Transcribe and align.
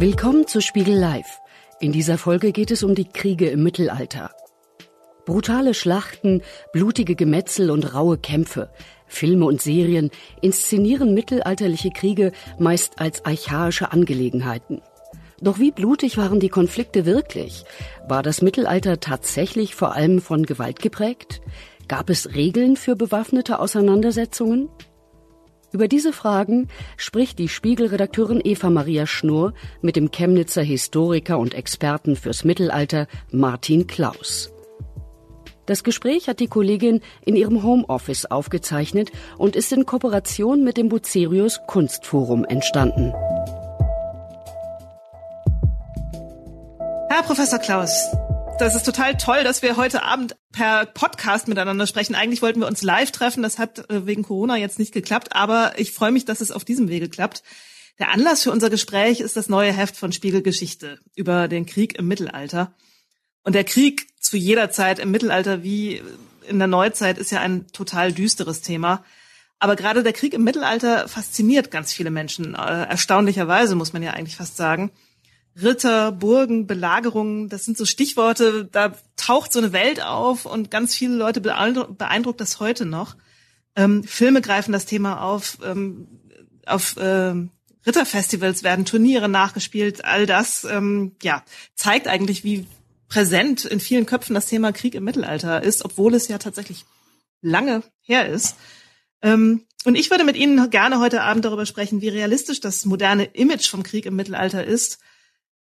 Willkommen 0.00 0.46
zu 0.46 0.60
Spiegel 0.60 0.94
Live. 0.94 1.40
In 1.80 1.90
dieser 1.90 2.18
Folge 2.18 2.52
geht 2.52 2.70
es 2.70 2.84
um 2.84 2.94
die 2.94 3.04
Kriege 3.04 3.48
im 3.48 3.64
Mittelalter. 3.64 4.30
Brutale 5.26 5.74
Schlachten, 5.74 6.42
blutige 6.72 7.16
Gemetzel 7.16 7.68
und 7.68 7.94
raue 7.94 8.16
Kämpfe. 8.16 8.70
Filme 9.08 9.44
und 9.46 9.60
Serien 9.60 10.12
inszenieren 10.40 11.14
mittelalterliche 11.14 11.90
Kriege 11.90 12.30
meist 12.60 13.00
als 13.00 13.24
archaische 13.24 13.90
Angelegenheiten. 13.90 14.82
Doch 15.40 15.58
wie 15.58 15.72
blutig 15.72 16.16
waren 16.16 16.38
die 16.38 16.48
Konflikte 16.48 17.04
wirklich? 17.04 17.64
War 18.06 18.22
das 18.22 18.40
Mittelalter 18.40 19.00
tatsächlich 19.00 19.74
vor 19.74 19.96
allem 19.96 20.20
von 20.20 20.46
Gewalt 20.46 20.80
geprägt? 20.80 21.40
Gab 21.88 22.08
es 22.08 22.36
Regeln 22.36 22.76
für 22.76 22.94
bewaffnete 22.94 23.58
Auseinandersetzungen? 23.58 24.68
Über 25.70 25.86
diese 25.86 26.14
Fragen 26.14 26.68
spricht 26.96 27.38
die 27.38 27.48
Spiegelredakteurin 27.48 28.40
Eva 28.42 28.70
Maria 28.70 29.06
Schnurr 29.06 29.52
mit 29.82 29.96
dem 29.96 30.10
Chemnitzer 30.10 30.62
Historiker 30.62 31.38
und 31.38 31.52
Experten 31.52 32.16
fürs 32.16 32.44
Mittelalter 32.44 33.06
Martin 33.30 33.86
Klaus. 33.86 34.50
Das 35.66 35.84
Gespräch 35.84 36.28
hat 36.28 36.40
die 36.40 36.46
Kollegin 36.46 37.02
in 37.26 37.36
ihrem 37.36 37.62
Homeoffice 37.62 38.24
aufgezeichnet 38.24 39.12
und 39.36 39.54
ist 39.54 39.70
in 39.70 39.84
Kooperation 39.84 40.64
mit 40.64 40.78
dem 40.78 40.88
Bucerius 40.88 41.60
Kunstforum 41.66 42.46
entstanden. 42.46 43.12
Herr 47.10 47.22
Professor 47.22 47.58
Klaus, 47.58 48.08
das 48.58 48.74
ist 48.74 48.84
total 48.84 49.16
toll, 49.16 49.44
dass 49.44 49.62
wir 49.62 49.76
heute 49.76 50.02
Abend 50.02 50.36
per 50.52 50.86
Podcast 50.86 51.46
miteinander 51.46 51.86
sprechen. 51.86 52.14
Eigentlich 52.14 52.42
wollten 52.42 52.60
wir 52.60 52.66
uns 52.66 52.82
live 52.82 53.12
treffen. 53.12 53.42
Das 53.42 53.58
hat 53.58 53.88
äh, 53.90 54.06
wegen 54.06 54.24
Corona 54.24 54.56
jetzt 54.56 54.78
nicht 54.78 54.92
geklappt, 54.92 55.34
aber 55.34 55.78
ich 55.78 55.92
freue 55.92 56.10
mich, 56.10 56.24
dass 56.24 56.40
es 56.40 56.50
auf 56.50 56.64
diesem 56.64 56.88
Wege 56.88 57.08
klappt. 57.08 57.44
Der 57.98 58.10
Anlass 58.10 58.42
für 58.42 58.50
unser 58.50 58.70
Gespräch 58.70 59.20
ist 59.20 59.36
das 59.36 59.48
neue 59.48 59.72
Heft 59.72 59.96
von 59.96 60.12
Spiegelgeschichte 60.12 60.98
über 61.14 61.48
den 61.48 61.66
Krieg 61.66 61.98
im 61.98 62.08
Mittelalter. 62.08 62.74
Und 63.44 63.54
der 63.54 63.64
Krieg 63.64 64.08
zu 64.20 64.36
jeder 64.36 64.70
Zeit 64.70 64.98
im 64.98 65.10
Mittelalter 65.10 65.62
wie 65.62 66.02
in 66.46 66.58
der 66.58 66.68
Neuzeit 66.68 67.18
ist 67.18 67.30
ja 67.30 67.40
ein 67.40 67.68
total 67.68 68.12
düsteres 68.12 68.60
Thema. 68.60 69.04
Aber 69.60 69.76
gerade 69.76 70.02
der 70.02 70.12
Krieg 70.12 70.34
im 70.34 70.44
Mittelalter 70.44 71.08
fasziniert 71.08 71.70
ganz 71.70 71.92
viele 71.92 72.10
Menschen. 72.10 72.54
Äh, 72.54 72.84
erstaunlicherweise 72.84 73.74
muss 73.74 73.92
man 73.92 74.02
ja 74.02 74.12
eigentlich 74.12 74.36
fast 74.36 74.56
sagen. 74.56 74.90
Ritter, 75.62 76.12
Burgen, 76.12 76.66
Belagerungen, 76.66 77.48
das 77.48 77.64
sind 77.64 77.76
so 77.76 77.84
Stichworte, 77.84 78.68
da 78.70 78.94
taucht 79.16 79.52
so 79.52 79.58
eine 79.58 79.72
Welt 79.72 80.02
auf 80.02 80.46
und 80.46 80.70
ganz 80.70 80.94
viele 80.94 81.16
Leute 81.16 81.40
beeindruckt, 81.40 82.40
das 82.40 82.60
heute 82.60 82.84
noch. 82.84 83.16
Ähm, 83.74 84.04
Filme 84.04 84.40
greifen 84.40 84.72
das 84.72 84.86
Thema 84.86 85.22
auf, 85.22 85.58
ähm, 85.64 86.06
auf 86.66 86.96
äh, 86.96 87.34
Ritterfestivals 87.86 88.62
werden 88.62 88.84
Turniere 88.84 89.28
nachgespielt, 89.28 90.04
all 90.04 90.26
das 90.26 90.64
ähm, 90.64 91.12
ja 91.22 91.42
zeigt 91.74 92.06
eigentlich, 92.06 92.44
wie 92.44 92.66
präsent 93.08 93.64
in 93.64 93.80
vielen 93.80 94.06
Köpfen 94.06 94.34
das 94.34 94.46
Thema 94.46 94.72
Krieg 94.72 94.94
im 94.94 95.04
Mittelalter 95.04 95.62
ist, 95.62 95.84
obwohl 95.84 96.14
es 96.14 96.28
ja 96.28 96.38
tatsächlich 96.38 96.84
lange 97.40 97.82
her 98.00 98.28
ist. 98.28 98.56
Ähm, 99.22 99.64
und 99.84 99.94
ich 99.94 100.10
würde 100.10 100.24
mit 100.24 100.36
Ihnen 100.36 100.70
gerne 100.70 101.00
heute 101.00 101.22
Abend 101.22 101.44
darüber 101.44 101.64
sprechen, 101.66 102.02
wie 102.02 102.08
realistisch 102.08 102.60
das 102.60 102.84
moderne 102.84 103.24
Image 103.24 103.68
vom 103.68 103.82
Krieg 103.82 104.06
im 104.06 104.16
Mittelalter 104.16 104.64
ist 104.64 104.98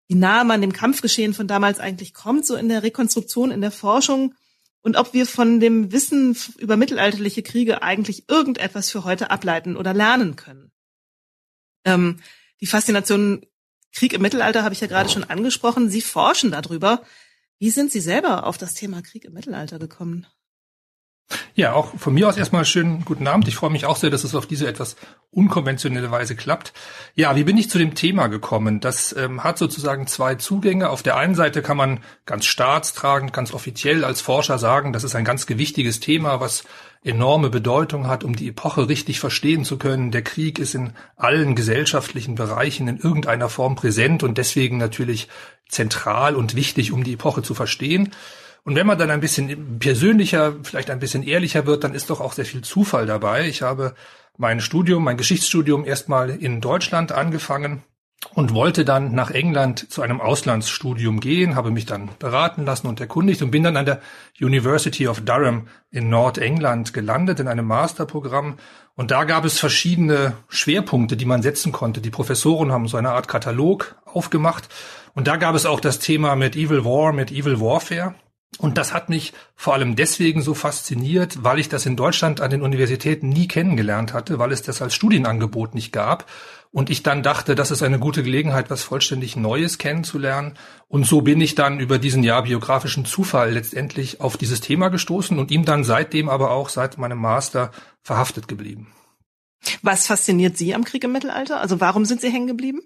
wie 0.08 0.16
nah 0.16 0.44
man 0.44 0.62
dem 0.62 0.74
Kampfgeschehen 0.74 1.34
von 1.34 1.48
damals 1.48 1.80
eigentlich 1.80 2.14
kommt, 2.14 2.46
so 2.46 2.56
in 2.56 2.70
der 2.70 2.84
Rekonstruktion, 2.84 3.52
in 3.52 3.62
der 3.62 3.72
Forschung 3.72 4.36
und 4.82 4.98
ob 4.98 5.14
wir 5.14 5.26
von 5.26 5.60
dem 5.60 5.92
Wissen 5.92 6.38
über 6.60 6.78
mittelalterliche 6.78 7.42
Kriege 7.42 7.82
eigentlich 7.82 8.30
irgendetwas 8.30 8.92
für 8.92 9.04
heute 9.04 9.32
ableiten 9.32 9.78
oder 9.78 9.94
lernen 9.94 10.36
können. 10.36 10.72
Ähm, 11.86 12.20
die 12.62 12.68
Faszination 12.68 13.46
Krieg 13.92 14.14
im 14.14 14.22
Mittelalter 14.22 14.64
habe 14.64 14.74
ich 14.74 14.82
ja 14.82 14.88
gerade 14.88 15.10
schon 15.10 15.24
angesprochen. 15.24 15.90
Sie 15.90 16.02
forschen 16.02 16.52
darüber. 16.52 17.02
Wie 17.58 17.70
sind 17.70 17.92
Sie 17.92 18.02
selber 18.02 18.46
auf 18.46 18.58
das 18.58 18.74
Thema 18.74 19.02
Krieg 19.02 19.26
im 19.26 19.34
Mittelalter 19.34 19.80
gekommen? 19.80 20.28
Ja, 21.56 21.74
auch 21.74 21.98
von 21.98 22.14
mir 22.14 22.28
aus 22.28 22.38
erstmal 22.38 22.66
schönen 22.66 23.04
guten 23.06 23.28
Abend. 23.28 23.48
Ich 23.48 23.56
freue 23.56 23.72
mich 23.72 23.86
auch 23.86 23.96
sehr, 23.96 24.10
dass 24.10 24.24
es 24.24 24.36
auf 24.36 24.46
diese 24.46 24.68
etwas 24.68 24.96
unkonventionelle 25.32 26.12
Weise 26.12 26.36
klappt. 26.36 26.74
Ja, 27.16 27.36
wie 27.36 27.44
bin 27.44 27.58
ich 27.58 27.70
zu 27.70 27.78
dem 27.78 27.96
Thema 27.96 28.28
gekommen? 28.28 28.80
Das 28.80 29.16
ähm, 29.18 29.44
hat 29.44 29.58
sozusagen 29.58 30.06
zwei 30.06 30.36
Zugänge. 30.36 30.90
Auf 30.90 31.02
der 31.02 31.18
einen 31.18 31.34
Seite 31.34 31.62
kann 31.62 31.78
man 31.78 32.02
ganz 32.26 32.46
staatstragend, 32.46 33.34
ganz 33.34 33.54
offiziell 33.54 34.04
als 34.04 34.22
Forscher 34.22 34.60
sagen, 34.60 34.94
das 34.94 35.04
ist 35.04 35.16
ein 35.16 35.26
ganz 35.26 35.46
gewichtiges 35.46 36.00
Thema, 36.00 36.42
was 36.42 36.64
enorme 37.04 37.50
Bedeutung 37.50 38.08
hat, 38.08 38.24
um 38.24 38.36
die 38.36 38.50
Epoche 38.50 38.90
richtig 38.90 39.20
verstehen 39.20 39.64
zu 39.64 39.78
können. 39.78 40.12
Der 40.12 40.24
Krieg 40.24 40.60
ist 40.60 40.76
in 40.76 40.94
allen 41.16 41.56
gesellschaftlichen 41.56 42.36
Bereichen 42.36 42.88
in 42.88 42.98
irgendeiner 42.98 43.50
Form 43.50 43.76
präsent 43.76 44.24
und 44.24 44.38
deswegen 44.38 44.78
natürlich 44.78 45.28
zentral 45.70 46.36
und 46.36 46.56
wichtig, 46.56 46.92
um 46.92 47.04
die 47.04 47.14
Epoche 47.14 47.44
zu 47.44 47.54
verstehen. 47.54 48.12
Und 48.66 48.76
wenn 48.76 48.88
man 48.88 48.98
dann 48.98 49.12
ein 49.12 49.20
bisschen 49.20 49.78
persönlicher, 49.78 50.56
vielleicht 50.64 50.90
ein 50.90 51.00
bisschen 51.00 51.22
ehrlicher 51.22 51.68
wird, 51.68 51.84
dann 51.84 51.94
ist 51.94 52.10
doch 52.10 52.20
auch 52.20 52.34
sehr 52.34 52.46
viel 52.46 52.62
Zufall 52.62 53.06
dabei. 53.06 53.48
Ich 53.48 53.62
habe 53.62 53.94
mein 54.38 54.60
Studium, 54.60 55.04
mein 55.04 55.18
Geschichtsstudium 55.18 55.86
erstmal 55.86 56.32
in 56.32 56.62
Deutschland 56.62 57.12
angefangen 57.12 57.84
und 58.34 58.56
wollte 58.56 58.84
dann 58.84 59.14
nach 59.14 59.30
England 59.30 59.92
zu 59.92 60.02
einem 60.02 60.20
Auslandsstudium 60.20 61.20
gehen, 61.20 61.56
habe 61.56 61.70
mich 61.70 61.86
dann 61.86 62.10
beraten 62.18 62.66
lassen 62.66 62.88
und 62.88 63.00
erkundigt 63.00 63.44
und 63.44 63.52
bin 63.52 63.62
dann 63.62 63.78
an 63.78 63.86
der 63.86 64.02
University 64.42 65.08
of 65.08 65.22
Durham 65.22 65.68
in 65.92 66.10
Nordengland 66.10 66.92
gelandet 66.92 67.40
in 67.40 67.48
einem 67.48 67.68
Masterprogramm. 67.68 68.58
Und 68.96 69.12
da 69.12 69.26
gab 69.26 69.46
es 69.46 69.60
verschiedene 69.60 70.34
Schwerpunkte, 70.48 71.18
die 71.18 71.26
man 71.26 71.44
setzen 71.44 71.72
konnte. 71.72 72.02
Die 72.02 72.10
Professoren 72.10 72.72
haben 72.72 72.88
so 72.88 72.98
eine 72.98 73.12
Art 73.12 73.28
Katalog 73.28 73.96
aufgemacht. 74.06 74.70
Und 75.14 75.28
da 75.28 75.36
gab 75.36 75.54
es 75.54 75.68
auch 75.68 75.80
das 75.80 76.00
Thema 76.00 76.36
Medieval 76.36 76.84
War, 76.84 77.14
Medieval 77.14 77.62
Warfare. 77.62 78.16
Und 78.58 78.78
das 78.78 78.94
hat 78.94 79.10
mich 79.10 79.34
vor 79.56 79.74
allem 79.74 79.96
deswegen 79.96 80.42
so 80.42 80.54
fasziniert, 80.54 81.44
weil 81.44 81.60
ich 81.60 81.68
das 81.68 81.86
in 81.86 81.98
Deutschland 81.98 82.40
an 82.40 82.52
den 82.52 82.62
Universitäten 82.62 83.30
nie 83.30 83.48
kennengelernt 83.48 84.14
hatte, 84.14 84.40
weil 84.40 84.52
es 84.52 84.62
das 84.62 84.82
als 84.82 84.96
Studienangebot 84.96 85.76
nicht 85.76 85.92
gab. 85.92 86.30
Und 86.72 86.90
ich 86.90 87.04
dann 87.04 87.24
dachte, 87.24 87.56
das 87.56 87.72
ist 87.72 87.84
eine 87.84 88.00
gute 88.00 88.24
Gelegenheit, 88.24 88.70
was 88.70 88.84
vollständig 88.84 89.36
Neues 89.36 89.78
kennenzulernen. 89.78 90.58
Und 90.88 91.06
so 91.06 91.22
bin 91.22 91.40
ich 91.42 91.56
dann 91.56 91.80
über 91.80 92.00
diesen 92.00 92.24
ja 92.24 92.40
biografischen 92.42 93.06
Zufall 93.06 93.52
letztendlich 93.52 94.22
auf 94.22 94.38
dieses 94.38 94.62
Thema 94.62 94.90
gestoßen 94.90 95.38
und 95.40 95.52
ihm 95.52 95.66
dann 95.66 95.84
seitdem 95.84 96.30
aber 96.30 96.52
auch 96.52 96.70
seit 96.70 96.98
meinem 96.98 97.20
Master 97.20 97.72
verhaftet 98.04 98.48
geblieben. 98.48 98.88
Was 99.82 100.08
fasziniert 100.08 100.58
Sie 100.58 100.76
am 100.76 100.84
Krieg 100.84 101.04
im 101.04 101.12
Mittelalter? 101.12 101.60
Also 101.60 101.80
warum 101.82 102.06
sind 102.06 102.22
Sie 102.22 102.30
hängen 102.30 102.48
geblieben? 102.48 102.82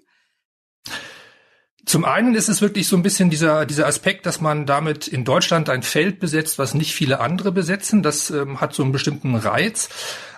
Zum 1.86 2.04
einen 2.04 2.34
ist 2.34 2.48
es 2.48 2.60
wirklich 2.60 2.86
so 2.88 2.96
ein 2.96 3.02
bisschen 3.02 3.30
dieser, 3.30 3.66
dieser 3.66 3.86
Aspekt, 3.86 4.26
dass 4.26 4.40
man 4.40 4.66
damit 4.66 5.08
in 5.08 5.24
Deutschland 5.24 5.70
ein 5.70 5.82
Feld 5.82 6.20
besetzt, 6.20 6.58
was 6.58 6.74
nicht 6.74 6.94
viele 6.94 7.20
andere 7.20 7.52
besetzen. 7.52 8.02
Das 8.02 8.30
ähm, 8.30 8.60
hat 8.60 8.74
so 8.74 8.82
einen 8.82 8.92
bestimmten 8.92 9.34
Reiz. 9.34 9.88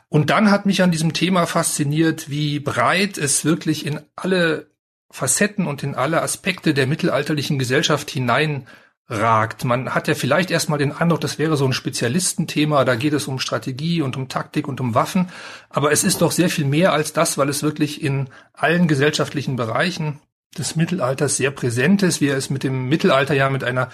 Und 0.09 0.31
dann 0.31 0.51
hat 0.51 0.67
mich 0.67 0.83
an 0.83 0.91
diesem 0.91 1.15
Thema 1.15 1.47
fasziniert, 1.47 2.29
wie 2.29 2.61
breit 2.61 3.17
es 3.19 3.45
wirklich 3.45 3.87
in 3.87 4.01
alle 4.15 4.71
Facetten 5.11 5.67
und 5.67 5.83
in 5.83 5.95
alle 5.95 6.23
Aspekte 6.23 6.75
der 6.75 6.87
mittelalterlichen 6.87 7.59
Gesellschaft 7.59 8.11
hineinragt. 8.11 9.65
Man 9.65 9.95
hat 9.95 10.09
ja 10.09 10.15
vielleicht 10.15 10.51
erstmal 10.51 10.79
den 10.79 10.93
Eindruck, 10.93 11.21
das 11.21 11.39
wäre 11.39 11.57
so 11.57 11.67
ein 11.67 11.73
Spezialistenthema, 11.73 12.85
da 12.85 12.95
geht 12.95 13.13
es 13.13 13.27
um 13.27 13.39
Strategie 13.39 14.03
und 14.03 14.17
um 14.17 14.29
Taktik 14.29 14.69
und 14.69 14.81
um 14.81 14.95
Waffen, 14.95 15.29
aber 15.69 15.93
es 15.93 16.05
ist 16.05 16.23
doch 16.23 16.33
sehr 16.33 16.49
viel 16.49 16.65
mehr 16.65 16.93
als 16.93 17.13
das, 17.13 17.37
weil 17.37 17.49
es 17.51 17.63
wirklich 17.63 18.03
in 18.03 18.29
allen 18.55 18.89
gesellschaftlichen 18.89 19.57
Bereichen 19.57 20.21
des 20.59 20.77
Mittelalters 20.77 21.37
sehr 21.37 21.51
präsent 21.51 22.03
ist. 22.03 22.21
Wir 22.21 22.37
es 22.37 22.51
mit 22.51 22.63
dem 22.63 22.89
Mittelalter 22.89 23.35
ja 23.35 23.49
mit 23.51 23.65
einer 23.65 23.91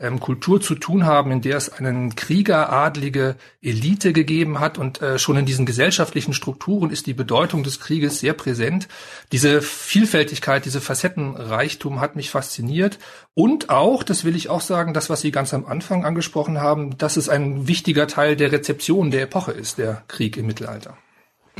ähm, 0.00 0.18
Kultur 0.18 0.60
zu 0.60 0.74
tun 0.74 1.04
haben, 1.04 1.30
in 1.30 1.42
der 1.42 1.56
es 1.56 1.70
einen 1.70 2.16
kriegeradlige 2.16 3.36
Elite 3.60 4.12
gegeben 4.12 4.58
hat 4.58 4.78
und 4.78 5.00
äh, 5.02 5.18
schon 5.18 5.36
in 5.36 5.46
diesen 5.46 5.66
gesellschaftlichen 5.66 6.32
Strukturen 6.32 6.90
ist 6.90 7.06
die 7.06 7.14
Bedeutung 7.14 7.62
des 7.62 7.80
Krieges 7.80 8.18
sehr 8.18 8.32
präsent. 8.32 8.88
Diese 9.30 9.60
Vielfältigkeit, 9.60 10.64
diese 10.64 10.80
Facettenreichtum 10.80 12.00
hat 12.00 12.16
mich 12.16 12.30
fasziniert 12.30 12.98
und 13.34 13.68
auch, 13.68 14.02
das 14.02 14.24
will 14.24 14.34
ich 14.34 14.48
auch 14.48 14.62
sagen, 14.62 14.94
das, 14.94 15.10
was 15.10 15.20
Sie 15.20 15.30
ganz 15.30 15.52
am 15.54 15.66
Anfang 15.66 16.04
angesprochen 16.04 16.60
haben, 16.60 16.96
dass 16.96 17.16
es 17.16 17.28
ein 17.28 17.68
wichtiger 17.68 18.06
Teil 18.06 18.36
der 18.36 18.52
Rezeption 18.52 19.10
der 19.10 19.22
Epoche 19.22 19.52
ist, 19.52 19.78
der 19.78 20.02
Krieg 20.08 20.36
im 20.36 20.46
Mittelalter. 20.46 20.96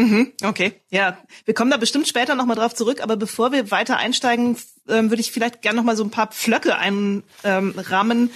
Mhm, 0.00 0.32
okay, 0.44 0.72
ja, 0.88 1.18
wir 1.44 1.52
kommen 1.52 1.70
da 1.70 1.76
bestimmt 1.76 2.08
später 2.08 2.34
nochmal 2.34 2.56
drauf 2.56 2.74
zurück, 2.74 3.02
aber 3.02 3.18
bevor 3.18 3.52
wir 3.52 3.70
weiter 3.70 3.98
einsteigen, 3.98 4.56
ähm, 4.88 5.10
würde 5.10 5.20
ich 5.20 5.30
vielleicht 5.30 5.60
gerne 5.60 5.76
nochmal 5.76 5.96
so 5.96 6.02
ein 6.04 6.10
paar 6.10 6.28
Pflöcke 6.28 6.76
einrahmen. 6.78 8.30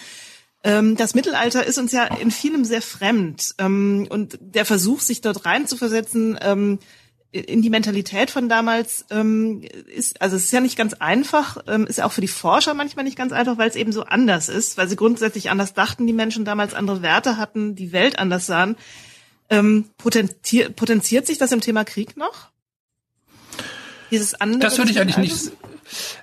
Ähm, 0.63 0.97
das 0.97 1.15
Mittelalter 1.15 1.65
ist 1.65 1.79
uns 1.79 1.93
ja 1.93 2.05
in 2.05 2.31
vielem 2.31 2.67
sehr 2.67 2.83
fremd 2.83 3.55
ähm, 3.57 4.07
und 4.11 4.39
der 4.43 4.67
Versuch, 4.67 5.01
sich 5.01 5.23
dort 5.23 5.47
reinzuversetzen, 5.47 6.39
ähm, 6.43 6.81
in 7.33 7.63
die 7.63 7.71
Mentalität 7.71 8.31
von 8.31 8.51
damals 8.51 9.07
ähm, 9.11 9.63
ist, 9.93 10.21
also 10.21 10.37
es 10.37 10.45
ist 10.45 10.53
ja 10.53 10.61
nicht 10.61 10.77
ganz 10.77 10.93
einfach, 10.93 11.57
ähm, 11.67 11.87
ist 11.87 11.97
ja 11.97 12.05
auch 12.05 12.13
für 12.13 12.21
die 12.21 12.29
Forscher 12.29 12.75
manchmal 12.75 13.07
nicht 13.07 13.17
ganz 13.17 13.33
einfach, 13.33 13.57
weil 13.57 13.71
es 13.71 13.75
eben 13.75 13.91
so 13.91 14.05
anders 14.05 14.51
ist, 14.51 14.77
weil 14.77 14.87
sie 14.87 14.97
grundsätzlich 14.97 15.49
anders 15.49 15.73
dachten, 15.73 16.07
die 16.07 16.13
Menschen 16.13 16.45
damals 16.45 16.75
andere 16.75 17.01
Werte 17.01 17.39
hatten, 17.39 17.75
die 17.75 17.93
Welt 17.93 18.19
anders 18.19 18.45
sahen. 18.45 18.77
Ähm, 19.51 19.91
potenziert, 19.99 20.75
potenziert 20.77 21.27
sich 21.27 21.39
das 21.39 21.53
im 21.53 21.61
Thema 21.61 21.85
Krieg 21.85 22.17
noch? 22.17 22.51
Dieses 24.11 24.35
andere? 24.35 24.61
Das 24.61 24.79
würde 24.79 24.91
ich 24.91 25.01
eigentlich 25.01 25.19
nicht. 25.19 25.53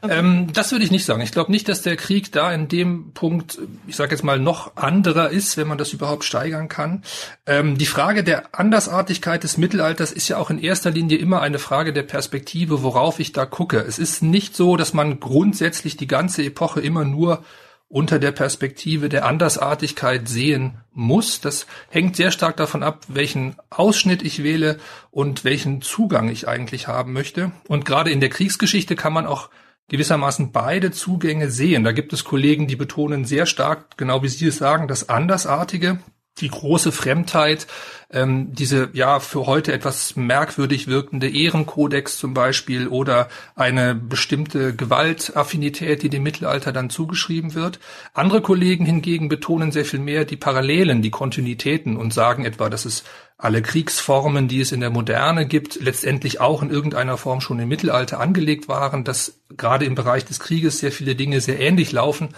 Okay. 0.02 0.18
Ähm, 0.18 0.54
das 0.54 0.72
würde 0.72 0.84
ich 0.84 0.92
nicht 0.92 1.06
sagen. 1.06 1.22
Ich 1.22 1.32
glaube 1.32 1.52
nicht, 1.52 1.70
dass 1.70 1.82
der 1.82 1.96
Krieg 1.96 2.32
da 2.32 2.52
in 2.52 2.68
dem 2.68 3.14
Punkt, 3.14 3.60
ich 3.88 3.96
sage 3.96 4.12
jetzt 4.12 4.24
mal, 4.24 4.40
noch 4.40 4.76
anderer 4.76 5.30
ist, 5.30 5.58
wenn 5.58 5.68
man 5.68 5.78
das 5.78 5.94
überhaupt 5.94 6.24
steigern 6.24 6.68
kann. 6.68 7.04
Ähm, 7.46 7.78
die 7.78 7.86
Frage 7.86 8.24
der 8.24 8.56
Andersartigkeit 8.60 9.44
des 9.44 9.58
Mittelalters 9.58 10.12
ist 10.12 10.28
ja 10.28 10.38
auch 10.38 10.50
in 10.50 10.60
erster 10.60 10.92
Linie 10.92 11.18
immer 11.18 11.42
eine 11.42 11.60
Frage 11.60 11.94
der 11.94 12.04
Perspektive, 12.04 12.84
worauf 12.84 13.20
ich 13.20 13.32
da 13.32 13.46
gucke. 13.46 13.80
Es 13.80 14.00
ist 14.00 14.24
nicht 14.24 14.56
so, 14.56 14.78
dass 14.78 14.94
man 14.94 15.20
grundsätzlich 15.20 15.98
die 15.98 16.08
ganze 16.08 16.44
Epoche 16.44 16.82
immer 16.82 17.06
nur 17.06 17.44
unter 17.92 18.20
der 18.20 18.32
Perspektive 18.32 19.10
der 19.10 19.26
Andersartigkeit 19.26 20.28
sehen 20.30 20.78
muss. 20.94 21.42
Das 21.42 21.68
hängt 21.90 22.16
sehr 22.16 22.32
stark 22.32 22.56
davon 22.56 22.84
ab, 22.84 23.06
welchen 23.10 23.58
Ausschnitt 23.70 24.24
ich 24.24 24.44
wähle 24.44 24.80
und 25.12 25.44
welchen 25.44 25.82
Zugang 25.82 26.30
ich 26.30 26.48
eigentlich 26.48 26.88
haben 26.88 27.12
möchte. 27.12 27.52
Und 27.68 27.84
gerade 27.84 28.10
in 28.10 28.22
der 28.22 28.30
Kriegsgeschichte 28.30 28.96
kann 28.96 29.12
man 29.12 29.28
auch 29.28 29.50
gewissermaßen 29.90 30.54
beide 30.54 30.92
Zugänge 30.92 31.52
sehen. 31.52 31.84
Da 31.84 31.92
gibt 31.92 32.14
es 32.14 32.24
Kollegen, 32.24 32.66
die 32.66 32.78
betonen 32.78 33.26
sehr 33.26 33.46
stark, 33.46 33.98
genau 33.98 34.24
wie 34.24 34.30
Sie 34.30 34.48
es 34.48 34.58
sagen, 34.58 34.88
das 34.88 35.10
Andersartige, 35.10 36.00
die 36.40 36.50
große 36.50 36.92
Fremdheit, 36.92 37.68
ähm, 38.10 38.54
diese 38.54 38.90
ja 38.94 39.20
für 39.20 39.46
heute 39.46 39.74
etwas 39.74 40.16
merkwürdig 40.16 40.88
wirkende 40.88 41.30
Ehrenkodex 41.30 42.18
zum 42.18 42.34
Beispiel 42.34 42.88
oder 42.88 43.28
eine 43.56 43.96
bestimmte 43.96 44.76
Gewaltaffinität, 44.76 46.04
die 46.04 46.10
dem 46.10 46.24
Mittelalter 46.24 46.72
dann 46.72 46.90
zugeschrieben 46.90 47.54
wird. 47.54 47.80
Andere 48.14 48.42
Kollegen 48.42 48.86
hingegen 48.86 49.30
betonen 49.30 49.72
sehr 49.72 49.86
viel 49.86 50.00
mehr 50.00 50.26
die 50.26 50.38
Parallelen, 50.38 51.02
die 51.02 51.12
Kontinuitäten 51.12 51.98
und 51.98 52.14
sagen 52.14 52.46
etwa, 52.46 52.70
dass 52.70 52.86
es 52.86 53.04
alle 53.38 53.62
Kriegsformen, 53.62 54.48
die 54.48 54.62
es 54.62 54.72
in 54.72 54.82
der 54.82 54.92
Moderne 54.92 55.48
gibt, 55.48 55.82
letztendlich 55.82 56.40
auch 56.40 56.62
in 56.62 56.70
irgendeiner 56.70 57.18
Form 57.18 57.42
schon 57.42 57.60
im 57.60 57.70
Mittelalter 57.70 58.20
angelegt 58.20 58.68
waren, 58.68 59.04
dass 59.04 59.42
gerade 59.58 59.86
im 59.86 59.96
Bereich 59.96 60.26
des 60.26 60.40
Krieges 60.40 60.80
sehr 60.80 60.92
viele 60.92 61.16
Dinge 61.16 61.42
sehr 61.42 61.60
ähnlich 61.60 61.92
laufen. 61.92 62.30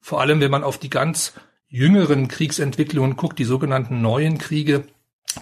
Vor 0.00 0.20
allem, 0.20 0.40
wenn 0.40 0.50
man 0.50 0.64
auf 0.64 0.78
die 0.78 0.88
ganz 0.88 1.34
jüngeren 1.68 2.28
Kriegsentwicklungen 2.28 3.16
guckt, 3.16 3.38
die 3.38 3.44
sogenannten 3.44 4.00
neuen 4.00 4.38
Kriege, 4.38 4.84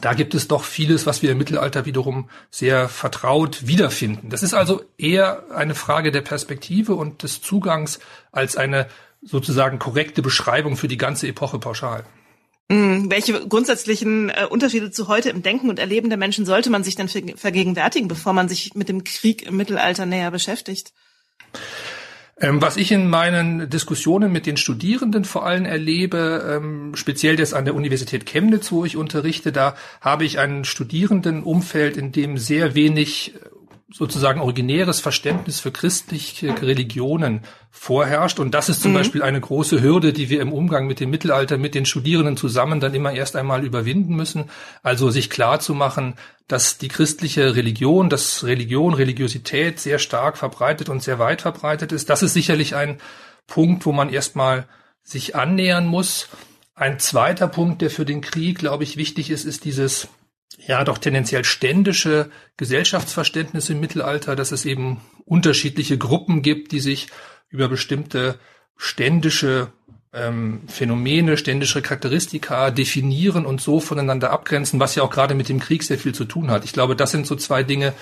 da 0.00 0.12
gibt 0.12 0.34
es 0.34 0.48
doch 0.48 0.64
vieles, 0.64 1.06
was 1.06 1.22
wir 1.22 1.32
im 1.32 1.38
Mittelalter 1.38 1.86
wiederum 1.86 2.28
sehr 2.50 2.88
vertraut 2.88 3.66
wiederfinden. 3.66 4.28
Das 4.28 4.42
ist 4.42 4.54
also 4.54 4.82
eher 4.98 5.44
eine 5.54 5.74
Frage 5.74 6.10
der 6.10 6.22
Perspektive 6.22 6.94
und 6.94 7.22
des 7.22 7.40
Zugangs 7.40 8.00
als 8.32 8.56
eine 8.56 8.88
sozusagen 9.22 9.78
korrekte 9.78 10.22
Beschreibung 10.22 10.76
für 10.76 10.88
die 10.88 10.96
ganze 10.98 11.28
Epoche 11.28 11.58
pauschal. 11.58 12.04
Hm, 12.70 13.10
welche 13.10 13.46
grundsätzlichen 13.46 14.30
äh, 14.30 14.46
Unterschiede 14.48 14.90
zu 14.90 15.08
heute 15.08 15.30
im 15.30 15.42
Denken 15.42 15.68
und 15.68 15.78
Erleben 15.78 16.08
der 16.08 16.18
Menschen 16.18 16.46
sollte 16.46 16.70
man 16.70 16.82
sich 16.82 16.96
denn 16.96 17.08
vergegenwärtigen, 17.08 18.08
bevor 18.08 18.32
man 18.32 18.48
sich 18.48 18.74
mit 18.74 18.88
dem 18.88 19.04
Krieg 19.04 19.42
im 19.42 19.56
Mittelalter 19.56 20.06
näher 20.06 20.30
beschäftigt? 20.30 20.92
Ähm, 22.40 22.60
was 22.60 22.76
ich 22.76 22.90
in 22.90 23.08
meinen 23.08 23.70
Diskussionen 23.70 24.32
mit 24.32 24.46
den 24.46 24.56
Studierenden 24.56 25.24
vor 25.24 25.46
allem 25.46 25.64
erlebe, 25.64 26.56
ähm, 26.56 26.96
speziell 26.96 27.38
jetzt 27.38 27.54
an 27.54 27.64
der 27.64 27.76
Universität 27.76 28.26
Chemnitz, 28.26 28.72
wo 28.72 28.84
ich 28.84 28.96
unterrichte, 28.96 29.52
da 29.52 29.76
habe 30.00 30.24
ich 30.24 30.40
ein 30.40 30.64
Studierendenumfeld, 30.64 31.96
in 31.96 32.10
dem 32.10 32.36
sehr 32.36 32.74
wenig 32.74 33.34
sozusagen 33.96 34.40
originäres 34.40 34.98
Verständnis 34.98 35.60
für 35.60 35.70
christliche 35.70 36.60
Religionen 36.60 37.42
vorherrscht. 37.70 38.40
Und 38.40 38.52
das 38.52 38.68
ist 38.68 38.82
zum 38.82 38.90
mhm. 38.90 38.96
Beispiel 38.96 39.22
eine 39.22 39.40
große 39.40 39.80
Hürde, 39.80 40.12
die 40.12 40.30
wir 40.30 40.40
im 40.40 40.52
Umgang 40.52 40.88
mit 40.88 40.98
dem 40.98 41.10
Mittelalter 41.10 41.58
mit 41.58 41.76
den 41.76 41.86
Studierenden 41.86 42.36
zusammen 42.36 42.80
dann 42.80 42.92
immer 42.92 43.12
erst 43.12 43.36
einmal 43.36 43.64
überwinden 43.64 44.16
müssen. 44.16 44.50
Also 44.82 45.10
sich 45.10 45.30
klar 45.30 45.60
zu 45.60 45.74
machen, 45.74 46.14
dass 46.48 46.76
die 46.76 46.88
christliche 46.88 47.54
Religion, 47.54 48.10
dass 48.10 48.42
Religion, 48.42 48.94
Religiosität 48.94 49.78
sehr 49.78 50.00
stark 50.00 50.38
verbreitet 50.38 50.88
und 50.88 51.00
sehr 51.00 51.20
weit 51.20 51.42
verbreitet 51.42 51.92
ist. 51.92 52.10
Das 52.10 52.24
ist 52.24 52.34
sicherlich 52.34 52.74
ein 52.74 52.98
Punkt, 53.46 53.86
wo 53.86 53.92
man 53.92 54.08
erstmal 54.08 54.66
sich 55.04 55.36
annähern 55.36 55.86
muss. 55.86 56.28
Ein 56.74 56.98
zweiter 56.98 57.46
Punkt, 57.46 57.80
der 57.80 57.90
für 57.90 58.04
den 58.04 58.22
Krieg, 58.22 58.58
glaube 58.58 58.82
ich, 58.82 58.96
wichtig 58.96 59.30
ist, 59.30 59.44
ist 59.44 59.64
dieses 59.64 60.08
ja 60.58 60.84
doch 60.84 60.98
tendenziell 60.98 61.44
ständische 61.44 62.30
Gesellschaftsverständnis 62.56 63.68
im 63.70 63.80
Mittelalter, 63.80 64.36
dass 64.36 64.52
es 64.52 64.64
eben 64.64 65.00
unterschiedliche 65.24 65.98
Gruppen 65.98 66.42
gibt, 66.42 66.72
die 66.72 66.80
sich 66.80 67.08
über 67.48 67.68
bestimmte 67.68 68.38
ständische 68.76 69.72
ähm, 70.12 70.62
Phänomene, 70.68 71.36
ständische 71.36 71.82
Charakteristika 71.82 72.70
definieren 72.70 73.46
und 73.46 73.60
so 73.60 73.80
voneinander 73.80 74.30
abgrenzen, 74.30 74.80
was 74.80 74.94
ja 74.94 75.02
auch 75.02 75.10
gerade 75.10 75.34
mit 75.34 75.48
dem 75.48 75.60
Krieg 75.60 75.82
sehr 75.82 75.98
viel 75.98 76.14
zu 76.14 76.24
tun 76.24 76.50
hat. 76.50 76.64
Ich 76.64 76.72
glaube, 76.72 76.96
das 76.96 77.10
sind 77.10 77.26
so 77.26 77.36
zwei 77.36 77.62
Dinge, 77.62 77.92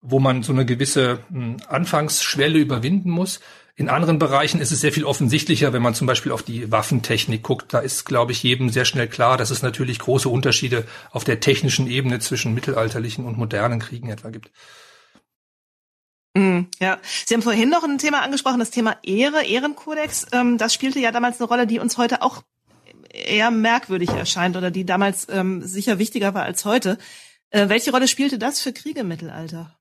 wo 0.00 0.20
man 0.20 0.42
so 0.42 0.52
eine 0.52 0.64
gewisse 0.64 1.20
hm, 1.30 1.56
Anfangsschwelle 1.68 2.58
überwinden 2.58 3.10
muss. 3.10 3.40
In 3.78 3.90
anderen 3.90 4.18
Bereichen 4.18 4.58
ist 4.58 4.72
es 4.72 4.80
sehr 4.80 4.92
viel 4.92 5.04
offensichtlicher, 5.04 5.74
wenn 5.74 5.82
man 5.82 5.94
zum 5.94 6.06
Beispiel 6.06 6.32
auf 6.32 6.42
die 6.42 6.72
Waffentechnik 6.72 7.42
guckt. 7.42 7.74
Da 7.74 7.80
ist, 7.80 8.06
glaube 8.06 8.32
ich, 8.32 8.42
jedem 8.42 8.70
sehr 8.70 8.86
schnell 8.86 9.06
klar, 9.06 9.36
dass 9.36 9.50
es 9.50 9.60
natürlich 9.60 9.98
große 9.98 10.30
Unterschiede 10.30 10.86
auf 11.10 11.24
der 11.24 11.40
technischen 11.40 11.86
Ebene 11.86 12.18
zwischen 12.18 12.54
mittelalterlichen 12.54 13.26
und 13.26 13.36
modernen 13.36 13.78
Kriegen 13.78 14.08
etwa 14.08 14.30
gibt. 14.30 14.50
Mm, 16.32 16.62
ja, 16.80 16.98
Sie 17.26 17.34
haben 17.34 17.42
vorhin 17.42 17.68
noch 17.68 17.84
ein 17.84 17.98
Thema 17.98 18.22
angesprochen, 18.22 18.60
das 18.60 18.70
Thema 18.70 18.96
Ehre, 19.02 19.44
Ehrenkodex. 19.44 20.28
Ähm, 20.32 20.56
das 20.56 20.72
spielte 20.72 20.98
ja 20.98 21.12
damals 21.12 21.38
eine 21.38 21.48
Rolle, 21.48 21.66
die 21.66 21.78
uns 21.78 21.98
heute 21.98 22.22
auch 22.22 22.42
eher 23.10 23.50
merkwürdig 23.50 24.08
erscheint 24.08 24.56
oder 24.56 24.70
die 24.70 24.86
damals 24.86 25.28
ähm, 25.28 25.62
sicher 25.62 25.98
wichtiger 25.98 26.32
war 26.32 26.44
als 26.44 26.64
heute. 26.64 26.96
Äh, 27.50 27.68
welche 27.68 27.90
Rolle 27.90 28.08
spielte 28.08 28.38
das 28.38 28.58
für 28.58 28.72
Kriege 28.72 29.00
im 29.00 29.08
Mittelalter? 29.08 29.76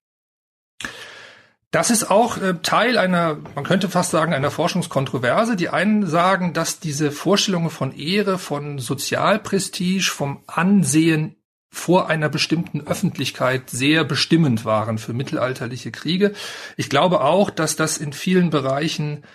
Das 1.75 1.89
ist 1.89 2.10
auch 2.10 2.38
äh, 2.38 2.54
Teil 2.63 2.98
einer, 2.98 3.38
man 3.54 3.66
könnte 3.66 3.89
fast 3.89 4.12
sagen, 4.12 4.33
einer 4.33 4.50
Forschungskontroverse. 4.50 5.57
Die 5.57 5.68
einen 5.68 6.07
sagen, 6.07 6.54
dass 6.54 6.80
diese 6.80 7.12
Vorstellungen 7.12 7.69
von 7.69 7.92
Ehre, 7.92 8.38
von 8.38 8.80
Sozialprestige, 8.80 10.01
vom 10.01 10.42
Ansehen 10.48 11.36
vor 11.69 12.07
einer 12.07 12.30
bestimmten 12.30 12.88
Öffentlichkeit 12.88 13.69
sehr 13.69 14.06
bestimmend 14.06 14.63
waren 14.63 14.98
für 14.98 15.12
mittelalterliche 15.12 15.92
Kriege. 15.92 16.31
Ich 16.77 16.89
glaube 16.89 17.19
auch, 17.19 17.50
dass 17.50 17.75
das 17.75 17.98
in 17.98 18.13
vielen 18.13 18.51
Bereichen 18.51 19.25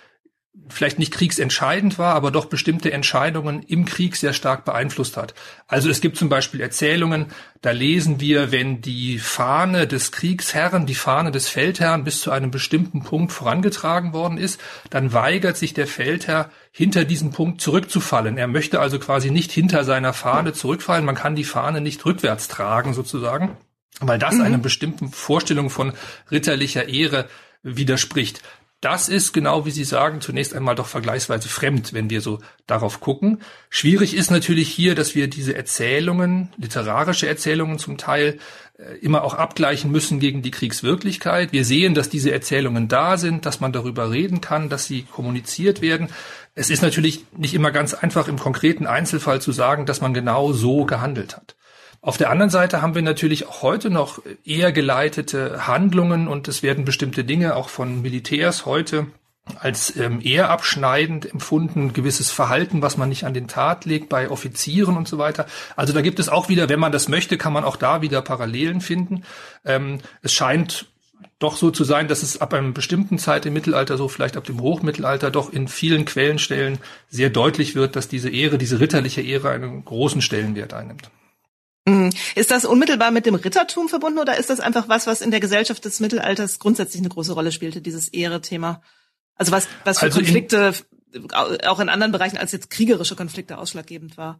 vielleicht 0.67 0.99
nicht 0.99 1.13
kriegsentscheidend 1.13 1.97
war, 1.97 2.13
aber 2.13 2.29
doch 2.29 2.45
bestimmte 2.45 2.91
Entscheidungen 2.91 3.63
im 3.63 3.85
Krieg 3.85 4.17
sehr 4.17 4.33
stark 4.33 4.65
beeinflusst 4.65 5.15
hat. 5.15 5.33
Also 5.67 5.89
es 5.89 6.01
gibt 6.01 6.17
zum 6.17 6.27
Beispiel 6.27 6.59
Erzählungen, 6.59 7.27
da 7.61 7.71
lesen 7.71 8.19
wir, 8.19 8.51
wenn 8.51 8.81
die 8.81 9.17
Fahne 9.17 9.87
des 9.87 10.11
Kriegsherren, 10.11 10.85
die 10.85 10.95
Fahne 10.95 11.31
des 11.31 11.47
Feldherrn 11.47 12.03
bis 12.03 12.21
zu 12.21 12.31
einem 12.31 12.51
bestimmten 12.51 13.03
Punkt 13.03 13.31
vorangetragen 13.31 14.11
worden 14.11 14.37
ist, 14.37 14.59
dann 14.89 15.13
weigert 15.13 15.55
sich 15.55 15.73
der 15.73 15.87
Feldherr, 15.87 16.49
hinter 16.73 17.05
diesen 17.05 17.31
Punkt 17.31 17.59
zurückzufallen. 17.61 18.37
Er 18.37 18.47
möchte 18.47 18.79
also 18.79 18.97
quasi 18.97 19.29
nicht 19.29 19.51
hinter 19.51 19.83
seiner 19.83 20.13
Fahne 20.13 20.53
zurückfallen. 20.53 21.05
Man 21.05 21.15
kann 21.15 21.35
die 21.35 21.43
Fahne 21.43 21.81
nicht 21.81 22.05
rückwärts 22.05 22.47
tragen 22.47 22.93
sozusagen, 22.93 23.57
weil 23.99 24.19
das 24.19 24.35
mhm. 24.35 24.41
einer 24.41 24.57
bestimmten 24.57 25.11
Vorstellung 25.11 25.69
von 25.69 25.93
ritterlicher 26.29 26.87
Ehre 26.87 27.27
widerspricht. 27.63 28.41
Das 28.81 29.09
ist 29.09 29.31
genau 29.31 29.67
wie 29.67 29.71
Sie 29.71 29.83
sagen, 29.83 30.21
zunächst 30.21 30.55
einmal 30.55 30.73
doch 30.73 30.87
vergleichsweise 30.87 31.47
fremd, 31.49 31.93
wenn 31.93 32.09
wir 32.09 32.19
so 32.19 32.39
darauf 32.65 32.99
gucken. 32.99 33.43
Schwierig 33.69 34.15
ist 34.15 34.31
natürlich 34.31 34.69
hier, 34.69 34.95
dass 34.95 35.13
wir 35.13 35.27
diese 35.27 35.55
Erzählungen, 35.55 36.49
literarische 36.57 37.27
Erzählungen 37.27 37.77
zum 37.77 37.99
Teil, 37.99 38.39
äh, 38.79 38.95
immer 39.01 39.23
auch 39.23 39.35
abgleichen 39.35 39.91
müssen 39.91 40.19
gegen 40.19 40.41
die 40.41 40.49
Kriegswirklichkeit. 40.49 41.51
Wir 41.53 41.63
sehen, 41.63 41.93
dass 41.93 42.09
diese 42.09 42.31
Erzählungen 42.31 42.87
da 42.87 43.17
sind, 43.17 43.45
dass 43.45 43.59
man 43.59 43.71
darüber 43.71 44.09
reden 44.09 44.41
kann, 44.41 44.67
dass 44.67 44.85
sie 44.85 45.03
kommuniziert 45.03 45.83
werden. 45.83 46.09
Es 46.55 46.71
ist 46.71 46.81
natürlich 46.81 47.25
nicht 47.37 47.53
immer 47.53 47.69
ganz 47.69 47.93
einfach 47.93 48.27
im 48.27 48.39
konkreten 48.39 48.87
Einzelfall 48.87 49.41
zu 49.41 49.51
sagen, 49.51 49.85
dass 49.85 50.01
man 50.01 50.15
genau 50.15 50.53
so 50.53 50.85
gehandelt 50.85 51.37
hat. 51.37 51.55
Auf 52.03 52.17
der 52.17 52.31
anderen 52.31 52.49
Seite 52.49 52.81
haben 52.81 52.95
wir 52.95 53.03
natürlich 53.03 53.47
auch 53.47 53.61
heute 53.61 53.91
noch 53.91 54.23
eher 54.43 54.71
geleitete 54.71 55.67
Handlungen 55.67 56.27
und 56.27 56.47
es 56.47 56.63
werden 56.63 56.83
bestimmte 56.83 57.23
Dinge 57.23 57.55
auch 57.55 57.69
von 57.69 58.01
Militärs 58.01 58.65
heute 58.65 59.05
als 59.59 59.95
ähm, 59.97 60.19
eher 60.23 60.49
abschneidend 60.49 61.31
empfunden, 61.31 61.93
gewisses 61.93 62.31
Verhalten, 62.31 62.81
was 62.81 62.97
man 62.97 63.09
nicht 63.09 63.25
an 63.25 63.35
den 63.35 63.47
Tat 63.47 63.85
legt 63.85 64.09
bei 64.09 64.29
Offizieren 64.29 64.97
und 64.97 65.07
so 65.07 65.19
weiter. 65.19 65.45
Also 65.75 65.93
da 65.93 66.01
gibt 66.01 66.19
es 66.19 66.29
auch 66.29 66.49
wieder, 66.49 66.69
wenn 66.69 66.79
man 66.79 66.91
das 66.91 67.07
möchte, 67.07 67.37
kann 67.37 67.53
man 67.53 67.63
auch 67.63 67.75
da 67.75 68.01
wieder 68.01 68.21
Parallelen 68.21 68.81
finden. 68.81 69.23
Ähm, 69.63 69.99
es 70.23 70.33
scheint 70.33 70.87
doch 71.37 71.55
so 71.55 71.69
zu 71.69 71.83
sein, 71.83 72.07
dass 72.07 72.23
es 72.23 72.41
ab 72.41 72.53
einem 72.53 72.73
bestimmten 72.73 73.19
Zeit 73.19 73.45
im 73.45 73.53
Mittelalter, 73.53 73.97
so 73.97 74.07
vielleicht 74.07 74.37
ab 74.37 74.45
dem 74.45 74.59
Hochmittelalter, 74.61 75.29
doch 75.29 75.51
in 75.51 75.67
vielen 75.67 76.05
Quellenstellen 76.05 76.79
sehr 77.09 77.29
deutlich 77.29 77.75
wird, 77.75 77.95
dass 77.95 78.07
diese 78.07 78.29
Ehre, 78.29 78.57
diese 78.57 78.79
ritterliche 78.79 79.21
Ehre 79.21 79.49
einen 79.49 79.85
großen 79.85 80.21
Stellenwert 80.21 80.73
einnimmt. 80.73 81.09
Mhm. 81.87 82.11
Ist 82.35 82.51
das 82.51 82.65
unmittelbar 82.65 83.11
mit 83.11 83.25
dem 83.25 83.35
Rittertum 83.35 83.89
verbunden 83.89 84.19
oder 84.19 84.37
ist 84.37 84.49
das 84.49 84.59
einfach 84.59 84.87
was, 84.87 85.07
was 85.07 85.21
in 85.21 85.31
der 85.31 85.39
Gesellschaft 85.39 85.83
des 85.83 85.99
Mittelalters 85.99 86.59
grundsätzlich 86.59 87.01
eine 87.01 87.09
große 87.09 87.33
Rolle 87.33 87.51
spielte, 87.51 87.81
dieses 87.81 88.09
Ehre-Thema? 88.09 88.81
Also 89.35 89.51
was, 89.51 89.67
was 89.83 89.99
für 89.99 90.05
also 90.05 90.19
Konflikte 90.19 90.73
auch 91.65 91.79
in 91.79 91.89
anderen 91.89 92.11
Bereichen 92.11 92.37
als 92.37 92.51
jetzt 92.51 92.69
kriegerische 92.69 93.15
Konflikte 93.15 93.57
ausschlaggebend 93.57 94.17
war? 94.17 94.39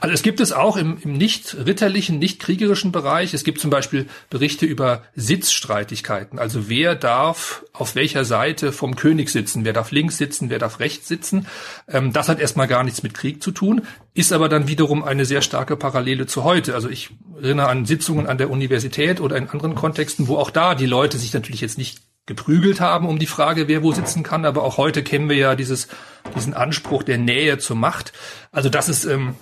Also 0.00 0.12
es 0.12 0.22
gibt 0.22 0.40
es 0.40 0.52
auch 0.52 0.76
im, 0.76 0.98
im 1.02 1.12
nicht 1.12 1.54
ritterlichen, 1.54 2.18
nicht 2.18 2.40
kriegerischen 2.40 2.92
Bereich. 2.92 3.34
Es 3.34 3.44
gibt 3.44 3.60
zum 3.60 3.70
Beispiel 3.70 4.06
Berichte 4.28 4.66
über 4.66 5.02
Sitzstreitigkeiten. 5.14 6.38
Also 6.38 6.68
wer 6.68 6.94
darf 6.94 7.64
auf 7.72 7.94
welcher 7.94 8.24
Seite 8.24 8.72
vom 8.72 8.96
König 8.96 9.30
sitzen? 9.30 9.64
Wer 9.64 9.72
darf 9.72 9.90
links 9.90 10.18
sitzen? 10.18 10.50
Wer 10.50 10.58
darf 10.58 10.80
rechts 10.80 11.08
sitzen? 11.08 11.46
Ähm, 11.88 12.12
das 12.12 12.28
hat 12.28 12.40
erstmal 12.40 12.68
gar 12.68 12.84
nichts 12.84 13.02
mit 13.02 13.14
Krieg 13.14 13.42
zu 13.42 13.52
tun, 13.52 13.82
ist 14.14 14.32
aber 14.32 14.48
dann 14.48 14.68
wiederum 14.68 15.04
eine 15.04 15.24
sehr 15.24 15.42
starke 15.42 15.76
Parallele 15.76 16.26
zu 16.26 16.44
heute. 16.44 16.74
Also 16.74 16.88
ich 16.88 17.10
erinnere 17.40 17.68
an 17.68 17.86
Sitzungen 17.86 18.26
an 18.26 18.38
der 18.38 18.50
Universität 18.50 19.20
oder 19.20 19.36
in 19.36 19.48
anderen 19.48 19.74
Kontexten, 19.74 20.28
wo 20.28 20.36
auch 20.36 20.50
da 20.50 20.74
die 20.74 20.86
Leute 20.86 21.18
sich 21.18 21.32
natürlich 21.32 21.60
jetzt 21.60 21.78
nicht 21.78 21.98
geprügelt 22.26 22.80
haben 22.80 23.08
um 23.08 23.18
die 23.18 23.26
Frage, 23.26 23.66
wer 23.66 23.82
wo 23.82 23.92
sitzen 23.92 24.22
kann. 24.22 24.44
Aber 24.44 24.62
auch 24.62 24.76
heute 24.76 25.02
kennen 25.02 25.28
wir 25.28 25.36
ja 25.36 25.56
dieses, 25.56 25.88
diesen 26.36 26.54
Anspruch 26.54 27.02
der 27.02 27.18
Nähe 27.18 27.58
zur 27.58 27.76
Macht. 27.76 28.12
Also 28.52 28.68
das 28.68 28.88
ist 28.88 29.04
ähm, 29.04 29.34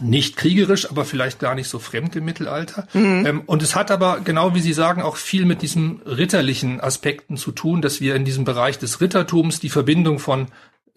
nicht 0.00 0.36
kriegerisch, 0.36 0.90
aber 0.90 1.04
vielleicht 1.04 1.38
gar 1.38 1.54
nicht 1.54 1.68
so 1.68 1.78
fremd 1.78 2.16
im 2.16 2.24
Mittelalter. 2.24 2.86
Mhm. 2.92 3.26
Ähm, 3.26 3.42
und 3.46 3.62
es 3.62 3.74
hat 3.74 3.90
aber, 3.90 4.20
genau 4.20 4.54
wie 4.54 4.60
Sie 4.60 4.72
sagen, 4.72 5.02
auch 5.02 5.16
viel 5.16 5.44
mit 5.44 5.62
diesen 5.62 6.00
ritterlichen 6.02 6.80
Aspekten 6.80 7.36
zu 7.36 7.52
tun, 7.52 7.82
dass 7.82 8.00
wir 8.00 8.14
in 8.14 8.24
diesem 8.24 8.44
Bereich 8.44 8.78
des 8.78 9.00
Rittertums 9.00 9.60
die 9.60 9.70
Verbindung 9.70 10.18
von 10.18 10.48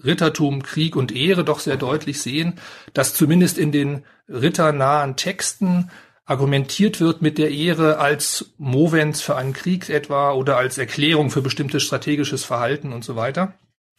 Rittertum, 0.04 0.62
Krieg 0.62 0.96
und 0.96 1.12
Ehre 1.12 1.44
doch 1.44 1.60
sehr 1.60 1.78
deutlich 1.78 2.22
sehen, 2.22 2.54
dass 2.94 3.14
zumindest 3.14 3.58
in 3.58 3.72
den 3.72 4.04
ritternahen 4.30 5.16
Texten 5.16 5.90
argumentiert 6.26 7.00
wird 7.00 7.22
mit 7.22 7.38
der 7.38 7.52
Ehre 7.52 8.00
als 8.00 8.54
Movens 8.58 9.22
für 9.22 9.36
einen 9.38 9.54
Krieg 9.54 9.90
etwa 9.90 10.34
oder 10.34 10.58
als 10.58 10.78
Erklärung 10.78 11.30
für 11.32 11.42
bestimmtes 11.42 11.84
strategisches 11.84 12.44
Verhalten 12.44 12.92
und 12.92 13.04
so 13.04 13.16
weiter. 13.16 13.54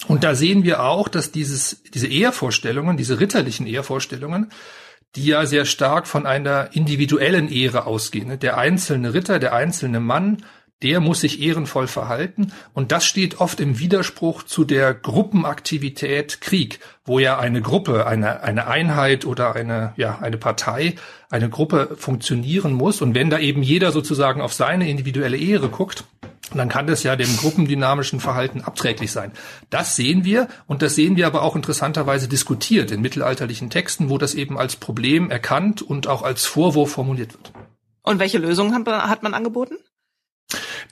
Und 0.07 0.23
da 0.23 0.35
sehen 0.35 0.62
wir 0.62 0.85
auch, 0.85 1.09
dass 1.09 1.33
dieses, 1.33 1.83
diese 1.95 2.07
Ehrvorstellungen, 2.07 2.97
diese 2.97 3.19
ritterlichen 3.19 3.67
Ehrvorstellungen, 3.67 4.50
die 5.17 5.27
ja 5.27 5.47
sehr 5.47 5.65
stark 5.65 6.07
von 6.07 6.27
einer 6.27 6.71
individuellen 6.73 7.50
Ehre 7.50 7.87
ausgehen. 7.87 8.29
Ne? 8.29 8.38
Der 8.38 8.59
einzelne 8.59 9.15
Ritter, 9.15 9.38
der 9.38 9.55
einzelne 9.55 10.00
Mann, 10.00 10.45
der 10.83 11.00
muss 11.00 11.21
sich 11.23 11.43
ehrenvoll 11.43 11.88
verhalten. 11.88 12.53
Und 12.73 12.93
das 12.93 13.05
steht 13.05 13.41
oft 13.41 13.59
im 13.59 13.79
Widerspruch 13.79 14.45
zu 14.45 14.65
der 14.65 14.95
Gruppenaktivität 14.95 16.41
Krieg, 16.41 16.79
wo 17.05 17.19
ja 17.19 17.38
eine 17.38 17.62
Gruppe, 17.62 18.07
eine, 18.07 18.43
eine 18.43 18.69
Einheit 18.69 19.25
oder 19.25 19.57
eine, 19.57 19.93
ja, 19.97 20.19
eine 20.21 20.37
Partei, 20.37 20.95
eine 21.31 21.49
Gruppe 21.49 21.97
funktionieren 21.97 22.73
muss. 22.73 23.03
Und 23.03 23.15
wenn 23.15 23.31
da 23.31 23.38
eben 23.38 23.62
jeder 23.62 23.91
sozusagen 23.91 24.41
auf 24.41 24.53
seine 24.53 24.88
individuelle 24.88 25.37
Ehre 25.37 25.69
guckt, 25.69 26.05
dann 26.57 26.71
kann 26.71 26.87
das 26.87 27.02
ja 27.02 27.17
dem 27.17 27.37
gruppendynamischen 27.37 28.21
Verhalten 28.21 28.62
abträglich 28.62 29.12
sein. 29.12 29.33
Das 29.69 29.97
sehen 29.97 30.25
wir 30.25 30.49
und 30.67 30.81
das 30.81 30.95
sehen 30.95 31.17
wir 31.17 31.26
aber 31.26 31.43
auch 31.43 31.57
interessanterweise 31.57 32.28
diskutiert 32.28 32.90
in 32.90 33.02
mittelalterlichen 33.02 33.69
Texten, 33.69 34.09
wo 34.09 34.17
das 34.17 34.35
eben 34.35 34.59
als 34.59 34.76
Problem 34.76 35.31
erkannt 35.31 35.83
und 35.83 36.07
auch 36.07 36.23
als 36.23 36.47
Vorwurf 36.47 36.93
formuliert 36.93 37.35
wird. 37.35 37.52
Und 38.02 38.19
welche 38.19 38.38
Lösungen 38.38 38.75
hat 38.75 39.23
man 39.23 39.35
angeboten? 39.35 39.76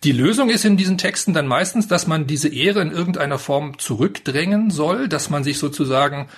Die 0.04 0.12
Lösung 0.12 0.50
ist 0.50 0.64
in 0.64 0.76
diesen 0.76 0.98
Texten 0.98 1.32
dann 1.32 1.46
meistens, 1.46 1.88
dass 1.88 2.06
man 2.06 2.26
diese 2.26 2.48
Ehre 2.48 2.82
in 2.82 2.90
irgendeiner 2.90 3.38
Form 3.38 3.78
zurückdrängen 3.78 4.70
soll, 4.70 5.08
dass 5.08 5.30
man 5.30 5.42
sich 5.42 5.58
sozusagen 5.58 6.28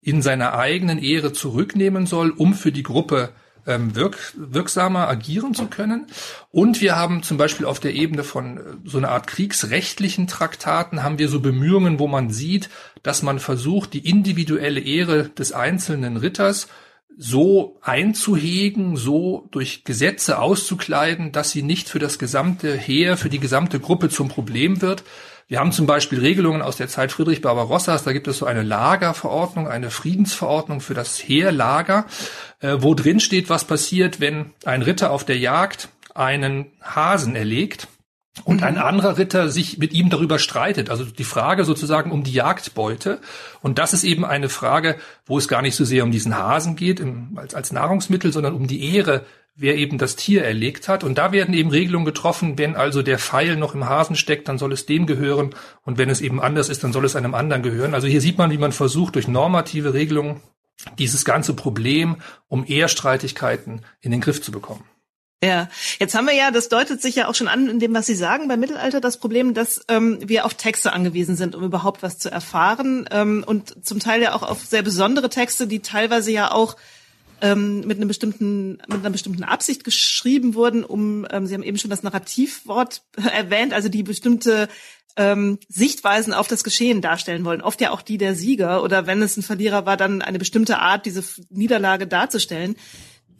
in 0.00 0.22
seiner 0.22 0.54
eigenen 0.54 0.98
Ehre 0.98 1.32
zurücknehmen 1.32 2.06
soll, 2.06 2.30
um 2.30 2.54
für 2.54 2.70
die 2.70 2.84
Gruppe 2.84 3.32
ähm, 3.68 3.94
wirk 3.94 4.32
wirksamer 4.34 5.06
agieren 5.08 5.54
zu 5.54 5.66
können. 5.66 6.06
Und 6.50 6.80
wir 6.80 6.96
haben 6.96 7.22
zum 7.22 7.36
Beispiel 7.36 7.66
auf 7.66 7.78
der 7.78 7.94
Ebene 7.94 8.24
von 8.24 8.56
äh, 8.56 8.60
so 8.84 8.98
einer 8.98 9.10
Art 9.10 9.26
kriegsrechtlichen 9.28 10.26
Traktaten 10.26 11.02
haben 11.02 11.18
wir 11.18 11.28
so 11.28 11.40
Bemühungen, 11.40 11.98
wo 12.00 12.08
man 12.08 12.30
sieht, 12.30 12.70
dass 13.02 13.22
man 13.22 13.38
versucht, 13.38 13.92
die 13.92 14.08
individuelle 14.08 14.80
Ehre 14.80 15.28
des 15.28 15.52
einzelnen 15.52 16.16
Ritters 16.16 16.66
so 17.20 17.78
einzuhegen, 17.82 18.96
so 18.96 19.48
durch 19.50 19.84
Gesetze 19.84 20.38
auszukleiden, 20.38 21.32
dass 21.32 21.50
sie 21.50 21.62
nicht 21.62 21.88
für 21.88 21.98
das 21.98 22.18
gesamte 22.18 22.76
Heer, 22.76 23.16
für 23.16 23.28
die 23.28 23.40
gesamte 23.40 23.80
Gruppe 23.80 24.08
zum 24.08 24.28
Problem 24.28 24.80
wird, 24.80 25.02
wir 25.48 25.60
haben 25.60 25.72
zum 25.72 25.86
Beispiel 25.86 26.20
Regelungen 26.20 26.60
aus 26.60 26.76
der 26.76 26.88
Zeit 26.88 27.10
Friedrich 27.10 27.40
Barbarossas, 27.40 28.04
da 28.04 28.12
gibt 28.12 28.28
es 28.28 28.36
so 28.36 28.46
eine 28.46 28.62
Lagerverordnung, 28.62 29.66
eine 29.66 29.90
Friedensverordnung 29.90 30.82
für 30.82 30.92
das 30.92 31.18
Heerlager, 31.18 32.04
äh, 32.60 32.76
wo 32.80 32.94
drin 32.94 33.18
steht, 33.18 33.48
was 33.48 33.64
passiert, 33.64 34.20
wenn 34.20 34.52
ein 34.66 34.82
Ritter 34.82 35.10
auf 35.10 35.24
der 35.24 35.38
Jagd 35.38 35.88
einen 36.14 36.66
Hasen 36.82 37.34
erlegt 37.34 37.88
und 38.44 38.62
ein 38.62 38.74
mhm. 38.74 38.82
anderer 38.82 39.18
Ritter 39.18 39.48
sich 39.48 39.78
mit 39.78 39.92
ihm 39.94 40.10
darüber 40.10 40.38
streitet. 40.38 40.90
Also 40.90 41.04
die 41.04 41.24
Frage 41.24 41.64
sozusagen 41.64 42.10
um 42.10 42.24
die 42.24 42.32
Jagdbeute. 42.32 43.18
Und 43.62 43.78
das 43.78 43.92
ist 43.92 44.04
eben 44.04 44.24
eine 44.24 44.48
Frage, 44.48 44.96
wo 45.26 45.38
es 45.38 45.48
gar 45.48 45.62
nicht 45.62 45.76
so 45.76 45.84
sehr 45.84 46.04
um 46.04 46.10
diesen 46.10 46.36
Hasen 46.36 46.76
geht 46.76 47.00
im, 47.00 47.38
als, 47.38 47.54
als 47.54 47.72
Nahrungsmittel, 47.72 48.32
sondern 48.32 48.54
um 48.54 48.66
die 48.66 48.94
Ehre 48.94 49.24
wer 49.58 49.76
eben 49.76 49.98
das 49.98 50.14
Tier 50.14 50.44
erlegt 50.44 50.88
hat. 50.88 51.02
Und 51.02 51.18
da 51.18 51.32
werden 51.32 51.52
eben 51.52 51.70
Regelungen 51.70 52.06
getroffen, 52.06 52.56
wenn 52.58 52.76
also 52.76 53.02
der 53.02 53.18
Pfeil 53.18 53.56
noch 53.56 53.74
im 53.74 53.88
Hasen 53.88 54.14
steckt, 54.14 54.48
dann 54.48 54.56
soll 54.56 54.72
es 54.72 54.86
dem 54.86 55.06
gehören. 55.06 55.54
Und 55.82 55.98
wenn 55.98 56.10
es 56.10 56.20
eben 56.20 56.40
anders 56.40 56.68
ist, 56.68 56.84
dann 56.84 56.92
soll 56.92 57.04
es 57.04 57.16
einem 57.16 57.34
anderen 57.34 57.64
gehören. 57.64 57.92
Also 57.92 58.06
hier 58.06 58.20
sieht 58.20 58.38
man, 58.38 58.52
wie 58.52 58.58
man 58.58 58.72
versucht, 58.72 59.16
durch 59.16 59.26
normative 59.26 59.94
Regelungen 59.94 60.40
dieses 60.98 61.24
ganze 61.24 61.54
Problem 61.54 62.16
um 62.46 62.64
Ehrstreitigkeiten 62.66 63.84
in 64.00 64.12
den 64.12 64.20
Griff 64.20 64.40
zu 64.40 64.52
bekommen. 64.52 64.84
Ja, 65.42 65.68
jetzt 66.00 66.16
haben 66.16 66.26
wir 66.26 66.34
ja, 66.34 66.50
das 66.50 66.68
deutet 66.68 67.00
sich 67.00 67.14
ja 67.14 67.28
auch 67.28 67.34
schon 67.34 67.46
an 67.46 67.68
in 67.68 67.78
dem, 67.78 67.94
was 67.94 68.06
Sie 68.06 68.16
sagen, 68.16 68.48
beim 68.48 68.58
Mittelalter 68.58 69.00
das 69.00 69.18
Problem, 69.18 69.54
dass 69.54 69.84
ähm, 69.88 70.18
wir 70.20 70.44
auf 70.44 70.54
Texte 70.54 70.92
angewiesen 70.92 71.36
sind, 71.36 71.54
um 71.54 71.62
überhaupt 71.62 72.02
was 72.02 72.18
zu 72.18 72.28
erfahren 72.28 73.08
ähm, 73.12 73.44
und 73.46 73.86
zum 73.86 74.00
Teil 74.00 74.20
ja 74.20 74.34
auch 74.34 74.42
auf 74.42 74.64
sehr 74.64 74.82
besondere 74.82 75.30
Texte, 75.30 75.68
die 75.68 75.78
teilweise 75.78 76.32
ja 76.32 76.50
auch 76.50 76.76
ähm, 77.40 77.80
mit 77.80 77.98
einem 77.98 78.08
bestimmten 78.08 78.78
mit 78.88 79.00
einer 79.00 79.10
bestimmten 79.10 79.44
Absicht 79.44 79.84
geschrieben 79.84 80.54
wurden, 80.54 80.84
um 80.84 81.26
ähm, 81.30 81.46
Sie 81.46 81.54
haben 81.54 81.62
eben 81.62 81.78
schon 81.78 81.90
das 81.90 82.02
Narrativwort 82.02 83.02
erwähnt, 83.16 83.72
also 83.72 83.88
die 83.88 84.02
bestimmte 84.02 84.68
ähm, 85.16 85.58
Sichtweisen 85.68 86.32
auf 86.32 86.48
das 86.48 86.64
Geschehen 86.64 87.02
darstellen 87.02 87.44
wollen. 87.44 87.60
Oft 87.60 87.80
ja 87.80 87.90
auch 87.90 88.02
die 88.02 88.18
der 88.18 88.34
Sieger 88.34 88.82
oder 88.82 89.06
wenn 89.06 89.20
es 89.20 89.36
ein 89.36 89.42
Verlierer 89.42 89.84
war, 89.84 89.96
dann 89.96 90.22
eine 90.22 90.38
bestimmte 90.38 90.78
Art, 90.78 91.06
diese 91.06 91.24
Niederlage 91.50 92.06
darzustellen. 92.06 92.76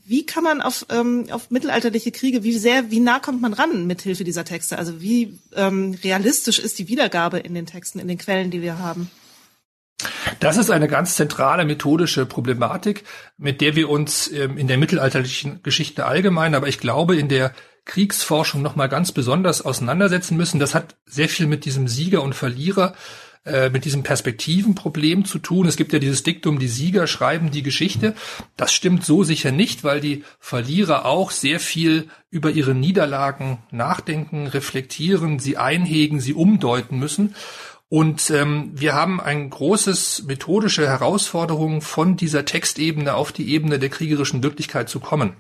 Wie 0.05 0.25
kann 0.25 0.43
man 0.43 0.63
auf, 0.63 0.87
ähm, 0.89 1.27
auf 1.31 1.51
mittelalterliche 1.51 2.11
Kriege, 2.11 2.43
wie 2.43 2.57
sehr, 2.57 2.91
wie 2.91 2.99
nah 2.99 3.21
kommt 3.21 3.43
man 3.43 3.53
ran 3.53 3.87
mit 3.87 4.01
Hilfe 4.01 4.25
dieser 4.25 4.45
Texte? 4.45 4.79
Also 4.79 5.01
wie 5.03 5.39
ähm, 5.55 5.97
realistisch 6.03 6.59
ist 6.59 6.79
die 6.79 6.89
Wiedergabe 6.89 7.39
in 7.39 7.55
den 7.55 7.67
Texten, 7.67 7.99
in 7.99 8.09
den 8.09 8.19
Quellen, 8.19 8.51
die 8.51 8.63
wir 8.63 8.79
haben? 8.79 9.11
Das 10.41 10.57
ist 10.57 10.71
eine 10.71 10.89
ganz 10.89 11.17
zentrale 11.17 11.65
methodische 11.65 12.25
Problematik, 12.27 13.05
mit 13.37 13.61
der 13.61 13.75
wir 13.75 13.89
uns 13.89 14.31
ähm, 14.31 14.57
in 14.57 14.69
der 14.69 14.79
mittelalterlichen 14.79 15.63
Geschichte 15.63 16.07
allgemein, 16.07 16.55
aber 16.55 16.69
ich 16.69 16.79
glaube 16.79 17.17
in 17.17 17.29
der 17.29 17.53
Kriegsforschung 17.85 18.63
noch 18.63 18.77
mal 18.77 18.89
ganz 18.89 19.13
besonders 19.13 19.63
auseinandersetzen 19.63 20.37
müssen. 20.37 20.61
Das 20.61 20.75
hat 20.75 20.97
sehr 21.07 21.29
viel 21.29 21.47
mit 21.47 21.65
diesem 21.65 21.89
Sieger 21.89 22.23
und 22.23 22.35
Verlierer, 22.35 22.95
äh, 23.45 23.71
mit 23.71 23.87
diesem 23.87 24.03
Perspektivenproblem 24.03 25.25
zu 25.25 25.39
tun. 25.39 25.67
Es 25.67 25.77
gibt 25.77 25.93
ja 25.95 25.99
dieses 25.99 26.23
Diktum, 26.23 26.59
die 26.59 26.69
Sieger 26.69 27.07
schreiben 27.07 27.51
die 27.51 27.63
Geschichte. 27.63 28.15
Das 28.57 28.75
stimmt 28.75 29.05
so 29.05 29.25
sicher 29.25 29.53
nicht, 29.53 29.85
weil 29.85 30.01
die 30.01 30.23
Verlierer 30.39 31.07
auch 31.07 31.31
sehr 31.31 31.59
viel 31.59 32.09
über 32.31 32.51
ihre 32.51 32.75
Niederlagen 32.75 33.59
nachdenken, 33.71 34.49
reflektieren, 34.49 35.39
sie 35.39 35.57
einhegen, 35.57 36.21
sie 36.21 36.35
umdeuten 36.35 36.99
müssen. 36.99 37.35
Und 37.91 38.29
ähm, 38.31 38.73
wir 38.75 38.95
haben 38.95 39.21
ein 39.21 39.49
großes 39.49 40.25
methodische 40.27 40.87
Herausforderung, 40.87 41.81
von 41.81 42.17
dieser 42.17 42.45
Textebene 42.45 43.15
auf 43.15 43.33
die 43.33 43.49
Ebene 43.51 43.79
der 43.79 43.89
kriegerischen 43.89 44.43
Wirklichkeit 44.43 44.89
zu 44.89 45.01
kommen. 45.01 45.37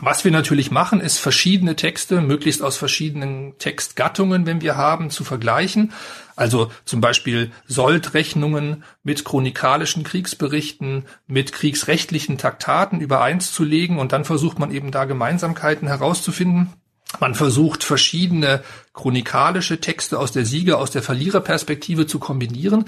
Was 0.00 0.24
wir 0.24 0.30
natürlich 0.30 0.70
machen, 0.70 1.00
ist 1.00 1.18
verschiedene 1.18 1.76
Texte, 1.76 2.22
möglichst 2.22 2.62
aus 2.62 2.78
verschiedenen 2.78 3.58
Textgattungen, 3.58 4.46
wenn 4.46 4.62
wir 4.62 4.76
haben, 4.76 5.10
zu 5.10 5.22
vergleichen. 5.22 5.92
Also 6.34 6.70
zum 6.86 7.02
Beispiel 7.02 7.52
Soldrechnungen 7.66 8.84
mit 9.02 9.24
chronikalischen 9.24 10.02
Kriegsberichten, 10.02 11.04
mit 11.26 11.52
kriegsrechtlichen 11.52 12.38
Traktaten 12.38 13.00
übereinzulegen 13.00 13.98
und 13.98 14.12
dann 14.12 14.24
versucht 14.24 14.58
man 14.58 14.70
eben 14.70 14.92
da 14.92 15.04
Gemeinsamkeiten 15.04 15.86
herauszufinden. 15.88 16.72
Man 17.20 17.34
versucht 17.34 17.84
verschiedene 17.84 18.62
chronikalische 18.94 19.80
Texte 19.80 20.18
aus 20.18 20.32
der 20.32 20.44
Sieger, 20.44 20.78
aus 20.78 20.90
der 20.90 21.02
Verliererperspektive 21.02 22.06
zu 22.06 22.18
kombinieren. 22.18 22.86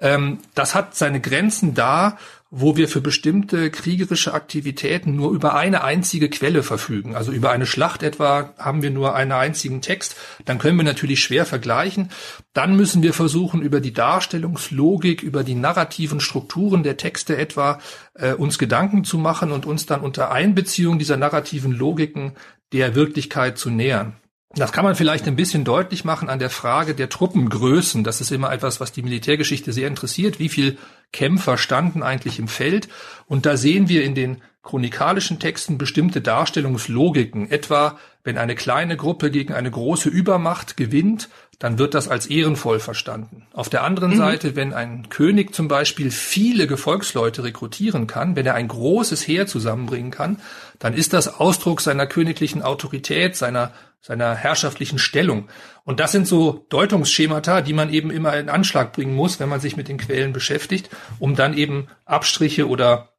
Ähm, 0.00 0.38
das 0.54 0.74
hat 0.74 0.96
seine 0.96 1.20
Grenzen 1.20 1.74
da, 1.74 2.16
wo 2.56 2.76
wir 2.76 2.88
für 2.88 3.00
bestimmte 3.00 3.68
kriegerische 3.70 4.32
Aktivitäten 4.32 5.16
nur 5.16 5.32
über 5.32 5.56
eine 5.56 5.82
einzige 5.82 6.30
Quelle 6.30 6.62
verfügen. 6.62 7.16
Also 7.16 7.32
über 7.32 7.50
eine 7.50 7.66
Schlacht 7.66 8.04
etwa 8.04 8.54
haben 8.58 8.80
wir 8.80 8.92
nur 8.92 9.16
einen 9.16 9.32
einzigen 9.32 9.80
Text. 9.80 10.14
Dann 10.44 10.58
können 10.58 10.76
wir 10.76 10.84
natürlich 10.84 11.20
schwer 11.20 11.46
vergleichen. 11.46 12.10
Dann 12.52 12.76
müssen 12.76 13.02
wir 13.02 13.12
versuchen, 13.12 13.60
über 13.60 13.80
die 13.80 13.92
Darstellungslogik, 13.92 15.24
über 15.24 15.42
die 15.42 15.56
narrativen 15.56 16.20
Strukturen 16.20 16.84
der 16.84 16.96
Texte 16.96 17.36
etwa 17.36 17.80
äh, 18.14 18.34
uns 18.34 18.58
Gedanken 18.58 19.02
zu 19.02 19.18
machen 19.18 19.50
und 19.50 19.66
uns 19.66 19.86
dann 19.86 20.02
unter 20.02 20.30
Einbeziehung 20.30 21.00
dieser 21.00 21.16
narrativen 21.16 21.72
Logiken 21.72 22.34
der 22.74 22.96
Wirklichkeit 22.96 23.56
zu 23.56 23.70
nähern. 23.70 24.16
Das 24.56 24.72
kann 24.72 24.84
man 24.84 24.96
vielleicht 24.96 25.26
ein 25.26 25.36
bisschen 25.36 25.64
deutlich 25.64 26.04
machen 26.04 26.28
an 26.28 26.38
der 26.40 26.50
Frage 26.50 26.94
der 26.94 27.08
Truppengrößen. 27.08 28.02
Das 28.04 28.20
ist 28.20 28.32
immer 28.32 28.52
etwas, 28.52 28.80
was 28.80 28.92
die 28.92 29.02
Militärgeschichte 29.02 29.72
sehr 29.72 29.88
interessiert. 29.88 30.38
Wie 30.40 30.48
viel 30.48 30.76
Kämpfer 31.12 31.56
standen 31.56 32.02
eigentlich 32.02 32.38
im 32.38 32.48
Feld? 32.48 32.88
Und 33.26 33.46
da 33.46 33.56
sehen 33.56 33.88
wir 33.88 34.04
in 34.04 34.14
den 34.14 34.42
chronikalischen 34.62 35.38
Texten 35.38 35.78
bestimmte 35.78 36.20
Darstellungslogiken. 36.20 37.50
Etwa, 37.50 37.98
wenn 38.24 38.38
eine 38.38 38.54
kleine 38.54 38.96
Gruppe 38.96 39.30
gegen 39.30 39.54
eine 39.54 39.70
große 39.70 40.08
Übermacht 40.08 40.76
gewinnt, 40.76 41.28
dann 41.58 41.78
wird 41.78 41.94
das 41.94 42.08
als 42.08 42.26
ehrenvoll 42.26 42.80
verstanden. 42.80 43.46
Auf 43.52 43.68
der 43.68 43.84
anderen 43.84 44.12
mhm. 44.12 44.16
Seite, 44.16 44.56
wenn 44.56 44.72
ein 44.72 45.08
König 45.08 45.54
zum 45.54 45.68
Beispiel 45.68 46.10
viele 46.10 46.66
Gefolgsleute 46.66 47.44
rekrutieren 47.44 48.06
kann, 48.06 48.36
wenn 48.36 48.46
er 48.46 48.54
ein 48.54 48.68
großes 48.68 49.26
Heer 49.26 49.46
zusammenbringen 49.46 50.10
kann, 50.10 50.38
dann 50.78 50.94
ist 50.94 51.12
das 51.12 51.40
Ausdruck 51.40 51.80
seiner 51.80 52.06
königlichen 52.06 52.62
Autorität, 52.62 53.36
seiner, 53.36 53.72
seiner 54.00 54.34
herrschaftlichen 54.34 54.98
Stellung. 54.98 55.48
Und 55.84 56.00
das 56.00 56.12
sind 56.12 56.26
so 56.26 56.66
Deutungsschemata, 56.68 57.60
die 57.60 57.72
man 57.72 57.92
eben 57.92 58.10
immer 58.10 58.36
in 58.36 58.48
Anschlag 58.48 58.92
bringen 58.92 59.14
muss, 59.14 59.40
wenn 59.40 59.48
man 59.48 59.60
sich 59.60 59.76
mit 59.76 59.88
den 59.88 59.98
Quellen 59.98 60.32
beschäftigt, 60.32 60.90
um 61.18 61.36
dann 61.36 61.56
eben 61.56 61.88
Abstriche 62.04 62.68
oder 62.68 63.10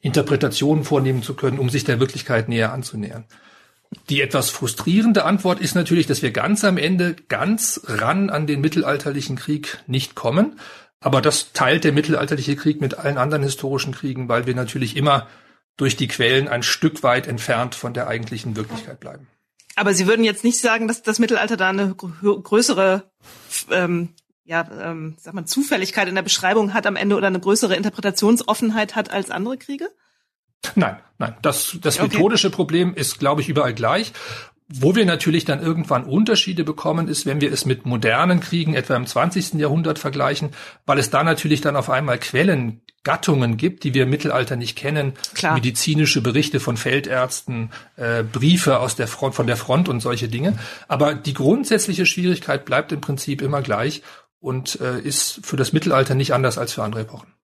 Interpretationen 0.00 0.84
vornehmen 0.84 1.22
zu 1.22 1.34
können, 1.34 1.58
um 1.58 1.68
sich 1.68 1.84
der 1.84 2.00
Wirklichkeit 2.00 2.48
näher 2.48 2.72
anzunähern. 2.72 3.24
Die 4.08 4.22
etwas 4.22 4.50
frustrierende 4.50 5.24
Antwort 5.24 5.60
ist 5.60 5.74
natürlich, 5.74 6.06
dass 6.06 6.22
wir 6.22 6.30
ganz 6.30 6.64
am 6.64 6.78
Ende 6.78 7.14
ganz 7.28 7.80
ran 7.84 8.30
an 8.30 8.46
den 8.46 8.60
mittelalterlichen 8.60 9.36
Krieg 9.36 9.78
nicht 9.86 10.14
kommen. 10.14 10.58
Aber 11.00 11.20
das 11.20 11.52
teilt 11.52 11.84
der 11.84 11.92
mittelalterliche 11.92 12.56
Krieg 12.56 12.80
mit 12.80 12.98
allen 12.98 13.18
anderen 13.18 13.42
historischen 13.42 13.92
Kriegen, 13.92 14.28
weil 14.28 14.46
wir 14.46 14.54
natürlich 14.54 14.96
immer 14.96 15.28
durch 15.76 15.96
die 15.96 16.08
Quellen 16.08 16.48
ein 16.48 16.62
Stück 16.62 17.02
weit 17.02 17.26
entfernt 17.26 17.74
von 17.74 17.92
der 17.92 18.06
eigentlichen 18.06 18.56
Wirklichkeit 18.56 19.00
bleiben. 19.00 19.26
Aber 19.74 19.94
Sie 19.94 20.06
würden 20.06 20.24
jetzt 20.24 20.44
nicht 20.44 20.60
sagen, 20.60 20.86
dass 20.86 21.02
das 21.02 21.18
Mittelalter 21.18 21.56
da 21.56 21.70
eine 21.70 21.94
größere, 21.94 23.10
ähm, 23.70 24.10
ja, 24.44 24.68
ähm, 24.80 25.16
sag 25.18 25.34
mal, 25.34 25.46
Zufälligkeit 25.46 26.08
in 26.08 26.14
der 26.14 26.22
Beschreibung 26.22 26.74
hat 26.74 26.86
am 26.86 26.96
Ende 26.96 27.16
oder 27.16 27.28
eine 27.28 27.40
größere 27.40 27.74
Interpretationsoffenheit 27.74 28.94
hat 28.94 29.10
als 29.10 29.30
andere 29.30 29.56
Kriege? 29.56 29.88
Nein, 30.74 30.96
nein. 31.18 31.34
Das, 31.42 31.76
das 31.80 31.98
okay. 31.98 32.08
methodische 32.08 32.50
Problem 32.50 32.94
ist, 32.94 33.18
glaube 33.18 33.40
ich, 33.40 33.48
überall 33.48 33.74
gleich. 33.74 34.12
Wo 34.74 34.94
wir 34.94 35.04
natürlich 35.04 35.44
dann 35.44 35.60
irgendwann 35.60 36.04
Unterschiede 36.04 36.64
bekommen, 36.64 37.06
ist, 37.06 37.26
wenn 37.26 37.42
wir 37.42 37.52
es 37.52 37.66
mit 37.66 37.84
modernen 37.84 38.40
Kriegen, 38.40 38.72
etwa 38.72 38.96
im 38.96 39.06
20. 39.06 39.54
Jahrhundert 39.54 39.98
vergleichen, 39.98 40.50
weil 40.86 40.98
es 40.98 41.10
da 41.10 41.22
natürlich 41.22 41.60
dann 41.60 41.76
auf 41.76 41.90
einmal 41.90 42.18
Quellengattungen 42.18 43.58
gibt, 43.58 43.84
die 43.84 43.92
wir 43.92 44.04
im 44.04 44.10
Mittelalter 44.10 44.56
nicht 44.56 44.76
kennen. 44.76 45.12
Klar. 45.34 45.54
Medizinische 45.54 46.22
Berichte 46.22 46.58
von 46.58 46.78
Feldärzten, 46.78 47.70
äh, 47.96 48.22
Briefe 48.22 48.78
aus 48.78 48.96
der 48.96 49.08
Front, 49.08 49.34
von 49.34 49.46
der 49.46 49.58
Front 49.58 49.90
und 49.90 50.00
solche 50.00 50.28
Dinge. 50.28 50.58
Aber 50.88 51.14
die 51.14 51.34
grundsätzliche 51.34 52.06
Schwierigkeit 52.06 52.64
bleibt 52.64 52.92
im 52.92 53.02
Prinzip 53.02 53.42
immer 53.42 53.60
gleich 53.60 54.02
und 54.40 54.80
äh, 54.80 55.00
ist 55.00 55.40
für 55.44 55.56
das 55.56 55.74
Mittelalter 55.74 56.14
nicht 56.14 56.32
anders 56.32 56.56
als 56.56 56.72
für 56.72 56.82
andere 56.82 57.02
Epochen. 57.02 57.34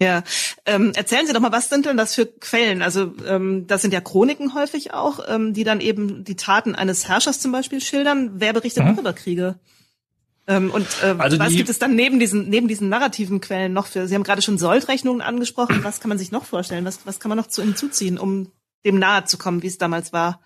Ja, 0.00 0.24
ähm, 0.66 0.92
erzählen 0.96 1.26
Sie 1.26 1.32
doch 1.32 1.40
mal, 1.40 1.52
was 1.52 1.68
sind 1.68 1.86
denn 1.86 1.96
das 1.96 2.14
für 2.14 2.26
Quellen? 2.26 2.82
Also 2.82 3.14
ähm, 3.26 3.66
das 3.68 3.80
sind 3.80 3.94
ja 3.94 4.00
Chroniken 4.00 4.54
häufig 4.54 4.92
auch, 4.92 5.20
ähm, 5.28 5.54
die 5.54 5.62
dann 5.62 5.80
eben 5.80 6.24
die 6.24 6.34
Taten 6.34 6.74
eines 6.74 7.08
Herrschers 7.08 7.40
zum 7.40 7.52
Beispiel 7.52 7.80
schildern. 7.80 8.32
Wer 8.34 8.52
berichtet 8.52 8.84
mhm. 8.84 8.98
über 8.98 9.12
Kriege? 9.12 9.60
Ähm, 10.46 10.70
und 10.72 10.86
äh, 11.02 11.14
also 11.18 11.38
was 11.38 11.52
gibt 11.52 11.68
es 11.68 11.78
dann 11.78 11.94
neben 11.94 12.18
diesen 12.18 12.50
neben 12.50 12.66
diesen 12.66 12.88
narrativen 12.88 13.40
Quellen 13.40 13.72
noch 13.72 13.86
für? 13.86 14.08
Sie 14.08 14.14
haben 14.14 14.24
gerade 14.24 14.42
schon 14.42 14.58
Soldrechnungen 14.58 15.22
angesprochen. 15.22 15.84
Was 15.84 16.00
kann 16.00 16.08
man 16.08 16.18
sich 16.18 16.32
noch 16.32 16.44
vorstellen? 16.44 16.84
Was 16.84 17.06
was 17.06 17.20
kann 17.20 17.28
man 17.28 17.38
noch 17.38 17.46
zu 17.46 17.62
hinzuziehen, 17.62 18.18
um 18.18 18.50
dem 18.84 18.98
nahe 18.98 19.24
zu 19.24 19.38
kommen, 19.38 19.62
wie 19.62 19.68
es 19.68 19.78
damals 19.78 20.12
war? 20.12 20.40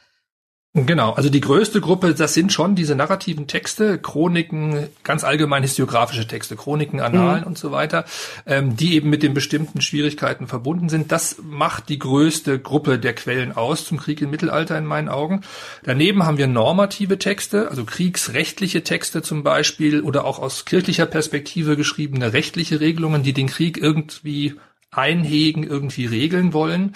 Genau, 0.74 1.12
also 1.12 1.30
die 1.30 1.40
größte 1.40 1.80
Gruppe, 1.80 2.14
das 2.14 2.34
sind 2.34 2.52
schon 2.52 2.74
diese 2.74 2.94
narrativen 2.94 3.46
Texte, 3.46 3.98
Chroniken, 3.98 4.88
ganz 5.02 5.24
allgemein 5.24 5.62
historiografische 5.62 6.26
Texte, 6.26 6.56
Chroniken, 6.56 7.00
Annalen 7.00 7.40
mhm. 7.40 7.46
und 7.46 7.58
so 7.58 7.72
weiter, 7.72 8.04
ähm, 8.46 8.76
die 8.76 8.94
eben 8.94 9.08
mit 9.08 9.22
den 9.22 9.32
bestimmten 9.32 9.80
Schwierigkeiten 9.80 10.46
verbunden 10.46 10.90
sind. 10.90 11.10
Das 11.10 11.36
macht 11.42 11.88
die 11.88 11.98
größte 11.98 12.58
Gruppe 12.58 12.98
der 12.98 13.14
Quellen 13.14 13.56
aus 13.56 13.86
zum 13.86 13.96
Krieg 13.96 14.20
im 14.20 14.30
Mittelalter 14.30 14.76
in 14.76 14.84
meinen 14.84 15.08
Augen. 15.08 15.40
Daneben 15.84 16.26
haben 16.26 16.36
wir 16.36 16.46
normative 16.46 17.18
Texte, 17.18 17.70
also 17.70 17.84
kriegsrechtliche 17.84 18.84
Texte 18.84 19.22
zum 19.22 19.42
Beispiel 19.42 20.02
oder 20.02 20.26
auch 20.26 20.38
aus 20.38 20.66
kirchlicher 20.66 21.06
Perspektive 21.06 21.76
geschriebene 21.76 22.34
rechtliche 22.34 22.78
Regelungen, 22.78 23.22
die 23.22 23.32
den 23.32 23.48
Krieg 23.48 23.78
irgendwie 23.78 24.54
einhegen, 24.90 25.64
irgendwie 25.64 26.04
regeln 26.04 26.52
wollen. 26.52 26.94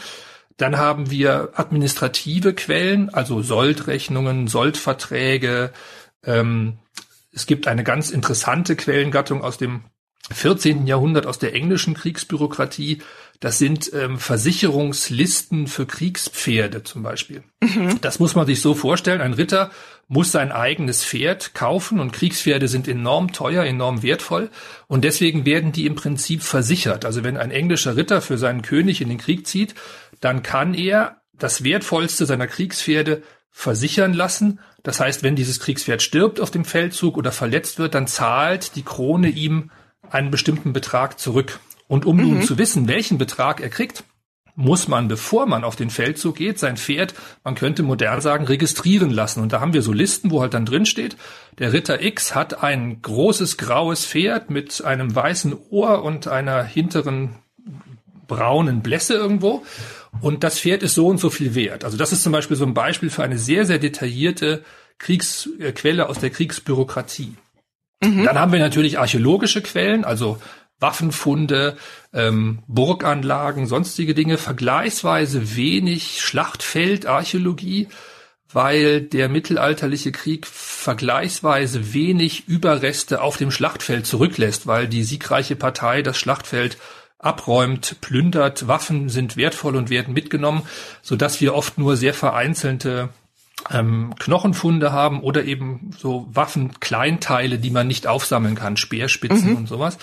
Dann 0.62 0.76
haben 0.76 1.10
wir 1.10 1.54
administrative 1.54 2.54
Quellen, 2.54 3.12
also 3.12 3.42
Soldrechnungen, 3.42 4.46
Soldverträge. 4.46 5.72
Ähm, 6.24 6.74
es 7.32 7.46
gibt 7.46 7.66
eine 7.66 7.82
ganz 7.82 8.10
interessante 8.10 8.76
Quellengattung 8.76 9.42
aus 9.42 9.58
dem 9.58 9.82
14. 10.30 10.86
Jahrhundert 10.86 11.26
aus 11.26 11.40
der 11.40 11.56
englischen 11.56 11.94
Kriegsbürokratie. 11.94 13.02
Das 13.40 13.58
sind 13.58 13.92
ähm, 13.92 14.20
Versicherungslisten 14.20 15.66
für 15.66 15.84
Kriegspferde 15.84 16.84
zum 16.84 17.02
Beispiel. 17.02 17.42
Mhm. 17.60 18.00
Das 18.00 18.20
muss 18.20 18.36
man 18.36 18.46
sich 18.46 18.60
so 18.60 18.74
vorstellen. 18.74 19.20
Ein 19.20 19.32
Ritter 19.32 19.72
muss 20.08 20.30
sein 20.32 20.52
eigenes 20.52 21.04
Pferd 21.04 21.54
kaufen 21.54 21.98
und 21.98 22.12
Kriegspferde 22.12 22.68
sind 22.68 22.86
enorm 22.86 23.32
teuer, 23.32 23.64
enorm 23.64 24.02
wertvoll 24.02 24.50
und 24.86 25.04
deswegen 25.04 25.46
werden 25.46 25.72
die 25.72 25.86
im 25.86 25.94
Prinzip 25.94 26.42
versichert. 26.42 27.04
Also 27.04 27.24
wenn 27.24 27.36
ein 27.36 27.50
englischer 27.50 27.96
Ritter 27.96 28.20
für 28.20 28.36
seinen 28.36 28.62
König 28.62 29.00
in 29.00 29.08
den 29.08 29.18
Krieg 29.18 29.46
zieht, 29.46 29.74
dann 30.20 30.42
kann 30.42 30.74
er 30.74 31.22
das 31.32 31.64
wertvollste 31.64 32.26
seiner 32.26 32.46
Kriegspferde 32.46 33.22
versichern 33.50 34.12
lassen. 34.14 34.60
Das 34.82 35.00
heißt, 35.00 35.22
wenn 35.22 35.36
dieses 35.36 35.60
Kriegspferd 35.60 36.02
stirbt 36.02 36.40
auf 36.40 36.50
dem 36.50 36.64
Feldzug 36.64 37.16
oder 37.16 37.32
verletzt 37.32 37.78
wird, 37.78 37.94
dann 37.94 38.06
zahlt 38.06 38.76
die 38.76 38.82
Krone 38.82 39.28
ihm 39.28 39.70
einen 40.10 40.30
bestimmten 40.30 40.72
Betrag 40.72 41.18
zurück. 41.18 41.60
Und 41.88 42.06
um 42.06 42.16
mhm. 42.16 42.22
nun 42.22 42.42
zu 42.42 42.58
wissen, 42.58 42.88
welchen 42.88 43.18
Betrag 43.18 43.60
er 43.60 43.68
kriegt, 43.68 44.04
muss 44.54 44.86
man, 44.86 45.08
bevor 45.08 45.46
man 45.46 45.64
auf 45.64 45.76
den 45.76 45.90
Feldzug 45.90 46.36
geht, 46.36 46.58
sein 46.58 46.76
Pferd, 46.76 47.14
man 47.42 47.54
könnte 47.54 47.82
modern 47.82 48.20
sagen, 48.20 48.44
registrieren 48.44 49.10
lassen. 49.10 49.42
Und 49.42 49.52
da 49.52 49.60
haben 49.60 49.72
wir 49.72 49.82
so 49.82 49.92
Listen, 49.92 50.30
wo 50.30 50.42
halt 50.42 50.54
dann 50.54 50.66
drin 50.66 50.84
steht, 50.84 51.16
der 51.58 51.72
Ritter 51.72 52.02
X 52.02 52.34
hat 52.34 52.62
ein 52.62 53.00
großes 53.00 53.56
graues 53.56 54.04
Pferd 54.04 54.50
mit 54.50 54.84
einem 54.84 55.14
weißen 55.14 55.56
Ohr 55.70 56.02
und 56.02 56.28
einer 56.28 56.62
hinteren 56.64 57.36
braunen 58.26 58.82
Blässe 58.82 59.14
irgendwo 59.14 59.64
und 60.20 60.44
das 60.44 60.58
Pferd 60.58 60.82
ist 60.82 60.94
so 60.94 61.06
und 61.08 61.18
so 61.18 61.30
viel 61.30 61.54
wert. 61.54 61.84
Also 61.84 61.96
das 61.96 62.12
ist 62.12 62.22
zum 62.22 62.32
Beispiel 62.32 62.56
so 62.56 62.64
ein 62.64 62.74
Beispiel 62.74 63.10
für 63.10 63.22
eine 63.22 63.38
sehr, 63.38 63.66
sehr 63.66 63.78
detaillierte 63.78 64.64
Kriegsquelle 64.98 66.08
aus 66.08 66.18
der 66.18 66.30
Kriegsbürokratie. 66.30 67.34
Mhm. 68.02 68.24
Dann 68.24 68.38
haben 68.38 68.52
wir 68.52 68.58
natürlich 68.58 68.98
archäologische 68.98 69.62
Quellen, 69.62 70.04
also 70.04 70.38
Waffenfunde, 70.82 71.76
ähm, 72.12 72.58
Burganlagen, 72.66 73.66
sonstige 73.66 74.14
Dinge, 74.14 74.36
vergleichsweise 74.36 75.56
wenig 75.56 76.20
Schlachtfeldarchäologie, 76.20 77.88
weil 78.52 79.00
der 79.00 79.28
mittelalterliche 79.28 80.12
Krieg 80.12 80.46
vergleichsweise 80.46 81.94
wenig 81.94 82.48
Überreste 82.48 83.22
auf 83.22 83.36
dem 83.38 83.50
Schlachtfeld 83.50 84.06
zurücklässt, 84.06 84.66
weil 84.66 84.88
die 84.88 85.04
siegreiche 85.04 85.56
Partei 85.56 86.02
das 86.02 86.18
Schlachtfeld 86.18 86.76
abräumt, 87.18 88.00
plündert, 88.00 88.66
Waffen 88.66 89.08
sind 89.08 89.36
wertvoll 89.36 89.76
und 89.76 89.90
werden 89.90 90.12
mitgenommen, 90.12 90.62
so 91.02 91.16
dass 91.16 91.40
wir 91.40 91.54
oft 91.54 91.78
nur 91.78 91.96
sehr 91.96 92.14
vereinzelte 92.14 93.10
ähm, 93.70 94.14
Knochenfunde 94.18 94.92
haben 94.92 95.20
oder 95.20 95.44
eben 95.44 95.90
so 95.98 96.28
Waffenkleinteile, 96.32 97.58
die 97.58 97.70
man 97.70 97.86
nicht 97.86 98.06
aufsammeln 98.06 98.54
kann, 98.54 98.76
Speerspitzen 98.76 99.50
mhm. 99.50 99.56
und 99.56 99.68
sowas. 99.68 99.98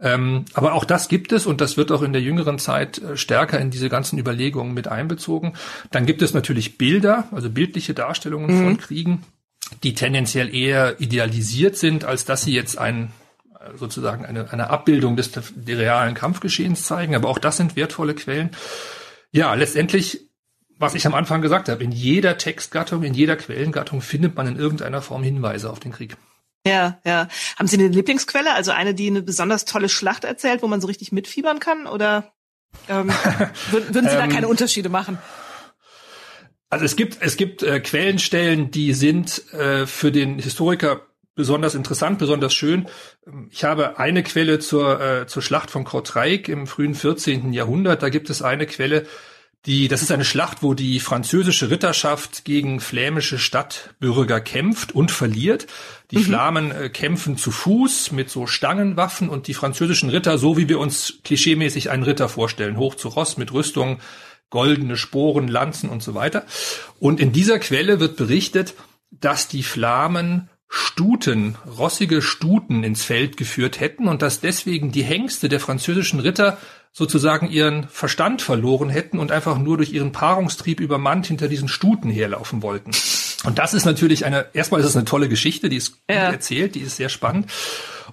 Ähm, 0.00 0.44
aber 0.54 0.74
auch 0.74 0.84
das 0.84 1.08
gibt 1.08 1.32
es 1.32 1.46
und 1.46 1.60
das 1.60 1.76
wird 1.76 1.90
auch 1.90 2.02
in 2.02 2.12
der 2.12 2.22
jüngeren 2.22 2.58
Zeit 2.58 2.98
äh, 2.98 3.16
stärker 3.16 3.58
in 3.58 3.70
diese 3.70 3.88
ganzen 3.88 4.18
Überlegungen 4.18 4.72
mit 4.72 4.86
einbezogen. 4.86 5.54
Dann 5.90 6.06
gibt 6.06 6.22
es 6.22 6.34
natürlich 6.34 6.78
Bilder, 6.78 7.26
also 7.32 7.50
bildliche 7.50 7.94
Darstellungen 7.94 8.56
mhm. 8.56 8.64
von 8.64 8.78
Kriegen, 8.78 9.24
die 9.82 9.94
tendenziell 9.94 10.54
eher 10.54 11.00
idealisiert 11.00 11.76
sind, 11.76 12.04
als 12.04 12.24
dass 12.24 12.42
sie 12.42 12.52
jetzt 12.54 12.78
ein 12.78 13.12
sozusagen 13.76 14.24
eine, 14.24 14.52
eine 14.52 14.70
Abbildung 14.70 15.16
des, 15.16 15.32
des 15.32 15.52
realen 15.66 16.14
Kampfgeschehens 16.14 16.84
zeigen, 16.84 17.14
aber 17.14 17.28
auch 17.28 17.38
das 17.38 17.56
sind 17.56 17.76
wertvolle 17.76 18.14
Quellen. 18.14 18.50
Ja, 19.30 19.54
letztendlich, 19.54 20.27
was 20.78 20.94
ich 20.94 21.06
am 21.06 21.14
Anfang 21.14 21.42
gesagt 21.42 21.68
habe, 21.68 21.82
in 21.82 21.92
jeder 21.92 22.38
Textgattung, 22.38 23.02
in 23.02 23.14
jeder 23.14 23.36
Quellengattung 23.36 24.00
findet 24.00 24.36
man 24.36 24.46
in 24.46 24.56
irgendeiner 24.56 25.02
Form 25.02 25.22
Hinweise 25.22 25.70
auf 25.70 25.80
den 25.80 25.92
Krieg. 25.92 26.16
Ja, 26.66 27.00
ja. 27.04 27.28
Haben 27.58 27.68
Sie 27.68 27.78
eine 27.78 27.88
Lieblingsquelle, 27.88 28.52
also 28.54 28.72
eine, 28.72 28.94
die 28.94 29.08
eine 29.08 29.22
besonders 29.22 29.64
tolle 29.64 29.88
Schlacht 29.88 30.24
erzählt, 30.24 30.62
wo 30.62 30.66
man 30.66 30.80
so 30.80 30.86
richtig 30.86 31.12
mitfiebern 31.12 31.60
kann? 31.60 31.86
Oder 31.86 32.32
ähm, 32.88 33.08
würden 33.70 34.08
Sie 34.08 34.14
da 34.14 34.24
ähm, 34.24 34.30
keine 34.30 34.48
Unterschiede 34.48 34.88
machen? 34.88 35.18
Also 36.70 36.84
es 36.84 36.96
gibt 36.96 37.18
es 37.20 37.36
gibt 37.36 37.62
äh, 37.62 37.80
Quellenstellen, 37.80 38.70
die 38.70 38.92
sind 38.92 39.52
äh, 39.54 39.86
für 39.86 40.12
den 40.12 40.38
Historiker 40.38 41.06
besonders 41.34 41.74
interessant, 41.76 42.18
besonders 42.18 42.52
schön. 42.52 42.88
Ich 43.50 43.64
habe 43.64 43.98
eine 43.98 44.22
Quelle 44.24 44.58
zur, 44.58 45.00
äh, 45.00 45.26
zur 45.28 45.40
Schlacht 45.40 45.70
von 45.70 45.84
Kortrijk 45.84 46.48
im 46.48 46.66
frühen 46.66 46.94
14. 46.94 47.52
Jahrhundert. 47.52 48.02
Da 48.02 48.08
gibt 48.08 48.28
es 48.28 48.42
eine 48.42 48.66
Quelle, 48.66 49.06
Die, 49.68 49.86
das 49.86 50.00
ist 50.00 50.10
eine 50.10 50.24
Schlacht, 50.24 50.62
wo 50.62 50.72
die 50.72 50.98
französische 50.98 51.68
Ritterschaft 51.68 52.46
gegen 52.46 52.80
flämische 52.80 53.38
Stadtbürger 53.38 54.40
kämpft 54.40 54.92
und 54.92 55.10
verliert. 55.10 55.66
Die 56.10 56.16
mhm. 56.16 56.22
Flamen 56.22 56.70
äh, 56.70 56.88
kämpfen 56.88 57.36
zu 57.36 57.50
Fuß 57.50 58.12
mit 58.12 58.30
so 58.30 58.46
Stangenwaffen 58.46 59.28
und 59.28 59.46
die 59.46 59.52
französischen 59.52 60.08
Ritter, 60.08 60.38
so 60.38 60.56
wie 60.56 60.70
wir 60.70 60.78
uns 60.78 61.18
klischeemäßig 61.22 61.90
einen 61.90 62.02
Ritter 62.02 62.30
vorstellen, 62.30 62.78
hoch 62.78 62.94
zu 62.94 63.08
Ross 63.08 63.36
mit 63.36 63.52
Rüstung, 63.52 63.98
goldene 64.48 64.96
Sporen, 64.96 65.48
Lanzen 65.48 65.90
und 65.90 66.02
so 66.02 66.14
weiter. 66.14 66.46
Und 66.98 67.20
in 67.20 67.32
dieser 67.32 67.58
Quelle 67.58 68.00
wird 68.00 68.16
berichtet, 68.16 68.72
dass 69.10 69.48
die 69.48 69.62
Flamen 69.62 70.48
Stuten, 70.70 71.56
rossige 71.78 72.22
Stuten 72.22 72.84
ins 72.84 73.02
Feld 73.02 73.36
geführt 73.36 73.80
hätten 73.80 74.08
und 74.08 74.22
dass 74.22 74.40
deswegen 74.40 74.92
die 74.92 75.02
Hengste 75.02 75.50
der 75.50 75.60
französischen 75.60 76.20
Ritter 76.20 76.58
sozusagen 76.98 77.48
ihren 77.48 77.86
Verstand 77.86 78.42
verloren 78.42 78.90
hätten 78.90 79.20
und 79.20 79.30
einfach 79.30 79.56
nur 79.56 79.76
durch 79.76 79.92
ihren 79.92 80.10
Paarungstrieb 80.10 80.80
übermannt 80.80 81.28
hinter 81.28 81.46
diesen 81.46 81.68
Stuten 81.68 82.10
herlaufen 82.10 82.60
wollten. 82.60 82.90
Und 83.44 83.60
das 83.60 83.72
ist 83.72 83.84
natürlich 83.84 84.26
eine, 84.26 84.46
erstmal 84.52 84.80
ist 84.80 84.88
es 84.88 84.96
eine 84.96 85.04
tolle 85.04 85.28
Geschichte, 85.28 85.68
die 85.68 85.76
ist 85.76 86.00
ja. 86.10 86.32
erzählt, 86.32 86.74
die 86.74 86.80
ist 86.80 86.96
sehr 86.96 87.08
spannend. 87.08 87.52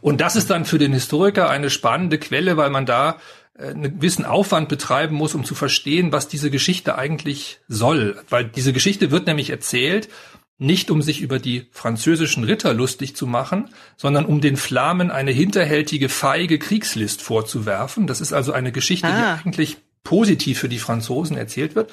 Und 0.01 0.21
das 0.21 0.35
ist 0.35 0.51
dann 0.51 0.65
für 0.65 0.77
den 0.77 0.93
Historiker 0.93 1.49
eine 1.49 1.71
spannende 1.71 2.19
Quelle, 2.19 2.57
weil 2.57 2.69
man 2.69 2.85
da 2.85 3.17
äh, 3.57 3.69
einen 3.69 3.95
gewissen 3.95 4.23
Aufwand 4.23 4.69
betreiben 4.69 5.15
muss, 5.15 5.33
um 5.33 5.45
zu 5.45 5.55
verstehen, 5.55 6.11
was 6.11 6.27
diese 6.27 6.51
Geschichte 6.51 6.95
eigentlich 6.95 7.57
soll. 7.67 8.21
Weil 8.29 8.45
diese 8.45 8.71
Geschichte 8.71 9.09
wird 9.09 9.25
nämlich 9.25 9.49
erzählt 9.49 10.09
nicht 10.57 10.89
um 10.89 11.01
sich 11.01 11.21
über 11.21 11.39
die 11.39 11.67
französischen 11.71 12.43
Ritter 12.43 12.73
lustig 12.73 13.15
zu 13.15 13.27
machen, 13.27 13.69
sondern 13.97 14.25
um 14.25 14.39
den 14.39 14.55
Flamen 14.55 15.11
eine 15.11 15.31
hinterhältige, 15.31 16.07
feige 16.07 16.59
Kriegslist 16.59 17.21
vorzuwerfen. 17.21 18.07
Das 18.07 18.21
ist 18.21 18.31
also 18.31 18.53
eine 18.53 18.71
Geschichte, 18.71 19.07
ah. 19.07 19.39
die 19.43 19.47
eigentlich 19.47 19.77
positiv 20.03 20.59
für 20.59 20.69
die 20.69 20.79
Franzosen 20.79 21.35
erzählt 21.35 21.75
wird 21.75 21.91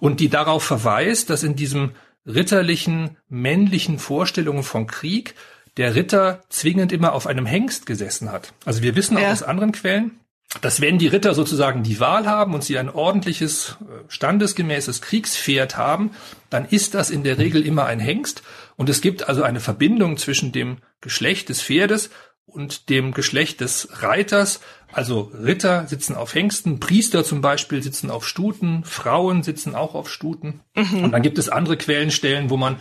und 0.00 0.20
die 0.20 0.28
darauf 0.28 0.62
verweist, 0.62 1.30
dass 1.30 1.42
in 1.42 1.56
diesem 1.56 1.92
ritterlichen, 2.26 3.16
männlichen 3.28 3.98
Vorstellungen 3.98 4.62
von 4.62 4.86
Krieg 4.86 5.34
der 5.76 5.94
Ritter 5.94 6.42
zwingend 6.50 6.92
immer 6.92 7.14
auf 7.14 7.26
einem 7.26 7.46
Hengst 7.46 7.86
gesessen 7.86 8.30
hat. 8.30 8.52
Also 8.64 8.82
wir 8.82 8.94
wissen 8.94 9.16
auch 9.16 9.22
ja. 9.22 9.32
aus 9.32 9.42
anderen 9.42 9.72
Quellen, 9.72 10.12
dass 10.60 10.80
wenn 10.80 10.98
die 10.98 11.06
Ritter 11.06 11.34
sozusagen 11.34 11.82
die 11.82 11.98
Wahl 11.98 12.26
haben 12.26 12.54
und 12.54 12.62
sie 12.62 12.78
ein 12.78 12.90
ordentliches, 12.90 13.78
äh, 13.80 14.04
standesgemäßes 14.08 15.00
Kriegspferd 15.00 15.76
haben, 15.76 16.10
dann 16.50 16.66
ist 16.66 16.94
das 16.94 17.10
in 17.10 17.24
der 17.24 17.38
Regel 17.38 17.66
immer 17.66 17.86
ein 17.86 18.00
Hengst. 18.00 18.42
Und 18.76 18.88
es 18.88 19.00
gibt 19.00 19.28
also 19.28 19.42
eine 19.42 19.60
Verbindung 19.60 20.18
zwischen 20.18 20.52
dem 20.52 20.78
Geschlecht 21.00 21.48
des 21.48 21.62
Pferdes 21.62 22.10
und 22.44 22.90
dem 22.90 23.12
Geschlecht 23.12 23.60
des 23.60 24.02
Reiters. 24.02 24.60
Also 24.92 25.32
Ritter 25.34 25.86
sitzen 25.86 26.14
auf 26.14 26.34
Hengsten, 26.34 26.80
Priester 26.80 27.24
zum 27.24 27.40
Beispiel 27.40 27.82
sitzen 27.82 28.10
auf 28.10 28.28
Stuten, 28.28 28.84
Frauen 28.84 29.42
sitzen 29.42 29.74
auch 29.74 29.94
auf 29.94 30.10
Stuten. 30.10 30.60
Mhm. 30.74 31.04
Und 31.04 31.12
dann 31.12 31.22
gibt 31.22 31.38
es 31.38 31.48
andere 31.48 31.76
Quellenstellen, 31.78 32.50
wo 32.50 32.56
man 32.56 32.78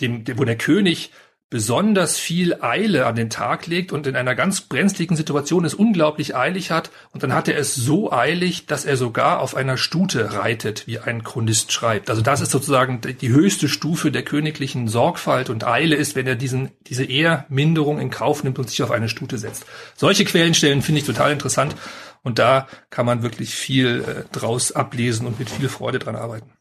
dem, 0.00 0.24
wo 0.36 0.44
der 0.44 0.58
König 0.58 1.12
besonders 1.50 2.18
viel 2.18 2.56
Eile 2.60 3.06
an 3.06 3.16
den 3.16 3.30
Tag 3.30 3.66
legt 3.66 3.92
und 3.92 4.06
in 4.06 4.16
einer 4.16 4.34
ganz 4.34 4.60
brenzligen 4.60 5.16
Situation 5.16 5.64
es 5.64 5.72
unglaublich 5.72 6.36
eilig 6.36 6.70
hat. 6.70 6.90
Und 7.12 7.22
dann 7.22 7.32
hat 7.32 7.48
er 7.48 7.56
es 7.56 7.74
so 7.74 8.12
eilig, 8.12 8.66
dass 8.66 8.84
er 8.84 8.98
sogar 8.98 9.40
auf 9.40 9.54
einer 9.54 9.78
Stute 9.78 10.34
reitet, 10.34 10.86
wie 10.86 10.98
ein 10.98 11.24
Chronist 11.24 11.72
schreibt. 11.72 12.10
Also 12.10 12.20
das 12.20 12.42
ist 12.42 12.50
sozusagen 12.50 13.00
die 13.00 13.28
höchste 13.30 13.68
Stufe 13.68 14.10
der 14.10 14.24
königlichen 14.24 14.88
Sorgfalt 14.88 15.48
und 15.48 15.66
Eile 15.66 15.96
ist, 15.96 16.16
wenn 16.16 16.26
er 16.26 16.36
diesen, 16.36 16.70
diese 16.86 17.04
Ehrminderung 17.04 17.98
in 17.98 18.10
Kauf 18.10 18.44
nimmt 18.44 18.58
und 18.58 18.68
sich 18.68 18.82
auf 18.82 18.90
eine 18.90 19.08
Stute 19.08 19.38
setzt. 19.38 19.64
Solche 19.96 20.26
Quellenstellen 20.26 20.82
finde 20.82 21.00
ich 21.00 21.06
total 21.06 21.32
interessant. 21.32 21.74
Und 22.22 22.38
da 22.38 22.66
kann 22.90 23.06
man 23.06 23.22
wirklich 23.22 23.54
viel 23.54 24.04
äh, 24.06 24.36
draus 24.36 24.72
ablesen 24.72 25.26
und 25.26 25.38
mit 25.38 25.48
viel 25.48 25.68
Freude 25.68 25.98
dran 25.98 26.16
arbeiten. 26.16 26.57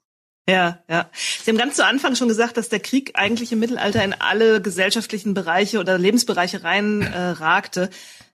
Ja, 0.50 0.80
ja. 0.90 1.10
Sie 1.44 1.52
haben 1.52 1.58
ganz 1.58 1.76
zu 1.76 1.86
Anfang 1.86 2.16
schon 2.16 2.30
gesagt, 2.30 2.56
dass 2.56 2.70
der 2.70 2.80
Krieg 2.80 3.12
eigentlich 3.16 3.52
im 3.52 3.60
Mittelalter 3.60 4.04
in 4.04 4.14
alle 4.14 4.62
gesellschaftlichen 4.62 5.34
Bereiche 5.34 5.80
oder 5.80 5.98
Lebensbereiche 5.98 6.64
rein 6.64 7.02
äh. 7.02 7.90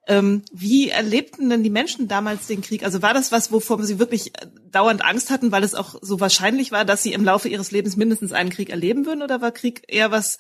Ähm, 0.05 0.43
wie 0.51 0.89
erlebten 0.89 1.49
denn 1.49 1.63
die 1.63 1.69
Menschen 1.69 2.09
damals 2.09 2.47
den 2.47 2.61
Krieg? 2.61 2.83
Also 2.83 3.01
war 3.01 3.13
das 3.13 3.31
was, 3.31 3.53
wovor 3.53 3.81
sie 3.83 3.99
wirklich 3.99 4.37
äh, 4.37 4.47
dauernd 4.69 5.03
Angst 5.03 5.29
hatten, 5.29 5.51
weil 5.51 5.63
es 5.63 5.75
auch 5.75 5.95
so 6.01 6.19
wahrscheinlich 6.19 6.71
war, 6.73 6.83
dass 6.83 7.03
sie 7.03 7.13
im 7.13 7.23
Laufe 7.23 7.47
ihres 7.47 7.71
Lebens 7.71 7.95
mindestens 7.95 8.33
einen 8.33 8.49
Krieg 8.49 8.69
erleben 8.69 9.05
würden? 9.05 9.21
Oder 9.21 9.41
war 9.41 9.51
Krieg 9.51 9.83
eher 9.87 10.11
was, 10.11 10.39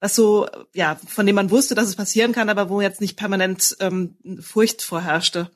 was 0.00 0.14
so, 0.14 0.48
ja, 0.72 0.98
von 1.06 1.26
dem 1.26 1.34
man 1.34 1.50
wusste, 1.50 1.74
dass 1.74 1.88
es 1.88 1.96
passieren 1.96 2.32
kann, 2.32 2.48
aber 2.48 2.70
wo 2.70 2.80
jetzt 2.80 3.02
nicht 3.02 3.18
permanent 3.18 3.76
ähm, 3.80 4.16
Furcht 4.40 4.80
vorherrschte? 4.80 5.50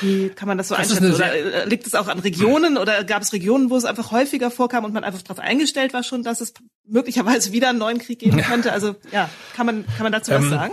Wie 0.00 0.30
kann 0.30 0.48
man 0.48 0.56
das 0.56 0.68
so 0.68 0.74
das 0.74 0.90
einschätzen? 0.90 1.14
Oder 1.14 1.34
äh, 1.34 1.68
liegt 1.68 1.86
es 1.86 1.94
auch 1.94 2.08
an 2.08 2.18
Regionen 2.18 2.78
oder 2.78 3.04
gab 3.04 3.22
es 3.22 3.32
Regionen, 3.32 3.68
wo 3.68 3.76
es 3.76 3.84
einfach 3.84 4.12
häufiger 4.12 4.50
vorkam 4.50 4.84
und 4.84 4.94
man 4.94 5.04
einfach 5.04 5.22
darauf 5.22 5.38
eingestellt 5.38 5.92
war 5.92 6.02
schon, 6.02 6.22
dass 6.22 6.40
es 6.40 6.54
möglicherweise 6.86 7.52
wieder 7.52 7.68
einen 7.68 7.78
neuen 7.78 7.98
Krieg 7.98 8.18
geben 8.18 8.40
könnte? 8.42 8.72
Also 8.72 8.96
ja, 9.12 9.28
kann 9.54 9.66
man, 9.66 9.84
kann 9.86 10.04
man 10.04 10.12
dazu 10.12 10.32
ähm, 10.32 10.42
was 10.42 10.50
sagen? 10.50 10.72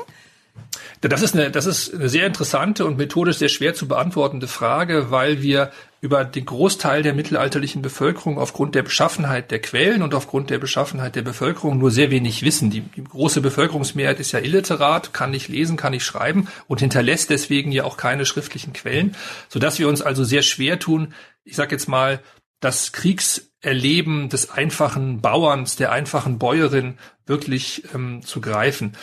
Das 1.02 1.22
ist, 1.22 1.34
eine, 1.36 1.52
das 1.52 1.66
ist 1.66 1.94
eine 1.94 2.08
sehr 2.08 2.26
interessante 2.28 2.86
und 2.86 2.98
methodisch 2.98 3.38
sehr 3.38 3.50
schwer 3.50 3.74
zu 3.74 3.88
beantwortende 3.88 4.48
Frage, 4.48 5.12
weil 5.12 5.42
wir 5.42 5.72
über 6.02 6.26
den 6.26 6.46
Großteil 6.46 7.04
der 7.04 7.14
mittelalterlichen 7.14 7.84
Bevölkerung 7.84 8.40
aufgrund 8.40 8.74
der 8.74 8.82
Beschaffenheit 8.82 9.52
der 9.52 9.62
Quellen 9.62 10.02
und 10.02 10.16
aufgrund 10.16 10.50
der 10.50 10.58
Beschaffenheit 10.58 11.16
der 11.16 11.22
Bevölkerung 11.22 11.78
nur 11.78 11.92
sehr 11.92 12.10
wenig 12.10 12.42
wissen. 12.42 12.72
Die, 12.72 12.82
die 12.82 13.04
große 13.04 13.40
Bevölkerungsmehrheit 13.40 14.20
ist 14.20 14.32
ja 14.32 14.40
illiterat, 14.40 15.14
kann 15.14 15.30
nicht 15.30 15.48
lesen, 15.48 15.78
kann 15.78 15.92
nicht 15.92 16.04
schreiben 16.04 16.48
und 16.68 16.80
hinterlässt 16.80 17.30
deswegen 17.30 17.72
ja 17.72 17.84
auch 17.84 17.98
keine 17.98 18.26
schriftlichen 18.26 18.74
Quellen, 18.74 19.16
sodass 19.48 19.78
wir 19.78 19.88
uns 19.88 20.02
also 20.02 20.24
sehr 20.24 20.42
schwer 20.42 20.80
tun, 20.80 21.14
ich 21.44 21.56
sage 21.56 21.76
jetzt 21.76 21.88
mal, 21.88 22.20
das 22.62 22.92
Kriegserleben 22.92 24.30
des 24.30 24.50
einfachen 24.50 25.22
Bauerns, 25.22 25.76
der 25.76 25.92
einfachen 25.92 26.40
Bäuerin 26.40 26.98
wirklich 27.28 27.84
ähm, 27.94 28.24
zu 28.24 28.42
greifen. 28.42 28.94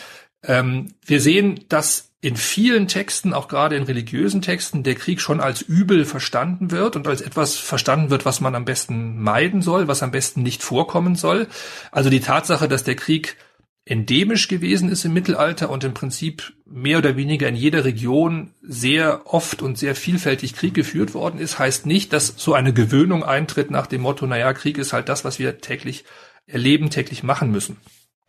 Ähm, 0.43 0.93
wir 1.05 1.21
sehen, 1.21 1.65
dass 1.69 2.08
in 2.21 2.35
vielen 2.35 2.87
Texten, 2.87 3.33
auch 3.33 3.47
gerade 3.47 3.77
in 3.77 3.83
religiösen 3.83 4.41
Texten, 4.41 4.83
der 4.83 4.95
Krieg 4.95 5.21
schon 5.21 5.39
als 5.39 5.61
übel 5.61 6.03
verstanden 6.03 6.69
wird 6.71 6.97
und 6.97 7.07
als 7.07 7.21
etwas 7.21 7.57
verstanden 7.57 8.09
wird, 8.09 8.25
was 8.25 8.41
man 8.41 8.55
am 8.55 8.65
besten 8.65 9.21
meiden 9.21 9.61
soll, 9.61 9.87
was 9.87 10.03
am 10.03 10.11
besten 10.11 10.43
nicht 10.43 10.61
vorkommen 10.61 11.15
soll. 11.15 11.47
Also 11.91 12.09
die 12.09 12.19
Tatsache, 12.19 12.67
dass 12.67 12.83
der 12.83 12.95
Krieg 12.95 13.37
endemisch 13.85 14.49
gewesen 14.49 14.89
ist 14.89 15.05
im 15.05 15.13
Mittelalter 15.13 15.69
und 15.69 15.83
im 15.83 15.93
Prinzip 15.93 16.53
mehr 16.65 16.99
oder 16.99 17.15
weniger 17.15 17.47
in 17.47 17.55
jeder 17.55 17.85
Region 17.85 18.53
sehr 18.61 19.21
oft 19.25 19.61
und 19.61 19.77
sehr 19.77 19.95
vielfältig 19.95 20.55
Krieg 20.55 20.73
geführt 20.73 21.13
worden 21.13 21.39
ist, 21.39 21.57
heißt 21.57 21.85
nicht, 21.85 22.11
dass 22.11 22.33
so 22.37 22.53
eine 22.53 22.73
Gewöhnung 22.73 23.23
eintritt 23.23 23.71
nach 23.71 23.87
dem 23.87 24.01
Motto, 24.01 24.27
naja, 24.27 24.53
Krieg 24.53 24.77
ist 24.77 24.93
halt 24.93 25.09
das, 25.09 25.23
was 25.23 25.39
wir 25.39 25.59
täglich 25.59 26.03
erleben, 26.45 26.89
täglich 26.89 27.23
machen 27.23 27.49
müssen. 27.49 27.77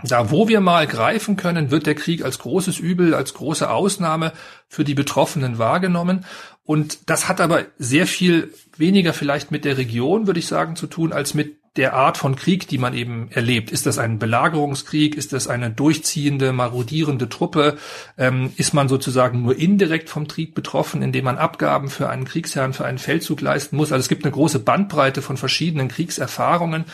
Da, 0.03 0.31
wo 0.31 0.49
wir 0.49 0.61
mal 0.61 0.87
greifen 0.87 1.37
können, 1.37 1.71
wird 1.71 1.87
der 1.87 1.95
Krieg 1.95 2.25
als 2.25 2.39
großes 2.39 2.79
Übel, 2.79 3.15
als 3.15 3.35
große 3.35 3.71
Ausnahme 3.71 4.33
für 4.69 4.85
die 4.85 4.95
Betroffenen 4.95 5.59
wahrgenommen. 5.59 6.25
Und 6.65 7.11
das 7.11 7.29
hat 7.29 7.41
aber 7.41 7.67
sehr 7.79 8.07
viel 8.07 8.53
weniger 8.77 9.13
vielleicht 9.13 9.51
mit 9.51 9.65
der 9.65 9.77
Region, 9.77 10.27
würde 10.27 10.41
ich 10.41 10.47
sagen, 10.47 10.77
zu 10.77 10.87
tun, 10.87 11.13
als 11.13 11.35
mit 11.35 11.61
der 11.77 11.95
Art 11.95 12.17
von 12.17 12.35
Krieg, 12.35 12.67
die 12.67 12.79
man 12.79 12.95
eben 12.95 13.31
erlebt. 13.31 13.71
Ist 13.71 13.87
das 13.87 13.99
ein 13.99 14.19
Belagerungskrieg? 14.19 15.15
Ist 15.15 15.33
das 15.33 15.47
eine 15.47 15.71
durchziehende, 15.71 16.53
marodierende 16.53 17.29
Truppe? 17.29 17.79
Ähm, 18.19 18.53
ist 18.57 18.75
man 18.75 18.89
sozusagen 18.89 19.43
nur 19.43 19.57
indirekt 19.57 20.11
vom 20.11 20.27
Krieg 20.27 20.55
betroffen, 20.55 21.01
indem 21.03 21.25
man 21.25 21.39
Abgaben 21.39 21.89
für 21.89 22.09
einen 22.09 22.25
Kriegsherrn, 22.25 22.73
für 22.73 22.85
einen 22.85 22.99
Feldzug 22.99 23.41
leisten 23.41 23.77
muss? 23.77 23.93
Also 23.93 24.01
es 24.01 24.09
gibt 24.09 24.25
eine 24.25 24.33
große 24.33 24.59
Bandbreite 24.59 25.23
von 25.23 25.37
verschiedenen 25.37 25.89
Kriegserfahrungen, 25.89 26.87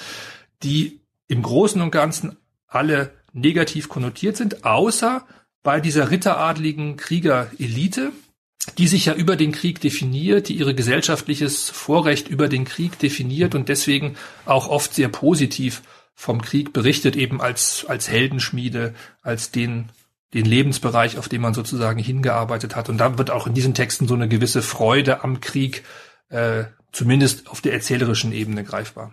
die 0.63 1.01
im 1.27 1.43
Großen 1.43 1.81
und 1.81 1.91
Ganzen 1.91 2.37
alle 2.67 3.13
negativ 3.33 3.89
konnotiert 3.89 4.37
sind, 4.37 4.65
außer 4.65 5.27
bei 5.63 5.81
dieser 5.81 6.11
ritteradligen 6.11 6.97
Kriegerelite, 6.97 8.13
die 8.79 8.89
sich 8.89 9.07
ja 9.07 9.15
über 9.15 9.37
den 9.37 9.53
Krieg 9.53 9.81
definiert, 9.81 10.49
die 10.49 10.55
ihre 10.55 10.75
gesellschaftliches 10.75 11.71
Vorrecht 11.71 12.29
über 12.29 12.49
den 12.49 12.65
Krieg 12.65 12.99
definiert 12.99 13.55
und 13.55 13.69
deswegen 13.69 14.17
auch 14.45 14.69
oft 14.69 14.95
sehr 14.95 15.09
positiv 15.09 15.83
vom 16.15 16.41
Krieg 16.41 16.73
berichtet, 16.73 17.15
eben 17.15 17.41
als, 17.41 17.85
als 17.87 18.09
Heldenschmiede, 18.09 18.95
als 19.23 19.51
den, 19.51 19.91
den 20.35 20.47
Lebensbereich, 20.47 21.19
auf 21.19 21.29
den 21.29 21.43
man 21.43 21.55
sozusagen 21.55 22.01
hingearbeitet 22.01 22.75
hat. 22.75 22.89
Und 22.89 22.99
da 22.99 23.19
wird 23.19 23.31
auch 23.31 23.47
in 23.47 23.55
diesen 23.55 23.75
Texten 23.75 24.09
so 24.09 24.15
eine 24.15 24.29
gewisse 24.29 24.63
Freude 24.63 25.23
am 25.23 25.41
Krieg, 25.41 25.85
äh, 26.31 26.65
zumindest 26.91 27.49
auf 27.49 27.61
der 27.61 27.75
erzählerischen 27.75 28.33
Ebene 28.33 28.65
greifbar. 28.65 29.13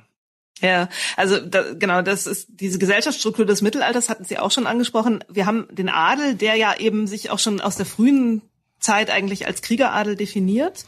Ja, 0.61 0.87
also 1.17 1.39
da, 1.39 1.73
genau, 1.73 2.01
das 2.01 2.27
ist 2.27 2.47
diese 2.49 2.79
Gesellschaftsstruktur 2.79 3.45
des 3.45 3.61
Mittelalters 3.61 4.09
hatten 4.09 4.23
Sie 4.23 4.37
auch 4.37 4.51
schon 4.51 4.67
angesprochen. 4.67 5.23
Wir 5.27 5.45
haben 5.45 5.67
den 5.71 5.89
Adel, 5.89 6.35
der 6.35 6.55
ja 6.55 6.75
eben 6.77 7.07
sich 7.07 7.31
auch 7.31 7.39
schon 7.39 7.59
aus 7.59 7.75
der 7.75 7.85
frühen 7.85 8.41
Zeit 8.79 9.09
eigentlich 9.09 9.47
als 9.47 9.61
Kriegeradel 9.61 10.15
definiert. 10.15 10.85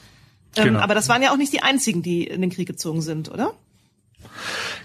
Ähm, 0.56 0.66
genau. 0.66 0.80
aber 0.80 0.96
das 0.96 1.10
waren 1.10 1.22
ja 1.22 1.32
auch 1.32 1.38
nicht 1.38 1.52
die 1.52 1.64
einzigen, 1.64 2.02
die 2.02 2.26
in 2.26 2.42
den 2.42 2.50
Krieg 2.50 2.68
gezogen 2.68 3.02
sind, 3.02 3.30
oder? 3.30 3.54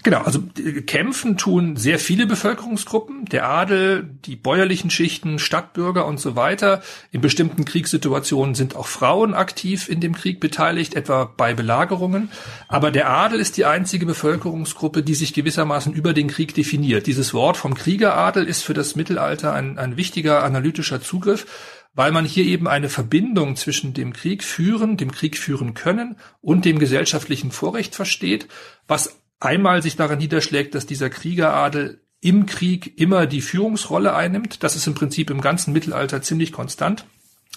Genau, 0.02 0.22
also 0.22 0.42
äh, 0.58 0.80
kämpfen 0.82 1.36
tun 1.36 1.76
sehr 1.76 1.98
viele 1.98 2.26
Bevölkerungsgruppen, 2.26 3.26
der 3.26 3.48
Adel, 3.48 4.08
die 4.24 4.36
bäuerlichen 4.36 4.90
Schichten, 4.90 5.38
Stadtbürger 5.38 6.06
und 6.06 6.18
so 6.18 6.36
weiter. 6.36 6.82
In 7.10 7.20
bestimmten 7.20 7.64
Kriegssituationen 7.64 8.54
sind 8.54 8.76
auch 8.76 8.86
Frauen 8.86 9.34
aktiv 9.34 9.88
in 9.88 10.00
dem 10.00 10.14
Krieg 10.14 10.40
beteiligt, 10.40 10.94
etwa 10.94 11.24
bei 11.24 11.52
Belagerungen. 11.52 12.30
Aber 12.68 12.90
der 12.90 13.10
Adel 13.10 13.40
ist 13.40 13.56
die 13.56 13.66
einzige 13.66 14.06
Bevölkerungsgruppe, 14.06 15.02
die 15.02 15.14
sich 15.14 15.34
gewissermaßen 15.34 15.92
über 15.92 16.14
den 16.14 16.28
Krieg 16.28 16.54
definiert. 16.54 17.06
Dieses 17.06 17.34
Wort 17.34 17.58
vom 17.58 17.74
Kriegeradel 17.74 18.44
ist 18.44 18.62
für 18.62 18.74
das 18.74 18.96
Mittelalter 18.96 19.52
ein, 19.52 19.78
ein 19.78 19.96
wichtiger 19.96 20.42
analytischer 20.42 21.02
Zugriff 21.02 21.46
weil 21.92 22.12
man 22.12 22.24
hier 22.24 22.44
eben 22.44 22.68
eine 22.68 22.88
Verbindung 22.88 23.56
zwischen 23.56 23.94
dem 23.94 24.12
Krieg 24.12 24.44
führen, 24.44 24.96
dem 24.96 25.10
Krieg 25.10 25.36
führen 25.36 25.74
können 25.74 26.16
und 26.40 26.64
dem 26.64 26.78
gesellschaftlichen 26.78 27.50
Vorrecht 27.50 27.96
versteht, 27.96 28.46
was 28.86 29.19
einmal 29.40 29.82
sich 29.82 29.96
daran 29.96 30.18
niederschlägt, 30.18 30.74
dass 30.74 30.86
dieser 30.86 31.10
Kriegeradel 31.10 32.00
im 32.20 32.46
Krieg 32.46 33.00
immer 33.00 33.26
die 33.26 33.40
Führungsrolle 33.40 34.14
einnimmt. 34.14 34.62
Das 34.62 34.76
ist 34.76 34.86
im 34.86 34.94
Prinzip 34.94 35.30
im 35.30 35.40
ganzen 35.40 35.72
Mittelalter 35.72 36.22
ziemlich 36.22 36.52
konstant, 36.52 37.06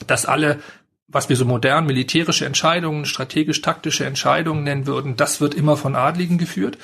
dass 0.08 0.26
alle 0.26 0.60
was 1.08 1.30
wir 1.30 1.36
so 1.36 1.46
modern 1.46 1.86
militärische 1.86 2.46
Entscheidungen, 2.46 3.06
strategisch-taktische 3.06 4.06
Entscheidungen 4.06 4.64
nennen 4.64 4.88
würden, 4.88 5.16
das 5.16 5.42
wird 5.42 5.54
immer 5.54 5.78
von 5.78 5.96
Adligen 5.96 6.38
geführt. 6.38 6.78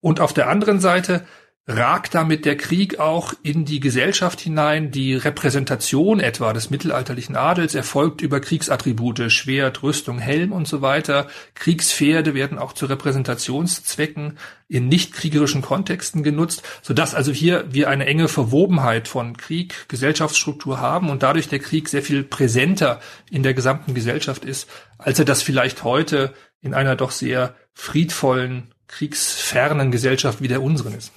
Und 0.00 0.20
auf 0.20 0.32
der 0.32 0.48
anderen 0.48 0.80
Seite 0.80 1.26
ragt 1.70 2.14
damit 2.14 2.44
der 2.44 2.56
Krieg 2.56 2.98
auch 2.98 3.32
in 3.42 3.64
die 3.64 3.80
Gesellschaft 3.80 4.40
hinein. 4.40 4.90
Die 4.90 5.14
Repräsentation 5.14 6.20
etwa 6.20 6.52
des 6.52 6.70
mittelalterlichen 6.70 7.36
Adels 7.36 7.74
erfolgt 7.74 8.20
über 8.20 8.40
Kriegsattribute, 8.40 9.30
Schwert, 9.30 9.82
Rüstung, 9.82 10.18
Helm 10.18 10.52
und 10.52 10.66
so 10.66 10.82
weiter. 10.82 11.28
Kriegspferde 11.54 12.34
werden 12.34 12.58
auch 12.58 12.72
zu 12.72 12.86
Repräsentationszwecken 12.86 14.38
in 14.68 14.88
nicht 14.88 15.12
kriegerischen 15.12 15.62
Kontexten 15.62 16.22
genutzt, 16.22 16.62
sodass 16.82 17.14
also 17.14 17.32
hier 17.32 17.64
wir 17.70 17.88
eine 17.88 18.06
enge 18.06 18.28
Verwobenheit 18.28 19.08
von 19.08 19.36
Krieg, 19.36 19.88
Gesellschaftsstruktur 19.88 20.80
haben 20.80 21.08
und 21.10 21.22
dadurch 21.22 21.48
der 21.48 21.58
Krieg 21.58 21.88
sehr 21.88 22.02
viel 22.02 22.22
präsenter 22.24 23.00
in 23.30 23.42
der 23.42 23.54
gesamten 23.54 23.94
Gesellschaft 23.94 24.44
ist, 24.44 24.68
als 24.98 25.18
er 25.18 25.24
das 25.24 25.42
vielleicht 25.42 25.84
heute 25.84 26.34
in 26.60 26.74
einer 26.74 26.96
doch 26.96 27.10
sehr 27.10 27.54
friedvollen, 27.74 28.74
kriegsfernen 28.88 29.90
Gesellschaft 29.90 30.42
wie 30.42 30.48
der 30.48 30.62
unseren 30.62 30.94
ist. 30.94 31.12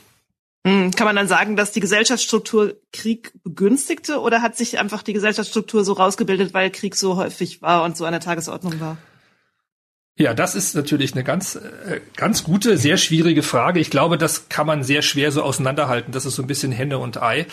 Hm, 0.66 0.92
kann 0.92 1.06
man 1.06 1.16
dann 1.16 1.28
sagen, 1.28 1.58
dass 1.58 1.74
die 1.74 1.82
Gesellschaftsstruktur 1.82 2.76
Krieg 2.94 3.34
begünstigte 3.44 4.20
oder 4.22 4.42
hat 4.42 4.56
sich 4.56 4.80
einfach 4.80 5.04
die 5.04 5.14
Gesellschaftsstruktur 5.14 5.84
so 5.84 5.94
rausgebildet, 5.94 6.54
weil 6.54 6.72
Krieg 6.72 6.96
so 6.96 7.18
häufig 7.18 7.62
war 7.62 7.84
und 7.84 7.98
so 7.98 8.06
an 8.06 8.14
der 8.14 8.22
Tagesordnung 8.22 8.80
war? 8.80 8.98
Ja, 10.16 10.36
das 10.36 10.54
ist 10.54 10.76
natürlich 10.76 11.14
eine 11.14 11.24
ganz, 11.24 11.56
äh, 11.56 12.00
ganz 12.16 12.44
gute, 12.44 12.78
sehr 12.78 12.98
schwierige 12.98 13.42
Frage. 13.42 13.80
Ich 13.80 13.90
glaube, 13.90 14.20
das 14.20 14.48
kann 14.48 14.68
man 14.68 14.84
sehr 14.84 15.02
schwer 15.02 15.32
so 15.32 15.42
auseinanderhalten. 15.42 16.12
Das 16.12 16.28
ist 16.28 16.36
so 16.36 16.44
ein 16.44 16.48
bisschen 16.48 16.72
Henne 16.72 17.00
und 17.00 17.20
Ei. 17.20 17.48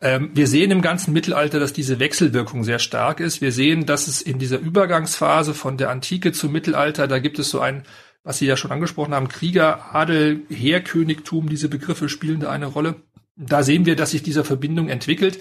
Ähm, 0.00 0.30
wir 0.32 0.46
sehen 0.46 0.70
im 0.70 0.82
ganzen 0.82 1.12
Mittelalter, 1.12 1.58
dass 1.58 1.72
diese 1.72 1.98
Wechselwirkung 1.98 2.62
sehr 2.62 2.78
stark 2.78 3.18
ist. 3.18 3.40
Wir 3.40 3.50
sehen, 3.50 3.86
dass 3.86 4.06
es 4.06 4.22
in 4.22 4.38
dieser 4.38 4.60
Übergangsphase 4.60 5.52
von 5.52 5.78
der 5.78 5.90
Antike 5.90 6.30
zum 6.30 6.52
Mittelalter, 6.52 7.08
da 7.08 7.18
gibt 7.18 7.40
es 7.40 7.50
so 7.50 7.58
ein 7.58 7.82
was 8.26 8.38
Sie 8.38 8.46
ja 8.46 8.56
schon 8.56 8.72
angesprochen 8.72 9.14
haben, 9.14 9.28
Krieger, 9.28 9.94
Adel, 9.94 10.42
Heerkönigtum, 10.50 11.48
diese 11.48 11.68
Begriffe 11.68 12.08
spielen 12.08 12.40
da 12.40 12.50
eine 12.50 12.66
Rolle. 12.66 12.96
Da 13.36 13.62
sehen 13.62 13.86
wir, 13.86 13.94
dass 13.94 14.10
sich 14.10 14.24
diese 14.24 14.42
Verbindung 14.42 14.88
entwickelt. 14.88 15.38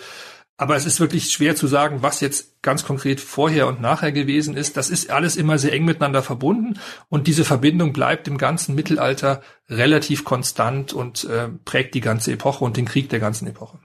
Aber 0.55 0.75
es 0.75 0.85
ist 0.85 0.99
wirklich 0.99 1.31
schwer 1.31 1.55
zu 1.55 1.65
sagen, 1.65 2.03
was 2.03 2.21
jetzt 2.21 2.61
ganz 2.61 2.85
konkret 2.85 3.19
vorher 3.19 3.67
und 3.67 3.81
nachher 3.81 4.11
gewesen 4.11 4.55
ist. 4.55 4.77
Das 4.77 4.91
ist 4.91 5.09
alles 5.09 5.35
immer 5.35 5.57
sehr 5.57 5.73
eng 5.73 5.83
miteinander 5.83 6.21
verbunden 6.21 6.79
und 7.09 7.25
diese 7.25 7.43
Verbindung 7.43 7.91
bleibt 7.91 8.27
im 8.27 8.37
ganzen 8.37 8.75
Mittelalter 8.75 9.41
relativ 9.67 10.23
konstant 10.23 10.93
und 10.93 11.23
äh, 11.25 11.49
prägt 11.65 11.95
die 11.95 12.01
ganze 12.01 12.31
Epoche 12.31 12.63
und 12.63 12.77
den 12.77 12.85
Krieg 12.85 13.09
der 13.09 13.19
ganzen 13.19 13.47
Epoche. 13.47 13.79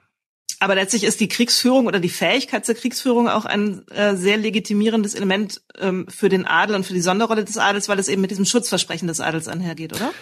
Aber 0.60 0.74
letztlich 0.74 1.04
ist 1.04 1.18
die 1.20 1.28
Kriegsführung 1.28 1.86
oder 1.86 2.00
die 2.00 2.10
Fähigkeit 2.10 2.66
zur 2.66 2.74
Kriegsführung 2.74 3.28
auch 3.28 3.46
ein 3.46 3.88
äh, 3.88 4.14
sehr 4.14 4.36
legitimierendes 4.36 5.14
Element 5.14 5.62
ähm, 5.78 6.06
für 6.08 6.28
den 6.28 6.46
Adel 6.46 6.76
und 6.76 6.84
für 6.84 6.92
die 6.92 7.00
Sonderrolle 7.00 7.44
des 7.44 7.56
Adels, 7.56 7.88
weil 7.88 7.98
es 7.98 8.08
eben 8.08 8.20
mit 8.20 8.30
diesem 8.30 8.44
Schutzversprechen 8.44 9.08
des 9.08 9.20
Adels 9.20 9.48
einhergeht, 9.48 9.94
oder? 9.94 10.12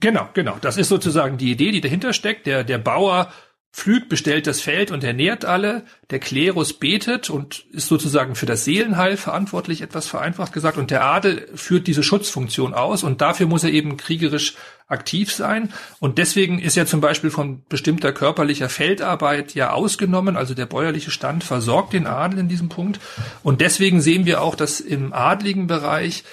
Genau, 0.00 0.28
genau. 0.34 0.56
Das 0.60 0.76
ist 0.78 0.88
sozusagen 0.88 1.36
die 1.36 1.50
Idee, 1.50 1.72
die 1.72 1.80
dahinter 1.80 2.12
steckt. 2.12 2.46
Der, 2.46 2.62
der 2.62 2.78
Bauer 2.78 3.32
pflügt, 3.72 4.08
bestellt 4.08 4.46
das 4.46 4.60
Feld 4.60 4.90
und 4.92 5.02
ernährt 5.02 5.44
alle. 5.44 5.84
Der 6.10 6.20
Klerus 6.20 6.74
betet 6.74 7.28
und 7.28 7.64
ist 7.72 7.88
sozusagen 7.88 8.34
für 8.36 8.46
das 8.46 8.64
Seelenheil 8.64 9.16
verantwortlich, 9.16 9.80
etwas 9.80 10.06
vereinfacht 10.06 10.52
gesagt. 10.52 10.76
Und 10.76 10.90
der 10.90 11.04
Adel 11.04 11.48
führt 11.54 11.88
diese 11.88 12.02
Schutzfunktion 12.02 12.74
aus 12.74 13.02
und 13.02 13.20
dafür 13.20 13.46
muss 13.46 13.64
er 13.64 13.70
eben 13.70 13.96
kriegerisch 13.96 14.54
aktiv 14.92 15.32
sein. 15.32 15.72
Und 15.98 16.18
deswegen 16.18 16.58
ist 16.58 16.76
er 16.76 16.86
zum 16.86 17.00
Beispiel 17.00 17.30
von 17.30 17.62
bestimmter 17.68 18.12
körperlicher 18.12 18.68
Feldarbeit 18.68 19.54
ja 19.54 19.72
ausgenommen. 19.72 20.36
Also 20.36 20.54
der 20.54 20.66
bäuerliche 20.66 21.10
Stand 21.10 21.42
versorgt 21.44 21.92
den 21.92 22.06
Adel 22.06 22.38
in 22.38 22.48
diesem 22.48 22.68
Punkt. 22.68 23.00
Und 23.42 23.60
deswegen 23.60 24.00
sehen 24.00 24.26
wir 24.26 24.42
auch, 24.42 24.54
dass 24.54 24.80
im 24.80 25.12
adligen 25.12 25.66
Bereich 25.66 26.24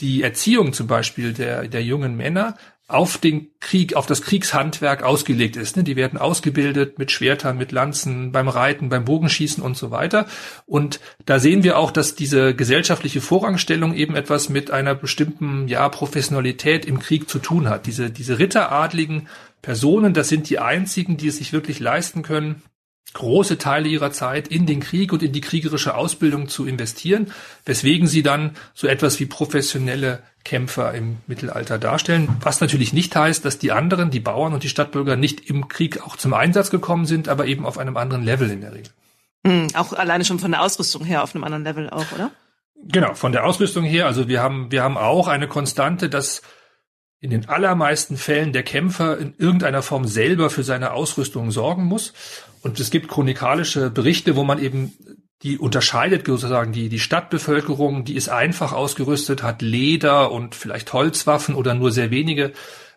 die 0.00 0.22
Erziehung 0.22 0.72
zum 0.72 0.86
Beispiel 0.86 1.32
der, 1.32 1.68
der 1.68 1.82
jungen 1.82 2.16
Männer 2.16 2.56
auf 2.88 3.16
den 3.16 3.50
Krieg, 3.60 3.94
auf 3.94 4.06
das 4.06 4.22
Kriegshandwerk 4.22 5.02
ausgelegt 5.02 5.56
ist. 5.56 5.76
Ne? 5.76 5.84
Die 5.84 5.96
werden 5.96 6.18
ausgebildet 6.18 6.98
mit 6.98 7.10
Schwertern, 7.10 7.56
mit 7.56 7.72
Lanzen, 7.72 8.32
beim 8.32 8.48
Reiten, 8.48 8.88
beim 8.88 9.04
Bogenschießen 9.04 9.62
und 9.62 9.76
so 9.76 9.90
weiter. 9.90 10.26
Und 10.66 11.00
da 11.24 11.38
sehen 11.38 11.62
wir 11.62 11.78
auch, 11.78 11.90
dass 11.90 12.14
diese 12.14 12.54
gesellschaftliche 12.54 13.20
Vorrangstellung 13.20 13.94
eben 13.94 14.14
etwas 14.14 14.48
mit 14.48 14.70
einer 14.70 14.94
bestimmten, 14.94 15.68
ja, 15.68 15.88
Professionalität 15.88 16.84
im 16.84 16.98
Krieg 16.98 17.28
zu 17.28 17.38
tun 17.38 17.68
hat. 17.68 17.86
Diese, 17.86 18.10
diese 18.10 18.38
ritteradligen 18.38 19.28
Personen, 19.62 20.12
das 20.12 20.28
sind 20.28 20.50
die 20.50 20.58
einzigen, 20.58 21.16
die 21.16 21.28
es 21.28 21.38
sich 21.38 21.52
wirklich 21.52 21.78
leisten 21.80 22.22
können, 22.22 22.62
große 23.14 23.58
Teile 23.58 23.88
ihrer 23.88 24.12
Zeit 24.12 24.48
in 24.48 24.66
den 24.66 24.80
Krieg 24.80 25.12
und 25.12 25.22
in 25.22 25.32
die 25.32 25.40
kriegerische 25.40 25.94
Ausbildung 25.94 26.48
zu 26.48 26.66
investieren, 26.66 27.32
weswegen 27.64 28.06
sie 28.06 28.22
dann 28.22 28.56
so 28.74 28.86
etwas 28.86 29.20
wie 29.20 29.26
professionelle 29.26 30.22
Kämpfer 30.44 30.92
im 30.94 31.18
Mittelalter 31.26 31.78
darstellen, 31.78 32.28
was 32.40 32.60
natürlich 32.60 32.92
nicht 32.92 33.14
heißt, 33.14 33.44
dass 33.44 33.58
die 33.58 33.72
anderen, 33.72 34.10
die 34.10 34.20
Bauern 34.20 34.54
und 34.54 34.64
die 34.64 34.68
Stadtbürger 34.68 35.16
nicht 35.16 35.48
im 35.48 35.68
Krieg 35.68 36.02
auch 36.02 36.16
zum 36.16 36.34
Einsatz 36.34 36.70
gekommen 36.70 37.06
sind, 37.06 37.28
aber 37.28 37.46
eben 37.46 37.64
auf 37.64 37.78
einem 37.78 37.96
anderen 37.96 38.24
Level 38.24 38.50
in 38.50 38.60
der 38.60 38.74
Regel. 38.74 38.92
Mhm, 39.44 39.68
auch 39.74 39.92
alleine 39.92 40.24
schon 40.24 40.38
von 40.38 40.50
der 40.50 40.62
Ausrüstung 40.62 41.04
her 41.04 41.22
auf 41.22 41.34
einem 41.34 41.44
anderen 41.44 41.64
Level 41.64 41.90
auch, 41.90 42.10
oder? 42.12 42.30
Genau, 42.84 43.14
von 43.14 43.32
der 43.32 43.44
Ausrüstung 43.44 43.84
her. 43.84 44.06
Also 44.06 44.26
wir 44.26 44.42
haben, 44.42 44.70
wir 44.72 44.82
haben 44.82 44.96
auch 44.96 45.28
eine 45.28 45.46
Konstante, 45.46 46.08
dass 46.08 46.42
in 47.20 47.30
den 47.30 47.48
allermeisten 47.48 48.16
Fällen 48.16 48.52
der 48.52 48.64
Kämpfer 48.64 49.16
in 49.16 49.34
irgendeiner 49.38 49.82
Form 49.82 50.06
selber 50.06 50.50
für 50.50 50.64
seine 50.64 50.92
Ausrüstung 50.92 51.52
sorgen 51.52 51.84
muss. 51.84 52.12
Und 52.62 52.78
es 52.80 52.90
gibt 52.90 53.08
chronikalische 53.08 53.90
Berichte, 53.90 54.36
wo 54.36 54.44
man 54.44 54.62
eben 54.62 54.92
die 55.42 55.58
unterscheidet 55.58 56.26
sozusagen 56.26 56.72
die, 56.72 56.88
die 56.88 57.00
Stadtbevölkerung, 57.00 58.04
die 58.04 58.14
ist 58.14 58.28
einfach 58.28 58.72
ausgerüstet, 58.72 59.42
hat 59.42 59.60
Leder 59.60 60.30
und 60.30 60.54
vielleicht 60.54 60.92
Holzwaffen 60.92 61.56
oder 61.56 61.74
nur 61.74 61.90
sehr 61.90 62.10
wenige 62.12 62.52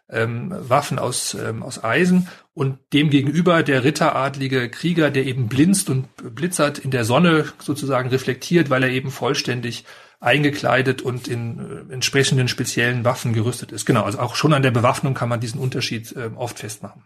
ähm, 0.09 0.53
Waffen 0.55 0.99
aus, 0.99 1.33
ähm, 1.33 1.63
aus 1.63 1.83
Eisen 1.83 2.27
und 2.53 2.77
demgegenüber 2.93 3.63
der 3.63 3.83
ritteradlige 3.83 4.69
Krieger, 4.69 5.09
der 5.09 5.25
eben 5.25 5.47
blinzt 5.47 5.89
und 5.89 6.07
blitzert 6.35 6.77
in 6.77 6.91
der 6.91 7.03
Sonne 7.03 7.45
sozusagen 7.57 8.09
reflektiert, 8.09 8.69
weil 8.69 8.83
er 8.83 8.89
eben 8.89 9.09
vollständig 9.09 9.83
eingekleidet 10.19 11.01
und 11.01 11.27
in 11.27 11.87
äh, 11.89 11.93
entsprechenden 11.93 12.47
speziellen 12.47 13.03
Waffen 13.03 13.33
gerüstet 13.33 13.71
ist. 13.71 13.85
Genau, 13.85 14.03
also 14.03 14.19
auch 14.19 14.35
schon 14.35 14.53
an 14.53 14.63
der 14.63 14.71
Bewaffnung 14.71 15.15
kann 15.15 15.29
man 15.29 15.39
diesen 15.39 15.59
Unterschied 15.59 16.15
äh, 16.15 16.29
oft 16.35 16.59
festmachen. 16.59 17.03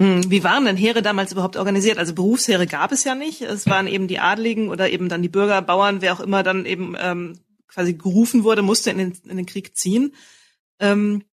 Hm, 0.00 0.30
wie 0.30 0.44
waren 0.44 0.64
denn 0.64 0.76
Heere 0.76 1.02
damals 1.02 1.32
überhaupt 1.32 1.56
organisiert? 1.56 1.98
Also 1.98 2.14
Berufsheere 2.14 2.66
gab 2.66 2.92
es 2.92 3.04
ja 3.04 3.14
nicht. 3.14 3.42
Es 3.42 3.66
waren 3.66 3.88
eben 3.88 4.06
die 4.06 4.20
Adligen 4.20 4.68
oder 4.68 4.90
eben 4.90 5.08
dann 5.08 5.22
die 5.22 5.28
Bürger, 5.28 5.60
Bauern, 5.60 6.00
wer 6.00 6.12
auch 6.12 6.20
immer 6.20 6.42
dann 6.42 6.66
eben 6.66 6.94
ähm, 6.98 7.40
quasi 7.66 7.94
gerufen 7.94 8.44
wurde, 8.44 8.62
musste 8.62 8.90
in 8.90 8.98
den, 8.98 9.12
in 9.28 9.36
den 9.36 9.46
Krieg 9.46 9.76
ziehen. 9.76 10.14
Ähm, 10.78 11.24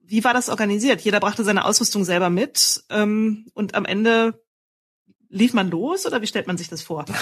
wie 0.00 0.24
war 0.24 0.34
das 0.34 0.48
organisiert? 0.48 1.00
Jeder 1.00 1.20
brachte 1.20 1.44
seine 1.44 1.64
Ausrüstung 1.64 2.04
selber 2.04 2.30
mit 2.30 2.84
ähm, 2.90 3.46
und 3.54 3.74
am 3.74 3.84
Ende 3.84 4.42
lief 5.30 5.54
man 5.54 5.70
los 5.70 6.06
oder 6.06 6.20
wie 6.20 6.26
stellt 6.26 6.46
man 6.46 6.58
sich 6.58 6.68
das 6.68 6.82
vor? 6.82 7.04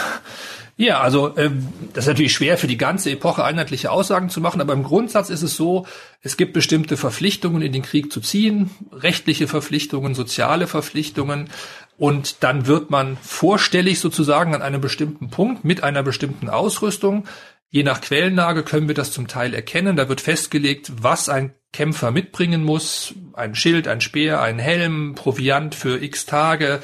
Ja, 0.80 1.00
also 1.00 1.36
ähm, 1.36 1.66
das 1.92 2.04
ist 2.04 2.08
natürlich 2.08 2.32
schwer 2.32 2.56
für 2.56 2.68
die 2.68 2.76
ganze 2.76 3.10
Epoche 3.10 3.42
einheitliche 3.42 3.90
Aussagen 3.90 4.30
zu 4.30 4.40
machen, 4.40 4.60
aber 4.60 4.74
im 4.74 4.84
Grundsatz 4.84 5.28
ist 5.28 5.42
es 5.42 5.56
so, 5.56 5.88
es 6.22 6.36
gibt 6.36 6.52
bestimmte 6.52 6.96
Verpflichtungen 6.96 7.62
in 7.62 7.72
den 7.72 7.82
Krieg 7.82 8.12
zu 8.12 8.20
ziehen, 8.20 8.70
rechtliche 8.92 9.48
Verpflichtungen, 9.48 10.14
soziale 10.14 10.68
Verpflichtungen 10.68 11.50
und 11.96 12.44
dann 12.44 12.68
wird 12.68 12.90
man 12.90 13.16
vorstellig 13.16 13.98
sozusagen 13.98 14.54
an 14.54 14.62
einem 14.62 14.80
bestimmten 14.80 15.30
Punkt 15.30 15.64
mit 15.64 15.82
einer 15.82 16.04
bestimmten 16.04 16.48
Ausrüstung. 16.48 17.26
Je 17.70 17.82
nach 17.82 18.00
Quellenlage 18.00 18.62
können 18.62 18.86
wir 18.86 18.94
das 18.94 19.10
zum 19.10 19.26
Teil 19.26 19.54
erkennen. 19.54 19.96
Da 19.96 20.08
wird 20.08 20.20
festgelegt, 20.20 20.92
was 21.02 21.28
ein 21.28 21.54
Kämpfer 21.72 22.12
mitbringen 22.12 22.62
muss. 22.62 23.14
Ein 23.34 23.56
Schild, 23.56 23.88
ein 23.88 24.00
Speer, 24.00 24.40
ein 24.40 24.60
Helm, 24.60 25.16
Proviant 25.16 25.74
für 25.74 26.00
x 26.00 26.24
Tage, 26.24 26.80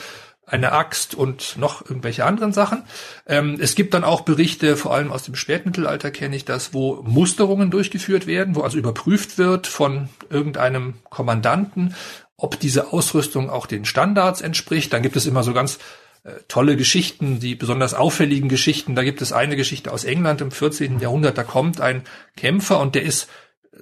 eine 0.47 0.73
Axt 0.73 1.15
und 1.15 1.57
noch 1.57 1.83
irgendwelche 1.89 2.25
anderen 2.25 2.53
Sachen. 2.53 2.85
Ähm, 3.27 3.59
es 3.61 3.75
gibt 3.75 3.95
dann 3.95 4.05
auch 4.05 4.23
Berichte, 4.23 4.77
vor 4.77 4.95
allem 4.95 5.11
aus 5.11 5.23
dem 5.23 5.35
Spätmittelalter 5.35 6.11
kenne 6.11 6.37
ich 6.37 6.45
das, 6.45 6.75
wo 6.75 7.03
Musterungen 7.03 7.71
durchgeführt 7.71 8.27
werden, 8.27 8.55
wo 8.55 8.61
also 8.61 8.79
überprüft 8.79 9.39
wird 9.39 9.67
von 9.67 10.09
irgendeinem 10.31 10.95
Kommandanten, 11.09 11.95
ob 12.37 12.61
diese 12.61 12.93
Ausrüstung 12.93 13.49
auch 13.49 13.67
den 13.67 13.85
Standards 13.85 14.41
entspricht. 14.41 14.93
Dann 14.93 15.03
gibt 15.03 15.17
es 15.17 15.27
immer 15.27 15.43
so 15.43 15.55
ganz 15.55 15.79
äh, 16.25 16.33
tolle 16.49 16.77
Geschichten, 16.77 17.41
die 17.41 17.55
besonders 17.55 17.95
auffälligen 17.95 18.49
Geschichten. 18.49 18.95
Da 18.95 19.03
gibt 19.03 19.23
es 19.23 19.33
eine 19.33 19.57
Geschichte 19.57 19.93
aus 19.93 20.05
England 20.05 20.41
im 20.41 20.51
14. 20.51 20.99
Jahrhundert. 20.99 21.39
Da 21.39 21.45
kommt 21.45 21.81
ein 21.81 22.03
Kämpfer 22.37 22.81
und 22.81 22.95
der 22.95 23.03
ist 23.03 23.29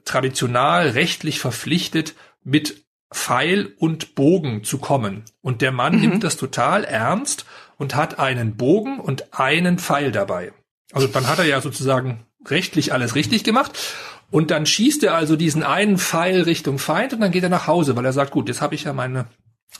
traditional 0.04 0.90
rechtlich 0.90 1.38
verpflichtet, 1.38 2.14
mit 2.44 2.81
Pfeil 3.12 3.74
und 3.78 4.14
Bogen 4.14 4.64
zu 4.64 4.78
kommen. 4.78 5.24
Und 5.40 5.62
der 5.62 5.72
Mann 5.72 5.96
mhm. 5.96 6.00
nimmt 6.00 6.24
das 6.24 6.36
total 6.36 6.84
ernst 6.84 7.46
und 7.78 7.94
hat 7.94 8.18
einen 8.18 8.56
Bogen 8.56 9.00
und 9.00 9.38
einen 9.38 9.78
Pfeil 9.78 10.12
dabei. 10.12 10.52
Also 10.92 11.06
dann 11.06 11.26
hat 11.26 11.38
er 11.38 11.46
ja 11.46 11.60
sozusagen 11.60 12.26
rechtlich 12.46 12.92
alles 12.92 13.14
richtig 13.14 13.44
gemacht. 13.44 13.78
Und 14.30 14.50
dann 14.50 14.64
schießt 14.64 15.04
er 15.04 15.14
also 15.14 15.36
diesen 15.36 15.62
einen 15.62 15.98
Pfeil 15.98 16.42
Richtung 16.42 16.78
Feind 16.78 17.12
und 17.12 17.20
dann 17.20 17.32
geht 17.32 17.42
er 17.42 17.48
nach 17.50 17.66
Hause, 17.66 17.96
weil 17.96 18.04
er 18.04 18.14
sagt, 18.14 18.30
gut, 18.30 18.48
jetzt 18.48 18.62
habe 18.62 18.74
ich 18.74 18.84
ja 18.84 18.92
meine 18.94 19.26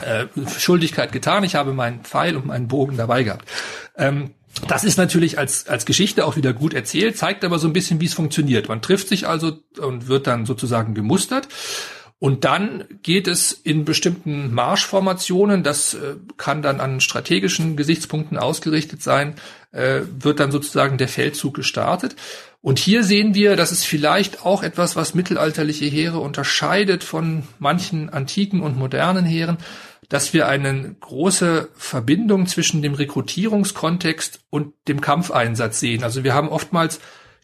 äh, 0.00 0.26
Schuldigkeit 0.58 1.10
getan, 1.12 1.44
ich 1.44 1.54
habe 1.54 1.72
meinen 1.72 2.00
Pfeil 2.00 2.36
und 2.36 2.46
meinen 2.46 2.68
Bogen 2.68 2.96
dabei 2.96 3.22
gehabt. 3.22 3.48
Ähm, 3.96 4.32
das 4.68 4.84
ist 4.84 4.98
natürlich 4.98 5.38
als, 5.38 5.66
als 5.66 5.86
Geschichte 5.86 6.26
auch 6.26 6.36
wieder 6.36 6.52
gut 6.52 6.74
erzählt, 6.74 7.16
zeigt 7.16 7.44
aber 7.44 7.58
so 7.58 7.66
ein 7.66 7.72
bisschen, 7.72 8.00
wie 8.00 8.06
es 8.06 8.14
funktioniert. 8.14 8.68
Man 8.68 8.82
trifft 8.82 9.08
sich 9.08 9.26
also 9.26 9.58
und 9.78 10.08
wird 10.08 10.26
dann 10.26 10.44
sozusagen 10.44 10.94
gemustert. 10.94 11.48
Und 12.22 12.44
dann 12.44 12.84
geht 13.02 13.26
es 13.26 13.50
in 13.50 13.84
bestimmten 13.84 14.54
Marschformationen, 14.54 15.64
das 15.64 15.94
äh, 15.94 16.14
kann 16.36 16.62
dann 16.62 16.78
an 16.78 17.00
strategischen 17.00 17.76
Gesichtspunkten 17.76 18.38
ausgerichtet 18.38 19.02
sein, 19.02 19.34
äh, 19.72 20.02
wird 20.20 20.38
dann 20.38 20.52
sozusagen 20.52 20.98
der 20.98 21.08
Feldzug 21.08 21.52
gestartet. 21.52 22.14
Und 22.60 22.78
hier 22.78 23.02
sehen 23.02 23.34
wir, 23.34 23.56
dass 23.56 23.72
es 23.72 23.84
vielleicht 23.84 24.46
auch 24.46 24.62
etwas, 24.62 24.94
was 24.94 25.16
mittelalterliche 25.16 25.86
Heere 25.86 26.20
unterscheidet 26.20 27.02
von 27.02 27.42
manchen 27.58 28.08
antiken 28.08 28.60
und 28.60 28.78
modernen 28.78 29.24
Heeren, 29.24 29.56
dass 30.08 30.32
wir 30.32 30.46
eine 30.46 30.94
große 31.00 31.70
Verbindung 31.74 32.46
zwischen 32.46 32.82
dem 32.82 32.94
Rekrutierungskontext 32.94 34.44
und 34.48 34.74
dem 34.86 35.00
Kampfeinsatz 35.00 35.80
sehen. 35.80 36.04
Also 36.04 36.22
wir 36.22 36.34
haben 36.34 36.50
oftmals 36.50 37.00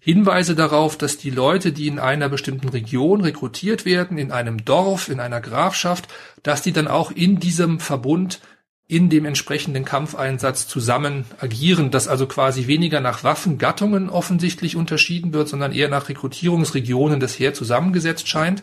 Hinweise 0.09 0.55
darauf, 0.55 0.97
dass 0.97 1.19
die 1.19 1.29
Leute, 1.29 1.71
die 1.71 1.87
in 1.87 1.99
einer 1.99 2.31
bestimmten 2.31 2.71
Region 2.71 3.21
rekrutiert 3.21 3.85
werden, 3.85 4.17
in 4.17 4.33
einem 4.33 4.65
Dorf, 4.65 5.11
in 5.11 5.21
einer 5.21 5.43
Grafschaft, 5.43 6.09
dass 6.43 6.63
die 6.63 6.73
dann 6.73 6.89
auch 6.89 7.11
in 7.11 7.41
diesem 7.41 7.79
Verbund 7.79 8.41
in 8.87 9.11
dem 9.11 9.27
entsprechenden 9.27 9.85
Kampfeinsatz 9.85 10.67
zusammen 10.67 11.27
agieren, 11.41 11.91
dass 11.91 12.09
also 12.09 12.27
quasi 12.27 12.67
weniger 12.67 13.03
nach 13.03 13.23
Waffengattungen 13.23 14.09
offensichtlich 14.09 14.77
unterschieden 14.77 15.35
wird, 15.35 15.51
sondern 15.51 15.73
eher 15.73 15.91
nach 15.91 16.09
Rekrutierungsregionen 16.09 17.21
das 17.21 17.39
Heer 17.39 17.53
zusammengesetzt 17.53 18.29
scheint. 18.29 18.63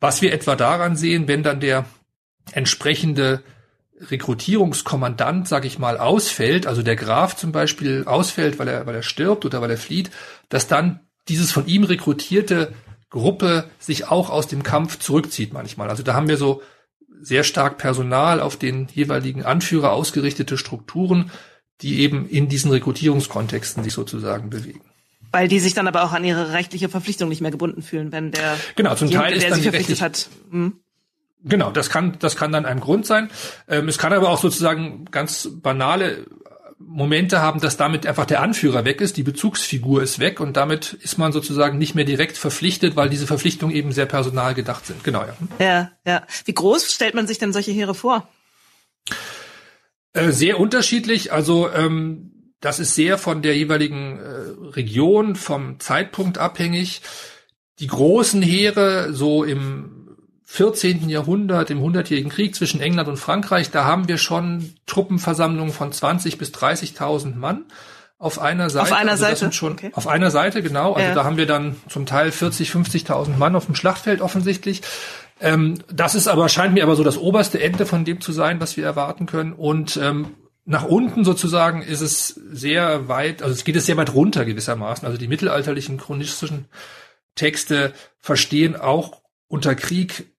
Was 0.00 0.22
wir 0.22 0.32
etwa 0.32 0.56
daran 0.56 0.96
sehen, 0.96 1.28
wenn 1.28 1.42
dann 1.42 1.60
der 1.60 1.84
entsprechende 2.52 3.42
Rekrutierungskommandant, 4.00 5.46
sag 5.46 5.64
ich 5.64 5.78
mal, 5.78 5.98
ausfällt, 5.98 6.66
also 6.66 6.82
der 6.82 6.96
Graf 6.96 7.36
zum 7.36 7.52
Beispiel 7.52 8.04
ausfällt, 8.06 8.58
weil 8.58 8.68
er, 8.68 8.86
weil 8.86 8.94
er 8.94 9.02
stirbt 9.02 9.44
oder 9.44 9.60
weil 9.60 9.70
er 9.70 9.76
flieht, 9.76 10.10
dass 10.48 10.66
dann 10.66 11.00
dieses 11.28 11.52
von 11.52 11.66
ihm 11.66 11.84
rekrutierte 11.84 12.72
Gruppe 13.10 13.68
sich 13.78 14.08
auch 14.08 14.30
aus 14.30 14.46
dem 14.46 14.62
Kampf 14.62 14.98
zurückzieht 14.98 15.52
manchmal. 15.52 15.90
Also 15.90 16.02
da 16.02 16.14
haben 16.14 16.28
wir 16.28 16.36
so 16.36 16.62
sehr 17.20 17.44
stark 17.44 17.76
Personal 17.76 18.40
auf 18.40 18.56
den 18.56 18.88
jeweiligen 18.92 19.44
Anführer 19.44 19.92
ausgerichtete 19.92 20.56
Strukturen, 20.56 21.30
die 21.82 22.00
eben 22.00 22.28
in 22.28 22.48
diesen 22.48 22.70
Rekrutierungskontexten 22.70 23.84
sich 23.84 23.92
sozusagen 23.92 24.50
bewegen. 24.50 24.82
Weil 25.32 25.48
die 25.48 25.60
sich 25.60 25.74
dann 25.74 25.86
aber 25.86 26.02
auch 26.02 26.12
an 26.12 26.24
ihre 26.24 26.52
rechtliche 26.52 26.88
Verpflichtung 26.88 27.28
nicht 27.28 27.40
mehr 27.40 27.50
gebunden 27.50 27.82
fühlen, 27.82 28.10
wenn 28.10 28.32
der 28.32 28.56
genau 28.74 28.94
zum 28.94 29.10
Teil 29.10 29.32
ist 29.32 29.42
der 29.42 29.50
dann 29.50 29.60
sich 29.60 29.68
verpflichtet 29.68 30.00
hat. 30.00 30.28
Hm. 30.50 30.80
Genau, 31.42 31.70
das 31.70 31.88
kann, 31.88 32.18
das 32.18 32.36
kann 32.36 32.52
dann 32.52 32.66
ein 32.66 32.80
Grund 32.80 33.06
sein. 33.06 33.30
Ähm, 33.68 33.88
es 33.88 33.98
kann 33.98 34.12
aber 34.12 34.28
auch 34.28 34.40
sozusagen 34.40 35.06
ganz 35.06 35.48
banale 35.62 36.26
Momente 36.78 37.40
haben, 37.40 37.60
dass 37.60 37.76
damit 37.76 38.06
einfach 38.06 38.24
der 38.24 38.40
Anführer 38.40 38.84
weg 38.84 39.00
ist, 39.00 39.16
die 39.16 39.22
Bezugsfigur 39.22 40.02
ist 40.02 40.18
weg 40.18 40.40
und 40.40 40.56
damit 40.56 40.94
ist 40.94 41.18
man 41.18 41.30
sozusagen 41.30 41.78
nicht 41.78 41.94
mehr 41.94 42.04
direkt 42.04 42.38
verpflichtet, 42.38 42.96
weil 42.96 43.10
diese 43.10 43.26
Verpflichtungen 43.26 43.74
eben 43.74 43.92
sehr 43.92 44.06
personal 44.06 44.54
gedacht 44.54 44.86
sind. 44.86 45.04
Genau, 45.04 45.22
ja. 45.22 45.36
Ja, 45.58 45.90
ja. 46.06 46.26
Wie 46.46 46.54
groß 46.54 46.92
stellt 46.92 47.14
man 47.14 47.26
sich 47.26 47.38
denn 47.38 47.52
solche 47.52 47.70
Heere 47.70 47.94
vor? 47.94 48.28
Äh, 50.14 50.30
sehr 50.30 50.58
unterschiedlich. 50.58 51.32
Also 51.32 51.70
ähm, 51.70 52.54
das 52.60 52.80
ist 52.80 52.94
sehr 52.94 53.18
von 53.18 53.42
der 53.42 53.56
jeweiligen 53.56 54.18
äh, 54.18 54.68
Region, 54.70 55.36
vom 55.36 55.80
Zeitpunkt 55.80 56.38
abhängig. 56.38 57.02
Die 57.78 57.86
großen 57.86 58.42
Heere, 58.42 59.12
so 59.12 59.44
im 59.44 59.99
14. 60.52 61.08
Jahrhundert, 61.08 61.70
im 61.70 61.80
Hundertjährigen 61.80 62.28
Krieg 62.28 62.56
zwischen 62.56 62.80
England 62.80 63.08
und 63.08 63.18
Frankreich, 63.18 63.70
da 63.70 63.84
haben 63.84 64.08
wir 64.08 64.18
schon 64.18 64.74
Truppenversammlungen 64.86 65.72
von 65.72 65.92
20 65.92 66.38
bis 66.38 66.50
30.000 66.50 67.36
Mann 67.36 67.66
auf 68.18 68.40
einer 68.40 68.68
Seite. 68.68 68.90
Auf 68.90 68.98
einer 68.98 69.12
also 69.12 69.22
Seite. 69.22 69.52
Schon, 69.52 69.74
okay. 69.74 69.92
Auf 69.94 70.08
einer 70.08 70.32
Seite, 70.32 70.60
genau. 70.60 70.94
Also 70.94 71.08
ja. 71.08 71.14
da 71.14 71.22
haben 71.22 71.36
wir 71.36 71.46
dann 71.46 71.76
zum 71.88 72.04
Teil 72.04 72.32
40, 72.32 72.68
50.000 72.70 73.36
Mann 73.36 73.54
auf 73.54 73.66
dem 73.66 73.76
Schlachtfeld 73.76 74.20
offensichtlich. 74.20 74.82
Ähm, 75.40 75.78
das 75.88 76.16
ist 76.16 76.26
aber, 76.26 76.48
scheint 76.48 76.74
mir 76.74 76.82
aber 76.82 76.96
so 76.96 77.04
das 77.04 77.16
oberste 77.16 77.62
Ende 77.62 77.86
von 77.86 78.04
dem 78.04 78.20
zu 78.20 78.32
sein, 78.32 78.60
was 78.60 78.76
wir 78.76 78.84
erwarten 78.84 79.26
können. 79.26 79.52
Und 79.52 79.98
ähm, 80.02 80.34
nach 80.64 80.84
unten 80.84 81.22
sozusagen 81.22 81.80
ist 81.80 82.00
es 82.00 82.26
sehr 82.26 83.06
weit, 83.06 83.44
also 83.44 83.54
es 83.54 83.62
geht 83.62 83.76
es 83.76 83.86
sehr 83.86 83.96
weit 83.96 84.14
runter 84.14 84.44
gewissermaßen. 84.44 85.06
Also 85.06 85.16
die 85.16 85.28
mittelalterlichen 85.28 85.96
chronistischen 85.98 86.64
Texte 87.36 87.92
verstehen 88.18 88.74
auch 88.74 89.20
unter 89.46 89.76
Krieg 89.76 90.29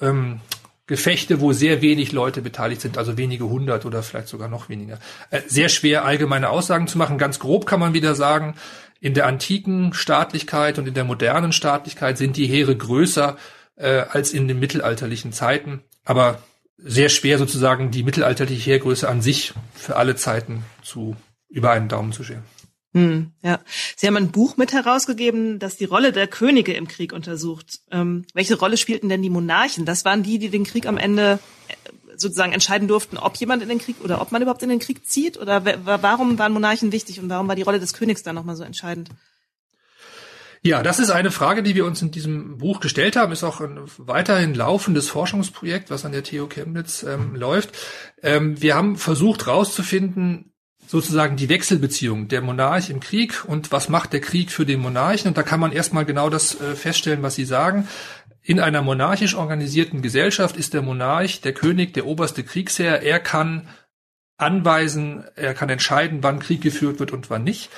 ähm, 0.00 0.40
Gefechte, 0.86 1.40
wo 1.40 1.52
sehr 1.52 1.82
wenig 1.82 2.10
Leute 2.10 2.42
beteiligt 2.42 2.80
sind, 2.80 2.98
also 2.98 3.16
wenige 3.16 3.44
hundert 3.44 3.86
oder 3.86 4.02
vielleicht 4.02 4.26
sogar 4.26 4.48
noch 4.48 4.68
weniger. 4.68 4.98
Äh, 5.30 5.42
sehr 5.46 5.68
schwer 5.68 6.04
allgemeine 6.04 6.50
Aussagen 6.50 6.88
zu 6.88 6.98
machen. 6.98 7.16
Ganz 7.16 7.38
grob 7.38 7.64
kann 7.64 7.78
man 7.78 7.94
wieder 7.94 8.14
sagen, 8.14 8.56
in 9.00 9.14
der 9.14 9.26
antiken 9.26 9.94
Staatlichkeit 9.94 10.78
und 10.78 10.88
in 10.88 10.94
der 10.94 11.04
modernen 11.04 11.52
Staatlichkeit 11.52 12.18
sind 12.18 12.36
die 12.36 12.46
Heere 12.46 12.76
größer 12.76 13.36
äh, 13.76 14.00
als 14.10 14.32
in 14.32 14.48
den 14.48 14.58
mittelalterlichen 14.58 15.32
Zeiten, 15.32 15.82
aber 16.04 16.42
sehr 16.76 17.08
schwer 17.08 17.38
sozusagen 17.38 17.90
die 17.90 18.02
mittelalterliche 18.02 18.70
Heergröße 18.70 19.08
an 19.08 19.22
sich 19.22 19.54
für 19.74 19.96
alle 19.96 20.16
Zeiten 20.16 20.64
zu 20.82 21.16
über 21.48 21.70
einen 21.70 21.88
Daumen 21.88 22.12
zu 22.12 22.24
scheren. 22.24 22.44
Hm, 22.92 23.30
ja. 23.42 23.60
Sie 23.96 24.06
haben 24.06 24.16
ein 24.16 24.32
Buch 24.32 24.56
mit 24.56 24.72
herausgegeben, 24.72 25.58
das 25.58 25.76
die 25.76 25.84
Rolle 25.84 26.12
der 26.12 26.26
Könige 26.26 26.72
im 26.72 26.88
Krieg 26.88 27.12
untersucht. 27.12 27.80
Ähm, 27.90 28.24
welche 28.34 28.58
Rolle 28.58 28.76
spielten 28.76 29.08
denn 29.08 29.22
die 29.22 29.30
Monarchen? 29.30 29.84
Das 29.84 30.04
waren 30.04 30.22
die, 30.22 30.38
die 30.38 30.48
den 30.48 30.64
Krieg 30.64 30.86
am 30.86 30.98
Ende 30.98 31.38
äh, 31.68 31.74
sozusagen 32.16 32.52
entscheiden 32.52 32.88
durften, 32.88 33.16
ob 33.16 33.36
jemand 33.36 33.62
in 33.62 33.68
den 33.68 33.78
Krieg 33.78 33.96
oder 34.02 34.20
ob 34.20 34.32
man 34.32 34.42
überhaupt 34.42 34.62
in 34.62 34.68
den 34.68 34.80
Krieg 34.80 35.06
zieht? 35.06 35.38
Oder 35.38 35.64
warum 35.84 36.38
waren 36.38 36.52
Monarchen 36.52 36.90
wichtig 36.90 37.20
und 37.20 37.28
warum 37.28 37.46
war 37.46 37.56
die 37.56 37.62
Rolle 37.62 37.80
des 37.80 37.94
Königs 37.94 38.22
da 38.24 38.32
nochmal 38.32 38.56
so 38.56 38.64
entscheidend? 38.64 39.10
Ja, 40.62 40.82
das 40.82 40.98
ist 40.98 41.10
eine 41.10 41.30
Frage, 41.30 41.62
die 41.62 41.74
wir 41.74 41.86
uns 41.86 42.02
in 42.02 42.10
diesem 42.10 42.58
Buch 42.58 42.80
gestellt 42.80 43.16
haben. 43.16 43.32
Ist 43.32 43.44
auch 43.44 43.62
ein 43.62 43.80
weiterhin 43.96 44.54
laufendes 44.54 45.08
Forschungsprojekt, 45.08 45.90
was 45.90 46.04
an 46.04 46.12
der 46.12 46.22
TU 46.22 46.48
Chemnitz 46.48 47.02
ähm, 47.02 47.34
läuft. 47.34 47.70
Ähm, 48.22 48.60
wir 48.60 48.74
haben 48.74 48.96
versucht 48.96 49.46
herauszufinden, 49.46 50.49
sozusagen 50.90 51.36
die 51.36 51.48
Wechselbeziehung 51.48 52.26
der 52.26 52.40
Monarch 52.40 52.90
im 52.90 52.98
Krieg 52.98 53.44
und 53.46 53.70
was 53.70 53.88
macht 53.88 54.12
der 54.12 54.20
Krieg 54.20 54.50
für 54.50 54.66
den 54.66 54.80
Monarchen. 54.80 55.28
Und 55.28 55.38
da 55.38 55.44
kann 55.44 55.60
man 55.60 55.70
erstmal 55.70 56.04
genau 56.04 56.30
das 56.30 56.60
äh, 56.60 56.74
feststellen, 56.74 57.22
was 57.22 57.36
Sie 57.36 57.44
sagen. 57.44 57.86
In 58.42 58.58
einer 58.58 58.82
monarchisch 58.82 59.36
organisierten 59.36 60.02
Gesellschaft 60.02 60.56
ist 60.56 60.74
der 60.74 60.82
Monarch, 60.82 61.42
der 61.42 61.52
König, 61.52 61.94
der 61.94 62.06
oberste 62.06 62.42
Kriegsherr. 62.42 63.02
Er 63.02 63.20
kann 63.20 63.68
anweisen, 64.36 65.22
er 65.36 65.54
kann 65.54 65.68
entscheiden, 65.68 66.24
wann 66.24 66.40
Krieg 66.40 66.60
geführt 66.60 66.98
wird 66.98 67.12
und 67.12 67.30
wann 67.30 67.44
nicht. 67.44 67.70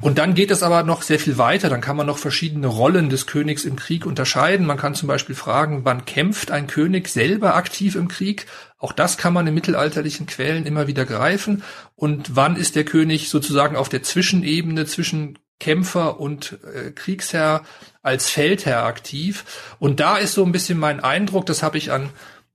Und 0.00 0.18
dann 0.18 0.34
geht 0.34 0.52
es 0.52 0.62
aber 0.62 0.84
noch 0.84 1.02
sehr 1.02 1.18
viel 1.18 1.38
weiter. 1.38 1.68
Dann 1.68 1.80
kann 1.80 1.96
man 1.96 2.06
noch 2.06 2.18
verschiedene 2.18 2.68
Rollen 2.68 3.08
des 3.08 3.26
Königs 3.26 3.64
im 3.64 3.74
Krieg 3.74 4.06
unterscheiden. 4.06 4.66
Man 4.66 4.78
kann 4.78 4.94
zum 4.94 5.08
Beispiel 5.08 5.34
fragen, 5.34 5.84
wann 5.84 6.04
kämpft 6.04 6.52
ein 6.52 6.68
König 6.68 7.08
selber 7.08 7.56
aktiv 7.56 7.96
im 7.96 8.06
Krieg? 8.06 8.46
Auch 8.82 8.92
das 8.92 9.16
kann 9.16 9.32
man 9.32 9.46
in 9.46 9.54
mittelalterlichen 9.54 10.26
Quellen 10.26 10.66
immer 10.66 10.88
wieder 10.88 11.04
greifen. 11.04 11.62
Und 11.94 12.34
wann 12.34 12.56
ist 12.56 12.74
der 12.74 12.84
König 12.84 13.28
sozusagen 13.28 13.76
auf 13.76 13.88
der 13.88 14.02
Zwischenebene 14.02 14.86
zwischen 14.86 15.38
Kämpfer 15.60 16.18
und 16.18 16.58
äh, 16.74 16.90
Kriegsherr 16.90 17.62
als 18.02 18.28
Feldherr 18.28 18.84
aktiv? 18.84 19.44
Und 19.78 20.00
da 20.00 20.16
ist 20.16 20.34
so 20.34 20.44
ein 20.44 20.50
bisschen 20.50 20.80
mein 20.80 20.98
Eindruck, 20.98 21.46
das 21.46 21.62
habe 21.62 21.78
ich 21.78 21.92
an 21.92 22.10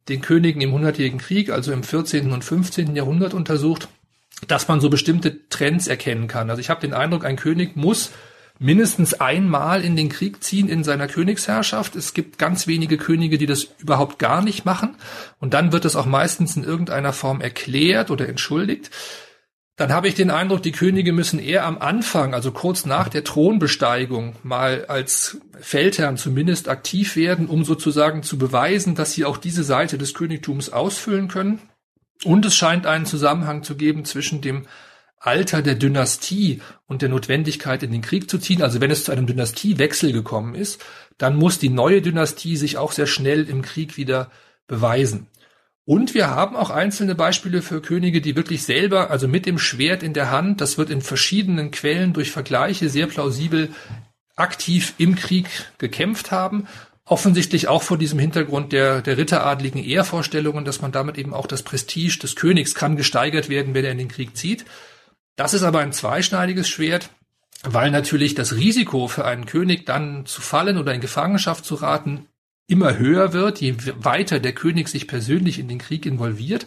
den 0.10 0.22
Königen 0.22 0.62
im 0.62 0.74
Hundertjährigen 0.74 1.20
Krieg, 1.20 1.50
also 1.50 1.72
im 1.72 1.84
14. 1.84 2.34
und 2.34 2.44
15. 2.44 2.96
Jahrhundert 2.96 3.34
untersucht 3.34 3.88
dass 4.46 4.68
man 4.68 4.80
so 4.80 4.92
bestimmte 4.92 5.50
Trends 5.50 5.88
erkennen 5.88 6.28
kann. 6.28 6.52
Also 6.52 6.60
ich 6.60 6.70
habe 6.70 6.82
den 6.82 6.94
Eindruck, 6.94 7.26
ein 7.26 7.38
König 7.38 7.76
muss 7.76 8.12
mindestens 8.60 9.14
einmal 9.14 9.84
in 9.84 9.96
den 9.96 10.10
Krieg 10.10 10.44
ziehen 10.44 10.68
in 10.70 10.84
seiner 10.84 11.08
Königsherrschaft. 11.08 11.96
Es 11.96 12.14
gibt 12.14 12.38
ganz 12.38 12.68
wenige 12.68 12.98
Könige, 12.98 13.38
die 13.38 13.46
das 13.46 13.68
überhaupt 13.80 14.20
gar 14.20 14.42
nicht 14.42 14.66
machen. 14.66 14.96
Und 15.40 15.54
dann 15.54 15.72
wird 15.72 15.86
es 15.86 15.96
auch 15.96 16.06
meistens 16.06 16.56
in 16.56 16.64
irgendeiner 16.64 17.14
Form 17.14 17.42
erklärt 17.42 18.12
oder 18.12 18.28
entschuldigt. 18.28 18.90
dann 19.78 19.94
habe 19.94 20.08
ich 20.08 20.16
den 20.16 20.32
Eindruck, 20.32 20.64
die 20.64 20.72
Könige 20.72 21.14
müssen 21.14 21.38
eher 21.38 21.64
am 21.64 21.78
Anfang, 21.78 22.34
also 22.34 22.52
kurz 22.52 22.88
nach 22.88 23.10
der 23.10 23.24
Thronbesteigung, 23.24 24.36
mal 24.42 24.86
als 24.88 25.38
Feldherren 25.62 26.18
zumindest 26.18 26.68
aktiv 26.68 27.16
werden, 27.16 27.46
um 27.46 27.64
sozusagen 27.64 28.24
zu 28.24 28.40
beweisen, 28.40 28.96
dass 28.96 29.14
sie 29.14 29.24
auch 29.24 29.38
diese 29.38 29.64
Seite 29.64 30.00
des 30.00 30.16
Königtums 30.16 30.72
ausfüllen 30.72 31.28
können. 31.28 31.60
Und 32.24 32.44
es 32.46 32.56
scheint 32.56 32.88
einen 32.88 33.06
Zusammenhang 33.06 33.62
zu 33.62 33.76
geben 33.76 34.04
zwischen 34.04 34.42
dem 34.42 34.66
Alter 35.20 35.62
der 35.62 35.76
Dynastie 35.76 36.62
und 36.86 37.02
der 37.02 37.10
Notwendigkeit, 37.10 37.84
in 37.84 37.92
den 37.92 38.02
Krieg 38.02 38.30
zu 38.30 38.38
ziehen. 38.38 38.62
Also 38.62 38.82
wenn 38.82 38.92
es 38.92 39.04
zu 39.04 39.12
einem 39.12 39.28
Dynastiewechsel 39.28 40.12
gekommen 40.12 40.56
ist, 40.56 40.84
dann 41.18 41.36
muss 41.36 41.60
die 41.60 41.70
neue 41.70 42.02
Dynastie 42.02 42.56
sich 42.56 42.78
auch 42.78 42.92
sehr 42.92 43.08
schnell 43.08 43.50
im 43.50 43.62
Krieg 43.62 43.98
wieder 43.98 44.32
beweisen. 44.68 45.28
Und 45.86 46.14
wir 46.14 46.30
haben 46.30 46.56
auch 46.58 46.70
einzelne 46.70 47.16
Beispiele 47.16 47.62
für 47.62 47.82
Könige, 47.82 48.20
die 48.20 48.36
wirklich 48.36 48.64
selber, 48.64 49.10
also 49.10 49.28
mit 49.28 49.46
dem 49.46 49.58
Schwert 49.58 50.04
in 50.04 50.14
der 50.14 50.32
Hand, 50.32 50.60
das 50.60 50.78
wird 50.78 50.90
in 50.90 51.02
verschiedenen 51.02 51.72
Quellen 51.72 52.12
durch 52.12 52.30
Vergleiche 52.32 52.90
sehr 52.90 53.08
plausibel 53.08 53.70
aktiv 54.36 54.94
im 54.98 55.16
Krieg 55.16 55.48
gekämpft 55.78 56.30
haben. 56.30 56.68
Offensichtlich 57.06 57.70
auch 57.70 57.84
vor 57.84 57.98
diesem 57.98 58.20
Hintergrund 58.20 58.74
der, 58.74 59.02
der 59.02 59.18
ritteradligen 59.18 59.82
Ehrvorstellungen, 59.82 60.66
dass 60.66 60.82
man 60.82 60.92
damit 60.92 61.18
eben 61.18 61.34
auch 61.34 61.48
das 61.48 61.64
Prestige 61.64 62.20
des 62.20 62.36
Königs 62.36 62.76
kann 62.76 62.98
gesteigert 62.98 63.48
werden, 63.48 63.74
wenn 63.74 63.86
er 63.86 63.94
in 63.94 63.98
den 63.98 64.10
Krieg 64.10 64.36
zieht. 64.36 64.66
Das 65.38 65.54
ist 65.54 65.64
aber 65.64 65.80
ein 65.80 65.94
zweischneidiges 65.94 66.68
Schwert, 66.68 67.12
weil 67.64 67.92
natürlich 67.92 68.36
das 68.36 68.56
Risiko 68.56 69.08
für 69.08 69.24
einen 69.24 69.46
König 69.46 69.86
dann 69.86 70.26
zu 70.26 70.42
fallen 70.42 70.78
oder 70.78 70.94
in 70.94 71.00
Gefangenschaft 71.00 71.64
zu 71.64 71.76
raten 71.76 72.28
immer 72.68 72.98
höher 72.98 73.32
wird, 73.32 73.62
je 73.62 73.76
weiter 73.98 74.40
der 74.40 74.54
König 74.54 74.90
sich 74.90 75.08
persönlich 75.08 75.60
in 75.60 75.70
den 75.70 75.78
Krieg 75.78 76.06
involviert. 76.06 76.66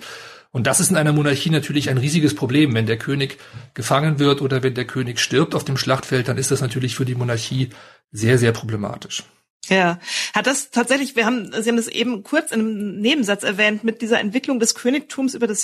Und 0.53 0.67
das 0.67 0.81
ist 0.81 0.91
in 0.91 0.97
einer 0.97 1.13
Monarchie 1.13 1.51
natürlich 1.51 1.91
ein 1.91 1.99
riesiges 1.99 2.35
Problem. 2.35 2.75
Wenn 2.75 2.87
der 2.87 2.97
König 2.97 3.39
gefangen 3.75 4.19
wird 4.19 4.41
oder 4.41 4.63
wenn 4.63 4.75
der 4.75 4.87
König 4.87 5.21
stirbt 5.21 5.55
auf 5.55 5.65
dem 5.65 5.77
Schlachtfeld, 5.77 6.29
dann 6.29 6.39
ist 6.39 6.51
das 6.51 6.61
natürlich 6.61 6.97
für 6.97 7.05
die 7.05 7.15
Monarchie 7.15 7.71
sehr, 8.13 8.39
sehr 8.39 8.53
problematisch. 8.53 9.25
Ja, 9.69 10.01
hat 10.35 10.47
das 10.47 10.71
tatsächlich, 10.71 11.17
wir 11.17 11.27
haben, 11.27 11.53
Sie 11.53 11.69
haben 11.69 11.77
das 11.77 11.87
eben 11.87 12.23
kurz 12.25 12.51
in 12.51 12.61
einem 12.61 13.01
Nebensatz 13.01 13.43
erwähnt, 13.43 13.85
mit 13.85 14.01
dieser 14.01 14.19
Entwicklung 14.19 14.59
des 14.59 14.75
Königtums 14.75 15.35
über 15.35 15.47
das 15.47 15.63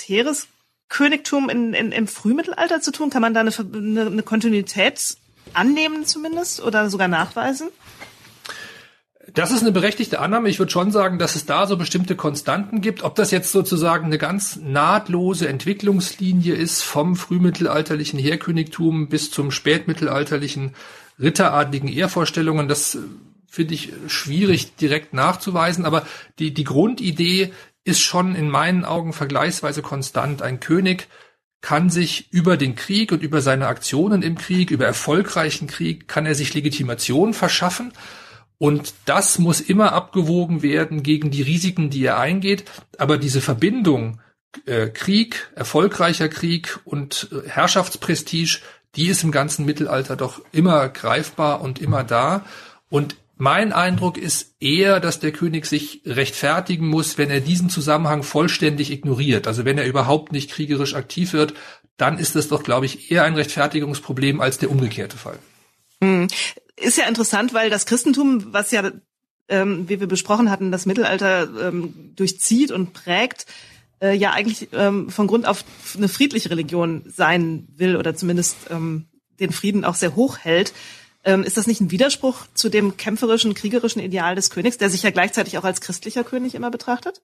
Heereskönigtum 0.89 1.49
in, 1.49 1.73
in, 1.73 1.91
im 1.91 2.07
Frühmittelalter 2.07 2.81
zu 2.81 2.91
tun? 2.91 3.09
Kann 3.09 3.21
man 3.21 3.33
da 3.33 3.41
eine, 3.41 3.51
eine, 3.73 4.05
eine 4.07 4.23
Kontinuität 4.23 5.17
annehmen 5.53 6.05
zumindest 6.05 6.61
oder 6.61 6.89
sogar 6.89 7.07
nachweisen? 7.07 7.69
Das 9.33 9.51
ist 9.51 9.61
eine 9.61 9.73
berechtigte 9.73 10.19
Annahme. 10.19 10.49
Ich 10.49 10.57
würde 10.57 10.71
schon 10.71 10.91
sagen, 10.91 11.19
dass 11.19 11.35
es 11.35 11.45
da 11.45 11.67
so 11.67 11.75
bestimmte 11.75 12.15
Konstanten 12.15 12.79
gibt. 12.79 13.03
Ob 13.03 13.15
das 13.15 13.29
jetzt 13.31 13.51
sozusagen 13.51 14.05
eine 14.05 14.17
ganz 14.17 14.55
nahtlose 14.55 15.49
Entwicklungslinie 15.49 16.55
ist 16.55 16.81
vom 16.81 17.15
frühmittelalterlichen 17.15 18.19
Heerkönigtum 18.19 19.09
bis 19.09 19.29
zum 19.29 19.51
spätmittelalterlichen 19.51 20.75
ritteradligen 21.19 21.89
Ehrvorstellungen, 21.89 22.67
das 22.67 22.97
finde 23.49 23.73
ich 23.73 23.91
schwierig 24.07 24.75
direkt 24.75 25.13
nachzuweisen. 25.13 25.85
Aber 25.85 26.05
die, 26.39 26.53
die 26.53 26.63
Grundidee 26.63 27.51
ist 27.87 28.01
schon 28.01 28.35
in 28.35 28.49
meinen 28.49 28.85
Augen 28.85 29.13
vergleichsweise 29.13 29.81
konstant. 29.81 30.41
Ein 30.41 30.59
König 30.59 31.07
kann 31.61 31.89
sich 31.89 32.31
über 32.31 32.57
den 32.57 32.75
Krieg 32.75 33.11
und 33.11 33.23
über 33.23 33.41
seine 33.41 33.67
Aktionen 33.67 34.21
im 34.21 34.37
Krieg, 34.37 34.69
über 34.69 34.85
erfolgreichen 34.85 35.67
Krieg, 35.67 36.07
kann 36.07 36.25
er 36.25 36.35
sich 36.35 36.53
Legitimation 36.53 37.33
verschaffen. 37.33 37.93
Und 38.59 38.93
das 39.05 39.39
muss 39.39 39.61
immer 39.61 39.93
abgewogen 39.93 40.61
werden 40.61 41.03
gegen 41.03 41.31
die 41.31 41.41
Risiken, 41.41 41.89
die 41.89 42.03
er 42.03 42.19
eingeht. 42.19 42.65
Aber 42.97 43.17
diese 43.17 43.41
Verbindung 43.41 44.19
äh, 44.65 44.87
Krieg, 44.87 45.51
erfolgreicher 45.55 46.29
Krieg 46.29 46.79
und 46.83 47.29
äh, 47.31 47.47
Herrschaftsprestige, 47.47 48.59
die 48.95 49.07
ist 49.07 49.23
im 49.23 49.31
ganzen 49.31 49.65
Mittelalter 49.65 50.15
doch 50.15 50.41
immer 50.51 50.89
greifbar 50.89 51.61
und 51.61 51.79
immer 51.79 52.03
da. 52.03 52.45
Und 52.89 53.15
mein 53.37 53.71
Eindruck 53.73 54.17
ist 54.17 54.55
eher, 54.59 54.99
dass 54.99 55.19
der 55.19 55.31
König 55.31 55.65
sich 55.65 56.01
rechtfertigen 56.05 56.87
muss, 56.87 57.17
wenn 57.17 57.29
er 57.29 57.39
diesen 57.39 57.69
Zusammenhang 57.69 58.23
vollständig 58.23 58.91
ignoriert. 58.91 59.47
Also 59.47 59.65
wenn 59.65 59.77
er 59.77 59.85
überhaupt 59.85 60.31
nicht 60.31 60.51
kriegerisch 60.51 60.95
aktiv 60.95 61.33
wird, 61.33 61.53
dann 61.97 62.17
ist 62.17 62.35
das 62.35 62.47
doch, 62.47 62.63
glaube 62.63 62.85
ich, 62.85 63.11
eher 63.11 63.23
ein 63.23 63.35
Rechtfertigungsproblem 63.35 64.41
als 64.41 64.57
der 64.57 64.71
umgekehrte 64.71 65.17
Fall. 65.17 65.39
Hm 66.03 66.27
ist 66.77 66.97
ja 66.97 67.07
interessant, 67.07 67.53
weil 67.53 67.69
das 67.69 67.85
Christentum, 67.85 68.53
was 68.53 68.71
ja, 68.71 68.91
ähm, 69.49 69.89
wie 69.89 69.99
wir 69.99 70.07
besprochen 70.07 70.49
hatten, 70.49 70.71
das 70.71 70.85
Mittelalter 70.85 71.49
ähm, 71.67 72.13
durchzieht 72.15 72.71
und 72.71 72.93
prägt, 72.93 73.45
äh, 74.01 74.15
ja 74.15 74.31
eigentlich 74.31 74.69
ähm, 74.73 75.09
von 75.09 75.27
Grund 75.27 75.47
auf 75.47 75.65
eine 75.95 76.07
friedliche 76.07 76.51
Religion 76.51 77.03
sein 77.07 77.67
will 77.75 77.97
oder 77.97 78.15
zumindest 78.15 78.55
ähm, 78.69 79.07
den 79.39 79.51
Frieden 79.51 79.83
auch 79.83 79.95
sehr 79.95 80.15
hoch 80.15 80.37
hält. 80.37 80.73
Ähm, 81.27 81.43
ist 81.43 81.57
das 81.57 81.67
nicht 81.67 81.81
ein 81.81 81.91
Widerspruch 81.91 82.47
zu 82.53 82.69
dem 82.69 82.95
kämpferischen, 82.95 83.53
kriegerischen 83.53 84.01
Ideal 84.01 84.33
des 84.33 84.49
Königs, 84.49 84.77
der 84.77 84.89
sich 84.89 85.03
ja 85.03 85.09
gleichzeitig 85.09 85.57
auch 85.57 85.65
als 85.65 85.81
christlicher 85.81 86.23
König 86.23 86.55
immer 86.55 86.71
betrachtet? 86.71 87.21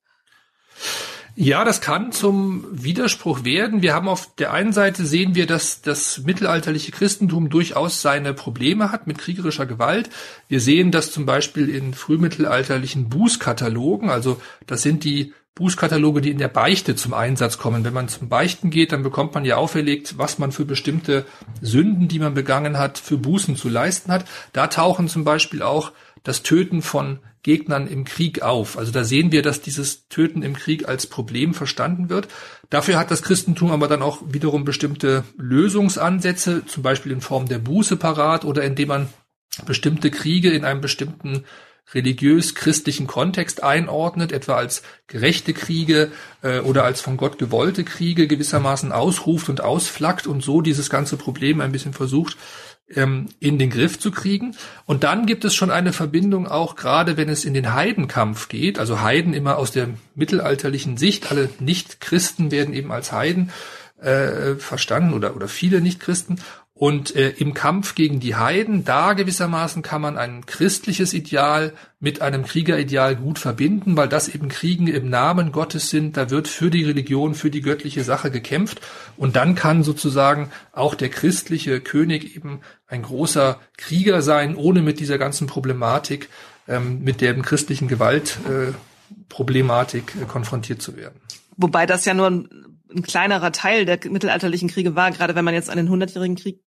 Ja, 1.35 1.63
das 1.63 1.79
kann 1.79 2.11
zum 2.11 2.65
Widerspruch 2.69 3.45
werden. 3.45 3.81
Wir 3.81 3.93
haben 3.93 4.09
auf 4.09 4.35
der 4.35 4.51
einen 4.51 4.73
Seite 4.73 5.05
sehen 5.05 5.35
wir, 5.35 5.47
dass 5.47 5.81
das 5.81 6.19
mittelalterliche 6.25 6.91
Christentum 6.91 7.49
durchaus 7.49 8.01
seine 8.01 8.33
Probleme 8.33 8.91
hat 8.91 9.07
mit 9.07 9.19
kriegerischer 9.19 9.65
Gewalt. 9.65 10.09
Wir 10.49 10.59
sehen 10.59 10.91
das 10.91 11.13
zum 11.13 11.25
Beispiel 11.25 11.69
in 11.69 11.93
frühmittelalterlichen 11.93 13.07
Bußkatalogen. 13.07 14.09
Also 14.09 14.41
das 14.67 14.81
sind 14.81 15.05
die 15.05 15.33
Bußkataloge, 15.55 16.21
die 16.21 16.31
in 16.31 16.39
der 16.39 16.47
Beichte 16.47 16.95
zum 16.95 17.13
Einsatz 17.13 17.57
kommen. 17.57 17.83
Wenn 17.83 17.93
man 17.93 18.07
zum 18.07 18.27
Beichten 18.27 18.71
geht, 18.71 18.91
dann 18.91 19.03
bekommt 19.03 19.35
man 19.35 19.45
ja 19.45 19.57
auferlegt, 19.57 20.17
was 20.17 20.39
man 20.39 20.51
für 20.51 20.65
bestimmte 20.65 21.25
Sünden, 21.61 22.07
die 22.07 22.19
man 22.19 22.33
begangen 22.33 22.77
hat, 22.79 22.97
für 22.97 23.17
Bußen 23.17 23.55
zu 23.55 23.69
leisten 23.69 24.11
hat. 24.11 24.25
Da 24.51 24.67
tauchen 24.67 25.07
zum 25.07 25.23
Beispiel 25.23 25.61
auch 25.61 25.91
das 26.23 26.41
Töten 26.41 26.81
von 26.81 27.19
Gegnern 27.43 27.87
im 27.87 28.05
Krieg 28.05 28.41
auf. 28.41 28.77
Also 28.77 28.91
da 28.91 29.03
sehen 29.03 29.31
wir, 29.31 29.41
dass 29.41 29.61
dieses 29.61 30.07
Töten 30.07 30.41
im 30.41 30.55
Krieg 30.55 30.87
als 30.87 31.07
Problem 31.07 31.53
verstanden 31.53 32.09
wird. 32.09 32.29
Dafür 32.69 32.97
hat 32.97 33.11
das 33.11 33.21
Christentum 33.21 33.71
aber 33.71 33.87
dann 33.87 34.01
auch 34.01 34.21
wiederum 34.29 34.63
bestimmte 34.63 35.25
Lösungsansätze, 35.37 36.65
zum 36.65 36.81
Beispiel 36.81 37.11
in 37.11 37.21
Form 37.21 37.47
der 37.47 37.59
Buße 37.59 37.97
parat 37.97 38.45
oder 38.45 38.63
indem 38.63 38.87
man 38.87 39.09
bestimmte 39.65 40.09
Kriege 40.09 40.51
in 40.51 40.65
einem 40.65 40.81
bestimmten 40.81 41.43
religiös-christlichen 41.93 43.07
Kontext 43.07 43.63
einordnet, 43.63 44.31
etwa 44.31 44.55
als 44.55 44.83
gerechte 45.07 45.53
Kriege 45.53 46.11
äh, 46.41 46.59
oder 46.59 46.83
als 46.83 47.01
von 47.01 47.17
Gott 47.17 47.37
gewollte 47.37 47.83
Kriege 47.83 48.27
gewissermaßen 48.27 48.91
ausruft 48.91 49.49
und 49.49 49.61
ausflackt 49.61 50.27
und 50.27 50.43
so 50.43 50.61
dieses 50.61 50.89
ganze 50.89 51.17
Problem 51.17 51.61
ein 51.61 51.71
bisschen 51.71 51.93
versucht 51.93 52.37
ähm, 52.95 53.27
in 53.39 53.57
den 53.59 53.69
Griff 53.69 53.99
zu 53.99 54.11
kriegen. 54.11 54.55
Und 54.85 55.03
dann 55.03 55.25
gibt 55.25 55.45
es 55.45 55.55
schon 55.55 55.71
eine 55.71 55.93
Verbindung 55.93 56.47
auch, 56.47 56.75
gerade 56.75 57.17
wenn 57.17 57.29
es 57.29 57.45
in 57.45 57.53
den 57.53 57.73
Heidenkampf 57.73 58.49
geht, 58.49 58.79
also 58.79 59.01
Heiden 59.01 59.33
immer 59.33 59.57
aus 59.57 59.71
der 59.71 59.89
mittelalterlichen 60.15 60.97
Sicht, 60.97 61.31
alle 61.31 61.49
Nicht-Christen 61.59 62.51
werden 62.51 62.73
eben 62.73 62.91
als 62.91 63.11
Heiden 63.11 63.51
äh, 64.01 64.55
verstanden 64.55 65.13
oder, 65.13 65.35
oder 65.35 65.47
viele 65.47 65.81
Nicht-Christen. 65.81 66.37
Und 66.75 67.15
äh, 67.15 67.29
im 67.29 67.53
Kampf 67.53 67.93
gegen 67.93 68.19
die 68.19 68.35
Heiden, 68.35 68.83
da 68.83 69.13
gewissermaßen 69.13 69.83
kann 69.83 70.01
man 70.01 70.17
ein 70.17 70.47
christliches 70.47 71.13
Ideal 71.13 71.73
mit 71.99 72.21
einem 72.21 72.45
Kriegerideal 72.45 73.15
gut 73.15 73.37
verbinden, 73.37 73.95
weil 73.95 74.09
das 74.09 74.27
eben 74.27 74.49
Kriegen 74.49 74.87
im 74.87 75.07
Namen 75.07 75.51
Gottes 75.51 75.91
sind. 75.91 76.17
Da 76.17 76.31
wird 76.31 76.47
für 76.47 76.71
die 76.71 76.83
Religion, 76.83 77.35
für 77.35 77.51
die 77.51 77.61
göttliche 77.61 78.03
Sache 78.03 78.31
gekämpft. 78.31 78.81
Und 79.17 79.35
dann 79.35 79.53
kann 79.53 79.83
sozusagen 79.83 80.49
auch 80.71 80.95
der 80.95 81.09
christliche 81.09 81.79
König 81.79 82.35
eben 82.35 82.61
ein 82.87 83.03
großer 83.03 83.59
Krieger 83.77 84.23
sein, 84.23 84.55
ohne 84.55 84.81
mit 84.81 84.99
dieser 84.99 85.19
ganzen 85.19 85.45
Problematik, 85.45 86.29
ähm, 86.67 87.03
mit 87.03 87.21
der 87.21 87.35
christlichen 87.35 87.87
Gewaltproblematik 87.87 90.15
äh, 90.15 90.23
äh, 90.23 90.25
konfrontiert 90.25 90.81
zu 90.81 90.97
werden. 90.97 91.21
Wobei 91.55 91.85
das 91.85 92.05
ja 92.05 92.15
nur 92.15 92.31
ein 92.31 92.49
ein 92.95 93.03
kleinerer 93.03 93.51
Teil 93.51 93.85
der 93.85 93.99
mittelalterlichen 94.09 94.69
Kriege 94.69 94.95
war, 94.95 95.11
gerade 95.11 95.35
wenn 95.35 95.45
man 95.45 95.53
jetzt 95.53 95.69
an 95.69 95.77
den 95.77 95.89
Hundertjährigen 95.89 96.35
Krieg 96.35 96.61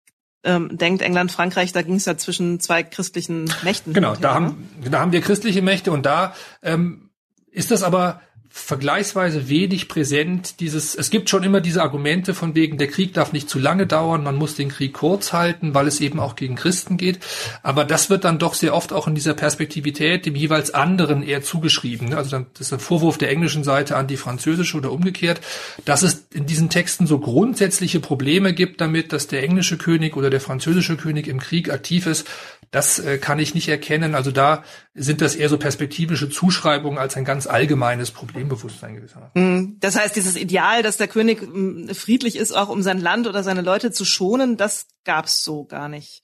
ähm, 0.45 0.79
denkt, 0.79 1.03
England, 1.03 1.33
Frankreich, 1.33 1.73
da 1.73 1.83
ging 1.83 1.97
es 1.97 2.05
ja 2.05 2.17
zwischen 2.17 2.61
zwei 2.61 2.83
christlichen 2.83 3.51
Mächten. 3.63 3.93
Genau, 3.93 4.15
da 4.15 4.35
haben, 4.35 4.69
da 4.91 5.01
haben 5.01 5.13
wir 5.13 5.21
christliche 5.21 5.63
Mächte 5.63 5.93
und 5.93 6.07
da 6.07 6.35
ähm, 6.63 7.11
ist 7.51 7.71
das 7.71 7.83
aber 7.83 8.21
vergleichsweise 8.59 9.51
wenig 9.51 9.87
präsent. 9.87 10.61
Dieses, 10.61 10.95
es 10.95 11.11
gibt 11.11 11.29
schon 11.29 11.43
immer 11.43 11.61
diese 11.61 11.83
Argumente 11.83 12.33
von 12.33 12.55
wegen, 12.55 12.79
der 12.79 12.89
Krieg 12.89 13.13
darf 13.13 13.33
nicht 13.33 13.51
zu 13.51 13.59
lange 13.59 13.87
dauern, 13.87 14.25
man 14.25 14.35
muss 14.35 14.55
den 14.55 14.71
Krieg 14.71 14.95
kurz 14.95 15.35
halten, 15.35 15.75
weil 15.75 15.87
es 15.87 16.01
eben 16.01 16.19
auch 16.19 16.37
gegen 16.37 16.57
Christen 16.57 16.97
geht. 16.97 17.19
Aber 17.63 17.85
das 17.85 18.09
wird 18.09 18.25
dann 18.25 18.39
doch 18.39 18.55
sehr 18.55 18.75
oft 18.75 18.95
auch 18.95 19.07
in 19.07 19.15
dieser 19.15 19.35
Perspektivität 19.35 20.25
dem 20.25 20.35
jeweils 20.35 20.73
anderen 20.73 21.23
eher 21.23 21.43
zugeschrieben. 21.43 22.15
Also 22.15 22.31
dann, 22.31 22.47
das 22.55 22.69
ist 22.69 22.73
ein 22.73 22.81
Vorwurf 22.81 23.19
der 23.19 23.31
englischen 23.31 23.63
Seite 23.63 23.95
an 23.95 24.07
die 24.07 24.17
französische 24.17 24.79
oder 24.79 24.91
umgekehrt, 24.91 25.43
dass 25.85 26.03
es 26.03 26.27
in 26.33 26.47
diesen 26.47 26.71
Texten 26.71 27.07
so 27.07 27.19
grundsätzliche 27.19 28.01
Probleme 28.01 28.55
gibt 28.55 28.81
damit, 28.81 29.13
dass 29.13 29.27
der 29.27 29.43
englische 29.43 29.77
König 29.77 30.17
oder 30.17 30.31
der 30.31 30.41
französische 30.41 30.97
König 30.97 31.29
im 31.29 31.41
Krieg 31.41 31.71
aktiv 31.71 32.07
ist. 32.07 32.27
Das 32.71 32.99
äh, 32.99 33.19
kann 33.19 33.39
ich 33.39 33.55
nicht 33.55 33.69
erkennen. 33.69 34.15
Also 34.15 34.31
da 34.31 34.65
sind 34.95 35.21
das 35.21 35.35
eher 35.37 35.49
so 35.49 35.59
perspektivische 35.59 36.29
Zuschreibungen 36.29 36.99
als 36.99 37.17
ein 37.17 37.25
ganz 37.25 37.47
allgemeines 37.47 38.11
Problembewusstsein 38.11 38.97
gewissermaßen. 38.97 39.33
Mhm. 39.35 39.77
Das 39.81 39.97
heißt, 39.97 40.17
dieses 40.17 40.37
Ideal, 40.37 40.83
dass 40.83 40.97
der 40.97 41.09
König 41.09 41.43
mm, 41.43 41.91
friedlich 41.91 42.37
ist, 42.37 42.53
auch 42.53 42.69
um 42.69 42.83
sein 42.83 43.01
Land 43.01 43.27
oder 43.27 43.43
seine 43.43 43.63
Leute 43.63 43.93
zu 43.93 44.05
schonen, 44.05 44.57
das 44.57 44.87
gab's 45.05 45.43
so 45.45 45.65
gar 45.65 45.89
nicht. 45.89 46.23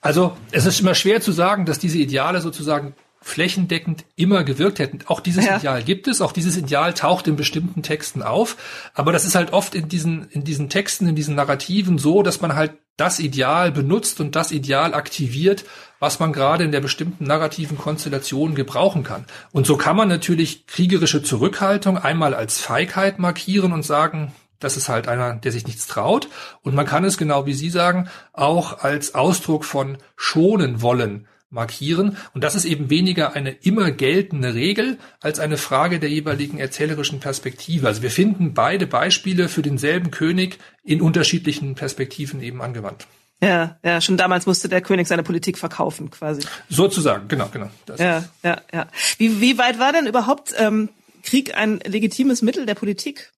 Also 0.00 0.36
es 0.52 0.66
ist 0.66 0.80
immer 0.80 0.94
schwer 0.94 1.20
zu 1.20 1.32
sagen, 1.32 1.66
dass 1.66 1.78
diese 1.78 1.98
Ideale 1.98 2.40
sozusagen 2.40 2.94
flächendeckend 3.20 4.04
immer 4.14 4.44
gewirkt 4.44 4.78
hätten. 4.78 5.00
Auch 5.06 5.18
dieses 5.18 5.44
ja. 5.44 5.56
Ideal 5.56 5.82
gibt 5.82 6.06
es, 6.06 6.20
auch 6.20 6.30
dieses 6.30 6.56
Ideal 6.56 6.94
taucht 6.94 7.26
in 7.26 7.34
bestimmten 7.34 7.82
Texten 7.82 8.22
auf, 8.22 8.56
aber 8.94 9.12
das 9.12 9.24
ist 9.24 9.34
halt 9.34 9.52
oft 9.52 9.74
in 9.74 9.88
diesen 9.88 10.28
in 10.30 10.44
diesen 10.44 10.68
Texten, 10.68 11.08
in 11.08 11.16
diesen 11.16 11.34
Narrativen 11.34 11.98
so, 11.98 12.22
dass 12.22 12.40
man 12.40 12.54
halt 12.54 12.74
das 12.96 13.18
Ideal 13.18 13.72
benutzt 13.72 14.20
und 14.20 14.36
das 14.36 14.52
Ideal 14.52 14.94
aktiviert, 14.94 15.64
was 15.98 16.18
man 16.18 16.32
gerade 16.32 16.64
in 16.64 16.72
der 16.72 16.80
bestimmten 16.80 17.24
narrativen 17.24 17.78
Konstellation 17.78 18.54
gebrauchen 18.54 19.02
kann. 19.02 19.26
Und 19.52 19.66
so 19.66 19.76
kann 19.76 19.96
man 19.96 20.08
natürlich 20.08 20.66
kriegerische 20.66 21.22
Zurückhaltung 21.22 21.98
einmal 21.98 22.34
als 22.34 22.60
Feigheit 22.60 23.18
markieren 23.18 23.72
und 23.72 23.82
sagen, 23.82 24.32
das 24.58 24.76
ist 24.76 24.88
halt 24.88 25.08
einer, 25.08 25.34
der 25.34 25.52
sich 25.52 25.66
nichts 25.66 25.86
traut. 25.86 26.28
Und 26.62 26.74
man 26.74 26.86
kann 26.86 27.04
es, 27.04 27.18
genau 27.18 27.46
wie 27.46 27.54
Sie 27.54 27.70
sagen, 27.70 28.08
auch 28.32 28.80
als 28.80 29.14
Ausdruck 29.14 29.64
von 29.64 29.98
schonen 30.16 30.80
wollen 30.80 31.28
markieren. 31.50 32.16
Und 32.34 32.44
das 32.44 32.54
ist 32.54 32.64
eben 32.64 32.90
weniger 32.90 33.34
eine 33.34 33.50
immer 33.50 33.90
geltende 33.90 34.54
Regel 34.54 34.98
als 35.20 35.38
eine 35.38 35.56
Frage 35.56 36.00
der 36.00 36.10
jeweiligen 36.10 36.58
erzählerischen 36.58 37.20
Perspektive. 37.20 37.86
Also 37.86 38.02
wir 38.02 38.10
finden 38.10 38.54
beide 38.54 38.86
Beispiele 38.86 39.48
für 39.48 39.62
denselben 39.62 40.10
König 40.10 40.58
in 40.82 41.00
unterschiedlichen 41.00 41.74
Perspektiven 41.74 42.42
eben 42.42 42.62
angewandt. 42.62 43.06
Ja, 43.42 43.78
ja, 43.84 44.00
schon 44.00 44.16
damals 44.16 44.46
musste 44.46 44.68
der 44.68 44.80
König 44.80 45.06
seine 45.06 45.22
Politik 45.22 45.58
verkaufen, 45.58 46.10
quasi. 46.10 46.46
Sozusagen, 46.70 47.28
genau, 47.28 47.48
genau. 47.52 47.68
Ja, 47.98 48.24
ja, 48.42 48.62
ja. 48.72 48.86
Wie, 49.18 49.40
wie 49.42 49.58
weit 49.58 49.78
war 49.78 49.92
denn 49.92 50.06
überhaupt 50.06 50.54
ähm, 50.56 50.88
Krieg 51.22 51.54
ein 51.54 51.80
legitimes 51.80 52.40
Mittel 52.40 52.64
der 52.64 52.74
Politik? 52.74 53.32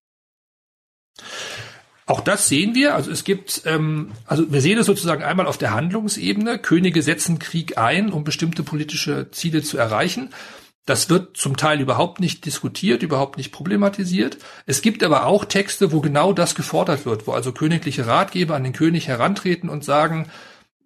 Auch 2.08 2.22
das 2.22 2.48
sehen 2.48 2.74
wir. 2.74 2.94
Also 2.94 3.10
es 3.10 3.22
gibt, 3.22 3.62
ähm, 3.66 4.12
also 4.24 4.50
wir 4.50 4.62
sehen 4.62 4.78
es 4.78 4.86
sozusagen 4.86 5.22
einmal 5.22 5.46
auf 5.46 5.58
der 5.58 5.74
Handlungsebene. 5.74 6.58
Könige 6.58 7.02
setzen 7.02 7.38
Krieg 7.38 7.76
ein, 7.76 8.10
um 8.10 8.24
bestimmte 8.24 8.62
politische 8.62 9.30
Ziele 9.30 9.62
zu 9.62 9.76
erreichen. 9.76 10.30
Das 10.86 11.10
wird 11.10 11.36
zum 11.36 11.58
Teil 11.58 11.82
überhaupt 11.82 12.18
nicht 12.18 12.46
diskutiert, 12.46 13.02
überhaupt 13.02 13.36
nicht 13.36 13.52
problematisiert. 13.52 14.38
Es 14.64 14.80
gibt 14.80 15.04
aber 15.04 15.26
auch 15.26 15.44
Texte, 15.44 15.92
wo 15.92 16.00
genau 16.00 16.32
das 16.32 16.54
gefordert 16.54 17.04
wird, 17.04 17.26
wo 17.26 17.32
also 17.32 17.52
königliche 17.52 18.06
Ratgeber 18.06 18.56
an 18.56 18.64
den 18.64 18.72
König 18.72 19.06
herantreten 19.06 19.68
und 19.68 19.84
sagen, 19.84 20.30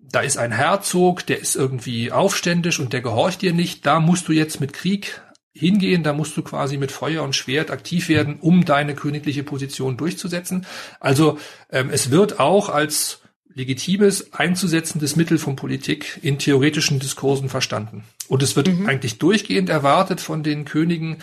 da 0.01 0.23
ist 0.23 0.39
ein 0.39 0.51
Herzog, 0.51 1.25
der 1.27 1.39
ist 1.39 1.55
irgendwie 1.55 2.11
aufständisch 2.11 2.81
und 2.81 2.93
der 2.93 3.01
gehorcht 3.01 3.43
dir 3.43 3.53
nicht, 3.53 3.87
da 3.87 4.01
musst 4.01 4.27
du 4.27 4.33
jetzt 4.33 4.61
mit 4.61 4.73
Krieg 4.73 5.21
hingehen, 5.53 6.03
da 6.03 6.13
musst 6.13 6.37
du 6.37 6.43
quasi 6.43 6.77
mit 6.77 6.93
Feuer 6.93 7.23
und 7.23 7.37
Schwert 7.37 7.71
aktiv 7.71 8.09
werden, 8.09 8.39
um 8.41 8.65
deine 8.65 8.95
königliche 8.95 9.43
Position 9.43 9.97
durchzusetzen. 9.97 10.67
Also 10.99 11.39
ähm, 11.71 11.91
es 11.91 12.11
wird 12.11 12.41
auch 12.41 12.69
als 12.69 13.21
legitimes 13.55 14.33
einzusetzendes 14.33 15.17
Mittel 15.17 15.39
von 15.39 15.57
Politik 15.57 16.19
in 16.23 16.39
theoretischen 16.39 17.01
Diskursen 17.01 17.49
verstanden. 17.49 18.05
Und 18.29 18.43
es 18.43 18.57
wird 18.57 18.69
mhm. 18.69 18.87
eigentlich 18.87 19.19
durchgehend 19.19 19.69
erwartet 19.69 20.21
von 20.21 20.43
den 20.43 20.65
Königen 20.65 21.19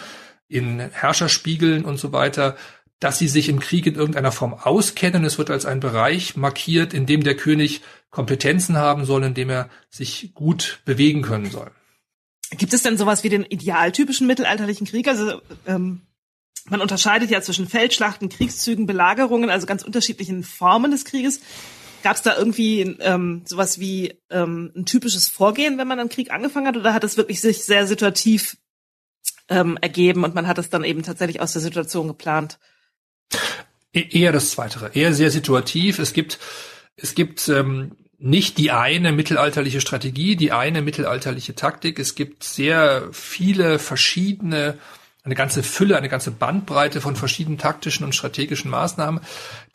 in 0.48 0.80
Herrscherspiegeln 0.80 1.86
und 1.86 1.98
so 1.98 2.12
weiter, 2.12 2.56
dass 3.00 3.18
sie 3.18 3.28
sich 3.28 3.50
im 3.50 3.60
Krieg 3.60 3.88
in 3.88 3.96
irgendeiner 3.96 4.32
Form 4.32 4.54
auskennen. 4.54 5.24
Es 5.24 5.38
wird 5.38 5.50
als 5.50 5.66
ein 5.66 5.80
Bereich 5.80 6.36
markiert, 6.36 6.94
in 6.94 7.06
dem 7.06 7.24
der 7.24 7.36
König 7.36 7.82
Kompetenzen 8.10 8.78
haben 8.78 9.06
soll, 9.06 9.24
in 9.24 9.34
dem 9.34 9.50
er 9.50 9.70
sich 9.90 10.32
gut 10.34 10.82
bewegen 10.86 11.22
können 11.22 11.50
soll. 11.50 11.72
Gibt 12.58 12.74
es 12.74 12.82
denn 12.82 12.98
sowas 12.98 13.24
wie 13.24 13.30
den 13.30 13.46
idealtypischen 13.46 14.28
mittelalterlichen 14.28 14.88
Krieg? 14.88 15.08
Also 15.08 15.42
ähm, 15.68 16.02
man 16.70 16.82
unterscheidet 16.82 17.30
ja 17.30 17.42
zwischen 17.42 17.68
Feldschlachten, 17.68 18.30
Kriegszügen, 18.30 18.86
Belagerungen, 18.86 19.50
also 19.50 19.68
ganz 19.68 19.84
unterschiedlichen 19.84 20.44
Formen 20.44 20.92
des 20.92 21.06
Krieges. 21.06 21.42
Gab 22.02 22.16
es 22.16 22.22
da 22.22 22.38
irgendwie 22.38 22.82
ähm, 22.82 23.44
sowas 23.46 23.80
wie 23.80 24.20
ähm, 24.30 24.72
ein 24.76 24.86
typisches 24.86 25.28
Vorgehen, 25.28 25.78
wenn 25.78 25.88
man 25.88 26.00
einen 26.00 26.10
Krieg 26.10 26.32
angefangen 26.32 26.68
hat, 26.68 26.78
oder 26.78 26.94
hat 26.94 27.04
es 27.04 27.18
wirklich 27.18 27.42
sich 27.42 27.64
sehr 27.66 27.88
situativ 27.88 28.58
ähm, 29.50 29.78
ergeben 29.82 30.24
und 30.24 30.34
man 30.34 30.48
hat 30.48 30.58
es 30.58 30.70
dann 30.70 30.84
eben 30.84 31.04
tatsächlich 31.04 31.42
aus 31.42 31.54
der 31.54 31.62
Situation 31.62 32.08
geplant? 32.08 32.58
E 33.94 34.06
eher 34.12 34.32
das 34.32 34.52
Zweite, 34.52 34.92
eher 34.94 35.14
sehr 35.14 35.32
situativ. 35.32 36.00
Es 36.00 36.14
gibt 36.14 36.40
es 36.96 37.16
gibt 37.16 37.48
ähm, 37.50 37.96
nicht 38.20 38.58
die 38.58 38.72
eine 38.72 39.12
mittelalterliche 39.14 39.82
Strategie, 39.82 40.36
die 40.36 40.52
eine 40.52 40.82
mittelalterliche 40.82 41.56
Taktik. 41.56 42.00
Es 42.00 42.16
gibt 42.16 42.44
sehr 42.44 43.08
viele 43.14 43.80
verschiedene, 43.80 44.78
eine 45.24 45.36
ganze 45.36 45.64
Fülle, 45.64 45.98
eine 45.98 46.10
ganze 46.10 46.32
Bandbreite 46.32 47.00
von 47.00 47.16
verschiedenen 47.16 47.58
taktischen 47.58 48.06
und 48.06 48.14
strategischen 48.14 48.70
Maßnahmen. 48.72 49.22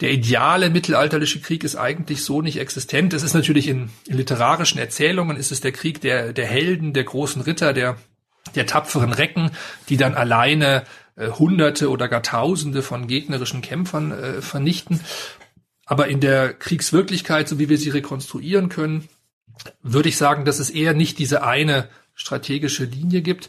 Der 0.00 0.10
ideale 0.10 0.68
mittelalterliche 0.68 1.40
Krieg 1.40 1.64
ist 1.64 1.76
eigentlich 1.76 2.22
so 2.22 2.42
nicht 2.42 2.58
existent. 2.58 3.14
Es 3.14 3.22
ist 3.22 3.34
natürlich 3.34 3.66
in, 3.66 3.90
in 4.06 4.18
literarischen 4.18 4.78
Erzählungen, 4.78 5.38
ist 5.38 5.50
es 5.50 5.62
der 5.62 5.72
Krieg 5.72 6.02
der, 6.02 6.34
der 6.34 6.46
Helden, 6.46 6.92
der 6.92 7.04
großen 7.04 7.40
Ritter, 7.40 7.72
der, 7.72 7.96
der 8.54 8.66
tapferen 8.66 9.14
Recken, 9.14 9.52
die 9.88 9.96
dann 9.96 10.14
alleine 10.14 10.84
äh, 11.16 11.30
Hunderte 11.30 11.88
oder 11.88 12.08
gar 12.08 12.22
Tausende 12.22 12.82
von 12.82 13.06
gegnerischen 13.06 13.62
Kämpfern 13.62 14.12
äh, 14.12 14.42
vernichten. 14.42 15.00
Aber 15.86 16.08
in 16.08 16.20
der 16.20 16.54
Kriegswirklichkeit, 16.54 17.48
so 17.48 17.58
wie 17.58 17.68
wir 17.68 17.78
sie 17.78 17.90
rekonstruieren 17.90 18.68
können, 18.68 19.08
würde 19.82 20.08
ich 20.08 20.16
sagen, 20.16 20.44
dass 20.44 20.58
es 20.58 20.70
eher 20.70 20.94
nicht 20.94 21.18
diese 21.18 21.42
eine 21.44 21.88
strategische 22.14 22.84
Linie 22.84 23.22
gibt. 23.22 23.48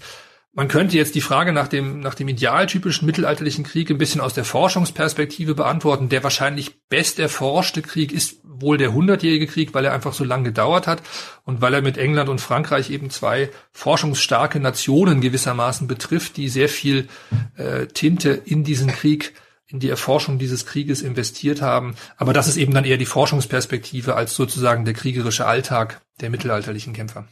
Man 0.54 0.70
könnte 0.70 0.96
jetzt 0.96 1.16
die 1.16 1.22
Frage 1.22 1.52
nach 1.52 1.68
dem, 1.68 2.00
nach 2.00 2.16
dem 2.16 2.30
idealtypischen 2.30 3.06
mittelalterlichen 3.06 3.66
Krieg 3.66 3.90
ein 3.90 3.98
bisschen 3.98 4.22
aus 4.22 4.34
der 4.34 4.46
Forschungsperspektive 4.46 5.54
beantworten. 5.54 6.08
Der 6.08 6.24
wahrscheinlich 6.24 6.80
best 6.88 7.20
erforschte 7.20 7.82
Krieg 7.82 8.14
ist 8.14 8.40
wohl 8.44 8.78
der 8.78 8.94
hundertjährige 8.94 9.48
Krieg, 9.48 9.74
weil 9.74 9.84
er 9.84 9.92
einfach 9.92 10.14
so 10.14 10.24
lange 10.24 10.46
gedauert 10.46 10.88
hat 10.88 11.02
und 11.44 11.60
weil 11.62 11.74
er 11.74 11.82
mit 11.82 11.98
England 11.98 12.30
und 12.30 12.40
Frankreich 12.40 12.90
eben 12.90 13.10
zwei 13.10 13.50
forschungsstarke 13.74 14.62
Nationen 14.62 15.20
gewissermaßen 15.20 15.88
betrifft, 15.88 16.38
die 16.38 16.48
sehr 16.48 16.70
viel 16.70 17.10
äh, 17.58 17.88
Tinte 17.88 18.30
in 18.30 18.64
diesen 18.64 18.88
Krieg 18.88 19.34
in 19.68 19.80
die 19.80 19.90
Erforschung 19.90 20.38
dieses 20.38 20.66
Krieges 20.66 21.02
investiert 21.02 21.62
haben. 21.62 21.96
Aber 22.18 22.34
das 22.34 22.48
ist 22.48 22.58
eben 22.58 22.74
dann 22.74 22.86
eher 22.86 22.98
die 22.98 23.06
Forschungsperspektive 23.06 24.16
als 24.16 24.36
sozusagen 24.36 24.86
der 24.86 24.94
kriegerische 24.94 25.46
Alltag 25.46 26.02
der 26.22 26.30
mittelalterlichen 26.30 26.94
Kämpfer. 26.94 27.28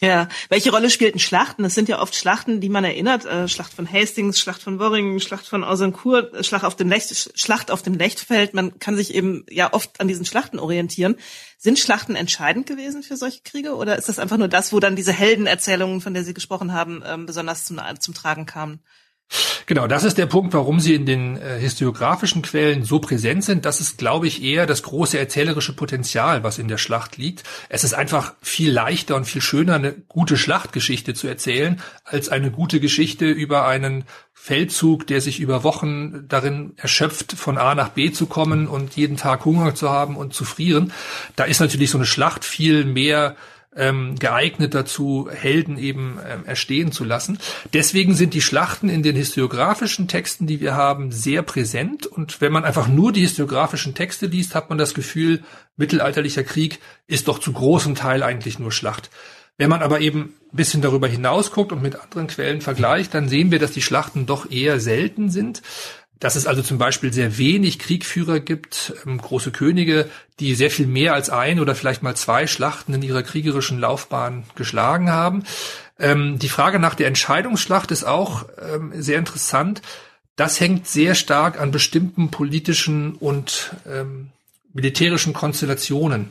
Ja, 0.00 0.28
welche 0.48 0.72
Rolle 0.72 0.90
spielten 0.90 1.20
Schlachten? 1.20 1.62
Das 1.62 1.74
sind 1.74 1.88
ja 1.88 2.00
oft 2.00 2.16
Schlachten, 2.16 2.60
die 2.60 2.68
man 2.68 2.82
erinnert. 2.82 3.26
Äh, 3.26 3.46
Schlacht 3.46 3.72
von 3.72 3.90
Hastings, 3.90 4.40
Schlacht 4.40 4.60
von 4.60 4.80
Worringen, 4.80 5.20
Schlacht 5.20 5.46
von 5.46 5.62
Azincourt, 5.62 6.34
äh, 6.34 6.42
Schlacht 6.42 6.64
auf 6.64 6.74
dem 6.74 6.88
Lecht, 6.88 7.32
Schlacht 7.38 7.70
auf 7.70 7.82
dem 7.82 7.94
Lechtfeld. 7.94 8.54
Man 8.54 8.80
kann 8.80 8.96
sich 8.96 9.14
eben 9.14 9.46
ja 9.48 9.72
oft 9.72 10.00
an 10.00 10.08
diesen 10.08 10.26
Schlachten 10.26 10.58
orientieren. 10.58 11.14
Sind 11.58 11.78
Schlachten 11.78 12.16
entscheidend 12.16 12.66
gewesen 12.66 13.04
für 13.04 13.16
solche 13.16 13.42
Kriege 13.44 13.76
oder 13.76 13.96
ist 13.96 14.08
das 14.08 14.18
einfach 14.18 14.36
nur 14.36 14.48
das, 14.48 14.72
wo 14.72 14.80
dann 14.80 14.96
diese 14.96 15.12
Heldenerzählungen, 15.12 16.00
von 16.00 16.12
der 16.12 16.24
Sie 16.24 16.34
gesprochen 16.34 16.72
haben, 16.72 17.02
ähm, 17.06 17.24
besonders 17.24 17.64
zum, 17.64 17.80
zum 18.00 18.14
Tragen 18.14 18.46
kamen? 18.46 18.80
Genau, 19.66 19.86
das 19.86 20.04
ist 20.04 20.18
der 20.18 20.26
Punkt, 20.26 20.52
warum 20.52 20.78
sie 20.78 20.94
in 20.94 21.06
den 21.06 21.36
äh, 21.36 21.58
historiografischen 21.58 22.42
Quellen 22.42 22.84
so 22.84 22.98
präsent 22.98 23.44
sind. 23.44 23.64
Das 23.64 23.80
ist, 23.80 23.96
glaube 23.96 24.26
ich, 24.26 24.42
eher 24.42 24.66
das 24.66 24.82
große 24.82 25.18
erzählerische 25.18 25.74
Potenzial, 25.74 26.44
was 26.44 26.58
in 26.58 26.68
der 26.68 26.76
Schlacht 26.76 27.16
liegt. 27.16 27.44
Es 27.70 27.82
ist 27.82 27.94
einfach 27.94 28.34
viel 28.42 28.70
leichter 28.70 29.16
und 29.16 29.24
viel 29.24 29.40
schöner, 29.40 29.76
eine 29.76 29.92
gute 29.92 30.36
Schlachtgeschichte 30.36 31.14
zu 31.14 31.28
erzählen, 31.28 31.80
als 32.04 32.28
eine 32.28 32.50
gute 32.50 32.78
Geschichte 32.78 33.26
über 33.26 33.66
einen 33.66 34.04
Feldzug, 34.34 35.06
der 35.06 35.22
sich 35.22 35.40
über 35.40 35.64
Wochen 35.64 36.28
darin 36.28 36.74
erschöpft, 36.76 37.32
von 37.32 37.56
A 37.56 37.74
nach 37.74 37.88
B 37.90 38.12
zu 38.12 38.26
kommen 38.26 38.68
und 38.68 38.94
jeden 38.96 39.16
Tag 39.16 39.46
Hunger 39.46 39.74
zu 39.74 39.88
haben 39.88 40.16
und 40.16 40.34
zu 40.34 40.44
frieren. 40.44 40.92
Da 41.36 41.44
ist 41.44 41.60
natürlich 41.60 41.90
so 41.90 41.96
eine 41.96 42.06
Schlacht 42.06 42.44
viel 42.44 42.84
mehr 42.84 43.36
ähm, 43.76 44.16
geeignet 44.18 44.74
dazu, 44.74 45.28
Helden 45.30 45.78
eben 45.78 46.18
ähm, 46.26 46.44
erstehen 46.44 46.92
zu 46.92 47.04
lassen. 47.04 47.38
Deswegen 47.72 48.14
sind 48.14 48.34
die 48.34 48.40
Schlachten 48.40 48.88
in 48.88 49.02
den 49.02 49.16
historiografischen 49.16 50.08
Texten, 50.08 50.46
die 50.46 50.60
wir 50.60 50.74
haben, 50.74 51.10
sehr 51.12 51.42
präsent. 51.42 52.06
Und 52.06 52.40
wenn 52.40 52.52
man 52.52 52.64
einfach 52.64 52.88
nur 52.88 53.12
die 53.12 53.22
historiografischen 53.22 53.94
Texte 53.94 54.26
liest, 54.26 54.54
hat 54.54 54.68
man 54.68 54.78
das 54.78 54.94
Gefühl, 54.94 55.42
mittelalterlicher 55.76 56.44
Krieg 56.44 56.78
ist 57.06 57.28
doch 57.28 57.38
zu 57.38 57.52
großem 57.52 57.94
Teil 57.94 58.22
eigentlich 58.22 58.58
nur 58.58 58.72
Schlacht. 58.72 59.10
Wenn 59.56 59.70
man 59.70 59.82
aber 59.82 60.00
eben 60.00 60.34
ein 60.52 60.56
bisschen 60.56 60.82
darüber 60.82 61.06
hinaus 61.06 61.52
guckt 61.52 61.70
und 61.70 61.80
mit 61.80 61.94
anderen 61.94 62.26
Quellen 62.26 62.60
vergleicht, 62.60 63.14
dann 63.14 63.28
sehen 63.28 63.52
wir, 63.52 63.60
dass 63.60 63.70
die 63.70 63.82
Schlachten 63.82 64.26
doch 64.26 64.50
eher 64.50 64.80
selten 64.80 65.30
sind 65.30 65.62
dass 66.24 66.36
es 66.36 66.46
also 66.46 66.62
zum 66.62 66.78
Beispiel 66.78 67.12
sehr 67.12 67.36
wenig 67.36 67.78
Kriegführer 67.78 68.40
gibt, 68.40 68.94
ähm, 69.04 69.18
große 69.18 69.50
Könige, 69.50 70.08
die 70.40 70.54
sehr 70.54 70.70
viel 70.70 70.86
mehr 70.86 71.12
als 71.12 71.28
ein 71.28 71.60
oder 71.60 71.74
vielleicht 71.74 72.02
mal 72.02 72.16
zwei 72.16 72.46
Schlachten 72.46 72.94
in 72.94 73.02
ihrer 73.02 73.22
kriegerischen 73.22 73.78
Laufbahn 73.78 74.44
geschlagen 74.54 75.10
haben. 75.10 75.44
Ähm, 75.98 76.38
die 76.38 76.48
Frage 76.48 76.78
nach 76.78 76.94
der 76.94 77.08
Entscheidungsschlacht 77.08 77.90
ist 77.90 78.04
auch 78.04 78.46
ähm, 78.58 78.90
sehr 78.94 79.18
interessant. 79.18 79.82
Das 80.34 80.60
hängt 80.60 80.88
sehr 80.88 81.14
stark 81.14 81.60
an 81.60 81.72
bestimmten 81.72 82.30
politischen 82.30 83.16
und 83.16 83.76
ähm, 83.86 84.30
militärischen 84.72 85.34
Konstellationen 85.34 86.30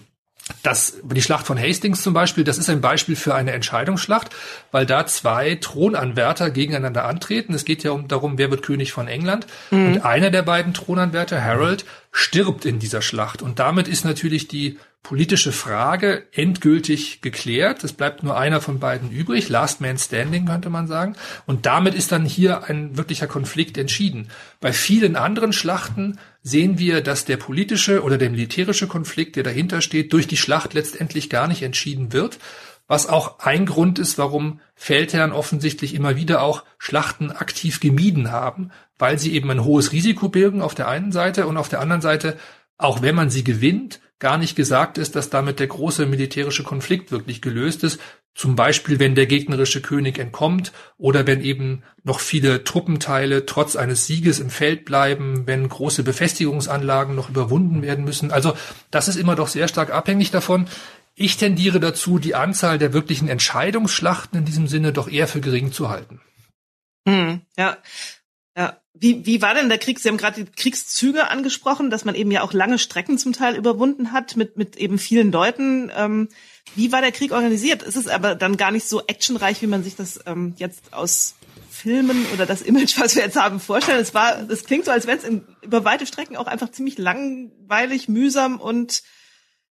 Das, 0.62 0.98
die 1.04 1.22
Schlacht 1.22 1.46
von 1.48 1.58
Hastings 1.58 2.02
zum 2.02 2.14
Beispiel, 2.14 2.44
das 2.44 2.58
ist 2.58 2.70
ein 2.70 2.82
Beispiel 2.82 3.16
für 3.16 3.34
eine 3.34 3.54
Entscheidungsschlacht, 3.54 4.30
weil 4.72 4.86
da 4.86 5.06
zwei 5.06 5.56
Thronanwärter 5.56 6.50
gegeneinander 6.50 7.06
antreten. 7.06 7.54
Es 7.54 7.64
geht 7.64 7.84
ja 7.84 7.91
um 7.91 8.10
darum, 8.10 8.38
wer 8.38 8.52
wird 8.52 8.62
König 8.62 8.91
von 8.91 9.08
England. 9.08 9.48
Mhm. 9.72 9.86
Und 9.86 10.06
einer 10.06 10.32
der 10.32 10.41
beiden 10.41 10.74
Thronanwärter, 10.74 11.41
Harold, 11.41 11.86
stirbt 12.12 12.66
in 12.66 12.80
dieser 12.80 13.02
Schlacht. 13.02 13.41
Und 13.41 13.60
damit 13.60 13.88
ist 13.88 14.04
natürlich 14.04 14.50
die 14.50 14.80
politische 15.04 15.51
Frage 15.51 16.24
endgültig 16.32 17.22
geklärt. 17.22 17.84
Es 17.84 17.91
bleibt 17.91 18.24
nur 18.24 18.38
einer 18.38 18.62
von 18.62 18.80
beiden 18.80 19.12
übrig, 19.12 19.49
Last 19.49 19.82
Man 19.82 19.97
Standing 19.97 20.45
könnte 20.45 20.70
man 20.70 20.88
sagen. 20.88 21.16
Und 21.45 21.66
damit 21.66 21.93
ist 21.93 22.14
dann 22.14 22.26
hier 22.26 22.64
ein 22.70 22.97
wirklicher 22.97 23.28
Konflikt 23.28 23.78
entschieden. 23.78 24.30
Bei 24.62 24.72
vielen 24.72 25.18
anderen 25.18 25.51
Schlachten 25.51 26.20
sehen 26.41 26.80
wir, 26.80 27.01
dass 27.01 27.26
der 27.26 27.36
politische 27.36 28.01
oder 28.01 28.18
der 28.18 28.30
militärische 28.30 28.88
Konflikt, 28.88 29.36
der 29.36 29.43
dahinter 29.43 29.82
steht, 29.82 30.14
durch 30.14 30.26
die 30.26 30.38
Schlacht 30.38 30.74
letztendlich 30.74 31.30
gar 31.30 31.49
nicht 31.49 31.64
entschieden 31.64 32.14
wird, 32.14 32.39
was 32.88 33.08
auch 33.08 33.39
ein 33.39 33.66
Grund 33.66 33.99
ist, 33.99 34.18
warum 34.18 34.62
Feldherren 34.74 35.34
offensichtlich 35.34 35.95
immer 35.95 36.16
wieder 36.16 36.41
auch 36.41 36.64
Schlachten 36.78 37.32
aktiv 37.32 37.82
gemieden 37.82 38.32
haben, 38.32 38.72
weil 38.97 39.20
sie 39.20 39.34
eben 39.34 39.51
ein 39.51 39.66
hohes 39.66 39.91
Risiko 39.91 40.30
birgen 40.30 40.62
auf 40.62 40.76
der 40.76 40.88
einen 40.88 41.12
Seite 41.12 41.45
und 41.47 41.58
auf 41.58 41.68
der 41.68 41.82
anderen 41.82 42.01
Seite, 42.01 42.38
auch 42.78 43.01
wenn 43.01 43.16
man 43.16 43.30
sie 43.30 43.43
gewinnt, 43.43 43.99
gar 44.24 44.38
nicht 44.38 44.55
gesagt 44.55 44.97
ist, 44.97 45.17
dass 45.17 45.30
damit 45.30 45.59
der 45.59 45.67
große 45.67 46.05
militärische 46.05 46.63
Konflikt 46.63 47.11
wirklich 47.11 47.41
gelöst 47.41 47.84
ist. 47.84 47.99
Zum 48.34 48.55
Beispiel, 48.55 48.97
wenn 48.97 49.15
der 49.15 49.26
gegnerische 49.26 49.82
König 49.82 50.17
entkommt 50.17 50.71
oder 50.97 51.28
wenn 51.28 51.41
eben 51.41 51.84
noch 52.03 52.21
viele 52.21 52.63
Truppenteile 52.63 53.45
trotz 53.45 53.76
eines 53.76 54.07
Sieges 54.07 54.39
im 54.39 54.49
Feld 54.49 54.86
bleiben, 54.86 55.45
wenn 55.45 55.67
große 55.67 56.03
Befestigungsanlagen 56.03 57.15
noch 57.15 57.30
überwunden 57.30 57.82
werden 57.82 58.05
müssen. 58.05 58.32
Also 58.32 58.55
das 58.91 59.09
ist 59.09 59.17
immer 59.17 59.36
doch 59.36 59.49
sehr 59.49 59.67
stark 59.67 59.91
abhängig 59.91 60.32
davon. 60.32 60.69
Ich 61.15 61.36
tendiere 61.36 61.82
dazu, 61.82 62.17
die 62.17 62.34
Anzahl 62.34 62.78
der 62.78 62.93
wirklichen 62.93 63.28
Entscheidungsschlachten 63.28 64.39
in 64.39 64.45
diesem 64.45 64.67
Sinne 64.67 64.93
doch 64.93 65.09
eher 65.09 65.28
für 65.28 65.41
gering 65.41 65.74
zu 65.74 65.89
halten. 65.89 66.21
Hm, 67.05 67.41
ja, 67.57 67.78
ja. 68.57 68.78
Wie, 68.94 69.26
wie 69.26 69.41
war 69.41 69.56
denn 69.56 69.70
der 69.70 69.80
Krieg? 69.80 70.00
Sie 70.00 70.08
haben 70.08 70.18
gerade 70.18 70.44
die 70.44 70.52
Kriegszüge 70.52 71.30
angesprochen, 71.30 71.89
dass 71.89 72.06
man 72.06 72.14
eben 72.14 72.30
ja 72.30 72.41
auch 72.41 72.54
lange 72.54 72.78
Strecken 72.78 73.18
zum 73.18 73.34
Teil 73.34 73.56
überwunden 73.56 74.12
hat 74.12 74.38
mit, 74.38 74.56
mit 74.56 74.76
eben 74.76 75.00
vielen 75.00 75.32
Leuten. 75.32 75.91
Ähm, 75.96 76.30
wie 76.76 76.91
war 76.91 77.02
der 77.02 77.12
Krieg 77.12 77.32
organisiert? 77.32 77.82
Ist 77.82 77.96
es 77.96 78.08
aber 78.08 78.36
dann 78.36 78.56
gar 78.56 78.72
nicht 78.72 78.88
so 78.88 79.02
actionreich, 79.06 79.62
wie 79.64 79.68
man 79.68 79.84
sich 79.84 79.96
das 79.96 80.20
ähm, 80.28 80.54
jetzt 80.58 80.94
aus 80.94 81.36
Filmen 81.70 82.26
oder 82.34 82.46
das 82.46 82.62
Image, 82.62 82.98
was 83.00 83.16
wir 83.16 83.24
jetzt 83.24 83.36
haben, 83.36 83.60
vorstellen. 83.60 84.00
Es 84.00 84.14
war, 84.14 84.50
es 84.50 84.64
klingt 84.64 84.86
so, 84.86 84.91
als 84.91 85.08
wenn 85.08 85.18
es 85.18 85.26
über 85.62 85.84
weite 85.84 86.06
Strecken 86.06 86.38
auch 86.38 86.48
einfach 86.48 86.72
ziemlich 86.72 86.98
langweilig, 86.98 88.08
mühsam 88.08 88.60
und 88.60 89.04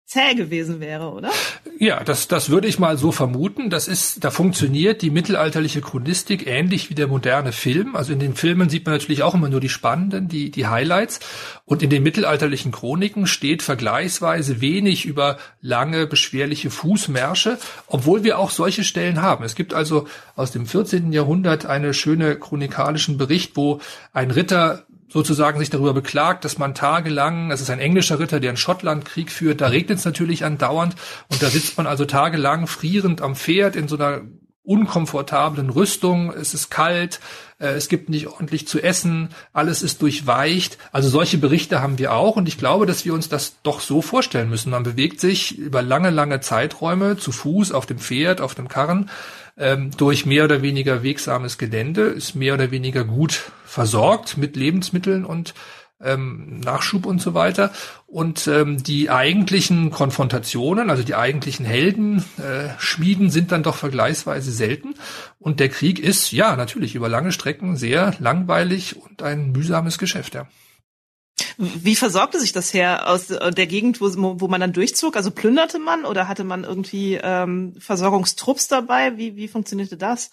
zäh 0.06 0.36
gewesen 0.36 0.80
wäre, 0.80 1.12
oder? 1.12 1.32
Ja, 1.80 2.04
das, 2.04 2.28
das 2.28 2.50
würde 2.50 2.68
ich 2.68 2.78
mal 2.78 2.98
so 2.98 3.12
vermuten. 3.12 3.72
Das 3.72 3.88
ist, 3.88 4.24
da 4.24 4.30
funktioniert 4.30 5.02
die 5.02 5.10
mittelalterliche 5.10 5.82
Chronistik 5.82 6.46
ähnlich 6.46 6.92
wie 6.92 6.96
der 6.96 7.08
moderne 7.08 7.52
Film. 7.52 7.96
Also 7.96 8.14
in 8.14 8.20
den 8.20 8.36
Filmen 8.36 8.70
sieht 8.70 8.86
man 8.86 8.94
natürlich 8.94 9.24
auch 9.24 9.34
immer 9.34 9.50
nur 9.50 9.60
die 9.60 9.70
spannenden, 9.70 10.28
die, 10.28 10.52
die 10.52 10.68
Highlights. 10.68 11.20
Und 11.66 11.82
in 11.82 11.90
den 11.90 12.04
mittelalterlichen 12.04 12.72
Chroniken 12.72 13.26
steht 13.26 13.64
vergleichsweise 13.64 14.62
wenig 14.62 15.06
über 15.06 15.38
lange, 15.60 16.06
beschwerliche 16.06 16.70
Fußmärsche, 16.70 17.58
obwohl 17.88 18.24
wir 18.24 18.38
auch 18.38 18.52
solche 18.52 18.84
Stellen 18.84 19.24
haben. 19.24 19.44
Es 19.44 19.56
gibt 19.56 19.74
also 19.74 20.08
aus 20.36 20.52
dem 20.52 20.68
14. 20.68 21.12
Jahrhundert 21.14 21.66
eine 21.66 21.96
schöne 21.96 22.36
chronikalischen 22.38 23.18
Bericht, 23.18 23.58
wo 23.58 23.82
ein 24.14 24.30
Ritter 24.30 24.85
sozusagen 25.16 25.60
sich 25.60 25.70
darüber 25.70 25.94
beklagt, 25.94 26.44
dass 26.44 26.58
man 26.58 26.76
tagelang, 26.76 27.48
das 27.48 27.62
ist 27.62 27.70
ein 27.70 27.80
englischer 27.80 28.20
Ritter, 28.20 28.42
der 28.42 28.50
in 28.50 28.58
Schottland 28.58 29.06
Krieg 29.06 29.32
führt, 29.32 29.62
da 29.62 29.68
regnet 29.68 30.00
es 30.00 30.04
natürlich 30.04 30.44
andauernd. 30.44 30.96
Und 31.30 31.42
da 31.42 31.50
sitzt 31.50 31.78
man 31.78 31.88
also 31.88 32.04
tagelang 32.04 32.68
frierend 32.68 33.22
am 33.22 33.34
Pferd 33.34 33.78
in 33.78 33.88
so 33.88 33.96
einer 33.96 34.24
unkomfortablen 34.66 35.70
Rüstung, 35.70 36.32
es 36.32 36.54
ist 36.54 36.70
kalt, 36.70 37.20
äh, 37.60 37.68
es 37.68 37.88
gibt 37.88 38.10
nicht 38.10 38.28
ordentlich 38.28 38.68
zu 38.68 38.82
essen, 38.82 39.30
alles 39.54 39.82
ist 39.82 40.02
durchweicht. 40.02 40.78
Also 40.92 41.10
solche 41.10 41.38
Berichte 41.38 41.82
haben 41.82 41.98
wir 41.98 42.14
auch 42.14 42.36
und 42.36 42.48
ich 42.48 42.58
glaube, 42.58 42.86
dass 42.86 43.06
wir 43.06 43.14
uns 43.14 43.30
das 43.30 43.56
doch 43.64 43.80
so 43.80 44.02
vorstellen 44.02 44.50
müssen. 44.50 44.72
Man 44.72 44.84
bewegt 44.84 45.20
sich 45.20 45.58
über 45.58 45.82
lange, 45.82 46.10
lange 46.10 46.40
Zeiträume 46.40 47.18
zu 47.18 47.32
Fuß, 47.32 47.72
auf 47.72 47.86
dem 47.86 48.00
Pferd, 48.00 48.42
auf 48.42 48.56
dem 48.56 48.68
Karren 48.68 49.10
ähm, 49.58 49.92
durch 49.96 50.26
mehr 50.26 50.44
oder 50.44 50.62
weniger 50.62 51.04
wegsames 51.04 51.58
Gelände, 51.58 52.04
ist 52.04 52.36
mehr 52.36 52.54
oder 52.54 52.72
weniger 52.72 53.04
gut 53.04 53.52
versorgt 53.66 54.38
mit 54.38 54.56
Lebensmitteln 54.56 55.26
und 55.26 55.54
ähm, 56.02 56.60
Nachschub 56.60 57.06
und 57.06 57.22
so 57.22 57.34
weiter. 57.34 57.72
Und 58.06 58.48
ähm, 58.48 58.84
die 58.84 59.10
eigentlichen 59.10 59.92
Konfrontationen, 59.92 60.90
also 60.90 61.04
die 61.04 61.16
eigentlichen 61.16 61.66
Helden, 61.66 62.24
äh, 62.38 62.70
Schmieden 62.78 63.30
sind 63.30 63.52
dann 63.52 63.64
doch 63.64 63.76
vergleichsweise 63.76 64.52
selten. 64.52 64.96
Und 65.40 65.60
der 65.60 65.70
Krieg 65.70 66.00
ist, 66.00 66.32
ja, 66.32 66.56
natürlich 66.56 66.96
über 66.96 67.10
lange 67.10 67.32
Strecken 67.32 67.78
sehr 67.78 68.16
langweilig 68.20 68.96
und 68.96 69.22
ein 69.24 69.52
mühsames 69.52 69.98
Geschäft, 69.98 70.36
ja. 70.36 70.48
Wie 71.58 71.96
versorgte 71.96 72.40
sich 72.40 72.54
das 72.54 72.74
Heer 72.74 73.10
aus 73.10 73.28
der 73.28 73.68
Gegend, 73.68 74.00
wo, 74.00 74.40
wo 74.40 74.48
man 74.48 74.62
dann 74.62 74.74
durchzog? 74.74 75.18
Also 75.18 75.32
plünderte 75.32 75.80
man 75.80 76.06
oder 76.06 76.28
hatte 76.28 76.44
man 76.44 76.64
irgendwie 76.64 77.20
ähm, 77.22 77.74
Versorgungstrupps 77.78 78.68
dabei? 78.68 79.18
Wie, 79.18 79.36
wie 79.36 79.48
funktionierte 79.50 79.98
das? 79.98 80.32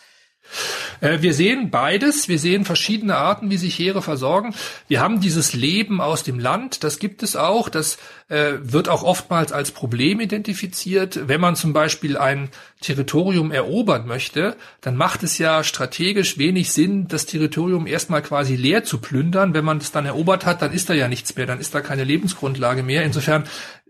Äh, 1.00 1.20
wir 1.20 1.34
sehen 1.34 1.70
beides. 1.70 2.28
Wir 2.28 2.38
sehen 2.38 2.64
verschiedene 2.64 3.16
Arten, 3.16 3.50
wie 3.50 3.56
sich 3.56 3.78
Heere 3.78 4.02
versorgen. 4.02 4.54
Wir 4.88 5.00
haben 5.00 5.20
dieses 5.20 5.52
Leben 5.52 6.00
aus 6.00 6.22
dem 6.22 6.38
Land. 6.38 6.84
Das 6.84 6.98
gibt 6.98 7.22
es 7.22 7.36
auch. 7.36 7.68
Das 7.68 7.98
äh, 8.28 8.54
wird 8.62 8.88
auch 8.88 9.02
oftmals 9.02 9.52
als 9.52 9.72
Problem 9.72 10.20
identifiziert. 10.20 11.28
Wenn 11.28 11.40
man 11.40 11.56
zum 11.56 11.72
Beispiel 11.72 12.16
ein 12.16 12.50
Territorium 12.80 13.50
erobern 13.50 14.06
möchte, 14.06 14.56
dann 14.80 14.96
macht 14.96 15.22
es 15.22 15.38
ja 15.38 15.64
strategisch 15.64 16.38
wenig 16.38 16.72
Sinn, 16.72 17.08
das 17.08 17.26
Territorium 17.26 17.86
erstmal 17.86 18.22
quasi 18.22 18.56
leer 18.56 18.84
zu 18.84 18.98
plündern. 18.98 19.54
Wenn 19.54 19.64
man 19.64 19.78
es 19.78 19.92
dann 19.92 20.06
erobert 20.06 20.46
hat, 20.46 20.62
dann 20.62 20.72
ist 20.72 20.88
da 20.88 20.94
ja 20.94 21.08
nichts 21.08 21.34
mehr. 21.36 21.46
Dann 21.46 21.60
ist 21.60 21.74
da 21.74 21.80
keine 21.80 22.04
Lebensgrundlage 22.04 22.82
mehr. 22.82 23.02
Insofern 23.04 23.44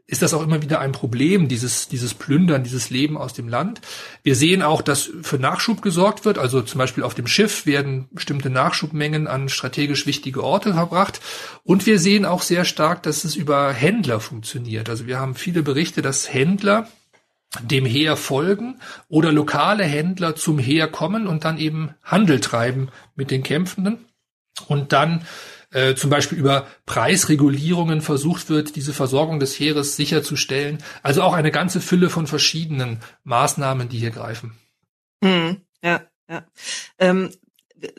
ist 0.06 0.20
das 0.20 0.34
auch 0.34 0.42
immer 0.42 0.62
wieder 0.62 0.80
ein 0.80 0.92
Problem, 0.92 1.48
dieses, 1.48 1.88
dieses 1.88 2.12
Plündern, 2.12 2.64
dieses 2.64 2.90
Leben 2.90 3.16
aus 3.16 3.32
dem 3.32 3.48
Land. 3.48 3.80
Wir 4.22 4.34
sehen 4.34 4.62
auch, 4.62 4.82
dass 4.82 5.10
für 5.22 5.38
Nachschub 5.38 5.80
gesorgt 5.80 6.24
wird. 6.24 6.38
Also 6.38 6.60
zum 6.62 6.78
Beispiel 6.78 7.04
auf 7.04 7.14
dem 7.14 7.26
Schiff 7.26 7.66
werden 7.66 8.08
bestimmte 8.10 8.50
Nachschubmengen 8.50 9.26
an 9.26 9.48
strategisch 9.48 10.06
wichtige 10.06 10.42
Orte 10.42 10.74
verbracht. 10.74 11.20
Und 11.62 11.86
wir 11.86 11.98
sehen 11.98 12.26
auch 12.26 12.42
sehr 12.42 12.64
stark, 12.64 13.02
dass 13.04 13.24
es 13.24 13.36
über 13.36 13.72
Händler 13.72 14.20
funktioniert. 14.20 14.90
Also 14.90 15.06
wir 15.06 15.18
haben 15.18 15.34
viele 15.34 15.62
Berichte, 15.62 16.02
dass 16.02 16.32
Händler 16.32 16.88
dem 17.60 17.86
Heer 17.86 18.16
folgen 18.16 18.80
oder 19.08 19.30
lokale 19.30 19.84
Händler 19.84 20.34
zum 20.34 20.58
Heer 20.58 20.88
kommen 20.88 21.26
und 21.26 21.44
dann 21.44 21.58
eben 21.58 21.94
Handel 22.02 22.40
treiben 22.40 22.88
mit 23.14 23.30
den 23.30 23.42
Kämpfenden 23.42 23.98
und 24.68 24.92
dann 24.92 25.24
äh, 25.72 25.94
zum 25.94 26.10
Beispiel 26.10 26.38
über 26.38 26.66
Preisregulierungen 26.86 28.02
versucht 28.02 28.48
wird, 28.50 28.76
diese 28.76 28.92
Versorgung 28.92 29.40
des 29.40 29.58
Heeres 29.58 29.96
sicherzustellen. 29.96 30.78
Also 31.02 31.22
auch 31.22 31.34
eine 31.34 31.50
ganze 31.50 31.80
Fülle 31.80 32.10
von 32.10 32.26
verschiedenen 32.26 33.00
Maßnahmen, 33.24 33.88
die 33.88 33.98
hier 33.98 34.10
greifen. 34.10 34.56
Hm, 35.22 35.62
ja, 35.82 36.02
ja. 36.28 36.44
Ähm, 36.98 37.30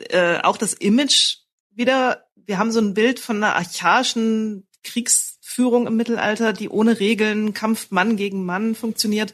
äh, 0.08 0.38
auch 0.38 0.56
das 0.56 0.74
Image 0.74 1.38
wieder, 1.70 2.26
wir 2.36 2.58
haben 2.58 2.72
so 2.72 2.80
ein 2.80 2.94
Bild 2.94 3.18
von 3.18 3.36
einer 3.36 3.56
archaischen 3.56 4.66
Kriegsführung 4.82 5.86
im 5.86 5.96
Mittelalter, 5.96 6.52
die 6.52 6.68
ohne 6.68 7.00
Regeln, 7.00 7.54
Kampf 7.54 7.90
Mann 7.90 8.16
gegen 8.16 8.44
Mann 8.44 8.74
funktioniert. 8.74 9.32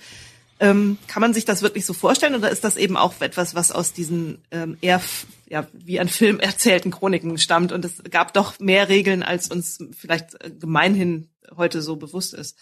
Ähm, 0.60 0.98
kann 1.06 1.22
man 1.22 1.32
sich 1.32 1.46
das 1.46 1.62
wirklich 1.62 1.86
so 1.86 1.94
vorstellen 1.94 2.34
oder 2.34 2.50
ist 2.50 2.64
das 2.64 2.76
eben 2.76 2.98
auch 2.98 3.14
etwas, 3.20 3.54
was 3.54 3.72
aus 3.72 3.94
diesen 3.94 4.44
ähm, 4.50 4.76
eher 4.82 5.00
ja, 5.48 5.66
wie 5.72 5.98
ein 5.98 6.08
Film 6.08 6.38
erzählten 6.40 6.90
Chroniken 6.90 7.38
stammt 7.38 7.72
und 7.72 7.84
es 7.84 8.02
gab 8.10 8.34
doch 8.34 8.58
mehr 8.60 8.90
Regeln, 8.90 9.22
als 9.22 9.48
uns 9.48 9.78
vielleicht 9.98 10.44
äh, 10.44 10.50
gemeinhin 10.50 11.30
heute 11.56 11.80
so 11.80 11.96
bewusst 11.96 12.34
ist? 12.34 12.58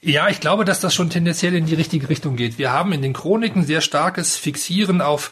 Ja, 0.00 0.28
ich 0.28 0.40
glaube, 0.40 0.64
dass 0.64 0.80
das 0.80 0.94
schon 0.94 1.10
tendenziell 1.10 1.54
in 1.54 1.66
die 1.66 1.74
richtige 1.74 2.08
Richtung 2.08 2.36
geht. 2.36 2.56
Wir 2.56 2.72
haben 2.72 2.92
in 2.92 3.02
den 3.02 3.12
Chroniken 3.12 3.64
sehr 3.64 3.80
starkes 3.80 4.36
Fixieren 4.36 5.00
auf 5.00 5.30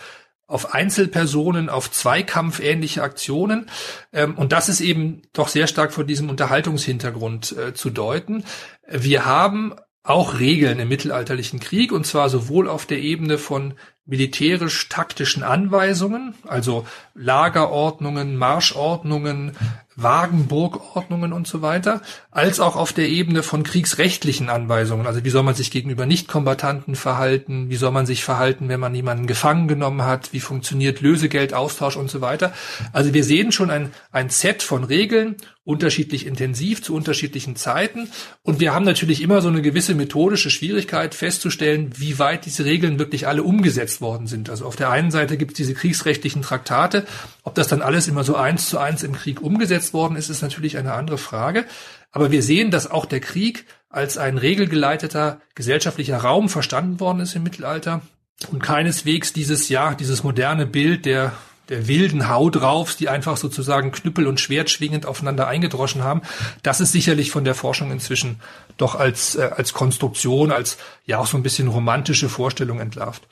auf 0.49 0.75
Einzelpersonen, 0.75 1.69
auf 1.69 1.91
Zweikampfähnliche 1.91 3.03
Aktionen. 3.03 3.69
Ähm, 4.13 4.37
und 4.37 4.53
das 4.53 4.69
ist 4.69 4.81
eben 4.81 5.23
doch 5.33 5.49
sehr 5.49 5.67
stark 5.67 5.93
von 5.93 6.07
diesem 6.07 6.31
Unterhaltungshintergrund 6.31 7.57
äh, 7.57 7.75
zu 7.75 7.91
deuten. 7.91 8.45
Wir 8.89 9.25
haben 9.25 9.75
auch 10.07 10.39
Regeln 10.39 10.79
im 10.79 10.89
mittelalterlichen 10.89 11.61
Krieg, 11.61 11.93
und 11.93 12.07
zwar 12.07 12.29
sowohl 12.29 12.69
auf 12.69 12.87
der 12.87 13.01
Ebene 13.01 13.39
von 13.39 13.75
militärisch-taktischen 14.07 15.43
Anweisungen, 15.43 16.35
also 16.47 16.87
Lagerordnungen, 17.15 18.37
Marschordnungen, 18.37 19.57
Wagenburgordnungen 19.97 21.33
und 21.33 21.47
so 21.47 21.63
weiter, 21.63 22.03
als 22.31 22.61
auch 22.61 22.77
auf 22.77 22.93
der 22.93 23.09
Ebene 23.09 23.43
von 23.43 23.63
kriegsrechtlichen 23.63 24.51
Anweisungen. 24.51 25.07
Also 25.07 25.25
wie 25.25 25.31
soll 25.31 25.43
man 25.43 25.55
sich 25.55 25.71
gegenüber 25.71 26.05
Nichtkombatanten 26.05 26.95
verhalten? 26.95 27.71
Wie 27.71 27.77
soll 27.77 27.93
man 27.93 28.07
sich 28.07 28.23
verhalten, 28.23 28.69
wenn 28.69 28.81
man 28.81 28.95
jemanden 28.95 29.27
gefangen 29.27 29.69
genommen 29.69 30.03
hat? 30.03 30.33
Wie 30.33 30.41
funktioniert 30.41 31.01
Lösegeldaustausch 31.01 31.97
und 31.97 32.11
so 32.11 32.21
weiter? 32.21 32.53
Also 32.93 33.15
wir 33.15 33.25
sehen 33.25 33.53
schon 33.53 33.71
ein, 33.71 33.93
ein 34.13 34.29
Set 34.29 34.63
von 34.63 34.85
Regeln 34.85 35.37
unterschiedlich 35.67 36.27
intensiv 36.27 36.81
zu 36.81 36.95
unterschiedlichen 36.95 37.57
Zeiten. 37.57 38.09
Und 38.45 38.61
wir 38.61 38.73
haben 38.73 38.85
natürlich 38.85 39.21
immer 39.21 39.41
so 39.41 39.49
eine 39.49 39.63
gewisse 39.63 39.97
methodische 39.97 40.49
Schwierigkeit 40.49 41.13
festzustellen, 41.13 41.91
wie 41.97 42.21
weit 42.21 42.47
diese 42.47 42.65
Regeln 42.65 43.01
wirklich 43.01 43.27
alle 43.27 43.43
umgesetzt 43.43 44.01
worden 44.01 44.29
sind. 44.29 44.49
Also 44.49 44.65
auf 44.65 44.77
der 44.77 44.91
einen 44.91 45.11
Seite 45.11 45.37
gibt 45.37 45.53
es 45.53 45.57
diese 45.57 45.75
kriegsrechtlichen 45.75 46.43
Traktate. 46.43 47.05
Ob 47.43 47.57
das 47.57 47.67
dann 47.67 47.83
alles 47.83 48.07
immer 48.07 48.23
so 48.23 48.37
eins 48.37 48.69
zu 48.69 48.79
eins 48.79 49.03
im 49.03 49.15
Krieg 49.15 49.43
umgesetzt 49.43 49.86
worden 49.93 50.17
ist, 50.17 50.29
ist 50.29 50.43
natürlich 50.43 50.79
eine 50.79 50.95
andere 50.95 51.19
Frage. 51.19 51.67
Aber 52.13 52.31
wir 52.31 52.43
sehen, 52.43 52.71
dass 52.71 52.91
auch 52.91 53.07
der 53.07 53.21
Krieg 53.21 53.67
als 53.89 54.19
ein 54.19 54.39
regelgeleiteter 54.39 55.41
gesellschaftlicher 55.55 56.19
Raum 56.19 56.49
verstanden 56.49 57.01
worden 57.01 57.21
ist 57.21 57.35
im 57.35 57.43
Mittelalter 57.43 58.03
und 58.51 58.63
keineswegs 58.63 59.33
dieses, 59.33 59.69
ja, 59.69 59.95
dieses 59.95 60.23
moderne 60.23 60.67
Bild 60.67 61.07
der 61.07 61.33
der 61.69 61.89
wilden 61.89 62.29
Hau 62.29 62.51
drauf, 62.51 62.95
die 62.95 63.09
einfach 63.09 63.37
sozusagen 63.37 63.93
Knüppel 63.93 64.27
und 64.27 64.41
Schwert 64.41 64.71
schwingend 64.71 65.07
aufeinander 65.07 65.49
eingedroschen 65.49 66.03
haben. 66.03 66.23
Das 66.63 66.81
ist 66.81 66.93
sicherlich 66.93 67.31
von 67.31 67.45
der 67.45 67.55
Forschung 67.55 67.91
inzwischen 67.91 68.41
doch 68.77 68.95
als, 68.95 69.35
äh, 69.35 69.51
als 69.57 69.73
Konstruktion, 69.73 70.53
als 70.53 70.79
ja 71.05 71.19
auch 71.19 71.27
so 71.27 71.37
ein 71.37 71.43
bisschen 71.43 71.69
romantische 71.69 72.29
Vorstellung 72.29 72.81
entlarvt. 72.81 73.27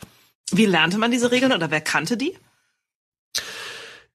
Wie 0.50 0.66
lernte 0.66 0.98
man 0.98 1.11
diese 1.11 1.30
Regeln 1.30 1.52
oder 1.52 1.70
wer 1.70 1.80
kannte 1.80 2.16
die? 2.16 2.36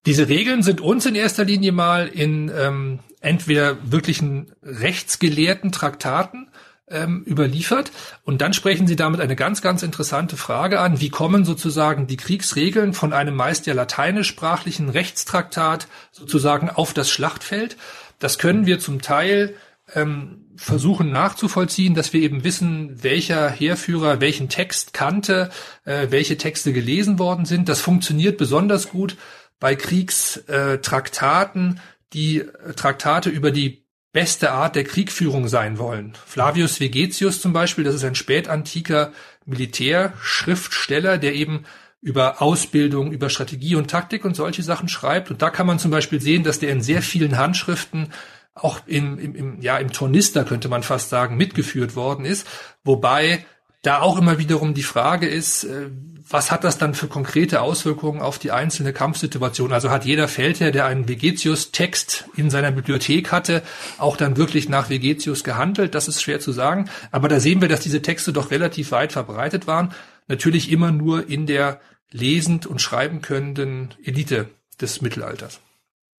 Diese 0.05 0.29
Regeln 0.29 0.63
sind 0.63 0.81
uns 0.81 1.05
in 1.05 1.15
erster 1.15 1.43
Linie 1.43 1.71
mal 1.71 2.07
in 2.07 2.51
ähm, 2.55 2.99
entweder 3.21 3.77
wirklichen 3.91 4.53
rechtsgelehrten 4.63 5.71
Traktaten 5.71 6.49
ähm, 6.89 7.23
überliefert. 7.27 7.91
Und 8.23 8.41
dann 8.41 8.53
sprechen 8.53 8.87
Sie 8.87 8.95
damit 8.95 9.21
eine 9.21 9.35
ganz, 9.35 9.61
ganz 9.61 9.83
interessante 9.83 10.37
Frage 10.37 10.79
an. 10.79 10.99
Wie 11.01 11.09
kommen 11.09 11.45
sozusagen 11.45 12.07
die 12.07 12.17
Kriegsregeln 12.17 12.93
von 12.93 13.13
einem 13.13 13.35
meist 13.35 13.67
ja 13.67 13.73
lateinischsprachlichen 13.73 14.89
Rechtstraktat 14.89 15.87
sozusagen 16.11 16.69
auf 16.69 16.93
das 16.93 17.11
Schlachtfeld? 17.11 17.77
Das 18.19 18.37
können 18.37 18.65
wir 18.65 18.79
zum 18.79 19.01
Teil 19.01 19.55
ähm, 19.95 20.45
versuchen 20.55 21.11
nachzuvollziehen, 21.11 21.95
dass 21.95 22.11
wir 22.11 22.21
eben 22.21 22.43
wissen, 22.43 23.01
welcher 23.03 23.49
Heerführer 23.49 24.19
welchen 24.19 24.49
Text 24.49 24.93
kannte, 24.93 25.49
äh, 25.85 26.07
welche 26.09 26.37
Texte 26.37 26.73
gelesen 26.73 27.17
worden 27.17 27.45
sind. 27.45 27.69
Das 27.69 27.81
funktioniert 27.81 28.37
besonders 28.37 28.89
gut 28.89 29.15
bei 29.59 29.75
Kriegstraktaten, 29.75 31.79
die 32.13 32.45
Traktate 32.75 33.29
über 33.29 33.51
die 33.51 33.85
beste 34.11 34.51
Art 34.51 34.75
der 34.75 34.85
Kriegführung 34.85 35.47
sein 35.47 35.77
wollen. 35.77 36.13
Flavius 36.25 36.79
Vegetius 36.79 37.41
zum 37.41 37.53
Beispiel, 37.53 37.83
das 37.83 37.93
ist 37.95 38.03
ein 38.03 38.15
spätantiker 38.15 39.11
Militärschriftsteller, 39.45 41.19
der 41.19 41.35
eben 41.35 41.65
über 42.01 42.41
Ausbildung, 42.41 43.11
über 43.11 43.29
Strategie 43.29 43.75
und 43.75 43.91
Taktik 43.91 44.25
und 44.25 44.35
solche 44.35 44.63
Sachen 44.63 44.87
schreibt. 44.87 45.29
Und 45.29 45.41
da 45.41 45.49
kann 45.49 45.67
man 45.67 45.79
zum 45.79 45.91
Beispiel 45.91 46.21
sehen, 46.21 46.43
dass 46.43 46.59
der 46.59 46.71
in 46.71 46.81
sehr 46.81 47.01
vielen 47.01 47.37
Handschriften 47.37 48.13
auch 48.55 48.79
im, 48.87 49.19
im, 49.19 49.35
im, 49.35 49.61
ja, 49.61 49.77
im 49.77 49.91
Tornister 49.91 50.43
könnte 50.43 50.69
man 50.69 50.83
fast 50.83 51.09
sagen, 51.09 51.37
mitgeführt 51.37 51.95
worden 51.95 52.25
ist. 52.25 52.47
Wobei 52.83 53.45
da 53.81 54.01
auch 54.01 54.17
immer 54.17 54.37
wiederum 54.39 54.73
die 54.73 54.83
Frage 54.83 55.27
ist, 55.27 55.63
äh, 55.63 55.89
was 56.31 56.51
hat 56.51 56.63
das 56.63 56.77
dann 56.77 56.93
für 56.93 57.07
konkrete 57.07 57.61
Auswirkungen 57.61 58.21
auf 58.21 58.37
die 58.37 58.51
einzelne 58.51 58.93
Kampfsituation? 58.93 59.73
Also 59.73 59.89
hat 59.89 60.05
jeder 60.05 60.27
Feldherr, 60.27 60.71
der 60.71 60.85
einen 60.85 61.07
Vegetius-Text 61.07 62.25
in 62.35 62.51
seiner 62.51 62.71
Bibliothek 62.71 63.31
hatte, 63.31 63.63
auch 63.97 64.15
dann 64.15 64.37
wirklich 64.37 64.69
nach 64.69 64.89
Vegetius 64.89 65.43
gehandelt? 65.43 65.95
Das 65.95 66.07
ist 66.07 66.21
schwer 66.21 66.39
zu 66.39 66.51
sagen. 66.51 66.89
Aber 67.11 67.29
da 67.29 67.39
sehen 67.39 67.61
wir, 67.61 67.67
dass 67.67 67.79
diese 67.79 68.03
Texte 68.03 68.31
doch 68.31 68.51
relativ 68.51 68.91
weit 68.91 69.11
verbreitet 69.11 69.65
waren. 69.65 69.93
Natürlich 70.27 70.71
immer 70.71 70.91
nur 70.91 71.27
in 71.27 71.47
der 71.47 71.81
lesend 72.11 72.67
und 72.67 72.81
schreiben 72.81 73.21
könnenden 73.21 73.95
Elite 74.03 74.49
des 74.79 75.01
Mittelalters. 75.01 75.61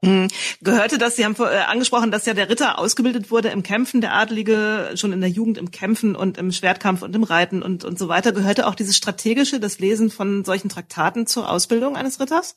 Mhm. 0.02 0.28
Gehörte 0.62 0.96
das, 0.96 1.16
Sie 1.16 1.24
haben 1.24 1.36
äh, 1.38 1.58
angesprochen, 1.66 2.10
dass 2.10 2.24
ja 2.24 2.32
der 2.32 2.48
Ritter 2.48 2.78
ausgebildet 2.78 3.30
wurde 3.30 3.48
im 3.48 3.62
Kämpfen, 3.62 4.00
der 4.00 4.14
Adelige 4.14 4.92
schon 4.94 5.12
in 5.12 5.20
der 5.20 5.28
Jugend 5.28 5.58
im 5.58 5.70
Kämpfen 5.70 6.16
und 6.16 6.38
im 6.38 6.52
Schwertkampf 6.52 7.02
und 7.02 7.14
im 7.14 7.22
Reiten 7.22 7.62
und, 7.62 7.84
und 7.84 7.98
so 7.98 8.08
weiter. 8.08 8.32
Gehörte 8.32 8.66
auch 8.66 8.74
dieses 8.74 8.96
strategische, 8.96 9.60
das 9.60 9.78
Lesen 9.78 10.10
von 10.10 10.44
solchen 10.44 10.70
Traktaten 10.70 11.26
zur 11.26 11.50
Ausbildung 11.50 11.96
eines 11.96 12.18
Ritters? 12.18 12.56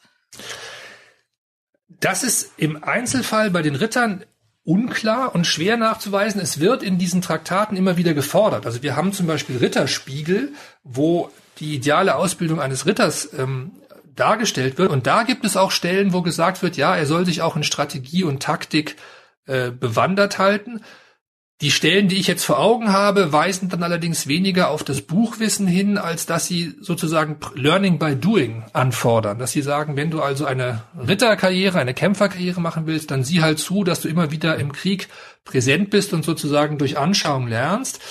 Das 2.00 2.24
ist 2.24 2.52
im 2.58 2.82
Einzelfall 2.82 3.52
bei 3.52 3.62
den 3.62 3.76
Rittern 3.76 4.24
unklar 4.64 5.36
und 5.36 5.46
schwer 5.46 5.76
nachzuweisen. 5.76 6.39
Es 6.39 6.62
wird 6.62 6.82
in 6.82 6.98
diesen 6.98 7.22
Traktaten 7.22 7.76
immer 7.76 7.98
wieder 7.98 8.14
gefordert. 8.14 8.66
Also 8.66 8.82
wir 8.82 8.96
haben 8.96 9.12
zum 9.12 9.28
Beispiel 9.28 9.58
Ritterspiegel, 9.58 10.54
wo 10.84 11.30
die 11.60 11.76
ideale 11.76 12.16
Ausbildung 12.16 12.62
eines 12.62 12.86
Ritters 12.86 13.30
ähm, 13.38 13.72
dargestellt 14.16 14.78
wird. 14.78 14.91
Und 14.91 15.07
da 15.07 15.24
gibt 15.24 15.45
es 15.45 15.57
auch 15.57 15.72
Stellen, 15.72 16.14
wo 16.14 16.22
gesagt 16.22 16.61
wird, 16.61 16.78
ja, 16.78 16.95
er 16.95 17.05
soll 17.05 17.26
sich 17.26 17.41
auch 17.41 17.55
in 17.55 17.64
Strategie 17.64 18.24
und 18.24 18.41
Taktik 18.41 18.95
äh, 19.45 19.72
bewandert 19.72 20.39
halten. 20.39 20.82
Die 21.61 21.72
Stellen, 21.72 22.09
die 22.09 22.18
ich 22.18 22.28
jetzt 22.28 22.43
vor 22.43 22.59
Augen 22.59 22.91
habe, 22.91 23.32
weisen 23.32 23.70
dann 23.70 23.84
allerdings 23.84 24.28
weniger 24.28 24.70
auf 24.70 24.84
das 24.84 25.01
Buchwissen 25.01 25.66
hin, 25.66 25.97
als 25.97 26.26
dass 26.26 26.45
sie 26.45 26.76
sozusagen 26.82 27.38
Learning 27.55 27.99
by 27.99 28.16
Doing 28.16 28.66
anfordern. 28.74 29.39
Dass 29.39 29.53
sie 29.53 29.61
sagen, 29.61 29.95
wenn 29.95 30.11
du 30.11 30.22
also 30.22 30.45
eine 30.45 30.84
Ritterkarriere, 31.07 31.80
eine 31.80 31.93
Kämpferkarriere 31.93 32.59
machen 32.59 32.86
willst, 32.86 33.11
dann 33.11 33.24
sieh 33.24 33.41
halt 33.41 33.59
zu, 33.59 33.86
dass 33.86 34.01
du 34.01 34.09
immer 34.09 34.30
wieder 34.32 34.57
im 34.57 34.74
Krieg 34.74 35.07
präsent 35.45 35.89
bist 35.89 36.11
und 36.11 36.26
sozusagen 36.26 36.78
durch 36.78 36.97
Anschauung 36.97 37.47
lernst. 37.47 38.01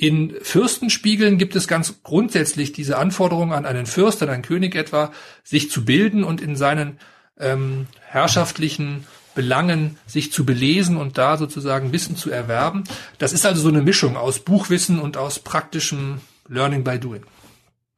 In 0.00 0.36
Fürstenspiegeln 0.42 1.38
gibt 1.38 1.56
es 1.56 1.66
ganz 1.66 2.04
grundsätzlich 2.04 2.70
diese 2.70 2.98
Anforderung 2.98 3.52
an 3.52 3.66
einen 3.66 3.84
Fürst, 3.84 4.22
an 4.22 4.28
einen 4.28 4.44
König 4.44 4.76
etwa, 4.76 5.10
sich 5.42 5.72
zu 5.72 5.84
bilden 5.84 6.22
und 6.22 6.40
in 6.40 6.54
seinen 6.54 7.00
ähm, 7.36 7.88
herrschaftlichen 8.06 9.08
Belangen 9.34 9.98
sich 10.06 10.30
zu 10.30 10.46
belesen 10.46 10.96
und 10.98 11.18
da 11.18 11.36
sozusagen 11.36 11.92
Wissen 11.92 12.14
zu 12.14 12.30
erwerben. 12.30 12.84
Das 13.18 13.32
ist 13.32 13.44
also 13.44 13.60
so 13.60 13.70
eine 13.70 13.82
Mischung 13.82 14.16
aus 14.16 14.38
Buchwissen 14.38 15.00
und 15.00 15.16
aus 15.16 15.40
praktischem 15.40 16.20
Learning 16.46 16.84
by 16.84 17.00
Doing. 17.00 17.24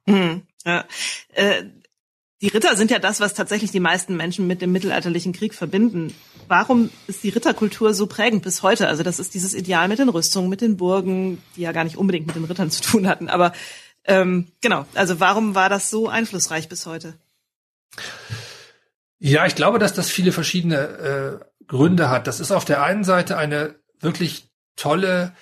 Hm, 0.06 0.40
ja. 0.64 0.86
Äh, 1.34 1.64
die 2.42 2.48
Ritter 2.48 2.74
sind 2.76 2.90
ja 2.90 2.98
das, 2.98 3.20
was 3.20 3.34
tatsächlich 3.34 3.70
die 3.70 3.80
meisten 3.80 4.16
Menschen 4.16 4.46
mit 4.46 4.62
dem 4.62 4.72
mittelalterlichen 4.72 5.32
Krieg 5.32 5.54
verbinden. 5.54 6.14
Warum 6.48 6.90
ist 7.06 7.22
die 7.22 7.28
Ritterkultur 7.28 7.92
so 7.92 8.06
prägend 8.06 8.42
bis 8.42 8.62
heute? 8.62 8.88
Also 8.88 9.02
das 9.02 9.18
ist 9.18 9.34
dieses 9.34 9.54
Ideal 9.54 9.88
mit 9.88 9.98
den 9.98 10.08
Rüstungen, 10.08 10.48
mit 10.48 10.62
den 10.62 10.78
Burgen, 10.78 11.42
die 11.56 11.62
ja 11.62 11.72
gar 11.72 11.84
nicht 11.84 11.98
unbedingt 11.98 12.26
mit 12.26 12.36
den 12.36 12.44
Rittern 12.44 12.70
zu 12.70 12.82
tun 12.82 13.06
hatten. 13.06 13.28
Aber 13.28 13.52
ähm, 14.04 14.46
genau, 14.62 14.86
also 14.94 15.20
warum 15.20 15.54
war 15.54 15.68
das 15.68 15.90
so 15.90 16.08
einflussreich 16.08 16.68
bis 16.68 16.86
heute? 16.86 17.14
Ja, 19.18 19.44
ich 19.44 19.54
glaube, 19.54 19.78
dass 19.78 19.92
das 19.92 20.10
viele 20.10 20.32
verschiedene 20.32 20.76
äh, 20.78 21.64
Gründe 21.66 22.08
hat. 22.08 22.26
Das 22.26 22.40
ist 22.40 22.52
auf 22.52 22.64
der 22.64 22.82
einen 22.82 23.04
Seite 23.04 23.36
eine 23.36 23.74
wirklich 24.00 24.48
tolle 24.76 25.34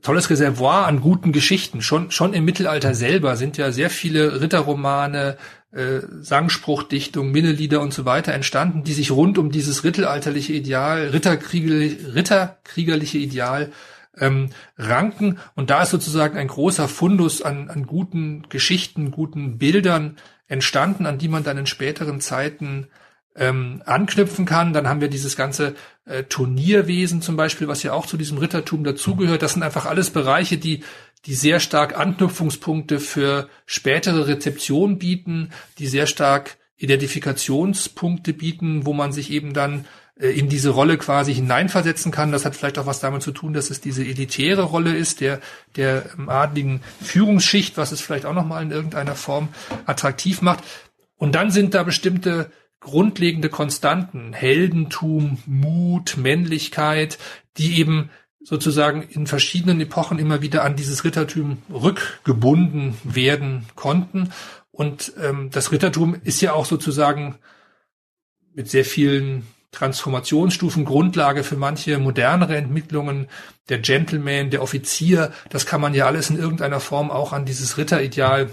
tolles 0.00 0.30
Reservoir 0.30 0.86
an 0.86 1.00
guten 1.00 1.32
Geschichten. 1.32 1.82
Schon, 1.82 2.10
schon 2.10 2.32
im 2.32 2.44
Mittelalter 2.44 2.94
selber 2.94 3.36
sind 3.36 3.56
ja 3.58 3.72
sehr 3.72 3.90
viele 3.90 4.40
Ritterromane, 4.40 5.36
äh, 5.72 6.00
Sangspruchdichtung, 6.20 7.30
Minnelieder 7.30 7.80
und 7.80 7.94
so 7.94 8.04
weiter 8.04 8.32
entstanden, 8.32 8.84
die 8.84 8.92
sich 8.92 9.10
rund 9.10 9.38
um 9.38 9.50
dieses 9.50 9.84
rittelalterliche 9.84 10.52
Ideal, 10.52 11.08
Ritterkrieger, 11.08 12.14
Ritterkriegerliche 12.14 13.18
Ideal 13.18 13.72
ähm, 14.18 14.50
ranken. 14.76 15.38
Und 15.54 15.70
da 15.70 15.82
ist 15.82 15.90
sozusagen 15.90 16.36
ein 16.36 16.48
großer 16.48 16.88
Fundus 16.88 17.42
an, 17.42 17.70
an 17.70 17.86
guten 17.86 18.46
Geschichten, 18.48 19.10
guten 19.10 19.58
Bildern 19.58 20.16
entstanden, 20.46 21.06
an 21.06 21.18
die 21.18 21.28
man 21.28 21.44
dann 21.44 21.58
in 21.58 21.66
späteren 21.66 22.20
Zeiten 22.20 22.88
ähm, 23.34 23.82
anknüpfen 23.86 24.44
kann. 24.44 24.72
Dann 24.72 24.88
haben 24.88 25.00
wir 25.00 25.08
dieses 25.08 25.36
ganze 25.36 25.74
äh, 26.04 26.24
Turnierwesen 26.24 27.22
zum 27.22 27.36
Beispiel, 27.36 27.68
was 27.68 27.82
ja 27.82 27.92
auch 27.92 28.06
zu 28.06 28.16
diesem 28.16 28.38
Rittertum 28.38 28.84
dazugehört. 28.84 29.42
Das 29.42 29.54
sind 29.54 29.62
einfach 29.62 29.86
alles 29.86 30.10
Bereiche, 30.10 30.58
die 30.58 30.84
die 31.26 31.34
sehr 31.34 31.60
stark 31.60 31.98
Anknüpfungspunkte 31.98 32.98
für 32.98 33.48
spätere 33.66 34.26
Rezeption 34.26 34.98
bieten, 34.98 35.50
die 35.78 35.86
sehr 35.86 36.06
stark 36.06 36.56
Identifikationspunkte 36.76 38.32
bieten, 38.32 38.86
wo 38.86 38.92
man 38.92 39.12
sich 39.12 39.30
eben 39.30 39.54
dann 39.54 39.84
äh, 40.18 40.28
in 40.28 40.48
diese 40.48 40.70
Rolle 40.70 40.98
quasi 40.98 41.32
hineinversetzen 41.32 42.10
kann. 42.10 42.32
Das 42.32 42.44
hat 42.44 42.56
vielleicht 42.56 42.78
auch 42.78 42.86
was 42.86 43.00
damit 43.00 43.22
zu 43.22 43.30
tun, 43.30 43.52
dass 43.52 43.70
es 43.70 43.80
diese 43.80 44.04
elitäre 44.04 44.62
Rolle 44.62 44.94
ist, 44.96 45.20
der, 45.20 45.40
der 45.76 46.04
ähm, 46.18 46.28
adligen 46.28 46.80
Führungsschicht, 47.00 47.76
was 47.76 47.92
es 47.92 48.00
vielleicht 48.00 48.26
auch 48.26 48.34
nochmal 48.34 48.62
in 48.62 48.72
irgendeiner 48.72 49.14
Form 49.14 49.48
attraktiv 49.86 50.42
macht. 50.42 50.64
Und 51.16 51.36
dann 51.36 51.52
sind 51.52 51.74
da 51.74 51.84
bestimmte 51.84 52.50
grundlegende 52.80 53.48
Konstanten, 53.48 54.32
Heldentum, 54.32 55.38
Mut, 55.46 56.16
Männlichkeit, 56.16 57.18
die 57.56 57.78
eben 57.78 58.10
sozusagen 58.44 59.02
in 59.02 59.26
verschiedenen 59.26 59.80
Epochen 59.80 60.18
immer 60.18 60.42
wieder 60.42 60.64
an 60.64 60.76
dieses 60.76 61.04
Rittertum 61.04 61.58
rückgebunden 61.72 62.96
werden 63.04 63.66
konnten. 63.74 64.30
Und 64.70 65.12
ähm, 65.22 65.50
das 65.50 65.70
Rittertum 65.70 66.16
ist 66.24 66.40
ja 66.40 66.52
auch 66.52 66.66
sozusagen 66.66 67.36
mit 68.54 68.68
sehr 68.68 68.84
vielen 68.84 69.46
Transformationsstufen, 69.70 70.84
Grundlage 70.84 71.44
für 71.44 71.56
manche 71.56 71.98
modernere 71.98 72.56
Entwicklungen. 72.56 73.28
Der 73.68 73.78
Gentleman, 73.78 74.50
der 74.50 74.62
Offizier, 74.62 75.32
das 75.48 75.64
kann 75.64 75.80
man 75.80 75.94
ja 75.94 76.06
alles 76.06 76.28
in 76.28 76.38
irgendeiner 76.38 76.80
Form 76.80 77.10
auch 77.10 77.32
an 77.32 77.46
dieses 77.46 77.78
Ritterideal 77.78 78.50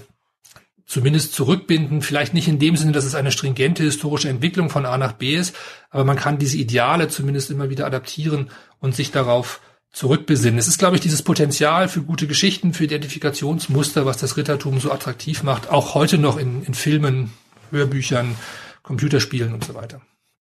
zumindest 0.86 1.34
zurückbinden. 1.34 2.00
Vielleicht 2.02 2.32
nicht 2.32 2.48
in 2.48 2.58
dem 2.58 2.76
Sinne, 2.76 2.92
dass 2.92 3.04
es 3.04 3.14
eine 3.14 3.32
stringente 3.32 3.82
historische 3.82 4.28
Entwicklung 4.28 4.70
von 4.70 4.86
A 4.86 4.96
nach 4.98 5.12
B 5.12 5.36
ist, 5.36 5.54
aber 5.90 6.04
man 6.04 6.16
kann 6.16 6.38
diese 6.38 6.56
Ideale 6.56 7.08
zumindest 7.08 7.50
immer 7.50 7.70
wieder 7.70 7.86
adaptieren 7.86 8.50
und 8.80 8.96
sich 8.96 9.12
darauf 9.12 9.60
zurückbesinnen. 9.92 10.58
Es 10.58 10.68
ist, 10.68 10.78
glaube 10.78 10.96
ich, 10.96 11.02
dieses 11.02 11.22
Potenzial 11.22 11.88
für 11.88 12.02
gute 12.02 12.26
Geschichten, 12.26 12.74
für 12.74 12.84
Identifikationsmuster, 12.84 14.06
was 14.06 14.18
das 14.18 14.36
Rittertum 14.36 14.80
so 14.80 14.92
attraktiv 14.92 15.42
macht, 15.42 15.68
auch 15.68 15.94
heute 15.94 16.18
noch 16.18 16.36
in, 16.36 16.62
in 16.64 16.74
Filmen, 16.74 17.32
Hörbüchern, 17.70 18.36
Computerspielen 18.82 19.52
und 19.52 19.64
so 19.64 19.74
weiter. 19.74 20.00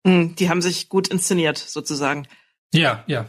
Hm, 0.05 0.35
die 0.35 0.49
haben 0.49 0.61
sich 0.61 0.89
gut 0.89 1.07
inszeniert, 1.07 1.57
sozusagen. 1.57 2.27
Ja, 2.73 3.03
ja. 3.07 3.27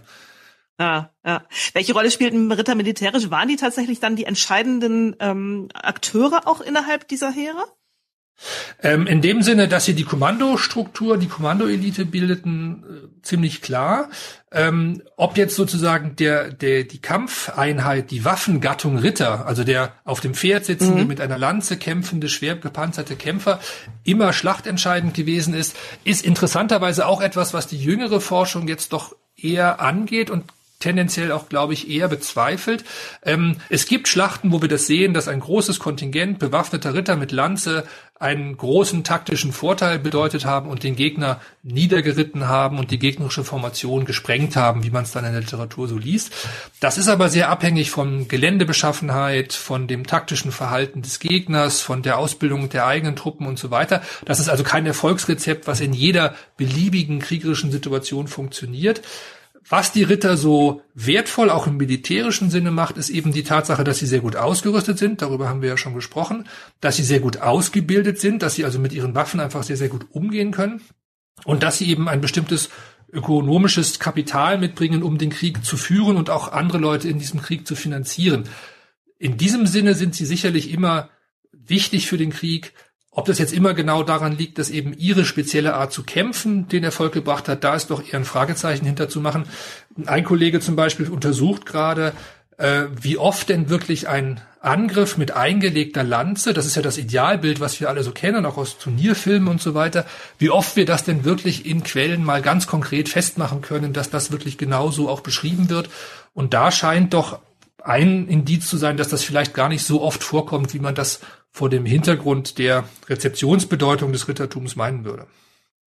Ah, 0.79 1.11
ja. 1.25 1.47
Welche 1.73 1.93
Rolle 1.93 2.11
spielten 2.11 2.51
Ritter 2.51 2.75
militärisch? 2.75 3.31
Waren 3.31 3.49
die 3.49 3.57
tatsächlich 3.57 4.01
dann 4.01 4.17
die 4.17 4.25
entscheidenden 4.25 5.15
ähm, 5.21 5.69
Akteure 5.73 6.49
auch 6.49 6.61
innerhalb 6.61 7.07
dieser 7.07 7.31
Heere? 7.31 7.65
Ähm, 8.83 9.07
in 9.07 9.21
dem 9.23 9.43
Sinne, 9.43 9.69
dass 9.69 9.85
sie 9.85 9.95
die 9.95 10.05
Kommandostruktur, 10.05 11.17
die 11.17 11.29
Kommandoelite 11.29 12.05
bildeten, 12.05 12.85
äh, 12.85 13.23
ziemlich 13.23 13.63
klar. 13.63 14.11
Ähm, 14.53 15.03
ob 15.17 15.37
jetzt 15.37 15.57
sozusagen 15.57 16.17
der, 16.17 16.53
der, 16.53 16.85
die 16.85 17.01
Kampfeinheit, 17.01 18.11
die 18.11 18.25
Waffengattung 18.25 18.99
Ritter, 18.99 19.47
also 19.47 19.65
der 19.65 19.93
auf 20.05 20.21
dem 20.21 20.35
Pferd 20.35 20.65
sitzende, 20.65 21.03
mhm. 21.03 21.09
mit 21.09 21.21
einer 21.21 21.39
Lanze 21.39 21.77
kämpfende, 21.77 22.29
schwer 22.29 22.57
gepanzerte 22.57 23.17
Kämpfer, 23.17 23.61
immer 24.05 24.33
schlachtentscheidend 24.33 25.15
gewesen 25.15 25.55
ist, 25.55 25.77
ist 26.05 26.25
interessanterweise 26.25 27.07
auch 27.07 27.21
etwas, 27.21 27.55
was 27.55 27.67
die 27.67 27.79
jüngere 27.79 28.21
Forschung 28.21 28.69
jetzt 28.69 28.93
doch 28.93 29.17
eher 29.37 29.81
angeht 29.81 30.31
und 30.31 30.45
tendenziell 30.85 31.33
auch, 31.33 31.49
glaube 31.49 31.73
ich, 31.73 31.89
eher 31.91 32.09
bezweifelt. 32.09 32.85
Ähm, 33.23 33.57
es 33.71 33.87
gibt 33.87 34.07
Schlachten, 34.07 34.53
wo 34.53 34.61
wir 34.61 34.69
das 34.69 34.87
sehen, 34.87 35.15
dass 35.15 35.29
ein 35.29 35.41
großes 35.41 35.79
Kontingent 35.79 36.39
bewaffneter 36.39 36.93
Ritter 36.93 37.17
mit 37.17 37.33
Lanze 37.33 37.85
einen 38.21 38.57
großen 38.57 39.03
taktischen 39.03 39.53
Vorteil 39.53 39.99
bedeutet 39.99 40.45
haben 40.45 40.71
und 40.71 40.85
den 40.85 40.95
Gegner 40.95 41.41
niedergeritten 41.63 42.49
haben 42.49 42.79
und 42.79 42.91
die 42.91 42.99
gegnerische 42.99 43.45
Formation 43.45 44.05
gesprengt 44.05 44.57
haben, 44.57 44.85
wie 44.85 44.91
man 44.91 45.03
es 45.03 45.13
dann 45.13 45.25
in 45.25 45.33
der 45.33 45.41
Literatur 45.41 45.89
so 45.89 45.99
liest. 45.99 46.33
Das 46.81 46.97
ist 46.97 47.09
aber 47.09 47.29
sehr 47.29 47.49
abhängig 47.49 47.91
von 47.91 48.29
Geländebeschaffenheit, 48.29 49.53
von 49.53 49.89
dem 49.89 50.07
taktischen 50.07 50.53
Verhalten 50.53 51.03
des 51.03 51.19
Gegners, 51.19 51.81
von 51.81 52.03
der 52.03 52.19
Ausbildung 52.19 52.69
der 52.69 52.87
eigenen 52.87 53.17
Truppen 53.17 53.47
und 53.47 53.59
so 53.59 53.71
weiter. 53.71 54.01
Das 54.25 54.39
ist 54.39 54.49
also 54.49 54.63
kein 54.63 54.87
Erfolgsrezept, 54.87 55.67
was 55.67 55.81
in 55.81 55.93
jeder 55.93 56.35
beliebigen 56.57 57.19
kriegerischen 57.19 57.73
Situation 57.73 58.29
funktioniert. 58.29 59.03
Was 59.69 59.93
die 59.93 60.03
Ritter 60.03 60.37
so 60.37 60.83
wertvoll 60.95 61.49
auch 61.49 61.67
im 61.67 61.79
militärischen 61.79 62.51
Sinne 62.51 62.71
macht, 62.71 62.99
ist 62.99 63.09
eben 63.09 63.33
die 63.33 63.45
Tatsache, 63.45 63.83
dass 63.83 63.99
sie 63.99 64.07
sehr 64.07 64.21
gut 64.21 64.37
ausgerüstet 64.37 64.99
sind. 64.99 65.23
Darüber 65.23 65.49
haben 65.49 65.63
wir 65.63 65.71
ja 65.71 65.77
schon 65.79 65.95
gesprochen. 65.95 66.47
Dass 66.81 66.97
sie 66.97 67.03
sehr 67.03 67.21
gut 67.21 67.39
ausgebildet 67.39 68.21
sind, 68.21 68.43
dass 68.43 68.55
sie 68.55 68.65
also 68.65 68.79
mit 68.79 68.93
ihren 68.93 69.15
Waffen 69.15 69.41
einfach 69.41 69.63
sehr, 69.63 69.79
sehr 69.79 69.89
gut 69.89 70.07
umgehen 70.11 70.51
können. 70.53 70.83
Und 71.45 71.63
dass 71.63 71.79
sie 71.79 71.89
eben 71.89 72.09
ein 72.09 72.21
bestimmtes 72.21 72.69
ökonomisches 73.11 73.99
Kapital 73.99 74.59
mitbringen, 74.59 75.03
um 75.03 75.17
den 75.19 75.31
Krieg 75.31 75.65
zu 75.65 75.77
führen 75.77 76.17
und 76.17 76.29
auch 76.29 76.53
andere 76.53 76.79
Leute 76.79 77.09
in 77.09 77.19
diesem 77.19 77.41
Krieg 77.41 77.67
zu 77.67 77.75
finanzieren. 77.75 78.45
In 79.19 79.39
diesem 79.39 79.67
Sinne 79.67 79.95
sind 79.95 80.15
sie 80.15 80.27
sicherlich 80.27 80.71
immer 80.71 81.09
wichtig 81.53 82.09
für 82.09 82.19
den 82.19 82.31
Krieg, 82.31 82.75
ob 83.15 83.27
das 83.27 83.39
jetzt 83.39 83.53
immer 83.53 83.75
genau 83.75 84.03
daran 84.03 84.37
liegt, 84.37 84.59
dass 84.59 84.71
eben 84.71 84.93
ihre 84.93 85.25
spezielle 85.25 85.75
Art 85.75 85.93
zu 85.93 86.03
kämpfen 86.03 86.69
den 86.69 86.83
Erfolg 86.83 87.13
gebracht 87.13 87.49
hat, 87.49 87.63
da 87.63 87.75
ist 87.75 87.91
doch 87.91 88.07
eher 88.07 88.19
ein 88.19 88.25
Fragezeichen 88.25 88.85
hinterzumachen. 88.85 89.45
Ein 90.07 90.25
Kollege 90.25 90.59
zum 90.59 90.75
Beispiel 90.75 91.09
untersucht 91.09 91.65
gerade, 91.65 92.13
äh, 92.59 92.83
wie 93.01 93.17
oft 93.17 93.49
denn 93.49 93.69
wirklich 93.69 94.09
ein 94.09 94.41
Angriff 94.61 95.17
mit 95.17 95.31
eingelegter 95.33 96.03
Lanze, 96.03 96.55
das 96.55 96.67
ist 96.67 96.75
ja 96.75 96.83
das 96.83 96.99
Idealbild, 96.99 97.61
was 97.61 97.79
wir 97.81 97.89
alle 97.89 98.03
so 98.03 98.11
kennen, 98.11 98.47
auch 98.47 98.57
aus 98.57 98.79
Turnierfilmen 98.79 99.49
und 99.49 99.61
so 99.61 99.75
weiter, 99.75 100.07
wie 100.39 100.51
oft 100.51 100.75
wir 100.75 100.87
das 100.87 101.05
denn 101.05 101.25
wirklich 101.25 101.67
in 101.67 101.85
Quellen 101.85 102.25
mal 102.25 102.43
ganz 102.43 102.67
konkret 102.67 103.09
festmachen 103.09 103.61
können, 103.61 103.93
dass 103.93 104.11
das 104.11 104.33
wirklich 104.33 104.59
genauso 104.59 105.09
auch 105.09 105.21
beschrieben 105.21 105.69
wird. 105.69 105.89
Und 106.33 106.53
da 106.53 106.73
scheint 106.73 107.15
doch 107.15 107.41
ein 107.83 108.27
Indiz 108.27 108.67
zu 108.67 108.77
sein, 108.77 108.97
dass 108.97 109.09
das 109.09 109.23
vielleicht 109.23 109.55
gar 109.55 109.69
nicht 109.69 109.85
so 109.85 110.03
oft 110.03 110.25
vorkommt, 110.25 110.73
wie 110.73 110.79
man 110.81 110.95
das 110.95 111.21
vor 111.55 111.71
dem 111.71 111.87
Hintergrund 111.87 112.59
der 112.59 112.89
Rezeptionsbedeutung 113.09 114.13
des 114.13 114.27
Rittertums 114.27 114.75
meinen 114.75 115.05
würde. 115.05 115.29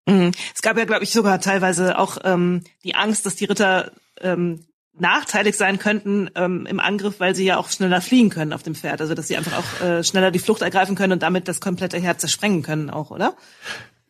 Mhm. 0.07 0.33
Es 0.55 0.63
gab 0.63 0.79
ja, 0.79 0.87
glaube 0.87 1.05
ich, 1.05 1.11
sogar 1.11 1.39
teilweise 1.39 1.99
auch 1.99 2.17
ähm, 2.25 2.65
die 2.83 2.95
Angst, 2.95 3.27
dass 3.27 3.37
die 3.37 3.45
Ritter 3.45 3.93
ähm, 4.23 4.65
nachteilig 4.99 5.57
sein 5.59 5.79
könnten 5.79 6.31
ähm, 6.35 6.65
im 6.65 6.81
Angriff, 6.81 7.21
weil 7.21 7.35
sie 7.35 7.45
ja 7.45 7.59
auch 7.59 7.69
schneller 7.69 8.01
fliehen 8.01 8.31
können 8.31 8.55
auf 8.55 8.63
dem 8.63 8.75
Pferd. 8.75 9.03
Also 9.03 9.13
dass 9.13 9.29
sie 9.29 9.37
einfach 9.37 9.59
auch 9.59 9.85
äh, 9.85 10.03
schneller 10.03 10.31
die 10.31 10.39
Flucht 10.39 10.63
ergreifen 10.63 10.97
können 10.97 11.13
und 11.13 11.23
damit 11.23 11.47
das 11.47 11.61
komplette 11.61 11.99
Herz 11.99 12.23
zersprengen 12.23 12.63
können 12.63 12.89
auch, 12.89 13.11
oder? 13.11 13.37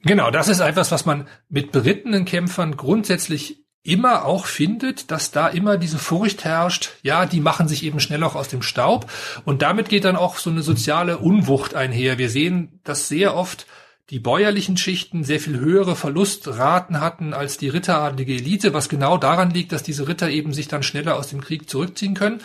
Genau, 0.04 0.30
das 0.30 0.46
ist 0.46 0.60
etwas, 0.60 0.92
was 0.92 1.04
man 1.04 1.26
mit 1.48 1.72
berittenen 1.72 2.26
Kämpfern 2.26 2.76
grundsätzlich 2.76 3.64
immer 3.82 4.26
auch 4.26 4.46
findet, 4.46 5.10
dass 5.10 5.30
da 5.30 5.48
immer 5.48 5.78
diese 5.78 5.98
Furcht 5.98 6.44
herrscht, 6.44 6.90
ja, 7.02 7.24
die 7.24 7.40
machen 7.40 7.66
sich 7.66 7.82
eben 7.82 8.00
schnell 8.00 8.22
auch 8.22 8.34
aus 8.34 8.48
dem 8.48 8.62
Staub 8.62 9.10
und 9.44 9.62
damit 9.62 9.88
geht 9.88 10.04
dann 10.04 10.16
auch 10.16 10.36
so 10.36 10.50
eine 10.50 10.62
soziale 10.62 11.18
Unwucht 11.18 11.74
einher. 11.74 12.18
Wir 12.18 12.28
sehen 12.28 12.80
dass 12.84 13.08
sehr 13.08 13.36
oft 13.36 13.66
die 14.10 14.18
bäuerlichen 14.18 14.76
Schichten 14.76 15.22
sehr 15.22 15.38
viel 15.38 15.58
höhere 15.58 15.94
Verlustraten 15.94 17.00
hatten 17.00 17.32
als 17.32 17.58
die 17.58 17.68
ritteradlige 17.68 18.34
Elite, 18.34 18.74
was 18.74 18.88
genau 18.88 19.16
daran 19.16 19.50
liegt, 19.50 19.72
dass 19.72 19.84
diese 19.84 20.08
Ritter 20.08 20.28
eben 20.28 20.52
sich 20.52 20.66
dann 20.66 20.82
schneller 20.82 21.16
aus 21.16 21.28
dem 21.28 21.40
Krieg 21.40 21.70
zurückziehen 21.70 22.14
können. 22.14 22.40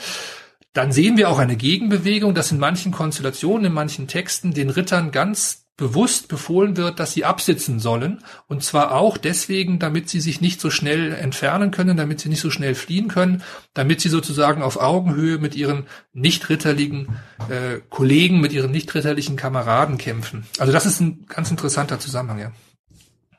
Dann 0.73 0.91
sehen 0.91 1.17
wir 1.17 1.29
auch 1.29 1.39
eine 1.39 1.55
Gegenbewegung, 1.55 2.36
dass 2.36 2.51
in 2.51 2.59
manchen 2.59 2.91
Konstellationen, 2.91 3.65
in 3.65 3.73
manchen 3.73 4.07
Texten 4.07 4.53
den 4.53 4.69
Rittern 4.69 5.11
ganz 5.11 5.64
bewusst 5.78 6.30
befohlen 6.30 6.78
wird, 6.78 6.99
dass 6.99 7.11
sie 7.11 7.26
absitzen 7.26 7.80
sollen. 7.80 8.23
Und 8.47 8.63
zwar 8.63 8.93
auch 8.93 9.17
deswegen, 9.17 9.78
damit 9.78 10.09
sie 10.09 10.21
sich 10.21 10.39
nicht 10.39 10.61
so 10.61 10.69
schnell 10.69 11.13
entfernen 11.13 11.71
können, 11.71 11.97
damit 11.97 12.21
sie 12.21 12.30
nicht 12.30 12.39
so 12.39 12.49
schnell 12.49 12.76
fliehen 12.76 13.09
können, 13.09 13.43
damit 13.73 13.99
sie 13.99 14.09
sozusagen 14.09 14.61
auf 14.61 14.78
Augenhöhe 14.78 15.38
mit 15.38 15.55
ihren 15.55 15.86
nicht-ritterlichen 16.13 17.17
äh, 17.49 17.82
Kollegen, 17.89 18.39
mit 18.39 18.53
ihren 18.53 18.71
nicht-ritterlichen 18.71 19.36
Kameraden 19.36 19.97
kämpfen. 19.97 20.45
Also 20.59 20.71
das 20.71 20.86
ist 20.86 21.01
ein 21.01 21.26
ganz 21.28 21.51
interessanter 21.51 21.99
Zusammenhang, 21.99 22.39
ja. 22.39 22.51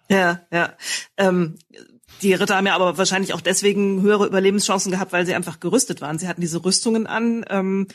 Ja, 0.09 0.41
ja. 0.53 0.73
Ähm, 1.17 1.57
die 2.23 2.33
Ritter 2.33 2.57
haben 2.57 2.67
ja 2.67 2.75
aber 2.75 2.97
wahrscheinlich 2.97 3.35
auch 3.35 3.41
deswegen 3.41 4.01
höhere 4.03 4.27
Überlebenschancen 4.27 4.93
gehabt, 4.93 5.13
weil 5.13 5.27
sie 5.27 5.35
einfach 5.35 5.61
gerüstet 5.61 6.01
waren. 6.01 6.19
Sie 6.19 6.29
hatten 6.29 6.41
diese 6.41 6.65
Rüstungen 6.65 7.07
an. 7.07 7.45
Ähm, 7.51 7.89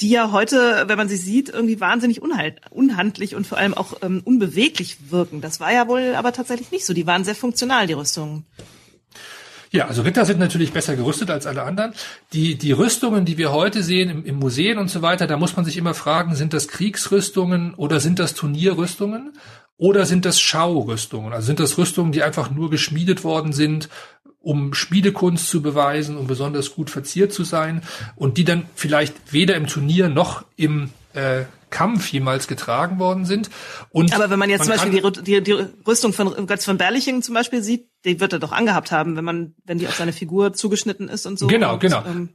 die 0.00 0.10
ja 0.10 0.30
heute, 0.30 0.84
wenn 0.86 0.96
man 0.96 1.08
sie 1.08 1.16
sieht, 1.16 1.48
irgendwie 1.48 1.80
wahnsinnig 1.80 2.22
unhandlich 2.22 3.34
und 3.34 3.46
vor 3.46 3.58
allem 3.58 3.74
auch 3.74 3.94
ähm, 4.02 4.22
unbeweglich 4.24 5.10
wirken. 5.10 5.40
Das 5.40 5.60
war 5.60 5.72
ja 5.72 5.88
wohl 5.88 6.14
aber 6.14 6.32
tatsächlich 6.32 6.70
nicht 6.70 6.86
so. 6.86 6.94
Die 6.94 7.06
waren 7.06 7.24
sehr 7.24 7.34
funktional, 7.34 7.86
die 7.86 7.94
Rüstungen. 7.94 8.46
Ja, 9.70 9.86
also 9.86 10.02
Ritter 10.02 10.24
sind 10.24 10.40
natürlich 10.40 10.72
besser 10.72 10.96
gerüstet 10.96 11.30
als 11.30 11.46
alle 11.46 11.62
anderen. 11.62 11.92
Die, 12.32 12.56
die 12.56 12.72
Rüstungen, 12.72 13.24
die 13.24 13.36
wir 13.36 13.52
heute 13.52 13.82
sehen 13.82 14.08
im, 14.08 14.24
im 14.24 14.36
Museen 14.36 14.78
und 14.78 14.88
so 14.88 15.02
weiter, 15.02 15.26
da 15.26 15.36
muss 15.36 15.56
man 15.56 15.64
sich 15.64 15.76
immer 15.76 15.94
fragen, 15.94 16.34
sind 16.34 16.54
das 16.54 16.68
Kriegsrüstungen 16.68 17.74
oder 17.74 18.00
sind 18.00 18.18
das 18.18 18.34
Turnierrüstungen? 18.34 19.32
Oder 19.80 20.06
sind 20.06 20.24
das 20.24 20.40
Schaurüstungen? 20.40 21.32
Also 21.32 21.46
sind 21.46 21.60
das 21.60 21.78
Rüstungen, 21.78 22.10
die 22.10 22.24
einfach 22.24 22.50
nur 22.50 22.68
geschmiedet 22.68 23.22
worden 23.22 23.52
sind, 23.52 23.88
um 24.40 24.74
Schmiedekunst 24.74 25.48
zu 25.48 25.62
beweisen, 25.62 26.16
um 26.16 26.26
besonders 26.26 26.74
gut 26.74 26.90
verziert 26.90 27.32
zu 27.32 27.44
sein 27.44 27.82
und 28.16 28.38
die 28.38 28.44
dann 28.44 28.66
vielleicht 28.74 29.32
weder 29.32 29.56
im 29.56 29.66
Turnier 29.66 30.08
noch 30.08 30.44
im 30.56 30.90
äh, 31.14 31.44
Kampf 31.70 32.10
jemals 32.12 32.48
getragen 32.48 32.98
worden 32.98 33.24
sind. 33.24 33.50
Und 33.90 34.14
Aber 34.14 34.30
wenn 34.30 34.38
man 34.38 34.48
jetzt 34.48 34.68
man 34.68 34.78
zum 34.78 34.90
Beispiel 34.90 35.12
die, 35.12 35.22
die, 35.22 35.42
die 35.42 35.66
Rüstung 35.86 36.12
von 36.12 36.46
Götz 36.46 36.64
von 36.64 36.78
Berlichingen 36.78 37.22
zum 37.22 37.34
Beispiel 37.34 37.62
sieht, 37.62 37.88
die 38.04 38.20
wird 38.20 38.32
er 38.32 38.38
doch 38.38 38.52
angehabt 38.52 38.90
haben, 38.90 39.16
wenn 39.16 39.24
man, 39.24 39.54
wenn 39.64 39.78
die 39.78 39.86
auf 39.86 39.96
seine 39.96 40.12
Figur 40.12 40.52
zugeschnitten 40.52 41.08
ist 41.08 41.26
und 41.26 41.38
so. 41.38 41.46
Genau, 41.46 41.74
und, 41.74 41.80
genau. 41.80 42.04
Ähm, 42.06 42.30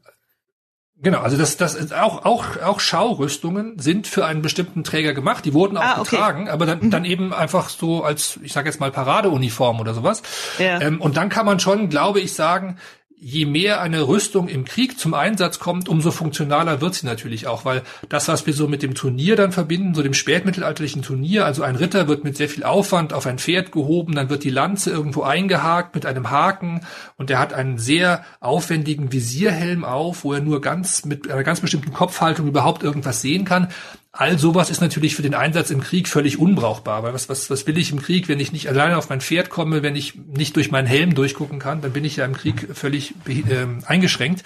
Genau, 1.03 1.19
also 1.19 1.35
das, 1.35 1.57
das 1.57 1.75
ist 1.75 1.93
auch, 1.93 2.23
auch, 2.23 2.61
auch 2.63 2.79
Schaurüstungen 2.79 3.77
sind 3.77 4.07
für 4.07 4.25
einen 4.25 4.41
bestimmten 4.41 4.85
Träger 4.85 5.13
gemacht. 5.13 5.43
Die 5.43 5.53
wurden 5.53 5.77
auch 5.77 5.83
ah, 5.83 5.99
okay. 5.99 6.15
getragen, 6.15 6.49
aber 6.49 6.65
dann, 6.65 6.79
mhm. 6.79 6.91
dann 6.91 7.03
eben 7.03 7.33
einfach 7.33 7.67
so 7.67 8.05
als, 8.05 8.39
ich 8.41 8.53
sage 8.53 8.69
jetzt 8.69 8.79
mal 8.79 8.89
Paradeuniform 8.89 9.81
oder 9.81 9.93
sowas. 9.93 10.23
Ja. 10.59 10.79
Ähm, 10.79 11.01
und 11.01 11.17
dann 11.17 11.27
kann 11.27 11.45
man 11.45 11.59
schon, 11.59 11.89
glaube 11.89 12.21
ich, 12.21 12.33
sagen, 12.33 12.77
je 13.23 13.45
mehr 13.45 13.81
eine 13.81 14.07
Rüstung 14.07 14.49
im 14.49 14.65
Krieg 14.65 14.99
zum 14.99 15.13
Einsatz 15.13 15.57
kommt, 15.57 15.87
umso 15.87 16.11
funktionaler 16.11 16.81
wird 16.81 16.95
sie 16.95 17.05
natürlich 17.05 17.47
auch, 17.47 17.63
weil 17.63 17.81
das, 18.09 18.27
was 18.27 18.45
wir 18.45 18.53
so 18.53 18.67
mit 18.67 18.83
dem 18.83 18.95
Turnier 18.95 19.37
dann 19.37 19.53
verbinden, 19.53 19.95
so 19.95 20.03
dem 20.03 20.13
spätmittelalterlichen 20.13 21.01
Turnier, 21.01 21.45
also 21.45 21.63
ein 21.63 21.77
Ritter 21.77 22.09
wird 22.09 22.25
mit 22.25 22.35
sehr 22.35 22.49
viel 22.49 22.65
Aufwand 22.65 23.13
auf 23.13 23.25
ein 23.25 23.39
Pferd 23.39 23.71
gehoben, 23.71 24.15
dann 24.15 24.29
wird 24.29 24.43
die 24.43 24.49
Lanze 24.49 24.91
irgendwo 24.91 25.23
eingehakt 25.23 25.95
mit 25.95 26.05
einem 26.05 26.31
Haken 26.31 26.81
und 27.15 27.31
er 27.31 27.39
hat 27.39 27.53
einen 27.53 27.77
sehr 27.77 28.25
aufwendigen 28.41 29.13
Visierhelm 29.13 29.85
auf, 29.85 30.25
wo 30.25 30.33
er 30.33 30.41
nur 30.41 30.59
ganz 30.59 31.05
mit 31.05 31.31
einer 31.31 31.43
ganz 31.43 31.61
bestimmten 31.61 31.93
Kopfhaltung 31.93 32.47
überhaupt 32.47 32.83
irgendwas 32.83 33.21
sehen 33.21 33.45
kann. 33.45 33.69
All 34.15 34.37
sowas 34.37 34.69
ist 34.69 34.79
natürlich 34.79 35.15
für 35.15 35.23
den 35.23 35.33
Einsatz 35.33 35.71
im 35.71 35.81
Krieg 35.81 36.07
völlig 36.07 36.37
unbrauchbar. 36.37 37.01
Weil 37.01 37.15
was, 37.15 37.29
was, 37.29 37.49
was 37.49 37.65
will 37.65 37.77
ich 37.79 37.91
im 37.91 38.01
Krieg, 38.01 38.29
wenn 38.29 38.39
ich 38.39 38.53
nicht 38.53 38.69
alleine 38.69 38.97
auf 38.97 39.09
mein 39.09 39.21
Pferd 39.21 39.49
komme, 39.49 39.81
wenn 39.81 39.95
ich 39.95 40.13
nicht 40.15 40.55
durch 40.55 40.69
meinen 40.69 40.85
Helm 40.85 41.15
durchgucken 41.15 41.57
kann, 41.57 41.81
dann 41.81 41.91
bin 41.93 42.05
ich 42.05 42.17
ja 42.17 42.25
im 42.25 42.33
Krieg 42.33 42.69
völlig 42.73 43.15
äh, 43.27 43.65
eingeschränkt. 43.85 44.43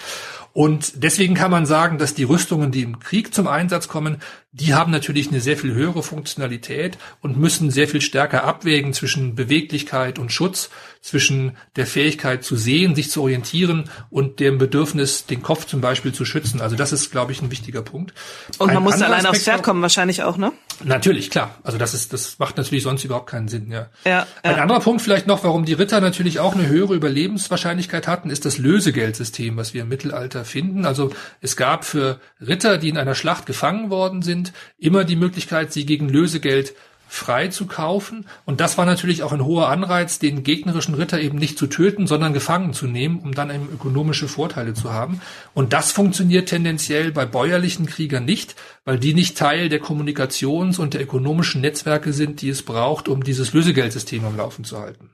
Und 0.58 1.04
deswegen 1.04 1.34
kann 1.34 1.52
man 1.52 1.66
sagen, 1.66 1.98
dass 1.98 2.14
die 2.14 2.24
Rüstungen, 2.24 2.72
die 2.72 2.82
im 2.82 2.98
Krieg 2.98 3.32
zum 3.32 3.46
Einsatz 3.46 3.86
kommen, 3.86 4.16
die 4.50 4.74
haben 4.74 4.90
natürlich 4.90 5.28
eine 5.28 5.40
sehr 5.40 5.56
viel 5.56 5.72
höhere 5.72 6.02
Funktionalität 6.02 6.98
und 7.20 7.38
müssen 7.38 7.70
sehr 7.70 7.86
viel 7.86 8.00
stärker 8.00 8.42
abwägen 8.42 8.92
zwischen 8.92 9.36
Beweglichkeit 9.36 10.18
und 10.18 10.32
Schutz, 10.32 10.68
zwischen 11.00 11.56
der 11.76 11.86
Fähigkeit 11.86 12.42
zu 12.42 12.56
sehen, 12.56 12.94
sich 12.94 13.10
zu 13.10 13.22
orientieren 13.22 13.84
und 14.10 14.40
dem 14.40 14.58
Bedürfnis, 14.58 15.26
den 15.26 15.42
Kopf 15.42 15.64
zum 15.66 15.80
Beispiel 15.80 16.12
zu 16.12 16.24
schützen. 16.24 16.60
Also 16.60 16.76
das 16.76 16.92
ist, 16.92 17.10
glaube 17.10 17.30
ich, 17.30 17.40
ein 17.40 17.50
wichtiger 17.50 17.82
Punkt. 17.82 18.12
Und 18.58 18.74
man 18.74 18.82
muss 18.82 19.00
alleine 19.00 19.30
aufs 19.30 19.44
Pferd 19.44 19.62
kommen 19.62 19.80
wahrscheinlich 19.80 20.22
auch, 20.24 20.38
ne? 20.38 20.52
Natürlich, 20.84 21.30
klar. 21.30 21.56
Also 21.62 21.78
das 21.78 21.94
ist, 21.94 22.12
das 22.12 22.38
macht 22.38 22.56
natürlich 22.56 22.84
sonst 22.84 23.04
überhaupt 23.04 23.28
keinen 23.28 23.48
Sinn, 23.48 23.70
ja. 23.70 23.88
ja 24.04 24.26
Ein 24.42 24.56
ja. 24.56 24.62
anderer 24.62 24.80
Punkt 24.80 25.02
vielleicht 25.02 25.26
noch, 25.26 25.44
warum 25.44 25.64
die 25.64 25.72
Ritter 25.72 26.00
natürlich 26.00 26.40
auch 26.40 26.54
eine 26.54 26.66
höhere 26.66 26.94
Überlebenswahrscheinlichkeit 26.94 28.08
hatten, 28.08 28.30
ist 28.30 28.44
das 28.44 28.58
Lösegeldsystem, 28.58 29.56
was 29.56 29.74
wir 29.74 29.82
im 29.82 29.88
Mittelalter 29.88 30.44
finden. 30.48 30.84
Also 30.84 31.10
es 31.40 31.56
gab 31.56 31.84
für 31.84 32.20
Ritter, 32.40 32.78
die 32.78 32.88
in 32.88 32.98
einer 32.98 33.14
Schlacht 33.14 33.46
gefangen 33.46 33.90
worden 33.90 34.22
sind, 34.22 34.52
immer 34.78 35.04
die 35.04 35.16
Möglichkeit, 35.16 35.72
sie 35.72 35.86
gegen 35.86 36.08
Lösegeld 36.08 36.74
frei 37.08 37.48
zu 37.48 37.66
kaufen. 37.66 38.26
Und 38.44 38.60
das 38.60 38.76
war 38.76 38.84
natürlich 38.84 39.22
auch 39.22 39.32
ein 39.32 39.44
hoher 39.44 39.68
Anreiz, 39.68 40.18
den 40.18 40.44
gegnerischen 40.44 40.94
Ritter 40.94 41.18
eben 41.20 41.38
nicht 41.38 41.58
zu 41.58 41.66
töten, 41.66 42.06
sondern 42.06 42.34
gefangen 42.34 42.74
zu 42.74 42.86
nehmen, 42.86 43.20
um 43.20 43.32
dann 43.32 43.50
eben 43.50 43.68
ökonomische 43.72 44.28
Vorteile 44.28 44.74
zu 44.74 44.92
haben. 44.92 45.20
Und 45.54 45.72
das 45.72 45.90
funktioniert 45.90 46.50
tendenziell 46.50 47.10
bei 47.10 47.24
bäuerlichen 47.24 47.86
Kriegern 47.86 48.26
nicht, 48.26 48.54
weil 48.84 48.98
die 48.98 49.14
nicht 49.14 49.38
Teil 49.38 49.70
der 49.70 49.80
Kommunikations- 49.80 50.78
und 50.78 50.94
der 50.94 51.02
ökonomischen 51.02 51.62
Netzwerke 51.62 52.12
sind, 52.12 52.42
die 52.42 52.50
es 52.50 52.62
braucht, 52.62 53.08
um 53.08 53.24
dieses 53.24 53.54
Lösegeldsystem 53.54 54.24
am 54.24 54.36
Laufen 54.36 54.64
zu 54.64 54.78
halten. 54.78 55.10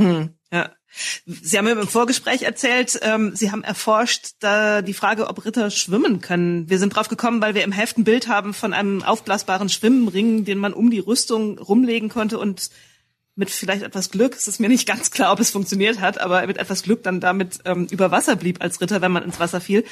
Hm, 0.00 0.30
ja. 0.52 0.70
Sie 1.24 1.56
haben 1.56 1.68
im 1.68 1.86
Vorgespräch 1.86 2.42
erzählt, 2.42 2.98
ähm, 3.02 3.36
Sie 3.36 3.52
haben 3.52 3.62
erforscht 3.62 4.30
da 4.40 4.82
die 4.82 4.94
Frage, 4.94 5.28
ob 5.28 5.44
Ritter 5.44 5.70
schwimmen 5.70 6.20
können. 6.20 6.68
Wir 6.68 6.78
sind 6.78 6.96
drauf 6.96 7.08
gekommen, 7.08 7.40
weil 7.40 7.54
wir 7.54 7.62
im 7.62 7.72
Heft 7.72 7.98
ein 7.98 8.04
Bild 8.04 8.28
haben 8.28 8.54
von 8.54 8.72
einem 8.72 9.02
aufblasbaren 9.02 9.68
Schwimmring, 9.68 10.44
den 10.44 10.58
man 10.58 10.72
um 10.72 10.90
die 10.90 10.98
Rüstung 10.98 11.58
rumlegen 11.58 12.08
konnte 12.08 12.38
und 12.38 12.70
mit 13.36 13.50
vielleicht 13.50 13.82
etwas 13.82 14.10
Glück, 14.10 14.34
es 14.34 14.48
ist 14.48 14.60
mir 14.60 14.68
nicht 14.68 14.86
ganz 14.86 15.10
klar, 15.10 15.32
ob 15.32 15.40
es 15.40 15.50
funktioniert 15.50 16.00
hat, 16.00 16.20
aber 16.20 16.46
mit 16.46 16.58
etwas 16.58 16.82
Glück 16.82 17.02
dann 17.02 17.20
damit 17.20 17.60
ähm, 17.64 17.86
über 17.90 18.10
Wasser 18.10 18.36
blieb 18.36 18.60
als 18.60 18.80
Ritter, 18.80 19.00
wenn 19.00 19.12
man 19.12 19.22
ins 19.22 19.40
Wasser 19.40 19.60
fiel. 19.60 19.84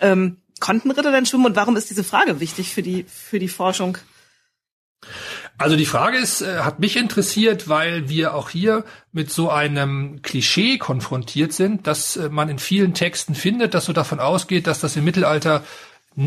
Ähm, 0.00 0.38
konnten 0.58 0.90
Ritter 0.90 1.12
denn 1.12 1.26
schwimmen 1.26 1.46
und 1.46 1.56
warum 1.56 1.76
ist 1.76 1.90
diese 1.90 2.04
Frage 2.04 2.40
wichtig 2.40 2.74
für 2.74 2.82
die, 2.82 3.04
für 3.04 3.38
die 3.38 3.48
Forschung? 3.48 3.98
Also 5.60 5.76
die 5.76 5.84
Frage 5.84 6.16
ist, 6.16 6.40
äh, 6.40 6.60
hat 6.60 6.80
mich 6.80 6.96
interessiert, 6.96 7.68
weil 7.68 8.08
wir 8.08 8.32
auch 8.34 8.48
hier 8.48 8.82
mit 9.12 9.30
so 9.30 9.50
einem 9.50 10.22
Klischee 10.22 10.78
konfrontiert 10.78 11.52
sind, 11.52 11.86
dass 11.86 12.16
äh, 12.16 12.30
man 12.30 12.48
in 12.48 12.58
vielen 12.58 12.94
Texten 12.94 13.34
findet, 13.34 13.74
dass 13.74 13.84
so 13.84 13.92
davon 13.92 14.20
ausgeht, 14.20 14.66
dass 14.66 14.80
das 14.80 14.96
im 14.96 15.04
Mittelalter 15.04 15.62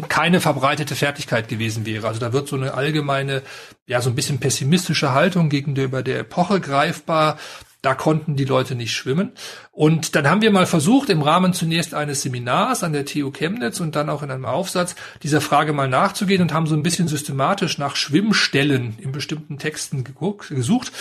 keine 0.08 0.40
verbreitete 0.40 0.94
Fertigkeit 0.94 1.48
gewesen 1.48 1.84
wäre. 1.88 2.08
Also 2.08 2.20
da 2.20 2.32
wird 2.32 2.48
so 2.48 2.56
eine 2.56 2.76
allgemeine, 2.76 3.42
ja, 3.88 4.02
so 4.02 4.12
ein 4.12 4.16
bisschen 4.16 4.40
pessimistische 4.40 5.14
Haltung 5.14 5.50
gegenüber 5.50 6.04
der 6.04 6.20
Epoche 6.20 6.62
greifbar. 6.62 7.40
Da 7.84 7.96
konnten 7.96 8.38
die 8.38 8.46
Leute 8.46 8.76
nicht 8.76 8.94
schwimmen. 8.94 9.34
Und 9.74 10.16
dann 10.16 10.30
haben 10.30 10.42
wir 10.42 10.52
mal 10.52 10.66
versucht, 10.66 11.10
im 11.10 11.22
Rahmen 11.22 11.52
zunächst 11.52 11.94
eines 11.94 12.22
Seminars 12.22 12.82
an 12.82 12.94
der 12.94 13.06
TU 13.06 13.30
Chemnitz 13.30 13.82
und 13.82 13.98
dann 13.98 14.10
auch 14.10 14.24
in 14.24 14.32
einem 14.32 14.46
Aufsatz 14.46 14.96
dieser 15.22 15.42
Frage 15.42 15.74
mal 15.74 15.90
nachzugehen 15.90 16.42
und 16.42 16.54
haben 16.54 16.66
so 16.66 16.76
ein 16.76 16.82
bisschen 16.82 17.10
systematisch 17.10 17.78
nach 17.80 17.98
Schwimmstellen 17.98 18.98
in 19.02 19.12
bestimmten 19.12 19.58
Texten 19.58 20.06
geguckt, 20.06 20.48
gesucht. 20.48 20.94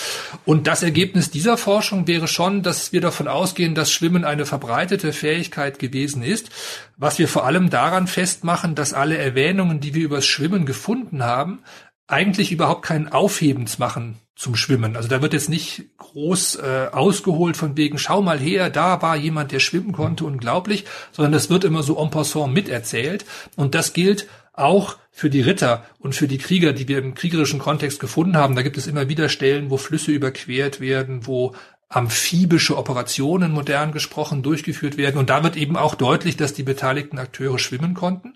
Und 0.45 0.67
das 0.67 0.83
Ergebnis 0.83 1.31
dieser 1.31 1.57
Forschung 1.57 2.09
wäre 2.09 2.27
schon, 2.27 2.65
dass 2.65 2.93
wir 2.93 3.01
davon 3.01 3.29
ausgehen, 3.29 3.77
dass 3.77 3.93
Schwimmen 3.93 4.25
eine 4.25 4.45
verbreitete 4.45 5.13
Fähigkeit 5.13 5.79
gewesen 5.79 6.25
ist. 6.25 6.51
Was 6.97 7.21
wir 7.21 7.29
vor 7.29 7.47
allem 7.47 7.71
daran 7.71 8.09
festmachen, 8.09 8.75
dass 8.75 8.93
alle 8.93 9.17
Erwähnungen, 9.17 9.79
die 9.79 9.95
wir 9.95 10.03
übers 10.03 10.27
Schwimmen 10.27 10.67
gefunden 10.67 11.23
haben, 11.23 11.63
eigentlich 12.09 12.51
überhaupt 12.51 12.85
keinen 12.85 13.07
Aufhebens 13.07 13.79
machen 13.79 14.19
zum 14.35 14.57
Schwimmen. 14.57 14.97
Also 14.97 15.09
da 15.09 15.23
wird 15.23 15.35
jetzt 15.35 15.49
nicht 15.49 15.85
groß 15.99 16.57
äh, 16.57 16.89
ausgeholt 16.93 17.57
von 17.57 17.77
wegen, 17.77 17.99
schau 17.99 18.23
mal 18.23 18.39
her, 18.39 18.71
da 18.71 19.03
war 19.03 19.17
jemand, 19.17 19.53
der 19.53 19.61
schwimmen 19.61 19.93
konnte, 19.93 20.25
unglaublich, 20.25 20.85
sondern 21.13 21.33
das 21.33 21.51
wird 21.51 21.65
immer 21.65 21.83
so 21.83 21.99
en 22.03 22.11
passant 22.11 22.53
miterzählt. 22.53 23.25
Und 23.57 23.75
das 23.75 23.93
gilt 23.93 24.27
auch 24.55 24.97
für 25.11 25.31
die 25.31 25.41
Ritter 25.41 25.85
und 25.99 26.15
für 26.15 26.29
die 26.29 26.39
Krieger, 26.39 26.73
die 26.73 26.89
wir 26.89 26.99
im 26.99 27.15
kriegerischen 27.15 27.59
Kontext 27.59 28.01
gefunden 28.01 28.37
haben. 28.37 28.57
Da 28.57 28.63
gibt 28.63 28.79
es 28.79 28.87
immer 28.87 29.09
wieder 29.09 29.29
Stellen, 29.29 29.71
wo 29.71 29.77
Flüsse 29.77 30.13
überquert 30.13 30.81
werden, 30.81 31.27
wo 31.27 31.55
amphibische 31.93 32.79
Operationen, 32.79 33.53
modern 33.53 33.93
gesprochen, 33.93 34.43
durchgeführt 34.43 34.97
werden. 34.97 35.19
Und 35.19 35.29
da 35.29 35.43
wird 35.43 35.57
eben 35.57 35.77
auch 35.77 35.95
deutlich, 35.95 36.39
dass 36.39 36.55
die 36.55 36.63
beteiligten 36.63 37.19
Akteure 37.19 37.59
schwimmen 37.59 37.93
konnten. 37.93 38.35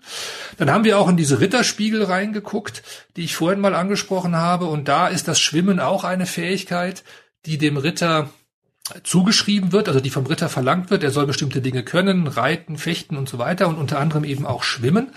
Dann 0.57 0.71
haben 0.71 0.83
wir 0.83 0.99
auch 0.99 1.09
in 1.09 1.17
diese 1.17 1.39
Ritterspiegel 1.39 2.03
reingeguckt, 2.03 2.83
die 3.15 3.23
ich 3.23 3.35
vorhin 3.35 3.59
mal 3.59 3.73
angesprochen 3.73 4.35
habe. 4.35 4.65
Und 4.65 4.87
da 4.87 5.07
ist 5.07 5.27
das 5.27 5.39
Schwimmen 5.39 5.79
auch 5.79 6.03
eine 6.03 6.27
Fähigkeit, 6.27 7.03
die 7.47 7.57
dem 7.57 7.77
Ritter 7.77 8.29
zugeschrieben 9.03 9.71
wird, 9.71 9.87
also 9.87 9.99
die 9.99 10.11
vom 10.11 10.27
Ritter 10.27 10.49
verlangt 10.49 10.91
wird. 10.91 11.03
Er 11.03 11.11
soll 11.11 11.25
bestimmte 11.25 11.59
Dinge 11.59 11.83
können, 11.83 12.27
reiten, 12.27 12.77
fechten 12.77 13.17
und 13.17 13.27
so 13.27 13.39
weiter 13.39 13.67
und 13.67 13.77
unter 13.77 13.99
anderem 13.99 14.23
eben 14.23 14.45
auch 14.45 14.63
schwimmen. 14.63 15.09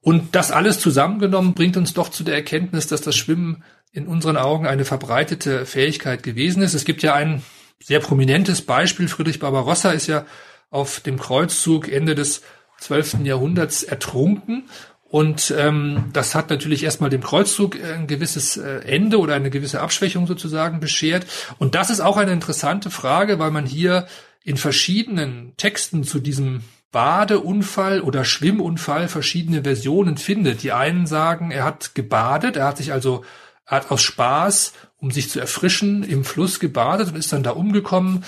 Und 0.00 0.34
das 0.34 0.50
alles 0.50 0.80
zusammengenommen 0.80 1.54
bringt 1.54 1.76
uns 1.76 1.94
doch 1.94 2.08
zu 2.08 2.24
der 2.24 2.34
Erkenntnis, 2.34 2.88
dass 2.88 3.02
das 3.02 3.16
Schwimmen 3.16 3.62
in 3.92 4.06
unseren 4.06 4.36
Augen 4.36 4.66
eine 4.66 4.84
verbreitete 4.84 5.64
Fähigkeit 5.64 6.22
gewesen 6.22 6.62
ist. 6.62 6.74
Es 6.74 6.84
gibt 6.84 7.02
ja 7.02 7.14
ein 7.14 7.42
sehr 7.82 8.00
prominentes 8.00 8.62
Beispiel. 8.62 9.08
Friedrich 9.08 9.38
Barbarossa 9.38 9.90
ist 9.92 10.06
ja 10.06 10.26
auf 10.70 11.00
dem 11.00 11.18
Kreuzzug 11.18 11.88
Ende 11.88 12.14
des 12.14 12.42
12. 12.80 13.24
Jahrhunderts 13.24 13.82
ertrunken. 13.82 14.68
Und 15.10 15.54
ähm, 15.56 16.10
das 16.12 16.34
hat 16.34 16.50
natürlich 16.50 16.84
erstmal 16.84 17.08
dem 17.08 17.22
Kreuzzug 17.22 17.76
ein 17.82 18.06
gewisses 18.06 18.58
äh, 18.58 18.80
Ende 18.80 19.18
oder 19.18 19.34
eine 19.34 19.48
gewisse 19.48 19.80
Abschwächung 19.80 20.26
sozusagen 20.26 20.80
beschert. 20.80 21.26
Und 21.58 21.74
das 21.74 21.88
ist 21.88 22.00
auch 22.00 22.18
eine 22.18 22.32
interessante 22.32 22.90
Frage, 22.90 23.38
weil 23.38 23.50
man 23.50 23.64
hier 23.64 24.06
in 24.44 24.58
verschiedenen 24.58 25.54
Texten 25.56 26.04
zu 26.04 26.18
diesem 26.18 26.62
Badeunfall 26.92 28.02
oder 28.02 28.24
Schwimmunfall 28.24 29.08
verschiedene 29.08 29.62
Versionen 29.62 30.18
findet. 30.18 30.62
Die 30.62 30.72
einen 30.72 31.06
sagen, 31.06 31.50
er 31.50 31.64
hat 31.64 31.94
gebadet, 31.94 32.56
er 32.56 32.66
hat 32.66 32.76
sich 32.76 32.92
also, 32.92 33.24
er 33.66 33.78
hat 33.78 33.90
aus 33.90 34.02
Spaß, 34.02 34.72
um 35.00 35.10
sich 35.10 35.30
zu 35.30 35.40
erfrischen, 35.40 36.02
im 36.02 36.24
Fluss 36.24 36.60
gebadet 36.60 37.08
und 37.08 37.16
ist 37.16 37.32
dann 37.32 37.42
da 37.42 37.50
umgekommen. 37.50 38.24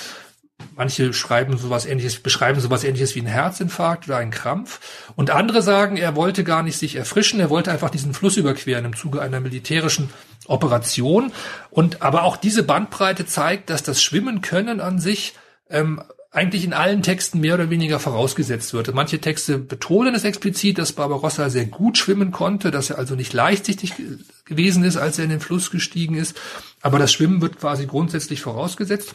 Manche 0.76 1.12
schreiben 1.12 1.56
sowas 1.56 1.86
ähnliches, 1.86 2.20
beschreiben 2.20 2.60
sowas 2.60 2.84
ähnliches 2.84 3.14
wie 3.14 3.20
ein 3.20 3.26
Herzinfarkt 3.26 4.06
oder 4.06 4.18
einen 4.18 4.30
Krampf. 4.30 4.80
Und 5.16 5.30
andere 5.30 5.62
sagen, 5.62 5.96
er 5.96 6.16
wollte 6.16 6.44
gar 6.44 6.62
nicht 6.62 6.78
sich 6.78 6.96
erfrischen, 6.96 7.40
er 7.40 7.50
wollte 7.50 7.70
einfach 7.72 7.90
diesen 7.90 8.14
Fluss 8.14 8.36
überqueren 8.36 8.84
im 8.84 8.96
Zuge 8.96 9.22
einer 9.22 9.40
militärischen 9.40 10.10
Operation. 10.46 11.32
Und 11.70 12.02
aber 12.02 12.24
auch 12.24 12.36
diese 12.36 12.62
Bandbreite 12.62 13.26
zeigt, 13.26 13.70
dass 13.70 13.82
das 13.82 14.02
Schwimmen 14.02 14.42
können 14.42 14.80
an 14.80 14.98
sich 14.98 15.34
ähm, 15.70 16.02
eigentlich 16.32 16.64
in 16.64 16.72
allen 16.72 17.02
Texten 17.02 17.40
mehr 17.40 17.54
oder 17.54 17.70
weniger 17.70 17.98
vorausgesetzt 17.98 18.72
wird. 18.72 18.94
Manche 18.94 19.20
Texte 19.20 19.58
betonen 19.58 20.14
es 20.14 20.24
explizit, 20.24 20.78
dass 20.78 20.92
Barbarossa 20.92 21.50
sehr 21.50 21.66
gut 21.66 21.98
schwimmen 21.98 22.30
konnte, 22.30 22.70
dass 22.70 22.90
er 22.90 22.98
also 22.98 23.16
nicht 23.16 23.32
leichtsichtig 23.32 23.94
gewesen 24.44 24.84
ist, 24.84 24.96
als 24.96 25.18
er 25.18 25.24
in 25.24 25.30
den 25.30 25.40
Fluss 25.40 25.72
gestiegen 25.72 26.14
ist. 26.14 26.40
Aber 26.82 27.00
das 27.00 27.12
Schwimmen 27.12 27.42
wird 27.42 27.58
quasi 27.58 27.86
grundsätzlich 27.86 28.40
vorausgesetzt. 28.40 29.14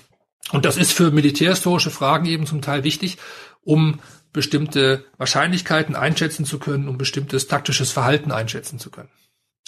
Und 0.52 0.66
das 0.66 0.78
ist 0.78 0.92
für 0.92 1.10
militärhistorische 1.10 1.90
Fragen 1.90 2.26
eben 2.26 2.46
zum 2.46 2.62
Teil 2.62 2.84
wichtig, 2.84 3.18
um 3.64 4.00
bestimmte 4.34 5.06
Wahrscheinlichkeiten 5.18 5.96
einschätzen 5.96 6.44
zu 6.44 6.60
können, 6.60 6.90
um 6.90 6.98
bestimmtes 6.98 7.48
taktisches 7.48 7.92
Verhalten 7.92 8.32
einschätzen 8.32 8.78
zu 8.78 8.92
können. 8.92 9.10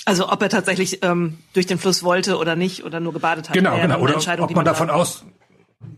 Also 0.06 0.30
ob 0.30 0.42
er 0.42 0.50
tatsächlich 0.50 1.04
ähm, 1.04 1.40
durch 1.54 1.66
den 1.66 1.80
Fluss 1.80 2.04
wollte 2.04 2.38
oder 2.38 2.56
nicht 2.56 2.84
oder 2.84 3.00
nur 3.00 3.14
gebadet 3.14 3.50
hat. 3.50 3.54
Genau, 3.54 3.80
genau. 3.80 4.00
Oder 4.00 4.18
ob 4.40 4.54
man 4.54 4.66
davon 4.66 4.90
aus, 4.90 5.26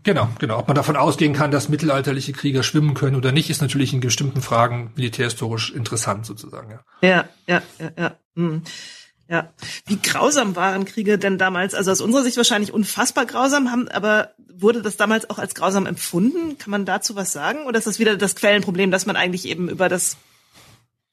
Genau, 0.02 0.28
genau. 0.38 0.58
Ob 0.58 0.68
man 0.68 0.74
davon 0.74 0.96
ausgehen 0.96 1.32
kann, 1.32 1.50
dass 1.50 1.68
mittelalterliche 1.68 2.32
Krieger 2.32 2.62
schwimmen 2.62 2.94
können 2.94 3.16
oder 3.16 3.32
nicht, 3.32 3.50
ist 3.50 3.62
natürlich 3.62 3.92
in 3.92 4.00
bestimmten 4.00 4.42
Fragen 4.42 4.92
militärhistorisch 4.96 5.70
interessant 5.70 6.26
sozusagen. 6.26 6.70
Ja, 6.70 6.80
ja, 7.02 7.28
ja, 7.46 7.62
ja. 7.78 7.90
ja. 7.96 8.16
Hm. 8.36 8.62
Ja. 9.28 9.52
Wie 9.86 9.96
grausam 9.96 10.56
waren 10.56 10.84
Kriege 10.84 11.16
denn 11.16 11.38
damals? 11.38 11.74
Also 11.74 11.92
aus 11.92 12.00
unserer 12.00 12.24
Sicht 12.24 12.36
wahrscheinlich 12.36 12.72
unfassbar 12.72 13.26
grausam, 13.26 13.70
haben, 13.70 13.88
aber 13.88 14.34
wurde 14.52 14.82
das 14.82 14.96
damals 14.96 15.30
auch 15.30 15.38
als 15.38 15.54
grausam 15.54 15.86
empfunden? 15.86 16.58
Kann 16.58 16.72
man 16.72 16.84
dazu 16.84 17.14
was 17.14 17.32
sagen? 17.32 17.64
Oder 17.66 17.78
ist 17.78 17.86
das 17.86 18.00
wieder 18.00 18.16
das 18.16 18.34
Quellenproblem, 18.34 18.90
dass 18.90 19.06
man 19.06 19.14
eigentlich 19.14 19.46
eben 19.46 19.68
über 19.68 19.88
das 19.88 20.16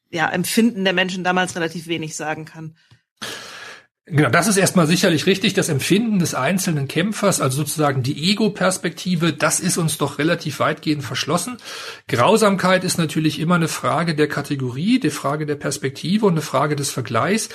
ja, 0.09 0.27
Empfinden 0.29 0.83
der 0.83 0.93
Menschen 0.93 1.23
damals 1.23 1.55
relativ 1.55 1.85
wenig 1.85 2.15
sagen 2.15 2.45
kann? 2.45 2.75
Genau, 4.09 4.29
das 4.29 4.47
ist 4.47 4.55
erstmal 4.55 4.87
sicherlich 4.87 5.25
richtig. 5.25 5.53
Das 5.53 5.67
Empfinden 5.67 6.19
des 6.19 6.33
einzelnen 6.33 6.87
Kämpfers, 6.87 7.41
also 7.41 7.57
sozusagen 7.57 8.03
die 8.03 8.31
Ego-Perspektive, 8.31 9.33
das 9.33 9.59
ist 9.59 9.77
uns 9.77 9.97
doch 9.97 10.17
relativ 10.17 10.61
weitgehend 10.61 11.03
verschlossen. 11.03 11.57
Grausamkeit 12.07 12.85
ist 12.85 12.97
natürlich 12.97 13.37
immer 13.37 13.55
eine 13.55 13.67
Frage 13.67 14.15
der 14.15 14.29
Kategorie, 14.29 14.99
der 14.99 15.11
Frage 15.11 15.45
der 15.45 15.55
Perspektive 15.55 16.25
und 16.25 16.35
eine 16.35 16.41
Frage 16.41 16.77
des 16.77 16.89
Vergleichs. 16.89 17.49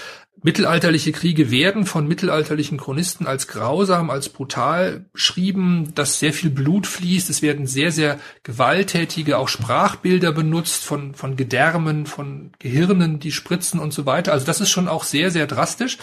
Mittelalterliche 0.44 1.12
Kriege 1.12 1.52
werden 1.52 1.86
von 1.86 2.08
mittelalterlichen 2.08 2.76
Chronisten 2.76 3.28
als 3.28 3.46
grausam, 3.46 4.10
als 4.10 4.28
brutal 4.28 5.06
beschrieben, 5.12 5.92
dass 5.94 6.18
sehr 6.18 6.32
viel 6.32 6.50
Blut 6.50 6.88
fließt. 6.88 7.30
Es 7.30 7.42
werden 7.42 7.68
sehr, 7.68 7.92
sehr 7.92 8.18
gewalttätige 8.42 9.38
auch 9.38 9.48
Sprachbilder 9.48 10.32
benutzt 10.32 10.84
von, 10.84 11.14
von 11.14 11.36
Gedärmen, 11.36 12.06
von 12.06 12.50
Gehirnen, 12.58 13.20
die 13.20 13.30
spritzen 13.30 13.78
und 13.78 13.92
so 13.92 14.04
weiter. 14.04 14.32
Also 14.32 14.44
das 14.44 14.60
ist 14.60 14.70
schon 14.70 14.88
auch 14.88 15.04
sehr, 15.04 15.30
sehr 15.30 15.46
drastisch. 15.46 15.98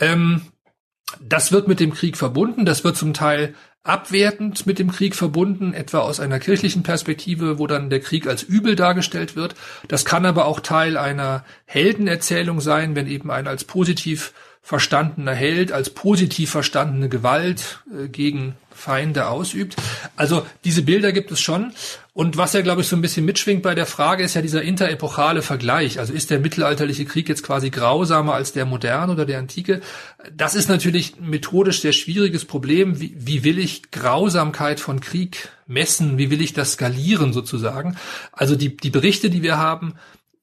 Ähm, 0.00 0.40
das 1.20 1.52
wird 1.52 1.68
mit 1.68 1.78
dem 1.78 1.92
Krieg 1.92 2.16
verbunden. 2.16 2.64
Das 2.64 2.82
wird 2.82 2.96
zum 2.96 3.12
Teil 3.12 3.54
abwertend 3.88 4.66
mit 4.66 4.78
dem 4.78 4.90
Krieg 4.90 5.14
verbunden, 5.14 5.72
etwa 5.74 6.00
aus 6.00 6.20
einer 6.20 6.40
kirchlichen 6.40 6.82
Perspektive, 6.82 7.58
wo 7.58 7.66
dann 7.66 7.90
der 7.90 8.00
Krieg 8.00 8.26
als 8.26 8.42
übel 8.42 8.76
dargestellt 8.76 9.36
wird. 9.36 9.54
Das 9.88 10.04
kann 10.04 10.26
aber 10.26 10.46
auch 10.46 10.60
Teil 10.60 10.96
einer 10.96 11.44
Heldenerzählung 11.64 12.60
sein, 12.60 12.96
wenn 12.96 13.06
eben 13.06 13.30
ein 13.30 13.46
als 13.46 13.64
positiv 13.64 14.32
verstandener 14.62 15.34
Held, 15.34 15.70
als 15.70 15.90
positiv 15.90 16.50
verstandene 16.50 17.08
Gewalt 17.08 17.84
äh, 17.88 18.08
gegen 18.08 18.56
Feinde 18.72 19.28
ausübt. 19.28 19.76
Also 20.16 20.44
diese 20.64 20.82
Bilder 20.82 21.12
gibt 21.12 21.30
es 21.30 21.40
schon. 21.40 21.72
Und 22.16 22.38
was 22.38 22.54
ja, 22.54 22.62
glaube 22.62 22.80
ich, 22.80 22.88
so 22.88 22.96
ein 22.96 23.02
bisschen 23.02 23.26
mitschwingt 23.26 23.62
bei 23.62 23.74
der 23.74 23.84
Frage, 23.84 24.24
ist 24.24 24.32
ja 24.32 24.40
dieser 24.40 24.62
interepochale 24.62 25.42
Vergleich. 25.42 25.98
Also 25.98 26.14
ist 26.14 26.30
der 26.30 26.40
mittelalterliche 26.40 27.04
Krieg 27.04 27.28
jetzt 27.28 27.42
quasi 27.42 27.68
grausamer 27.68 28.32
als 28.32 28.54
der 28.54 28.64
moderne 28.64 29.12
oder 29.12 29.26
der 29.26 29.38
antike? 29.38 29.82
Das 30.34 30.54
ist 30.54 30.70
natürlich 30.70 31.20
methodisch 31.20 31.82
sehr 31.82 31.92
schwieriges 31.92 32.46
Problem. 32.46 33.02
Wie, 33.02 33.14
wie 33.18 33.44
will 33.44 33.58
ich 33.58 33.90
Grausamkeit 33.90 34.80
von 34.80 35.00
Krieg 35.00 35.50
messen? 35.66 36.16
Wie 36.16 36.30
will 36.30 36.40
ich 36.40 36.54
das 36.54 36.72
skalieren 36.72 37.34
sozusagen? 37.34 37.98
Also 38.32 38.56
die, 38.56 38.74
die 38.74 38.88
Berichte, 38.88 39.28
die 39.28 39.42
wir 39.42 39.58
haben, 39.58 39.96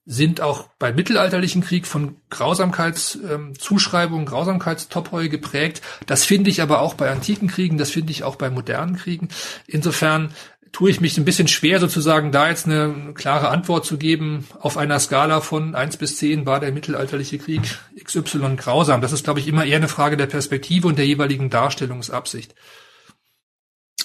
sind 0.06 0.42
auch 0.42 0.68
bei 0.78 0.92
mittelalterlichen 0.92 1.62
Krieg 1.62 1.86
von 1.86 2.16
Grausamkeitszuschreibungen, 2.28 4.24
ähm, 4.24 4.26
Grausamkeitstopheu 4.26 5.28
geprägt. 5.28 5.80
Das 6.06 6.24
finde 6.24 6.50
ich 6.50 6.60
aber 6.60 6.82
auch 6.82 6.94
bei 6.94 7.10
antiken 7.10 7.48
Kriegen, 7.48 7.78
das 7.78 7.90
finde 7.90 8.10
ich 8.10 8.22
auch 8.22 8.36
bei 8.36 8.50
modernen 8.50 8.96
Kriegen. 8.96 9.28
Insofern 9.66 10.30
tue 10.74 10.90
ich 10.90 11.00
mich 11.00 11.16
ein 11.16 11.24
bisschen 11.24 11.46
schwer, 11.46 11.78
sozusagen 11.78 12.32
da 12.32 12.48
jetzt 12.48 12.66
eine 12.66 13.12
klare 13.14 13.48
Antwort 13.48 13.86
zu 13.86 13.96
geben. 13.96 14.46
Auf 14.58 14.76
einer 14.76 14.98
Skala 14.98 15.40
von 15.40 15.74
eins 15.74 15.96
bis 15.96 16.16
zehn 16.16 16.46
war 16.46 16.58
der 16.58 16.72
mittelalterliche 16.72 17.38
Krieg 17.38 17.62
XY 18.02 18.56
grausam. 18.56 19.00
Das 19.00 19.12
ist, 19.12 19.24
glaube 19.24 19.38
ich, 19.38 19.46
immer 19.46 19.64
eher 19.64 19.76
eine 19.76 19.88
Frage 19.88 20.16
der 20.16 20.26
Perspektive 20.26 20.88
und 20.88 20.98
der 20.98 21.06
jeweiligen 21.06 21.48
Darstellungsabsicht 21.48 22.54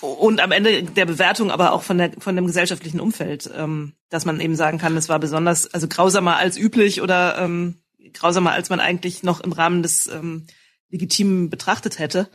und 0.01 0.39
am 0.39 0.51
Ende 0.51 0.83
der 0.83 1.05
Bewertung 1.05 1.51
aber 1.51 1.73
auch 1.73 1.83
von 1.83 1.97
der 1.97 2.11
von 2.19 2.35
dem 2.35 2.47
gesellschaftlichen 2.47 3.01
Umfeld, 3.01 3.49
ähm, 3.53 3.93
dass 4.09 4.23
man 4.23 4.39
eben 4.39 4.55
sagen 4.55 4.77
kann, 4.77 4.95
es 4.95 5.09
war 5.09 5.19
besonders 5.19 5.73
also 5.73 5.89
grausamer 5.89 6.37
als 6.37 6.57
üblich 6.57 7.01
oder 7.01 7.37
ähm, 7.39 7.81
grausamer 8.13 8.51
als 8.51 8.69
man 8.69 8.79
eigentlich 8.79 9.23
noch 9.23 9.41
im 9.41 9.51
Rahmen 9.51 9.83
des 9.83 10.07
ähm, 10.07 10.47
legitimen 10.89 11.49
betrachtet 11.49 11.99
hätte. 11.99 12.29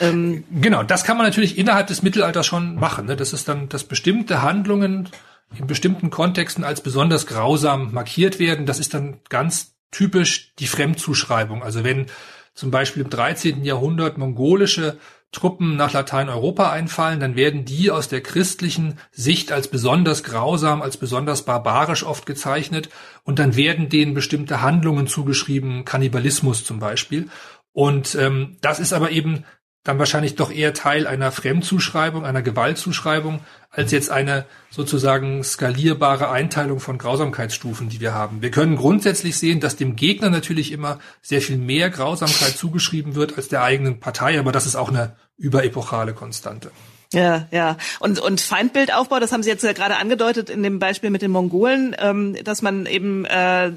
Ähm, 0.00 0.44
genau, 0.50 0.82
das 0.82 1.04
kann 1.04 1.16
man 1.16 1.26
natürlich 1.26 1.56
innerhalb 1.56 1.86
des 1.86 2.02
Mittelalters 2.02 2.46
schon 2.46 2.74
machen. 2.76 3.06
Ne? 3.06 3.16
Das 3.16 3.32
ist 3.32 3.48
dann, 3.48 3.68
dass 3.68 3.84
bestimmte 3.84 4.42
Handlungen 4.42 5.08
in 5.56 5.66
bestimmten 5.66 6.10
Kontexten 6.10 6.64
als 6.64 6.80
besonders 6.80 7.26
grausam 7.26 7.92
markiert 7.92 8.38
werden. 8.38 8.66
Das 8.66 8.80
ist 8.80 8.94
dann 8.94 9.20
ganz 9.28 9.76
typisch 9.90 10.52
die 10.58 10.66
Fremdzuschreibung. 10.66 11.62
Also 11.62 11.84
wenn 11.84 12.06
zum 12.54 12.70
Beispiel 12.70 13.02
im 13.02 13.10
13. 13.10 13.64
Jahrhundert 13.64 14.18
mongolische 14.18 14.98
Truppen 15.32 15.76
nach 15.76 15.92
Lateineuropa 15.92 16.70
einfallen, 16.70 17.18
dann 17.18 17.34
werden 17.36 17.64
die 17.64 17.90
aus 17.90 18.08
der 18.08 18.20
christlichen 18.20 18.98
Sicht 19.10 19.50
als 19.50 19.68
besonders 19.68 20.22
grausam, 20.22 20.80
als 20.80 20.96
besonders 20.96 21.42
barbarisch 21.42 22.04
oft 22.04 22.24
gezeichnet 22.24 22.88
und 23.24 23.40
dann 23.40 23.56
werden 23.56 23.88
denen 23.88 24.14
bestimmte 24.14 24.62
Handlungen 24.62 25.08
zugeschrieben, 25.08 25.84
Kannibalismus 25.84 26.64
zum 26.64 26.78
Beispiel. 26.78 27.28
Und 27.72 28.14
ähm, 28.14 28.56
das 28.60 28.78
ist 28.78 28.92
aber 28.92 29.10
eben 29.10 29.44
dann 29.84 29.98
wahrscheinlich 29.98 30.34
doch 30.34 30.50
eher 30.50 30.72
Teil 30.72 31.06
einer 31.06 31.30
Fremdzuschreibung, 31.30 32.24
einer 32.24 32.42
Gewaltzuschreibung, 32.42 33.40
als 33.70 33.92
jetzt 33.92 34.10
eine 34.10 34.46
sozusagen 34.70 35.44
skalierbare 35.44 36.30
Einteilung 36.30 36.80
von 36.80 36.96
Grausamkeitsstufen, 36.96 37.90
die 37.90 38.00
wir 38.00 38.14
haben. 38.14 38.40
Wir 38.40 38.50
können 38.50 38.76
grundsätzlich 38.76 39.36
sehen, 39.36 39.60
dass 39.60 39.76
dem 39.76 39.94
Gegner 39.94 40.30
natürlich 40.30 40.72
immer 40.72 41.00
sehr 41.20 41.42
viel 41.42 41.58
mehr 41.58 41.90
Grausamkeit 41.90 42.56
zugeschrieben 42.56 43.14
wird 43.14 43.36
als 43.36 43.48
der 43.48 43.62
eigenen 43.62 44.00
Partei, 44.00 44.38
aber 44.38 44.52
das 44.52 44.66
ist 44.66 44.76
auch 44.76 44.88
eine 44.88 45.16
überepochale 45.36 46.14
Konstante. 46.14 46.70
Ja, 47.14 47.46
ja. 47.50 47.76
Und, 48.00 48.18
und 48.18 48.40
Feindbildaufbau, 48.40 49.20
das 49.20 49.32
haben 49.32 49.42
Sie 49.42 49.50
jetzt 49.50 49.62
ja 49.62 49.72
gerade 49.72 49.96
angedeutet 49.96 50.50
in 50.50 50.62
dem 50.62 50.78
Beispiel 50.78 51.10
mit 51.10 51.22
den 51.22 51.30
Mongolen, 51.30 51.94
ähm, 51.98 52.36
dass 52.44 52.60
man 52.60 52.86
eben 52.86 53.24
äh, 53.24 53.72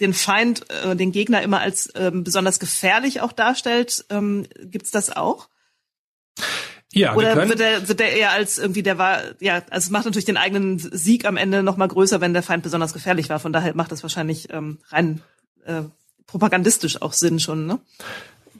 den 0.00 0.14
Feind, 0.14 0.64
äh, 0.70 0.94
den 0.94 1.12
Gegner 1.12 1.42
immer 1.42 1.60
als 1.60 1.92
ähm, 1.96 2.24
besonders 2.24 2.60
gefährlich 2.60 3.20
auch 3.20 3.32
darstellt. 3.32 4.04
Ähm, 4.10 4.46
gibt's 4.62 4.90
das 4.90 5.14
auch? 5.14 5.48
Ja, 6.92 7.14
Oder 7.14 7.48
wird 7.48 7.58
der, 7.58 7.88
wird 7.88 8.00
der 8.00 8.16
eher 8.16 8.30
als 8.30 8.58
irgendwie, 8.58 8.82
der 8.82 8.96
war, 8.96 9.20
ja, 9.40 9.62
also 9.70 9.86
es 9.86 9.90
macht 9.90 10.06
natürlich 10.06 10.24
den 10.24 10.36
eigenen 10.36 10.78
Sieg 10.78 11.26
am 11.26 11.36
Ende 11.36 11.62
noch 11.62 11.76
mal 11.76 11.88
größer, 11.88 12.20
wenn 12.20 12.32
der 12.32 12.42
Feind 12.42 12.62
besonders 12.62 12.94
gefährlich 12.94 13.28
war. 13.28 13.38
Von 13.38 13.52
daher 13.52 13.74
macht 13.74 13.92
das 13.92 14.02
wahrscheinlich 14.02 14.48
ähm, 14.50 14.78
rein 14.88 15.20
äh, 15.64 15.82
propagandistisch 16.26 17.02
auch 17.02 17.12
Sinn 17.12 17.38
schon, 17.40 17.66
ne? 17.66 17.80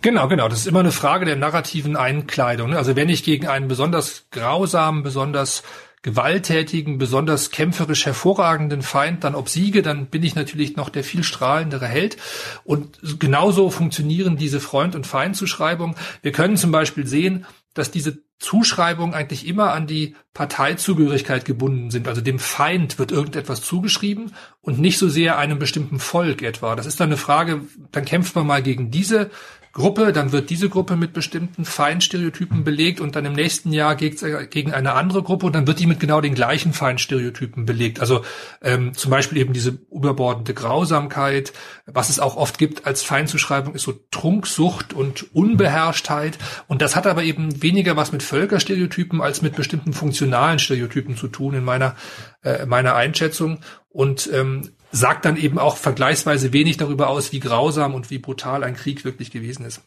Genau, 0.07 0.29
genau. 0.29 0.47
Das 0.47 0.61
ist 0.61 0.69
immer 0.69 0.79
eine 0.79 0.93
Frage 0.93 1.25
der 1.25 1.35
narrativen 1.35 1.97
Einkleidung. 1.97 2.71
Ne? 2.71 2.79
Also 2.79 2.95
wenn 2.95 3.09
ich 3.09 3.25
gegen 3.25 3.49
einen 3.49 3.67
besonders 3.67 4.27
grausamen, 4.31 5.03
besonders 5.03 5.65
gewalttätigen, 6.03 6.97
besonders 6.97 7.51
kämpferisch 7.51 8.07
hervorragenden 8.07 8.83
Feind 8.83 9.25
dann 9.25 9.35
obsiege, 9.35 9.83
dann 9.83 10.07
bin 10.07 10.23
ich 10.23 10.37
natürlich 10.37 10.77
noch 10.77 10.91
der 10.91 11.03
viel 11.03 11.25
strahlendere 11.25 11.89
Held. 11.89 12.19
Und 12.63 13.19
genauso 13.19 13.69
funktionieren 13.69 14.37
diese 14.37 14.61
Freund- 14.61 14.95
und 14.95 15.09
Feindzuschreibungen. 15.09 15.97
Wir 16.23 16.31
können 16.31 16.57
zum 16.57 16.71
Beispiel 16.71 17.09
sehen, 17.09 17.45
dass 17.75 17.91
diese 17.91 18.17
Zuschreibungen 18.39 19.15
eigentlich 19.15 19.47
immer 19.47 19.73
an 19.73 19.87
die 19.87 20.15
Parteizugehörigkeit 20.35 21.45
gebunden 21.45 21.91
sind. 21.91 22.07
Also 22.07 22.21
dem 22.21 22.39
Feind 22.39 22.99
wird 22.99 23.11
irgendetwas 23.11 23.63
zugeschrieben 23.63 24.33
und 24.61 24.79
nicht 24.79 24.99
so 24.99 25.09
sehr 25.09 25.39
einem 25.39 25.59
bestimmten 25.59 25.99
Volk 25.99 26.43
etwa. 26.43 26.77
Das 26.77 26.87
ist 26.87 27.01
dann 27.01 27.09
eine 27.09 27.17
Frage, 27.17 27.63
dann 27.93 28.05
kämpft 28.05 28.35
man 28.35 28.47
mal 28.47 28.63
gegen 28.63 28.91
diese 28.91 29.31
Gruppe, 29.77 30.15
dann 30.15 30.33
wird 30.33 30.49
diese 30.49 30.71
Gruppe 30.71 30.97
mit 30.97 31.13
bestimmten 31.13 31.67
Feindstereotypen 31.67 32.65
belegt 32.65 32.99
und 32.99 33.15
dann 33.15 33.27
im 33.27 33.35
nächsten 33.35 33.75
Jahr 33.75 33.95
gegen 33.95 34.73
eine 34.73 34.95
andere 34.95 35.23
Gruppe 35.23 35.45
und 35.45 35.55
dann 35.55 35.67
wird 35.67 35.81
die 35.81 35.87
mit 35.87 36.01
genau 36.01 36.23
den 36.23 36.35
gleichen 36.35 36.73
Feindstereotypen 36.73 37.67
belegt. 37.67 38.01
Also 38.01 38.25
ähm, 38.63 38.95
zum 38.95 39.11
Beispiel 39.11 39.37
eben 39.37 39.53
diese 39.53 39.79
überbordende 39.93 40.55
Grausamkeit, 40.55 41.53
was 41.85 42.09
es 42.09 42.21
auch 42.21 42.37
oft 42.37 42.57
gibt 42.57 42.87
als 42.87 43.03
Feindzuschreibung, 43.03 43.75
ist 43.75 43.83
so 43.83 43.93
Trunksucht 44.11 44.95
und 44.95 45.35
Unbeherrschtheit. 45.35 46.39
Und 46.69 46.81
das 46.81 46.97
hat 46.97 47.07
aber 47.07 47.25
eben 47.25 47.63
weniger 47.63 47.99
was 47.99 48.13
mit 48.13 48.23
Völkerstereotypen 48.27 49.21
als 49.21 49.43
mit 49.43 49.57
bestimmten 49.57 49.93
funktionalen 49.93 50.59
Stereotypen 50.59 51.17
zu 51.17 51.29
tun 51.29 51.55
in 51.55 51.65
meiner, 51.65 51.97
äh, 52.43 52.67
meiner 52.67 52.95
Einschätzung. 52.95 53.61
Und 53.89 54.29
ähm, 54.33 54.73
sagt 54.93 55.25
dann 55.25 55.37
eben 55.37 55.59
auch 55.59 55.77
vergleichsweise 55.77 56.53
wenig 56.53 56.77
darüber 56.77 57.09
aus, 57.09 57.33
wie 57.33 57.41
grausam 57.41 57.95
und 57.95 58.11
wie 58.11 58.19
brutal 58.19 58.65
ein 58.65 58.77
Krieg 58.77 59.05
wirklich 59.05 59.31
gewesen 59.31 59.65
ist. 59.65 59.81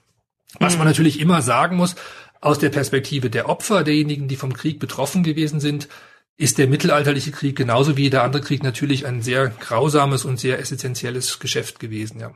Was 0.59 0.73
man 0.73 0.85
mhm. 0.85 0.91
natürlich 0.91 1.19
immer 1.19 1.41
sagen 1.41 1.77
muss, 1.77 1.95
aus 2.41 2.59
der 2.59 2.69
Perspektive 2.69 3.29
der 3.29 3.49
Opfer, 3.49 3.83
derjenigen, 3.83 4.27
die 4.27 4.35
vom 4.35 4.53
Krieg 4.53 4.79
betroffen 4.79 5.23
gewesen 5.23 5.59
sind, 5.59 5.89
ist 6.37 6.57
der 6.57 6.67
mittelalterliche 6.67 7.31
Krieg 7.31 7.57
genauso 7.57 7.97
wie 7.97 8.03
jeder 8.03 8.23
andere 8.23 8.41
Krieg 8.41 8.63
natürlich 8.63 9.05
ein 9.05 9.21
sehr 9.21 9.49
grausames 9.49 10.23
und 10.25 10.39
sehr 10.39 10.59
essentielles 10.59 11.39
Geschäft 11.39 11.79
gewesen, 11.79 12.19
ja. 12.19 12.31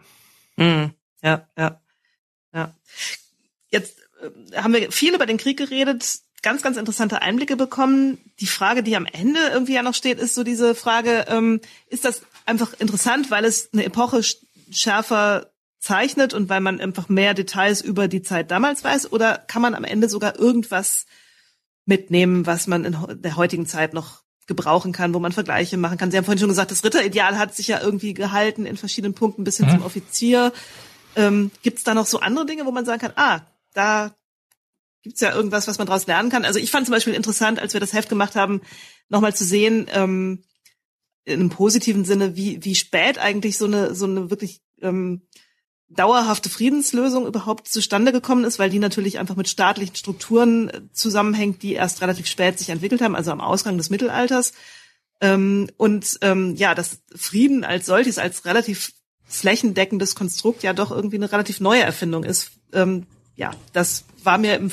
Mhm. 0.58 0.92
Ja, 1.22 1.48
ja, 1.58 1.82
ja. 2.54 2.76
Jetzt 3.70 4.03
haben 4.56 4.74
wir 4.74 4.92
viel 4.92 5.14
über 5.14 5.26
den 5.26 5.38
Krieg 5.38 5.58
geredet, 5.58 6.20
ganz, 6.44 6.62
ganz 6.62 6.78
interessante 6.78 7.22
Einblicke 7.22 7.56
bekommen. 7.56 8.18
Die 8.40 8.48
Frage, 8.48 8.84
die 8.84 8.96
am 8.96 9.06
Ende 9.06 9.40
irgendwie 9.52 9.74
ja 9.74 9.82
noch 9.82 9.96
steht, 9.96 10.20
ist 10.20 10.36
so 10.36 10.44
diese 10.44 10.76
Frage, 10.76 11.26
ähm, 11.30 11.62
ist 11.88 12.06
das 12.06 12.22
einfach 12.46 12.74
interessant, 12.80 13.32
weil 13.32 13.46
es 13.46 13.70
eine 13.74 13.86
Epoche 13.86 14.22
schärfer 14.70 15.54
zeichnet 15.80 16.34
und 16.34 16.50
weil 16.50 16.62
man 16.62 16.80
einfach 16.80 17.10
mehr 17.10 17.34
Details 17.34 17.82
über 17.82 18.08
die 18.08 18.22
Zeit 18.22 18.52
damals 18.52 18.84
weiß? 18.84 19.12
Oder 19.12 19.38
kann 19.38 19.62
man 19.62 19.76
am 19.76 19.84
Ende 19.84 20.10
sogar 20.10 20.38
irgendwas 20.38 21.06
mitnehmen, 21.86 22.46
was 22.46 22.68
man 22.68 22.86
in 22.86 23.22
der 23.22 23.36
heutigen 23.36 23.66
Zeit 23.66 23.94
noch 23.94 24.24
gebrauchen 24.48 24.92
kann, 24.92 25.14
wo 25.14 25.20
man 25.20 25.32
Vergleiche 25.32 25.78
machen 25.78 25.98
kann? 25.98 26.12
Sie 26.12 26.18
haben 26.18 26.26
vorhin 26.26 26.40
schon 26.40 26.50
gesagt, 26.50 26.72
das 26.72 26.84
Ritterideal 26.84 27.38
hat 27.38 27.56
sich 27.56 27.68
ja 27.68 27.82
irgendwie 27.82 28.14
gehalten 28.14 28.66
in 28.66 28.78
verschiedenen 28.78 29.14
Punkten 29.14 29.44
bis 29.44 29.58
hin 29.58 29.68
mhm. 29.68 29.72
zum 29.72 29.84
Offizier. 29.84 30.54
Ähm, 31.16 31.52
Gibt 31.62 31.80
es 31.80 31.84
da 31.84 31.94
noch 31.94 32.06
so 32.06 32.20
andere 32.20 32.46
Dinge, 32.46 32.66
wo 32.66 32.72
man 32.72 32.86
sagen 32.86 33.02
kann, 33.02 33.14
ah, 33.16 33.42
da 33.74 34.16
gibt's 35.04 35.22
ja 35.22 35.36
irgendwas, 35.36 35.68
was 35.68 35.78
man 35.78 35.88
daraus 35.88 36.08
lernen 36.08 36.30
kann? 36.30 36.46
Also 36.46 36.60
ich 36.60 36.72
fand 36.72 36.86
zum 36.88 36.94
Beispiel 36.94 37.14
interessant, 37.14 37.60
als 37.60 37.74
wir 37.74 37.82
das 37.82 37.94
Heft 37.94 38.10
gemacht 38.10 38.36
haben, 38.36 38.62
nochmal 39.10 39.36
zu 39.36 39.44
sehen, 39.44 39.88
ähm, 39.92 40.44
in 41.26 41.40
einem 41.40 41.50
positiven 41.50 42.06
Sinne, 42.06 42.36
wie, 42.36 42.64
wie 42.64 42.76
spät 42.76 43.18
eigentlich 43.18 43.58
so 43.58 43.66
eine, 43.66 43.96
so 43.96 44.06
eine 44.06 44.30
wirklich 44.30 44.62
ähm, 44.82 45.22
dauerhafte 45.90 46.50
Friedenslösung 46.50 47.28
überhaupt 47.28 47.68
zustande 47.68 48.12
gekommen 48.12 48.46
ist, 48.46 48.60
weil 48.60 48.70
die 48.70 48.80
natürlich 48.80 49.20
einfach 49.20 49.36
mit 49.36 49.48
staatlichen 49.48 49.96
Strukturen 49.96 50.70
äh, 50.70 50.82
zusammenhängt, 50.92 51.64
die 51.64 51.74
erst 51.74 52.02
relativ 52.02 52.28
spät 52.28 52.60
sich 52.60 52.70
entwickelt 52.70 53.02
haben, 53.02 53.16
also 53.16 53.32
am 53.32 53.42
Ausgang 53.42 53.78
des 53.78 53.90
Mittelalters. 53.90 54.54
Ähm, 55.22 55.70
und 55.78 56.18
ähm, 56.22 56.56
ja, 56.56 56.76
das 56.76 57.00
Frieden 57.16 57.64
als 57.64 57.86
solches, 57.86 58.18
als 58.18 58.46
relativ 58.46 58.94
flächendeckendes 59.26 60.16
Konstrukt 60.16 60.64
ja 60.64 60.74
doch 60.74 60.92
irgendwie 60.92 61.16
eine 61.16 61.32
relativ 61.32 61.60
neue 61.60 61.82
Erfindung 61.82 62.24
ist. 62.24 62.52
Ähm, 62.74 63.06
ja, 63.36 63.52
das 63.74 64.06
war 64.24 64.38
mir 64.38 64.56
im, 64.56 64.72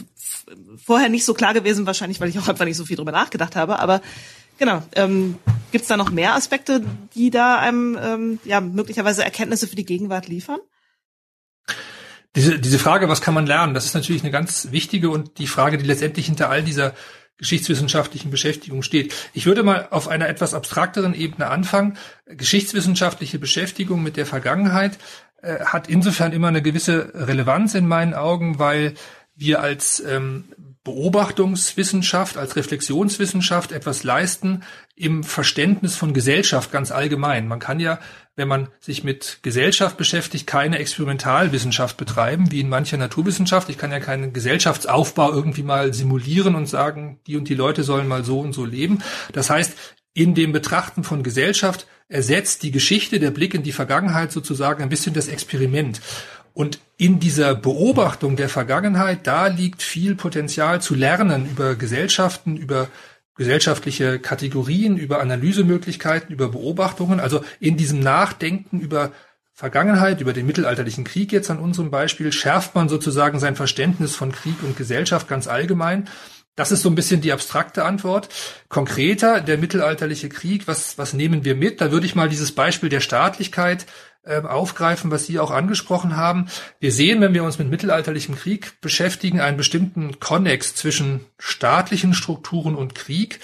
vorher 0.77 1.09
nicht 1.09 1.25
so 1.25 1.35
klar 1.35 1.55
gewesen, 1.55 1.87
wahrscheinlich, 1.87 2.21
weil 2.21 2.29
ich 2.29 2.39
auch 2.39 2.49
einfach 2.49 2.65
nicht 2.65 2.77
so 2.77 2.85
viel 2.85 2.97
drüber 2.97 3.13
nachgedacht 3.13 3.57
habe. 3.57 3.79
Aber 3.79 4.01
genau, 4.59 4.83
ähm, 4.95 5.37
gibt 5.73 5.83
es 5.83 5.89
da 5.89 5.97
noch 5.97 6.11
mehr 6.11 6.35
Aspekte, 6.35 6.85
die 7.15 7.31
da 7.31 7.59
einem 7.59 7.99
ähm, 8.01 8.39
ja 8.45 8.61
möglicherweise 8.61 9.25
Erkenntnisse 9.25 9.67
für 9.67 9.77
die 9.77 9.87
Gegenwart 9.87 10.29
liefern? 10.29 10.61
Diese, 12.37 12.61
diese 12.61 12.79
Frage, 12.79 13.09
was 13.09 13.23
kann 13.23 13.35
man 13.35 13.47
lernen, 13.47 13.75
das 13.75 13.87
ist 13.87 13.95
natürlich 13.95 14.23
eine 14.23 14.31
ganz 14.31 14.69
wichtige 14.71 15.11
und 15.11 15.39
die 15.39 15.49
Frage, 15.49 15.79
die 15.79 15.87
letztendlich 15.87 16.27
hinter 16.27 16.49
all 16.49 16.63
dieser 16.63 16.95
geschichtswissenschaftlichen 17.39 18.31
Beschäftigung 18.31 18.83
steht. 18.83 19.15
Ich 19.33 19.47
würde 19.47 19.63
mal 19.63 19.89
auf 19.91 20.09
einer 20.09 20.29
etwas 20.29 20.53
abstrakteren 20.53 21.15
Ebene 21.15 21.49
anfangen. 21.49 21.97
Geschichtswissenschaftliche 22.27 23.39
Beschäftigung 23.39 24.03
mit 24.03 24.19
der 24.19 24.27
Vergangenheit 24.27 24.99
äh, 25.43 25.65
hat 25.65 25.89
insofern 25.89 26.33
immer 26.33 26.49
eine 26.49 26.63
gewisse 26.63 27.13
Relevanz 27.15 27.75
in 27.75 27.87
meinen 27.87 28.15
Augen, 28.15 28.59
weil 28.59 28.95
wir 29.35 29.61
als 29.61 30.01
ähm, 30.01 30.45
Beobachtungswissenschaft, 30.85 32.39
als 32.39 32.57
Reflexionswissenschaft 32.57 33.73
etwas 33.73 34.03
leisten 34.03 34.63
im 34.97 35.25
Verständnis 35.25 35.97
von 35.97 36.15
Gesellschaft 36.15 36.73
ganz 36.73 36.91
allgemein. 36.91 37.49
Man 37.49 37.59
kann 37.59 37.81
ja, 37.81 38.01
wenn 38.35 38.49
man 38.49 38.69
sich 38.81 39.05
mit 39.05 39.41
Gesellschaft 39.43 39.99
beschäftigt, 39.99 40.47
keine 40.47 40.79
Experimentalwissenschaft 40.79 41.99
betreiben, 41.99 42.51
wie 42.51 42.61
in 42.61 42.71
mancher 42.71 42.97
Naturwissenschaft. 42.97 43.69
Ich 43.69 43.77
kann 43.77 43.93
ja 43.93 44.01
keinen 44.01 44.33
Gesellschaftsaufbau 44.33 45.33
irgendwie 45.33 45.63
mal 45.63 45.93
simulieren 45.93 46.55
und 46.55 46.67
sagen, 46.67 47.21
die 47.27 47.37
und 47.37 47.49
die 47.49 47.55
Leute 47.55 47.83
sollen 47.83 48.09
mal 48.09 48.25
so 48.25 48.41
und 48.41 48.55
so 48.55 48.65
leben. 48.65 49.03
Das 49.33 49.51
heißt, 49.51 49.77
in 50.15 50.35
dem 50.35 50.53
Betrachten 50.53 51.05
von 51.05 51.23
Gesellschaft 51.23 51.87
ersetzt 52.11 52.63
die 52.63 52.73
Geschichte, 52.73 53.19
der 53.19 53.31
Blick 53.31 53.55
in 53.55 53.63
die 53.63 53.73
Vergangenheit 53.73 54.33
sozusagen 54.33 54.83
ein 54.83 54.91
bisschen 54.91 55.15
das 55.15 55.29
Experiment. 55.29 56.01
Und 56.53 56.81
in 56.99 57.21
dieser 57.21 57.55
Beobachtung 57.55 58.37
der 58.37 58.49
Vergangenheit, 58.49 59.27
da 59.27 59.47
liegt 59.47 59.83
viel 59.83 60.17
Potenzial 60.17 60.83
zu 60.83 60.95
lernen 60.95 61.49
über 61.49 61.77
Gesellschaften, 61.77 62.57
über 62.57 62.89
gesellschaftliche 63.37 64.19
Kategorien, 64.19 64.99
über 64.99 65.21
Analysemöglichkeiten, 65.21 66.35
über 66.35 66.49
Beobachtungen. 66.49 67.21
Also 67.21 67.43
in 67.61 67.77
diesem 67.77 68.01
Nachdenken 68.01 68.81
über 68.81 69.13
Vergangenheit, 69.55 70.21
über 70.21 70.33
den 70.33 70.47
mittelalterlichen 70.47 71.05
Krieg 71.05 71.33
jetzt 71.33 71.51
an 71.51 71.59
unserem 71.59 71.91
Beispiel, 71.91 72.33
schärft 72.33 72.75
man 72.75 72.89
sozusagen 72.89 73.39
sein 73.39 73.57
Verständnis 73.57 74.17
von 74.17 74.33
Krieg 74.33 74.57
und 74.63 74.77
Gesellschaft 74.77 75.29
ganz 75.29 75.47
allgemein. 75.47 76.09
Das 76.61 76.73
ist 76.73 76.83
so 76.83 76.91
ein 76.91 76.95
bisschen 76.95 77.23
die 77.23 77.33
abstrakte 77.33 77.87
Antwort. 77.87 78.29
Konkreter, 78.69 79.41
der 79.41 79.57
mittelalterliche 79.57 80.29
Krieg, 80.29 80.69
was, 80.69 80.99
was 80.99 81.15
nehmen 81.15 81.43
wir 81.43 81.55
mit? 81.55 81.81
Da 81.81 81.91
würde 81.91 82.05
ich 82.05 82.15
mal 82.15 82.29
dieses 82.29 82.53
Beispiel 82.53 82.91
der 82.91 83.01
Staatlichkeit 83.01 83.87
äh, 84.25 84.43
aufgreifen, 84.43 85.11
was 85.11 85.25
Sie 85.25 85.39
auch 85.39 85.53
angesprochen 85.53 86.19
haben. 86.19 86.49
Wir 86.79 86.93
sehen, 86.93 87.23
wenn 87.23 87.33
wir 87.33 87.45
uns 87.45 87.59
mit 87.59 87.71
mittelalterlichem 87.71 88.37
Krieg 88.37 88.79
beschäftigen, 88.83 89.41
einen 89.41 89.57
bestimmten 89.57 90.21
Konnex 90.21 90.75
zwischen 90.75 91.25
staatlichen 91.39 92.13
Strukturen 92.13 92.75
und 92.75 92.95
Krieg. 92.95 93.41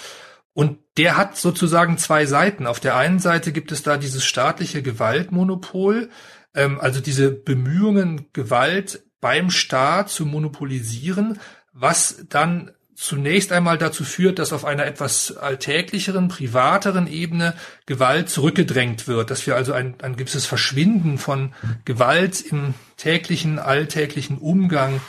Und 0.52 0.78
der 0.98 1.16
hat 1.16 1.38
sozusagen 1.38 1.96
zwei 1.96 2.26
Seiten. 2.26 2.66
Auf 2.66 2.80
der 2.80 2.96
einen 2.96 3.18
Seite 3.18 3.50
gibt 3.50 3.72
es 3.72 3.82
da 3.82 3.96
dieses 3.96 4.26
staatliche 4.26 4.82
Gewaltmonopol, 4.82 6.10
ähm, 6.54 6.78
also 6.78 7.00
diese 7.00 7.30
Bemühungen, 7.30 8.26
Gewalt 8.34 9.04
beim 9.22 9.48
Staat 9.48 10.10
zu 10.10 10.26
monopolisieren, 10.26 11.40
was 11.72 12.26
dann 12.28 12.72
zunächst 12.96 13.52
einmal 13.52 13.78
dazu 13.78 14.04
führt, 14.04 14.38
dass 14.38 14.52
auf 14.52 14.64
einer 14.64 14.86
etwas 14.86 15.36
alltäglicheren, 15.36 16.28
privateren 16.28 17.06
Ebene 17.06 17.54
Gewalt 17.84 18.30
zurückgedrängt 18.30 19.06
wird, 19.06 19.30
dass 19.30 19.46
wir 19.46 19.54
also 19.54 19.72
ein, 19.72 19.94
ein 20.02 20.16
gewisses 20.16 20.46
Verschwinden 20.46 21.18
von 21.18 21.52
Gewalt 21.84 22.40
im 22.40 22.74
täglichen, 22.96 23.58
alltäglichen 23.58 24.38
Umgang 24.38 25.00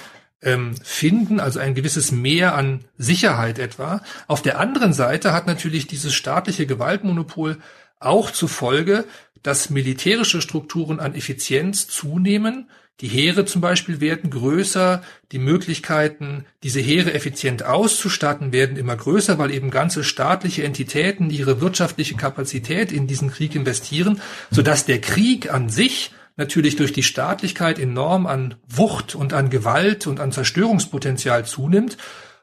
ähm, 0.41 0.76
finden, 0.84 1.39
also 1.39 1.59
ein 1.59 1.76
gewisses 1.76 2.11
Mehr 2.11 2.55
an 2.55 2.84
Sicherheit 2.97 3.57
etwa. 3.57 4.01
Auf 4.27 4.41
der 4.41 4.59
anderen 4.59 4.93
Seite 4.93 5.31
hat 5.31 5.47
natürlich 5.47 5.88
dieses 5.88 6.14
staatliche 6.14 6.68
Gewaltmonopol 6.68 7.57
auch 7.99 8.31
zur 8.31 8.49
Folge, 8.49 9.05
dass 9.43 9.69
militärische 9.69 10.41
Strukturen 10.41 10.99
an 10.99 11.15
Effizienz 11.15 11.88
zunehmen, 11.88 12.69
die 12.99 13.07
Heere 13.07 13.45
zum 13.45 13.61
Beispiel 13.61 14.02
werden 14.02 14.32
größer, 14.32 15.03
die 15.32 15.38
Möglichkeiten, 15.38 16.45
diese 16.64 16.80
Heere 16.80 17.14
effizient 17.14 17.64
auszustatten, 17.64 18.52
werden 18.52 18.76
immer 18.76 18.95
größer, 18.95 19.38
weil 19.38 19.52
eben 19.52 19.69
ganze 19.69 20.03
staatliche 20.03 20.64
Entitäten 20.64 21.30
ihre 21.30 21.61
wirtschaftliche 21.61 22.15
Kapazität 22.15 22.91
in 22.91 23.06
diesen 23.06 23.30
Krieg 23.30 23.53
investieren, 23.53 24.19
sodass 24.49 24.86
der 24.86 24.99
Krieg 24.99 25.53
an 25.53 25.69
sich 25.69 26.11
natürlich 26.38 26.76
durch 26.76 26.91
die 26.91 27.03
Staatlichkeit 27.03 27.78
enorm 27.78 28.26
an 28.26 28.56
Wucht 28.68 29.14
und 29.14 29.32
an 29.34 29.52
Gewalt 29.52 30.07
und 30.07 30.19
an 30.19 30.32
Zerstörungspotenzial 30.32 31.45
zunimmt. 31.45 31.98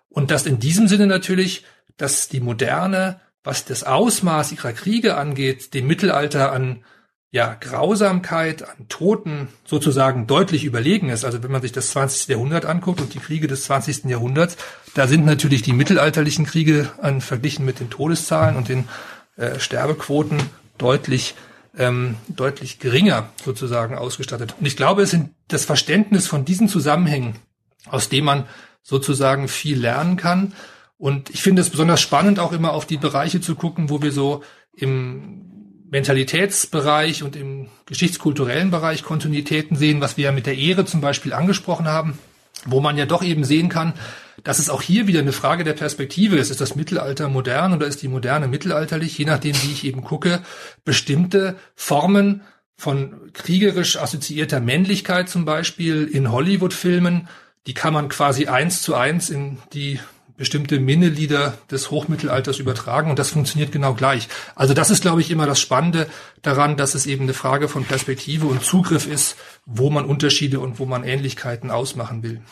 Und 0.08 0.30
dass 0.30 0.46
in 0.46 0.60
diesem 0.60 0.86
Sinne 0.86 1.08
natürlich, 1.08 1.64
dass 1.96 2.28
die 2.28 2.40
Moderne, 2.40 3.20
was 3.42 3.64
das 3.64 3.82
Ausmaß 3.82 4.52
ihrer 4.52 4.72
Kriege 4.72 5.16
angeht, 5.16 5.74
dem 5.74 5.88
Mittelalter 5.88 6.52
an 6.52 6.84
ja, 7.34 7.56
Grausamkeit 7.58 8.62
an 8.62 8.86
Toten 8.88 9.48
sozusagen 9.64 10.28
deutlich 10.28 10.62
überlegen 10.64 11.08
ist. 11.08 11.24
Also 11.24 11.42
wenn 11.42 11.50
man 11.50 11.62
sich 11.62 11.72
das 11.72 11.90
20. 11.90 12.28
Jahrhundert 12.28 12.64
anguckt 12.64 13.00
und 13.00 13.12
die 13.12 13.18
Kriege 13.18 13.48
des 13.48 13.64
20. 13.64 14.04
Jahrhunderts, 14.04 14.56
da 14.94 15.08
sind 15.08 15.26
natürlich 15.26 15.62
die 15.62 15.72
mittelalterlichen 15.72 16.46
Kriege 16.46 16.92
an, 17.02 17.20
verglichen 17.20 17.64
mit 17.64 17.80
den 17.80 17.90
Todeszahlen 17.90 18.54
und 18.54 18.68
den 18.68 18.88
äh, 19.34 19.58
Sterbequoten 19.58 20.38
deutlich 20.78 21.34
ähm, 21.76 22.14
deutlich 22.28 22.78
geringer 22.78 23.30
sozusagen 23.44 23.98
ausgestattet. 23.98 24.54
Und 24.60 24.64
ich 24.64 24.76
glaube, 24.76 25.02
es 25.02 25.10
sind 25.10 25.30
das 25.48 25.64
Verständnis 25.64 26.28
von 26.28 26.44
diesen 26.44 26.68
Zusammenhängen, 26.68 27.34
aus 27.86 28.08
dem 28.08 28.26
man 28.26 28.44
sozusagen 28.80 29.48
viel 29.48 29.80
lernen 29.80 30.16
kann. 30.16 30.52
Und 30.98 31.30
ich 31.30 31.42
finde 31.42 31.62
es 31.62 31.70
besonders 31.70 32.00
spannend, 32.00 32.38
auch 32.38 32.52
immer 32.52 32.74
auf 32.74 32.86
die 32.86 32.96
Bereiche 32.96 33.40
zu 33.40 33.56
gucken, 33.56 33.90
wo 33.90 34.02
wir 34.02 34.12
so 34.12 34.44
im 34.72 35.50
Mentalitätsbereich 35.94 37.22
und 37.22 37.36
im 37.36 37.68
geschichtskulturellen 37.86 38.72
Bereich 38.72 39.04
Kontinuitäten 39.04 39.76
sehen, 39.76 40.00
was 40.00 40.16
wir 40.16 40.24
ja 40.24 40.32
mit 40.32 40.44
der 40.44 40.58
Ehre 40.58 40.84
zum 40.84 41.00
Beispiel 41.00 41.32
angesprochen 41.32 41.86
haben, 41.86 42.18
wo 42.64 42.80
man 42.80 42.98
ja 42.98 43.06
doch 43.06 43.22
eben 43.22 43.44
sehen 43.44 43.68
kann, 43.68 43.92
dass 44.42 44.58
es 44.58 44.70
auch 44.70 44.82
hier 44.82 45.06
wieder 45.06 45.20
eine 45.20 45.30
Frage 45.30 45.62
der 45.62 45.74
Perspektive 45.74 46.34
ist. 46.34 46.50
Ist 46.50 46.60
das 46.60 46.74
Mittelalter 46.74 47.28
modern 47.28 47.72
oder 47.74 47.86
ist 47.86 48.02
die 48.02 48.08
Moderne 48.08 48.48
mittelalterlich? 48.48 49.16
Je 49.16 49.24
nachdem, 49.24 49.54
wie 49.62 49.70
ich 49.70 49.84
eben 49.84 50.02
gucke, 50.02 50.42
bestimmte 50.84 51.54
Formen 51.76 52.42
von 52.76 53.32
kriegerisch 53.32 53.96
assoziierter 53.96 54.58
Männlichkeit 54.58 55.28
zum 55.28 55.44
Beispiel 55.44 56.08
in 56.08 56.32
Hollywood-Filmen, 56.32 57.28
die 57.68 57.74
kann 57.74 57.94
man 57.94 58.08
quasi 58.08 58.48
eins 58.48 58.82
zu 58.82 58.96
eins 58.96 59.30
in 59.30 59.58
die 59.72 60.00
bestimmte 60.36 60.80
Minnelieder 60.80 61.58
des 61.70 61.90
Hochmittelalters 61.90 62.58
übertragen 62.58 63.10
und 63.10 63.18
das 63.18 63.30
funktioniert 63.30 63.70
genau 63.70 63.94
gleich. 63.94 64.28
Also 64.54 64.74
das 64.74 64.90
ist, 64.90 65.02
glaube 65.02 65.20
ich, 65.20 65.30
immer 65.30 65.46
das 65.46 65.60
Spannende 65.60 66.08
daran, 66.42 66.76
dass 66.76 66.94
es 66.94 67.06
eben 67.06 67.24
eine 67.24 67.34
Frage 67.34 67.68
von 67.68 67.84
Perspektive 67.84 68.46
und 68.46 68.64
Zugriff 68.64 69.06
ist, 69.06 69.36
wo 69.64 69.90
man 69.90 70.04
Unterschiede 70.04 70.60
und 70.60 70.78
wo 70.78 70.86
man 70.86 71.04
Ähnlichkeiten 71.04 71.70
ausmachen 71.70 72.22
will. 72.22 72.42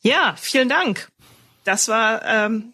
Ja, 0.00 0.34
vielen 0.38 0.68
Dank. 0.68 1.10
Das 1.64 1.88
war 1.88 2.24
ähm, 2.24 2.72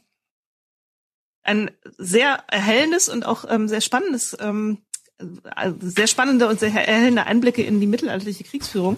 ein 1.43 1.71
sehr 1.99 2.45
erhellendes 2.49 3.09
und 3.09 3.27
auch 3.27 3.45
ähm, 3.49 3.69
sehr 3.69 3.81
spannendes, 3.81 4.37
ähm, 4.41 4.79
äh, 5.19 5.73
sehr 5.81 6.07
spannende 6.07 6.49
und 6.49 6.61
sehr 6.61 6.73
erhellende 6.73 7.25
Einblicke 7.25 7.63
in 7.63 7.81
die 7.81 7.87
mittelalterliche 7.87 8.45
Kriegsführung. 8.45 8.97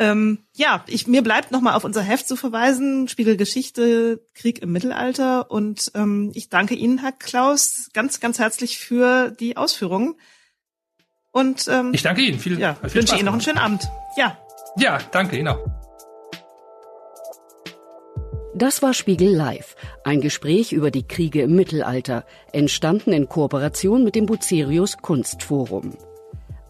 Ähm, 0.00 0.38
ja, 0.56 0.82
ich, 0.86 1.06
mir 1.06 1.22
bleibt 1.22 1.52
nochmal 1.52 1.74
auf 1.74 1.84
unser 1.84 2.00
Heft 2.00 2.26
zu 2.26 2.34
verweisen, 2.34 3.06
Spiegel 3.06 3.36
Geschichte, 3.36 4.24
Krieg 4.34 4.62
im 4.62 4.72
Mittelalter. 4.72 5.50
Und 5.50 5.92
ähm, 5.94 6.32
ich 6.34 6.48
danke 6.48 6.74
Ihnen, 6.74 6.96
Herr 6.96 7.12
Klaus, 7.12 7.90
ganz, 7.92 8.18
ganz 8.18 8.38
herzlich 8.38 8.78
für 8.78 9.30
die 9.30 9.58
Ausführungen. 9.58 10.14
Und 11.32 11.68
ähm, 11.68 11.90
ich 11.92 12.02
danke 12.02 12.22
Ihnen. 12.22 12.38
Viel, 12.38 12.58
ja, 12.58 12.76
viel 12.76 12.94
wünsche 12.94 13.08
Spaß 13.08 13.18
Ihnen 13.18 13.26
noch 13.26 13.34
einen 13.34 13.42
schönen 13.42 13.58
Abend. 13.58 13.82
Ja. 14.16 14.38
Ja, 14.78 14.98
danke 15.12 15.36
Ihnen 15.36 15.48
auch. 15.48 15.66
Das 18.54 18.82
war 18.82 18.94
Spiegel 18.94 19.28
Live, 19.28 19.76
ein 20.02 20.22
Gespräch 20.22 20.72
über 20.72 20.90
die 20.90 21.06
Kriege 21.06 21.42
im 21.42 21.54
Mittelalter, 21.54 22.24
entstanden 22.52 23.12
in 23.12 23.28
Kooperation 23.28 24.02
mit 24.02 24.14
dem 24.14 24.24
Bucerius 24.24 24.96
Kunstforum. 24.96 25.92